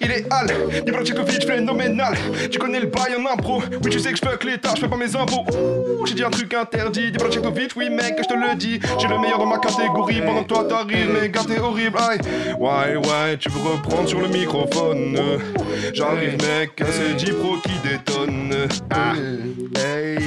il 0.00 0.10
est 0.10 0.26
Al, 0.32 0.48
Dipro 0.84 1.04
Djokovic, 1.04 1.46
phénoménal, 1.46 2.14
tu 2.50 2.58
connais 2.62 2.80
le 2.80 2.86
bail 2.86 3.16
en 3.16 3.26
impro, 3.32 3.60
oui, 3.82 3.90
tu 3.90 3.98
sais 3.98 4.12
que 4.12 4.18
je 4.18 4.22
fuck 4.22 4.44
l'État, 4.44 4.72
je 4.76 4.82
fais 4.82 4.88
pas 4.88 4.96
mes 4.96 5.16
impôts, 5.16 5.44
Ouh, 5.52 6.06
j'ai 6.06 6.14
dit 6.14 6.22
un 6.22 6.30
truc 6.30 6.54
interdit, 6.54 7.10
Dipro 7.10 7.28
Djokovic, 7.30 7.72
oui, 7.76 7.90
mec, 7.90 8.14
je 8.18 8.28
te 8.28 8.34
le 8.34 8.54
dis, 8.54 8.78
j'ai 8.98 9.08
le 9.08 9.18
meilleur 9.18 9.38
dans 9.38 9.46
ma 9.46 9.58
catégorie, 9.58 10.20
pendant 10.20 10.44
que 10.44 10.48
toi 10.48 10.64
t'arrives, 10.68 11.10
mais 11.12 11.28
gars, 11.28 11.42
t'es 11.44 11.58
horrible, 11.58 11.98
aïe, 11.98 12.20
ouais, 12.60 12.96
ouais, 12.96 13.36
tu 13.38 13.50
veux 13.50 13.60
reprendre 13.60 14.08
sur 14.08 14.20
le 14.20 14.28
microphone, 14.28 15.18
j'arrive, 15.92 16.38
mec, 16.42 16.80
c'est 16.88 17.16
Dipro 17.16 17.56
qui 17.56 17.88
détonne, 17.88 18.54
ah, 18.90 19.14
hey. 19.80 20.18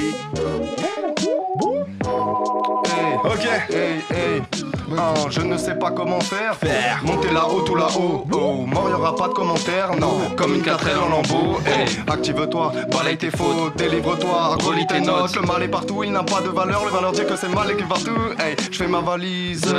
Ok. 3.24 3.44
Hey, 3.70 4.02
hey. 4.10 4.42
Oh, 4.88 5.26
je 5.30 5.40
ne 5.40 5.56
sais 5.56 5.74
pas 5.74 5.90
comment 5.90 6.20
faire. 6.20 6.54
Faire. 6.54 7.00
Monter 7.04 7.32
là-haut, 7.32 7.62
tout 7.62 7.74
là-haut. 7.74 8.24
Oh, 8.32 8.66
mort, 8.66 8.88
y'aura 8.88 9.16
pas 9.16 9.28
de 9.28 9.32
commentaires. 9.32 9.96
Non, 9.98 10.30
comme 10.36 10.54
une 10.54 10.62
4L 10.62 10.98
en 10.98 11.08
lambeau. 11.08 11.58
Hey, 11.66 11.86
active-toi, 12.06 12.72
balaye 12.92 13.16
tes 13.16 13.30
fautes, 13.30 13.76
délivre-toi, 13.76 14.56
relis 14.64 14.86
tes 14.86 15.00
notes. 15.00 15.34
Le 15.34 15.42
mal 15.42 15.62
est 15.62 15.68
partout, 15.68 16.04
il 16.04 16.12
n'a 16.12 16.22
pas 16.22 16.40
de 16.40 16.48
valeur. 16.48 16.84
Le 16.84 16.90
valeur 16.90 17.12
dit 17.12 17.24
que 17.24 17.36
c'est 17.36 17.48
mal 17.48 17.70
et 17.70 17.74
que 17.74 17.82
partout. 17.82 18.16
Hey, 18.38 18.56
je 18.70 18.76
fais 18.76 18.86
ma 18.86 19.00
valise. 19.00 19.74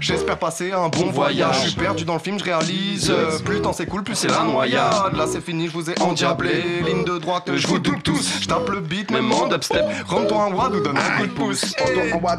J'espère 0.00 0.38
passer 0.38 0.72
un 0.72 0.88
bon 0.88 1.10
voyage. 1.10 1.56
Je 1.64 1.68
suis 1.68 1.76
perdu 1.78 2.04
dans 2.04 2.14
le 2.14 2.20
film, 2.20 2.38
je 2.38 2.44
réalise. 2.44 3.12
Plus 3.44 3.56
le 3.56 3.62
temps 3.62 3.72
s'écoule, 3.72 4.02
plus 4.02 4.14
c'est 4.14 4.28
la 4.28 4.44
noyade. 4.44 5.14
Là, 5.16 5.26
c'est 5.30 5.42
fini, 5.42 5.68
je 5.68 5.72
vous 5.72 5.90
ai 5.90 6.00
endiablé. 6.00 6.82
Ligne 6.86 7.04
de 7.04 7.18
droite, 7.18 7.50
je 7.54 7.66
vous 7.66 7.78
double 7.78 8.02
tous. 8.02 8.40
Je 8.40 8.46
tape 8.46 8.68
le 8.70 8.80
beat, 8.80 9.10
même 9.10 9.30
en 9.30 9.46
dubstep. 9.46 9.84
Rends-toi 10.06 10.44
un 10.44 10.52
wad 10.54 10.74
ou 10.74 10.80
donne 10.80 10.96
un 10.96 11.18
coup 11.18 11.26
de 11.26 11.32
pouce. 11.32 11.64
Et 11.64 12.08
prends 12.10 12.30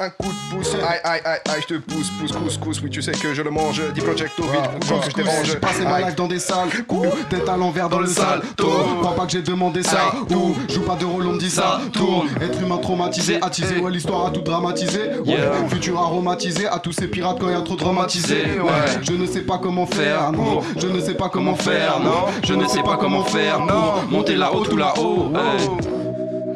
un 0.00 0.10
coup 0.10 0.28
de 0.28 0.54
pouce. 0.54 0.74
Aïe, 0.74 1.00
aïe, 1.04 1.20
aïe, 1.24 1.40
aïe, 1.48 1.60
je 1.68 1.74
te 1.74 1.80
pousse, 1.80 2.10
pousse, 2.18 2.32
pousse, 2.32 2.56
pousse. 2.58 2.80
Oui, 2.82 2.90
tu 2.90 3.02
sais 3.02 3.12
que 3.12 3.34
je 3.34 3.42
le 3.42 3.50
mange. 3.50 3.80
Dis 3.94 4.00
Projecto, 4.00 4.42
vite, 4.44 4.70
bouge 4.88 5.00
que 5.00 5.10
je 5.10 5.16
dérange. 5.16 5.46
J'ai 5.46 5.56
passé 5.56 5.84
ma 5.84 6.00
life 6.00 6.14
dans 6.16 6.26
des 6.26 6.38
salles 6.38 6.68
Ou 6.88 7.04
tête 7.30 7.48
à 7.48 7.56
l'envers 7.56 7.88
dans 7.88 8.00
le 8.00 8.06
salto. 8.06 8.68
Crois 9.00 9.14
pas 9.14 9.24
que 9.26 9.32
j'ai 9.32 9.42
demandé 9.42 9.82
ça 9.82 10.12
Ou 10.30 10.54
joue 10.72 10.82
pas 10.82 10.96
de 10.96 11.04
rôle 11.04 11.26
on 11.26 11.32
me 11.32 11.38
dit 11.38 11.50
ça 11.50 11.80
Tourne. 11.92 12.28
Être 12.40 12.60
humain 12.60 12.78
traumatisé 12.78 13.38
Attisé 13.42 13.78
ouais 13.78 13.90
l'histoire 13.90 14.26
a 14.26 14.30
tout 14.30 14.40
dramatisé. 14.40 15.10
Ouais 15.26 15.36
futur 15.68 15.98
aromatisé 15.98 16.66
À 16.66 16.78
tous 16.78 16.92
ces 16.92 17.08
pirates 17.08 17.38
quand 17.40 17.48
y 17.48 17.54
a 17.54 17.60
trop 17.60 17.76
traumatisé 17.76 18.60
Ouais 18.60 19.00
je 19.02 19.12
ne 19.12 19.26
sais 19.26 19.42
pas 19.42 19.58
comment 19.58 19.86
faire 19.86 20.32
Non. 20.32 20.60
je 20.76 20.86
ne 20.86 21.00
sais 21.00 21.14
pas 21.14 21.28
comment 21.28 21.54
faire 21.54 22.00
Non. 22.00 22.26
Je 22.44 22.54
ne 22.54 22.66
sais 22.66 22.82
pas 22.82 22.96
comment 22.96 23.24
faire 23.24 23.58
pour 23.66 24.02
monter 24.10 24.36
là-haut, 24.36 24.64
tout 24.64 24.76
là-haut. 24.76 25.32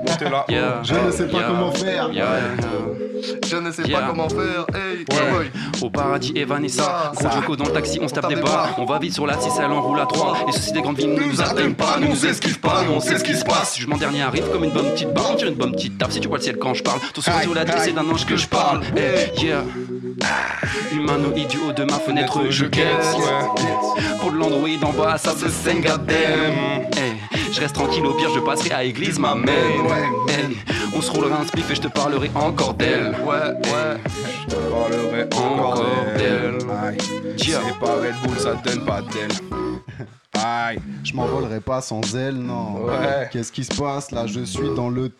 Hey. 0.06 0.16
T'es 0.18 0.30
là. 0.30 0.44
Yeah. 0.48 0.80
Je 0.82 0.94
ne 0.94 1.10
sais 1.10 1.26
pas 1.28 1.38
Yeah. 1.38 1.46
comment 1.48 1.72
faire. 1.72 2.12
Yeah. 2.12 2.26
Je 3.48 3.56
ne 3.56 3.70
sais 3.70 3.82
Yeah. 3.82 4.00
pas 4.00 4.06
comment 4.08 4.28
faire. 4.28 4.66
Hey 4.74 5.04
Ouais. 5.10 5.50
Au 5.80 5.90
paradis 5.90 6.32
et 6.36 6.44
Vanessa. 6.44 7.12
Gros 7.14 7.30
Joko 7.30 7.56
dans 7.56 7.64
le 7.66 7.72
taxi 7.72 7.98
on 8.02 8.08
se 8.08 8.14
tape 8.14 8.28
des 8.28 8.36
barres 8.36 8.74
On 8.78 8.84
va 8.84 8.98
vite 8.98 9.14
sur 9.14 9.26
la 9.26 9.38
6 9.40 9.50
elle 9.58 9.70
enroule 9.70 10.00
à 10.00 10.06
3 10.06 10.44
Et 10.48 10.52
ceci 10.52 10.72
des 10.72 10.80
grandes 10.80 10.96
villes 10.96 11.14
ne 11.14 11.24
nous 11.24 11.40
atteignent 11.40 11.74
pas 11.74 11.98
Ne 12.00 12.06
nous 12.08 12.26
esquive 12.26 12.58
pas 12.60 12.82
on 12.94 13.00
sait 13.00 13.18
ce 13.18 13.24
qui 13.24 13.34
se 13.34 13.44
passe. 13.44 13.76
Jugement 13.76 13.96
dernier 13.96 14.22
arrive 14.22 14.48
comme 14.50 14.64
une 14.64 14.70
bonne 14.70 14.90
petite 14.92 15.12
barre 15.12 15.30
On 15.32 15.36
tire 15.36 15.48
une 15.48 15.54
bonne 15.54 15.72
petite 15.72 15.98
tape. 15.98 16.12
Si 16.12 16.20
tu 16.20 16.28
vois 16.28 16.38
le 16.38 16.42
ciel 16.44 16.56
quand 16.58 16.74
je 16.74 16.82
parle 16.82 17.00
Ton 17.14 17.20
sourire 17.20 17.54
la 17.54 17.78
c'est 17.78 17.92
d'un 17.92 18.08
ange 18.08 18.26
que 18.26 18.36
je 18.36 18.46
parle. 18.46 18.80
Eh, 18.96 19.44
yeah. 19.44 19.62
Humanoïde 20.92 21.48
du 21.48 21.58
haut 21.58 21.72
de 21.72 21.84
ma 21.84 21.98
fenêtre 21.98 22.40
je 22.50 22.64
guette 22.66 22.86
Pour 24.20 24.32
de 24.32 24.36
l'Android 24.38 24.68
en 24.84 24.92
bas 24.92 25.18
ça 25.18 25.32
se 25.36 25.48
saigne 25.48 25.80
goddamn 25.80 26.86
Je 27.52 27.60
reste 27.60 27.74
tranquille 27.74 28.04
au 28.06 28.14
pire 28.14 28.30
je 28.34 28.40
passerai 28.40 28.72
à 28.72 28.84
église 28.84 29.18
ma 29.18 29.34
mère 29.34 29.54
On 30.96 31.00
se 31.00 31.10
roulera 31.10 31.40
un 31.40 31.44
spliff 31.46 31.70
et 31.70 31.74
je 31.74 31.82
te 31.82 31.88
parlerai 31.88 32.30
encore 32.34 32.74
d'elle 32.74 33.14
Ouais 33.24 33.34
ouais 33.34 34.00
Je 34.42 34.54
te 34.54 34.60
parlerai 34.70 35.28
encore 35.34 35.84
d'elle. 36.16 36.58
Aïe. 36.82 36.98
C'est 37.36 37.78
pas 37.78 37.94
Red 37.96 38.14
Bull, 38.24 38.38
ça 38.38 38.54
donne 38.54 38.84
pas 38.84 39.00
d'elle. 39.02 39.30
Je 41.04 41.14
m'envolerai 41.14 41.60
pas 41.60 41.80
sans 41.80 42.00
elle, 42.16 42.36
non. 42.36 42.84
Ouais. 42.84 43.28
Qu'est-ce 43.30 43.52
qui 43.52 43.64
se 43.64 43.74
passe 43.74 44.10
là? 44.10 44.26
Je 44.26 44.44
suis 44.44 44.70
dans 44.74 44.88
le 44.88 45.10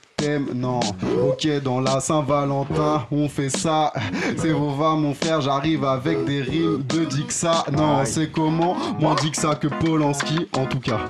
non. 0.55 0.81
Ok, 1.29 1.47
dans 1.63 1.81
la 1.81 2.01
Saint-Valentin, 2.01 3.07
on 3.11 3.29
fait 3.29 3.51
ça. 3.51 3.93
C'est 4.37 4.53
Vova, 4.53 4.95
mon 4.95 5.15
frère, 5.15 5.41
j'arrive 5.41 5.85
avec 5.85 6.25
des 6.25 6.43
rimes 6.43 6.83
de 6.89 7.05
Dixa. 7.05 7.65
Non, 7.73 8.05
c'est 8.05 8.31
comment? 8.31 8.77
Moins 8.99 9.15
Dixa 9.17 9.55
que 9.55 9.69
Polanski, 9.69 10.49
en 10.57 10.67
tout 10.67 10.81
cas. 10.81 11.01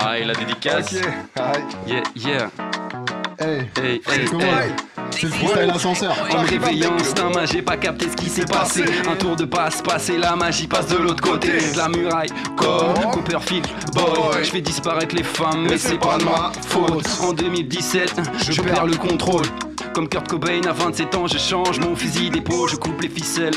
Ah, 0.00 0.18
et 0.18 0.24
la 0.24 0.34
dédicace. 0.34 0.92
Yeah, 1.86 2.02
yeah. 2.16 2.50
Hey, 3.38 3.68
hey, 3.82 4.00
c'est 4.06 4.24
comment? 4.30 4.44
C'est 5.10 5.22
le 5.24 5.28
freestyle 5.28 5.70
ascenseur. 5.70 6.16
En 6.30 6.42
me 6.42 6.48
réveillant, 6.48 6.94
instinct, 6.98 7.30
moi 7.32 7.44
j'ai 7.46 7.62
pas 7.62 7.76
capté 7.76 8.06
ce 8.10 8.16
qui 8.16 8.28
s'est 8.28 8.44
passé. 8.44 8.84
Un 9.08 9.16
tour 9.16 9.36
de 9.36 9.44
passe, 9.44 9.82
passé, 9.82 10.18
la 10.18 10.36
magie 10.36 10.66
passe 10.66 10.88
de 10.88 10.96
l'autre 10.96 11.22
côté. 11.22 11.48
De 11.48 11.76
la 11.76 11.88
muraille, 11.88 12.30
comme 12.56 13.10
Copperfield, 13.12 13.66
boy. 13.94 14.42
Je 14.42 14.50
fais 14.50 14.60
disparaître 14.60 15.14
les 15.14 15.22
femmes, 15.22 15.66
mais 15.68 15.78
c'est 15.78 15.98
pas 15.98 16.18
de 16.18 16.24
ma 16.24 16.52
faute. 16.66 17.06
En 17.22 17.32
2017, 17.32 18.14
je 18.50 18.62
perds 18.62 18.86
le 18.86 18.96
contrôle. 18.96 19.44
Comme 19.94 20.08
Kurt 20.08 20.26
Cobain 20.26 20.60
à 20.68 20.72
27 20.72 21.14
ans, 21.14 21.26
je 21.28 21.38
change 21.38 21.78
mon 21.78 21.94
fusil 21.94 22.28
d'épaule, 22.28 22.68
je 22.68 22.74
coupe 22.74 23.00
les 23.00 23.08
ficelles 23.08 23.54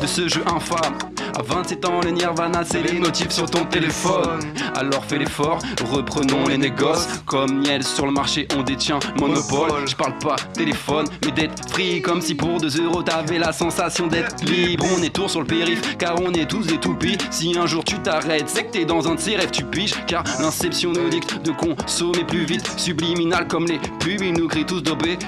de 0.00 0.06
ce 0.06 0.28
jeu 0.28 0.42
infâme. 0.46 0.98
À 1.38 1.42
27 1.42 1.84
ans, 1.84 2.00
le 2.02 2.10
Nirvana, 2.10 2.64
c'est 2.64 2.82
les 2.82 2.98
notifs 2.98 3.30
sur 3.30 3.48
ton 3.48 3.64
téléphone. 3.64 4.40
Alors 4.74 5.04
fais 5.04 5.18
l'effort, 5.18 5.60
reprenons 5.92 6.48
les 6.48 6.58
négoces. 6.58 7.06
Comme 7.26 7.60
Niel 7.60 7.84
sur 7.84 8.06
le 8.06 8.12
marché, 8.12 8.48
on 8.56 8.62
détient 8.62 8.98
monopole. 9.20 9.86
Je 9.86 9.94
parle 9.94 10.18
pas 10.18 10.34
téléphone, 10.52 11.06
mais 11.24 11.30
d'être 11.30 11.68
free. 11.70 12.02
Comme 12.02 12.20
si 12.20 12.34
pour 12.34 12.58
2 12.60 12.82
euros 12.84 13.04
t'avais 13.04 13.38
la 13.38 13.52
sensation 13.52 14.08
d'être 14.08 14.42
libre. 14.42 14.84
On 14.98 15.02
est 15.02 15.14
tour 15.14 15.30
sur 15.30 15.40
le 15.40 15.46
périph', 15.46 15.96
car 15.96 16.20
on 16.20 16.32
est 16.32 16.46
tous 16.50 16.66
des 16.66 16.78
toupies. 16.78 17.18
Si 17.30 17.56
un 17.56 17.66
jour 17.66 17.84
tu 17.84 18.00
t'arrêtes, 18.00 18.48
c'est 18.48 18.64
que 18.64 18.72
t'es 18.72 18.84
dans 18.84 19.06
un 19.08 19.14
de 19.14 19.20
ces 19.20 19.36
rêves, 19.36 19.52
tu 19.52 19.64
piges. 19.64 19.94
Car 20.08 20.24
l'inception 20.40 20.90
nous 20.92 21.08
dicte 21.08 21.40
de 21.40 21.52
consommer 21.52 22.24
plus 22.24 22.44
vite. 22.46 22.68
Subliminal 22.76 23.46
comme 23.46 23.66
les 23.66 23.78
pubs, 24.00 24.22
ils 24.22 24.32
nous 24.32 24.48
crient 24.48 24.66
tous 24.66 24.80
d'obéir. 24.80 25.18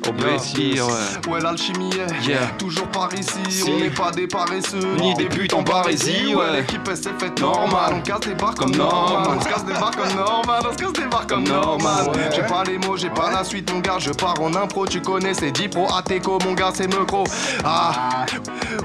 Obéir, 0.09 0.87
ouais. 1.31 1.41
L'alchimie 1.41 1.91
est 1.95 2.29
Yeah. 2.29 2.47
toujours 2.59 2.87
par 2.89 3.13
ici. 3.15 3.39
Si. 3.49 3.65
On 3.71 3.79
n'est 3.79 3.91
pas 3.91 4.11
des 4.11 4.27
paresseux, 4.27 4.95
Ni 5.01 5.15
des 5.15 5.25
putes 5.27 5.55
en 5.55 5.63
parésie, 5.63 6.35
ouais. 6.35 6.53
L'équipe 6.61 6.87
s'est 6.95 7.11
faite 7.19 7.41
Normal. 7.41 7.71
normal. 7.71 7.95
On 7.97 8.01
casse 8.03 8.21
des 8.21 8.35
barres 8.35 8.55
comme 8.55 8.71
Comme 8.71 8.79
normal. 8.79 9.29
On 9.37 9.41
se 9.41 9.49
casse 9.49 9.65
des 9.65 9.73
barres 9.73 9.91
comme 9.97 10.15
normal. 10.17 10.63
On 10.69 10.73
se 10.73 10.77
casse 10.79 10.93
des 10.93 11.07
barres 11.09 11.27
comme 11.27 11.45
normal. 11.45 12.09
ouais. 12.09 12.31
J'ai 12.35 12.43
pas 12.43 12.63
les 12.65 12.79
mots, 12.79 12.97
j'ai 12.97 13.11
pas 13.11 13.31
la 13.31 13.45
suite, 13.45 13.73
mon 13.73 13.81
gars. 13.81 13.99
Je 13.99 14.11
pars 14.11 14.35
en 14.41 14.55
impro, 14.55 14.87
tu 14.87 15.01
connais, 15.01 15.35
c'est 15.35 15.51
10 15.51 15.69
pro. 15.69 15.87
Ateco, 15.95 16.39
mon 16.45 16.53
gars, 16.55 16.71
c'est 16.75 16.87
Mecro. 16.87 17.25
Ah, 17.65 18.27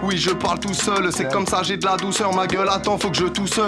oui, 0.03 0.17
je 0.17 0.31
parle 0.31 0.59
tout 0.59 0.73
seul. 0.73 1.09
C'est 1.11 1.31
comme 1.31 1.45
ça, 1.47 1.61
j'ai 1.63 1.77
de 1.77 1.85
la 1.85 1.97
douceur. 1.97 2.33
Ma 2.33 2.47
gueule, 2.47 2.69
attends, 2.69 2.97
faut 2.97 3.09
que 3.09 3.17
je 3.17 3.25
tousse. 3.25 3.59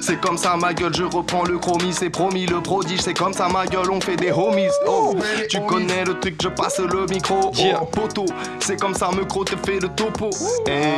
C'est 0.00 0.20
comme 0.20 0.36
ça, 0.38 0.56
ma 0.56 0.72
gueule, 0.74 0.94
je 0.94 1.04
reprends 1.04 1.44
le 1.44 1.58
chromie. 1.58 1.92
C'est 1.92 2.10
promis, 2.10 2.46
le 2.46 2.60
prodige. 2.60 3.00
C'est 3.00 3.14
comme 3.14 3.32
ça, 3.32 3.48
ma 3.48 3.66
gueule, 3.66 3.90
on 3.90 4.00
fait 4.00 4.16
des 4.16 4.30
homies. 4.32 4.68
Oh, 4.86 5.14
tu 5.48 5.60
connais 5.62 6.04
le 6.04 6.18
truc, 6.18 6.36
je 6.42 6.48
passe 6.48 6.78
le 6.78 7.06
micro. 7.06 7.52
Oh, 7.62 7.84
poteau, 7.86 8.24
c'est 8.60 8.80
comme 8.80 8.94
ça, 8.94 9.10
Mecro 9.10 9.44
te 9.44 9.56
fait 9.66 9.80
le 9.80 9.88
topo. 9.88 10.30
Hey. 10.66 10.92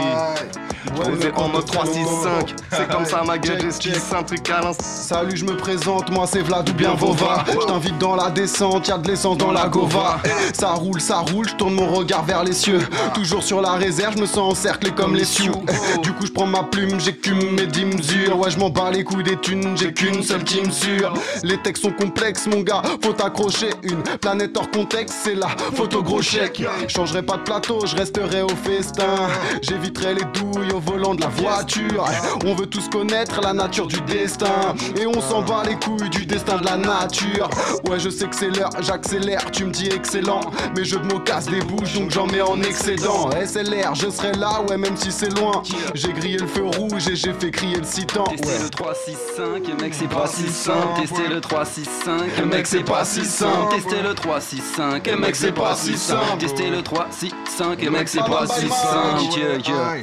On 0.97 1.21
est 1.21 1.33
en 1.39 1.49
mode 1.49 1.65
3-6-5 1.65 2.55
C'est 2.71 2.89
comme 2.91 3.05
ça 3.05 3.23
ma 3.25 3.39
gueule 3.39 3.61
j'esquisse 3.61 4.13
un 4.13 4.23
truc 4.23 4.49
à 4.51 4.61
l'instant 4.61 4.83
Salut, 4.85 5.37
je 5.37 5.45
me 5.45 5.57
présente, 5.57 6.11
moi 6.11 6.27
c'est 6.27 6.41
Vlad 6.41 6.69
ou 6.69 6.73
bien 6.75 6.95
Vova. 6.95 7.45
Je 7.49 7.67
t'invite 7.67 7.99
dans 7.99 8.17
la 8.17 8.31
descente, 8.31 8.89
y'a 8.89 8.99
de 8.99 9.09
l'essence 9.09 9.39
dans 9.39 9.53
la 9.53 9.69
gova. 9.69 10.19
Ça 10.53 10.71
roule, 10.73 11.01
ça 11.01 11.19
roule, 11.19 11.49
je 11.49 11.55
tourne 11.55 11.75
mon 11.75 11.87
regard 11.93 12.25
vers 12.25 12.43
les 12.45 12.53
cieux. 12.53 12.81
Toujours 13.15 13.43
sur 13.43 13.61
la 13.61 13.73
réserve, 13.73 14.15
je 14.17 14.23
me 14.23 14.27
sens 14.27 14.53
encerclé 14.53 14.91
comme 14.91 15.15
les 15.15 15.25
sioux. 15.25 15.65
Du 16.03 16.13
coup, 16.13 16.27
je 16.27 16.33
prends 16.33 16.47
ma 16.47 16.63
plume, 16.65 16.99
j'écume 16.99 17.53
mes 17.53 17.67
10 17.67 17.85
mesures. 17.85 18.39
Ouais, 18.39 18.51
je 18.51 18.59
m'en 18.59 18.71
bats 18.71 18.91
les 18.91 19.05
couilles 19.05 19.23
des 19.23 19.37
thunes, 19.37 19.77
j'ai 19.77 19.93
qu'une 19.93 20.23
seule 20.23 20.45
team 20.45 20.71
sûre. 20.71 21.15
Les 21.43 21.59
textes 21.59 21.83
sont 21.83 21.93
complexes, 21.93 22.47
mon 22.47 22.61
gars, 22.61 22.83
faut 23.03 23.15
accrocher. 23.25 23.71
Une 23.83 24.03
planète 24.21 24.57
hors 24.57 24.71
contexte, 24.71 25.17
c'est 25.25 25.35
la 25.35 25.49
photo 25.75 26.03
gros 26.03 26.23
chèque. 26.23 26.52
Je 26.59 26.89
changerai 26.89 27.23
pas 27.23 27.37
de 27.37 27.43
plateau, 27.43 27.87
je 27.87 27.97
resterai 27.97 28.43
au 28.43 28.49
festin. 28.49 29.29
J'éviterai 29.63 30.15
les 30.15 30.25
douilles 30.25 30.73
au 30.73 30.81
volant 30.81 31.15
de 31.15 31.23
la 31.23 31.29
voiture. 31.29 32.05
On 32.45 32.55
veut 32.55 32.67
tous 32.67 32.89
connaître 32.89 33.41
la 33.41 33.53
nature 33.53 33.87
du 33.87 34.01
destin. 34.03 34.75
Et 35.01 35.07
on 35.07 35.21
s'en 35.21 35.43
bat 35.43 35.63
les 35.67 35.77
couilles 35.77 36.11
du 36.11 36.27
destin 36.27 36.59
de 36.59 36.65
la 36.65 36.77
nature. 36.77 37.49
Ouais, 37.89 37.99
je 37.99 38.11
sais 38.11 38.27
que 38.27 38.37
c'est 38.37 38.51
l'heure, 38.51 38.71
j'accélère, 38.81 39.51
tu 39.51 39.65
me 39.65 39.71
dis 39.71 39.87
excellent. 39.87 40.41
Mais 40.77 40.85
je 40.85 40.97
me 40.97 41.19
casse 41.21 41.47
des 41.47 41.61
bouches, 41.61 41.95
donc 41.95 42.11
j'en 42.11 42.27
mets 42.27 42.43
en 42.43 42.61
excédent. 42.63 43.31
SLR, 43.31 43.95
je 43.95 44.11
serai 44.11 44.33
là, 44.33 44.63
ouais, 44.69 44.77
même 44.77 44.97
si 44.97 45.11
c'est 45.13 45.31
loin. 45.39 45.63
J'ai 45.95 46.13
grillé 46.13 46.39
le 46.39 46.47
feu 46.47 46.65
rouge 46.65 47.09
et 47.09 47.17
j'ai 47.17 47.33
fait 47.33 47.51
crier 47.51 47.77
le 47.77 47.85
citant. 47.85 48.25
Tester 48.25 48.59
le 48.59 48.69
3-6-5, 48.69 49.81
mec 49.83 49.95
c'est 49.95 50.09
pas 50.09 50.27
si 50.27 50.49
simple. 50.49 51.01
Tester 51.01 51.29
le 51.29 51.41
3-6-5, 51.41 52.45
mec 52.47 52.67
c'est 52.67 52.85
pas 52.85 53.05
si 53.05 53.25
simple. 53.25 53.75
Tester 53.75 54.03
le 54.03 54.15
3-6-5, 54.15 55.17
mec 55.19 55.37
c'est 55.37 55.53
pas 55.53 55.75
si 55.75 55.97
simple. 55.97 56.39
Tester 56.43 56.71
le 56.71 56.79
3-6-5, 56.79 57.89
mec 57.91 58.09
c'est 58.09 58.19
pas 58.19 58.45
si 58.49 58.69
simple. 58.69 59.39
Yeah, 59.39 59.59
yeah. 59.59 60.03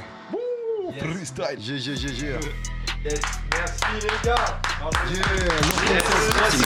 Freestyle. 0.97 1.59
Yeah, 1.59 1.75
yeah, 1.75 1.95
yeah, 1.95 2.13
yeah. 2.23 2.39
Merci 3.03 3.83
les 4.01 4.29
gars. 4.29 4.61
Yeah, 5.11 5.21
Merci. 6.39 6.63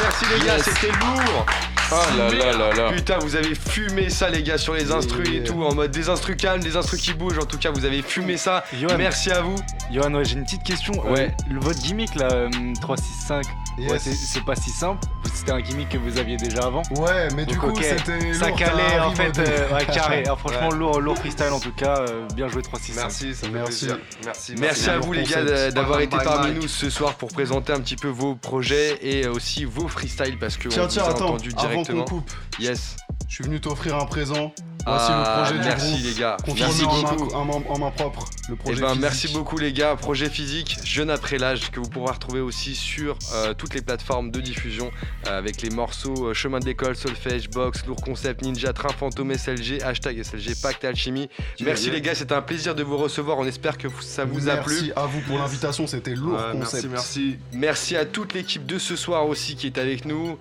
Merci 0.00 0.24
les 0.32 0.38
gars, 0.44 0.56
Yes. 0.56 0.64
c'était 0.64 0.88
lourd. 0.98 1.46
Oh 1.92 1.94
là 2.18 2.28
là 2.30 2.52
là 2.52 2.72
là. 2.74 2.90
Putain, 2.92 3.18
vous 3.18 3.36
avez 3.36 3.54
fumé 3.54 4.10
ça, 4.10 4.28
les 4.28 4.42
gars, 4.42 4.58
sur 4.58 4.74
les 4.74 4.90
instrus 4.90 5.28
et 5.32 5.44
tout, 5.44 5.62
en 5.62 5.72
mode 5.74 5.92
des 5.92 6.08
instrus 6.08 6.36
calmes, 6.36 6.60
des 6.60 6.76
instrus 6.76 7.00
qui 7.00 7.12
bougent. 7.14 7.38
En 7.38 7.44
tout 7.46 7.58
cas, 7.58 7.70
vous 7.70 7.84
avez 7.84 8.02
fumé 8.02 8.36
ça. 8.36 8.64
Johan. 8.80 8.96
Merci 8.98 9.30
à 9.30 9.40
vous. 9.42 9.54
Johan, 9.92 10.12
ouais, 10.14 10.24
j'ai 10.24 10.34
une 10.36 10.44
petite 10.44 10.64
question. 10.64 10.94
Euh, 11.06 11.10
Ouais. 11.12 11.34
le- 11.48 11.60
votre 11.60 11.78
gimmick 11.80 12.14
là, 12.16 12.28
euh, 12.32 12.48
365, 12.80 13.44
ouais, 13.78 13.84
Yes. 13.84 14.02
c'est- 14.02 14.14
c'est 14.14 14.44
pas 14.44 14.56
si 14.56 14.70
simple. 14.70 15.06
C'était 15.32 15.52
un 15.52 15.60
gimmick 15.60 15.90
que 15.90 15.98
vous 15.98 16.18
aviez 16.18 16.36
déjà 16.38 16.62
avant. 16.64 16.82
Ouais, 16.96 17.28
mais 17.36 17.44
du 17.44 17.56
coup, 17.58 17.70
c'était. 17.80 18.32
Ça 18.34 18.48
lourd, 18.48 18.56
calait 18.58 18.98
en 19.00 19.10
fait, 19.12 19.38
euh, 19.38 19.68
ouais, 19.74 19.84
carré. 19.86 20.22
Alors, 20.24 20.38
franchement, 20.40 20.70
Ouais. 20.70 20.76
lourd, 20.76 21.00
lourd 21.00 21.18
freestyle 21.18 21.50
en 21.52 21.60
tout 21.60 21.72
cas. 21.72 21.98
euh, 22.08 22.26
bien 22.34 22.48
joué 22.48 22.62
365. 22.62 23.02
Merci, 23.02 23.34
ça 23.34 23.46
fait 23.46 23.52
Merci. 23.52 23.86
plaisir. 23.86 23.98
Merci, 24.24 24.54
Merci 24.58 24.90
à 24.90 24.98
vous 24.98 25.12
les 25.12 25.22
gars 25.24 25.70
d'avoir 25.70 26.00
été 26.00 26.16
parmi 26.16 26.52
nous 26.54 26.66
ce 26.68 26.88
soir 26.90 27.14
pour 27.14 27.28
présenter 27.28 27.72
un 27.72 27.80
petit 27.80 27.96
peu 27.96 28.08
vos 28.08 28.34
projets 28.34 28.98
et 29.02 29.26
aussi 29.28 29.64
vos 29.64 29.88
freestyles 29.88 30.38
parce 30.38 30.56
que 30.56 30.68
Tiens, 30.68 30.84
on 30.84 30.88
tiens, 30.88 31.04
attends, 31.04 31.26
entendu 31.34 31.52
avant 31.76 31.84
qu'on 31.84 31.92
directement. 31.92 32.20
coupe, 32.20 32.30
Yes. 32.58 32.96
je 33.28 33.34
suis 33.34 33.44
venu 33.44 33.60
t'offrir 33.60 33.96
un 33.96 34.06
présent. 34.06 34.52
Voici 34.84 35.10
Ah, 35.10 35.18
le 35.18 35.42
projet 35.42 35.58
du 35.60 35.68
merci 35.68 35.90
groupe. 35.92 36.04
les 36.04 36.20
gars. 36.20 36.36
Merci 36.46 36.84
en 36.84 37.02
main- 37.02 37.34
en 37.34 37.44
main, 37.44 37.62
en 37.68 37.78
main 37.78 37.90
propre. 37.90 38.30
Le 38.48 38.54
Eh 38.54 38.56
projet 38.56 38.80
ben, 38.80 38.88
physique. 38.88 39.02
merci 39.02 39.28
beaucoup 39.32 39.58
les 39.58 39.72
gars. 39.72 39.96
Projet 39.96 40.30
physique, 40.30 40.76
jeune 40.84 41.10
après 41.10 41.38
l'âge, 41.38 41.70
que 41.72 41.80
vous 41.80 41.88
pourrez 41.88 42.12
retrouver 42.12 42.40
aussi 42.40 42.76
sur 42.76 43.18
euh, 43.34 43.52
toutes 43.54 43.74
les 43.74 43.82
plateformes 43.82 44.30
de 44.30 44.40
diffusion 44.40 44.90
euh, 45.26 45.38
avec 45.38 45.60
les 45.62 45.70
morceaux 45.70 46.28
euh, 46.28 46.34
Chemin 46.34 46.60
de 46.60 46.66
l'école, 46.66 46.94
Solfège, 46.94 47.50
Box, 47.50 47.84
Lourd 47.86 48.00
Concept, 48.00 48.42
Ninja, 48.42 48.72
Train 48.72 48.90
Fantôme, 48.90 49.32
SLG, 49.36 49.82
hashtag 49.82 50.22
SLG, 50.22 50.54
Pacte 50.62 50.84
Alchimie. 50.84 51.28
Merci 51.60 51.90
les 51.90 52.00
gars, 52.00 52.14
c'était 52.14 52.34
un 52.34 52.42
plaisir 52.42 52.76
de 52.76 52.84
vous 52.84 52.96
recevoir. 52.96 53.38
On 53.38 53.46
espère 53.46 53.78
que 53.78 53.88
ça 54.02 54.24
vous 54.24 54.48
a 54.48 54.56
plu. 54.58 54.72
Merci 54.74 54.92
à 54.94 55.06
vous 55.06 55.20
pour 55.22 55.38
l'invitation, 55.38 55.86
c'était 55.88 56.14
lourd 56.14 56.38
concept. 56.52 56.84
merci, 56.84 56.88
merci. 56.88 57.38
Merci 57.52 57.96
à 57.96 58.04
toute 58.04 58.34
l'équipe 58.34 58.64
de 58.66 58.78
ce 58.78 58.94
soir 58.94 59.26
aussi 59.26 59.56
qui 59.56 59.66
est 59.66 59.78
avec 59.78 60.04
nous, 60.04 60.38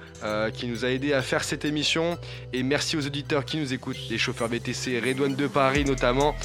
qui 0.54 0.68
nous 0.68 0.86
a 0.86 0.90
aidé 0.90 1.14
à 1.14 1.24
faire 1.24 1.44
cette 1.44 1.66
émission. 1.66 2.20
Et 2.54 2.62
merci 2.62 2.96
aux 2.96 3.06
auditeurs 3.08 3.44
qui 3.44 3.58
nous 3.58 3.74
écoutent, 3.74 3.98
les 4.10 4.18
chauffeurs 4.26 4.48
VTC, 4.48 5.00
Redouane 5.00 5.36
de 5.36 5.48
Paris 5.48 5.86
notamment. 5.86 6.36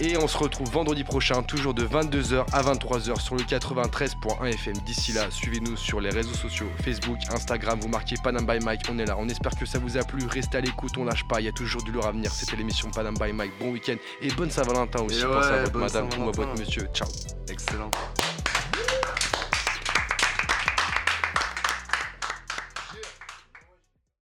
Et 0.00 0.16
on 0.16 0.26
se 0.26 0.36
retrouve 0.36 0.68
vendredi 0.70 1.04
prochain, 1.04 1.42
toujours 1.42 1.74
de 1.74 1.84
22h 1.84 2.44
à 2.52 2.62
23h 2.62 3.20
sur 3.20 3.36
le 3.36 3.42
93.1 3.42 4.44
FM. 4.46 4.74
D'ici 4.86 5.12
là, 5.12 5.30
suivez-nous 5.30 5.76
sur 5.76 6.00
les 6.00 6.10
réseaux 6.10 6.34
sociaux, 6.34 6.66
Facebook, 6.84 7.18
Instagram, 7.32 7.78
vous 7.80 7.88
marquez 7.88 8.16
Panam 8.22 8.44
by 8.44 8.64
Mike, 8.64 8.82
on 8.90 8.98
est 8.98 9.06
là. 9.06 9.16
On 9.18 9.28
espère 9.28 9.56
que 9.56 9.66
ça 9.66 9.78
vous 9.78 9.96
a 9.96 10.02
plu, 10.02 10.26
restez 10.26 10.58
à 10.58 10.60
l'écoute, 10.60 10.96
on 10.96 11.04
lâche 11.04 11.26
pas, 11.28 11.40
il 11.40 11.46
y 11.46 11.48
a 11.48 11.52
toujours 11.52 11.82
du 11.82 11.92
lourd 11.92 12.06
à 12.06 12.12
venir. 12.12 12.32
C'était 12.32 12.56
l'émission 12.56 12.90
Panam 12.90 13.14
by 13.14 13.32
Mike, 13.32 13.52
bon 13.60 13.70
week-end 13.70 13.96
et 14.20 14.28
bonne 14.28 14.50
Saint-Valentin 14.50 15.02
aussi. 15.02 15.20
Et 15.20 15.24
Pensez 15.24 15.48
à 15.48 15.62
votre 15.64 15.78
madame 15.78 16.08
ou 16.18 16.28
à 16.28 16.32
votre 16.32 16.58
monsieur. 16.58 16.88
Ciao. 16.92 17.08
Excellent. 17.48 17.90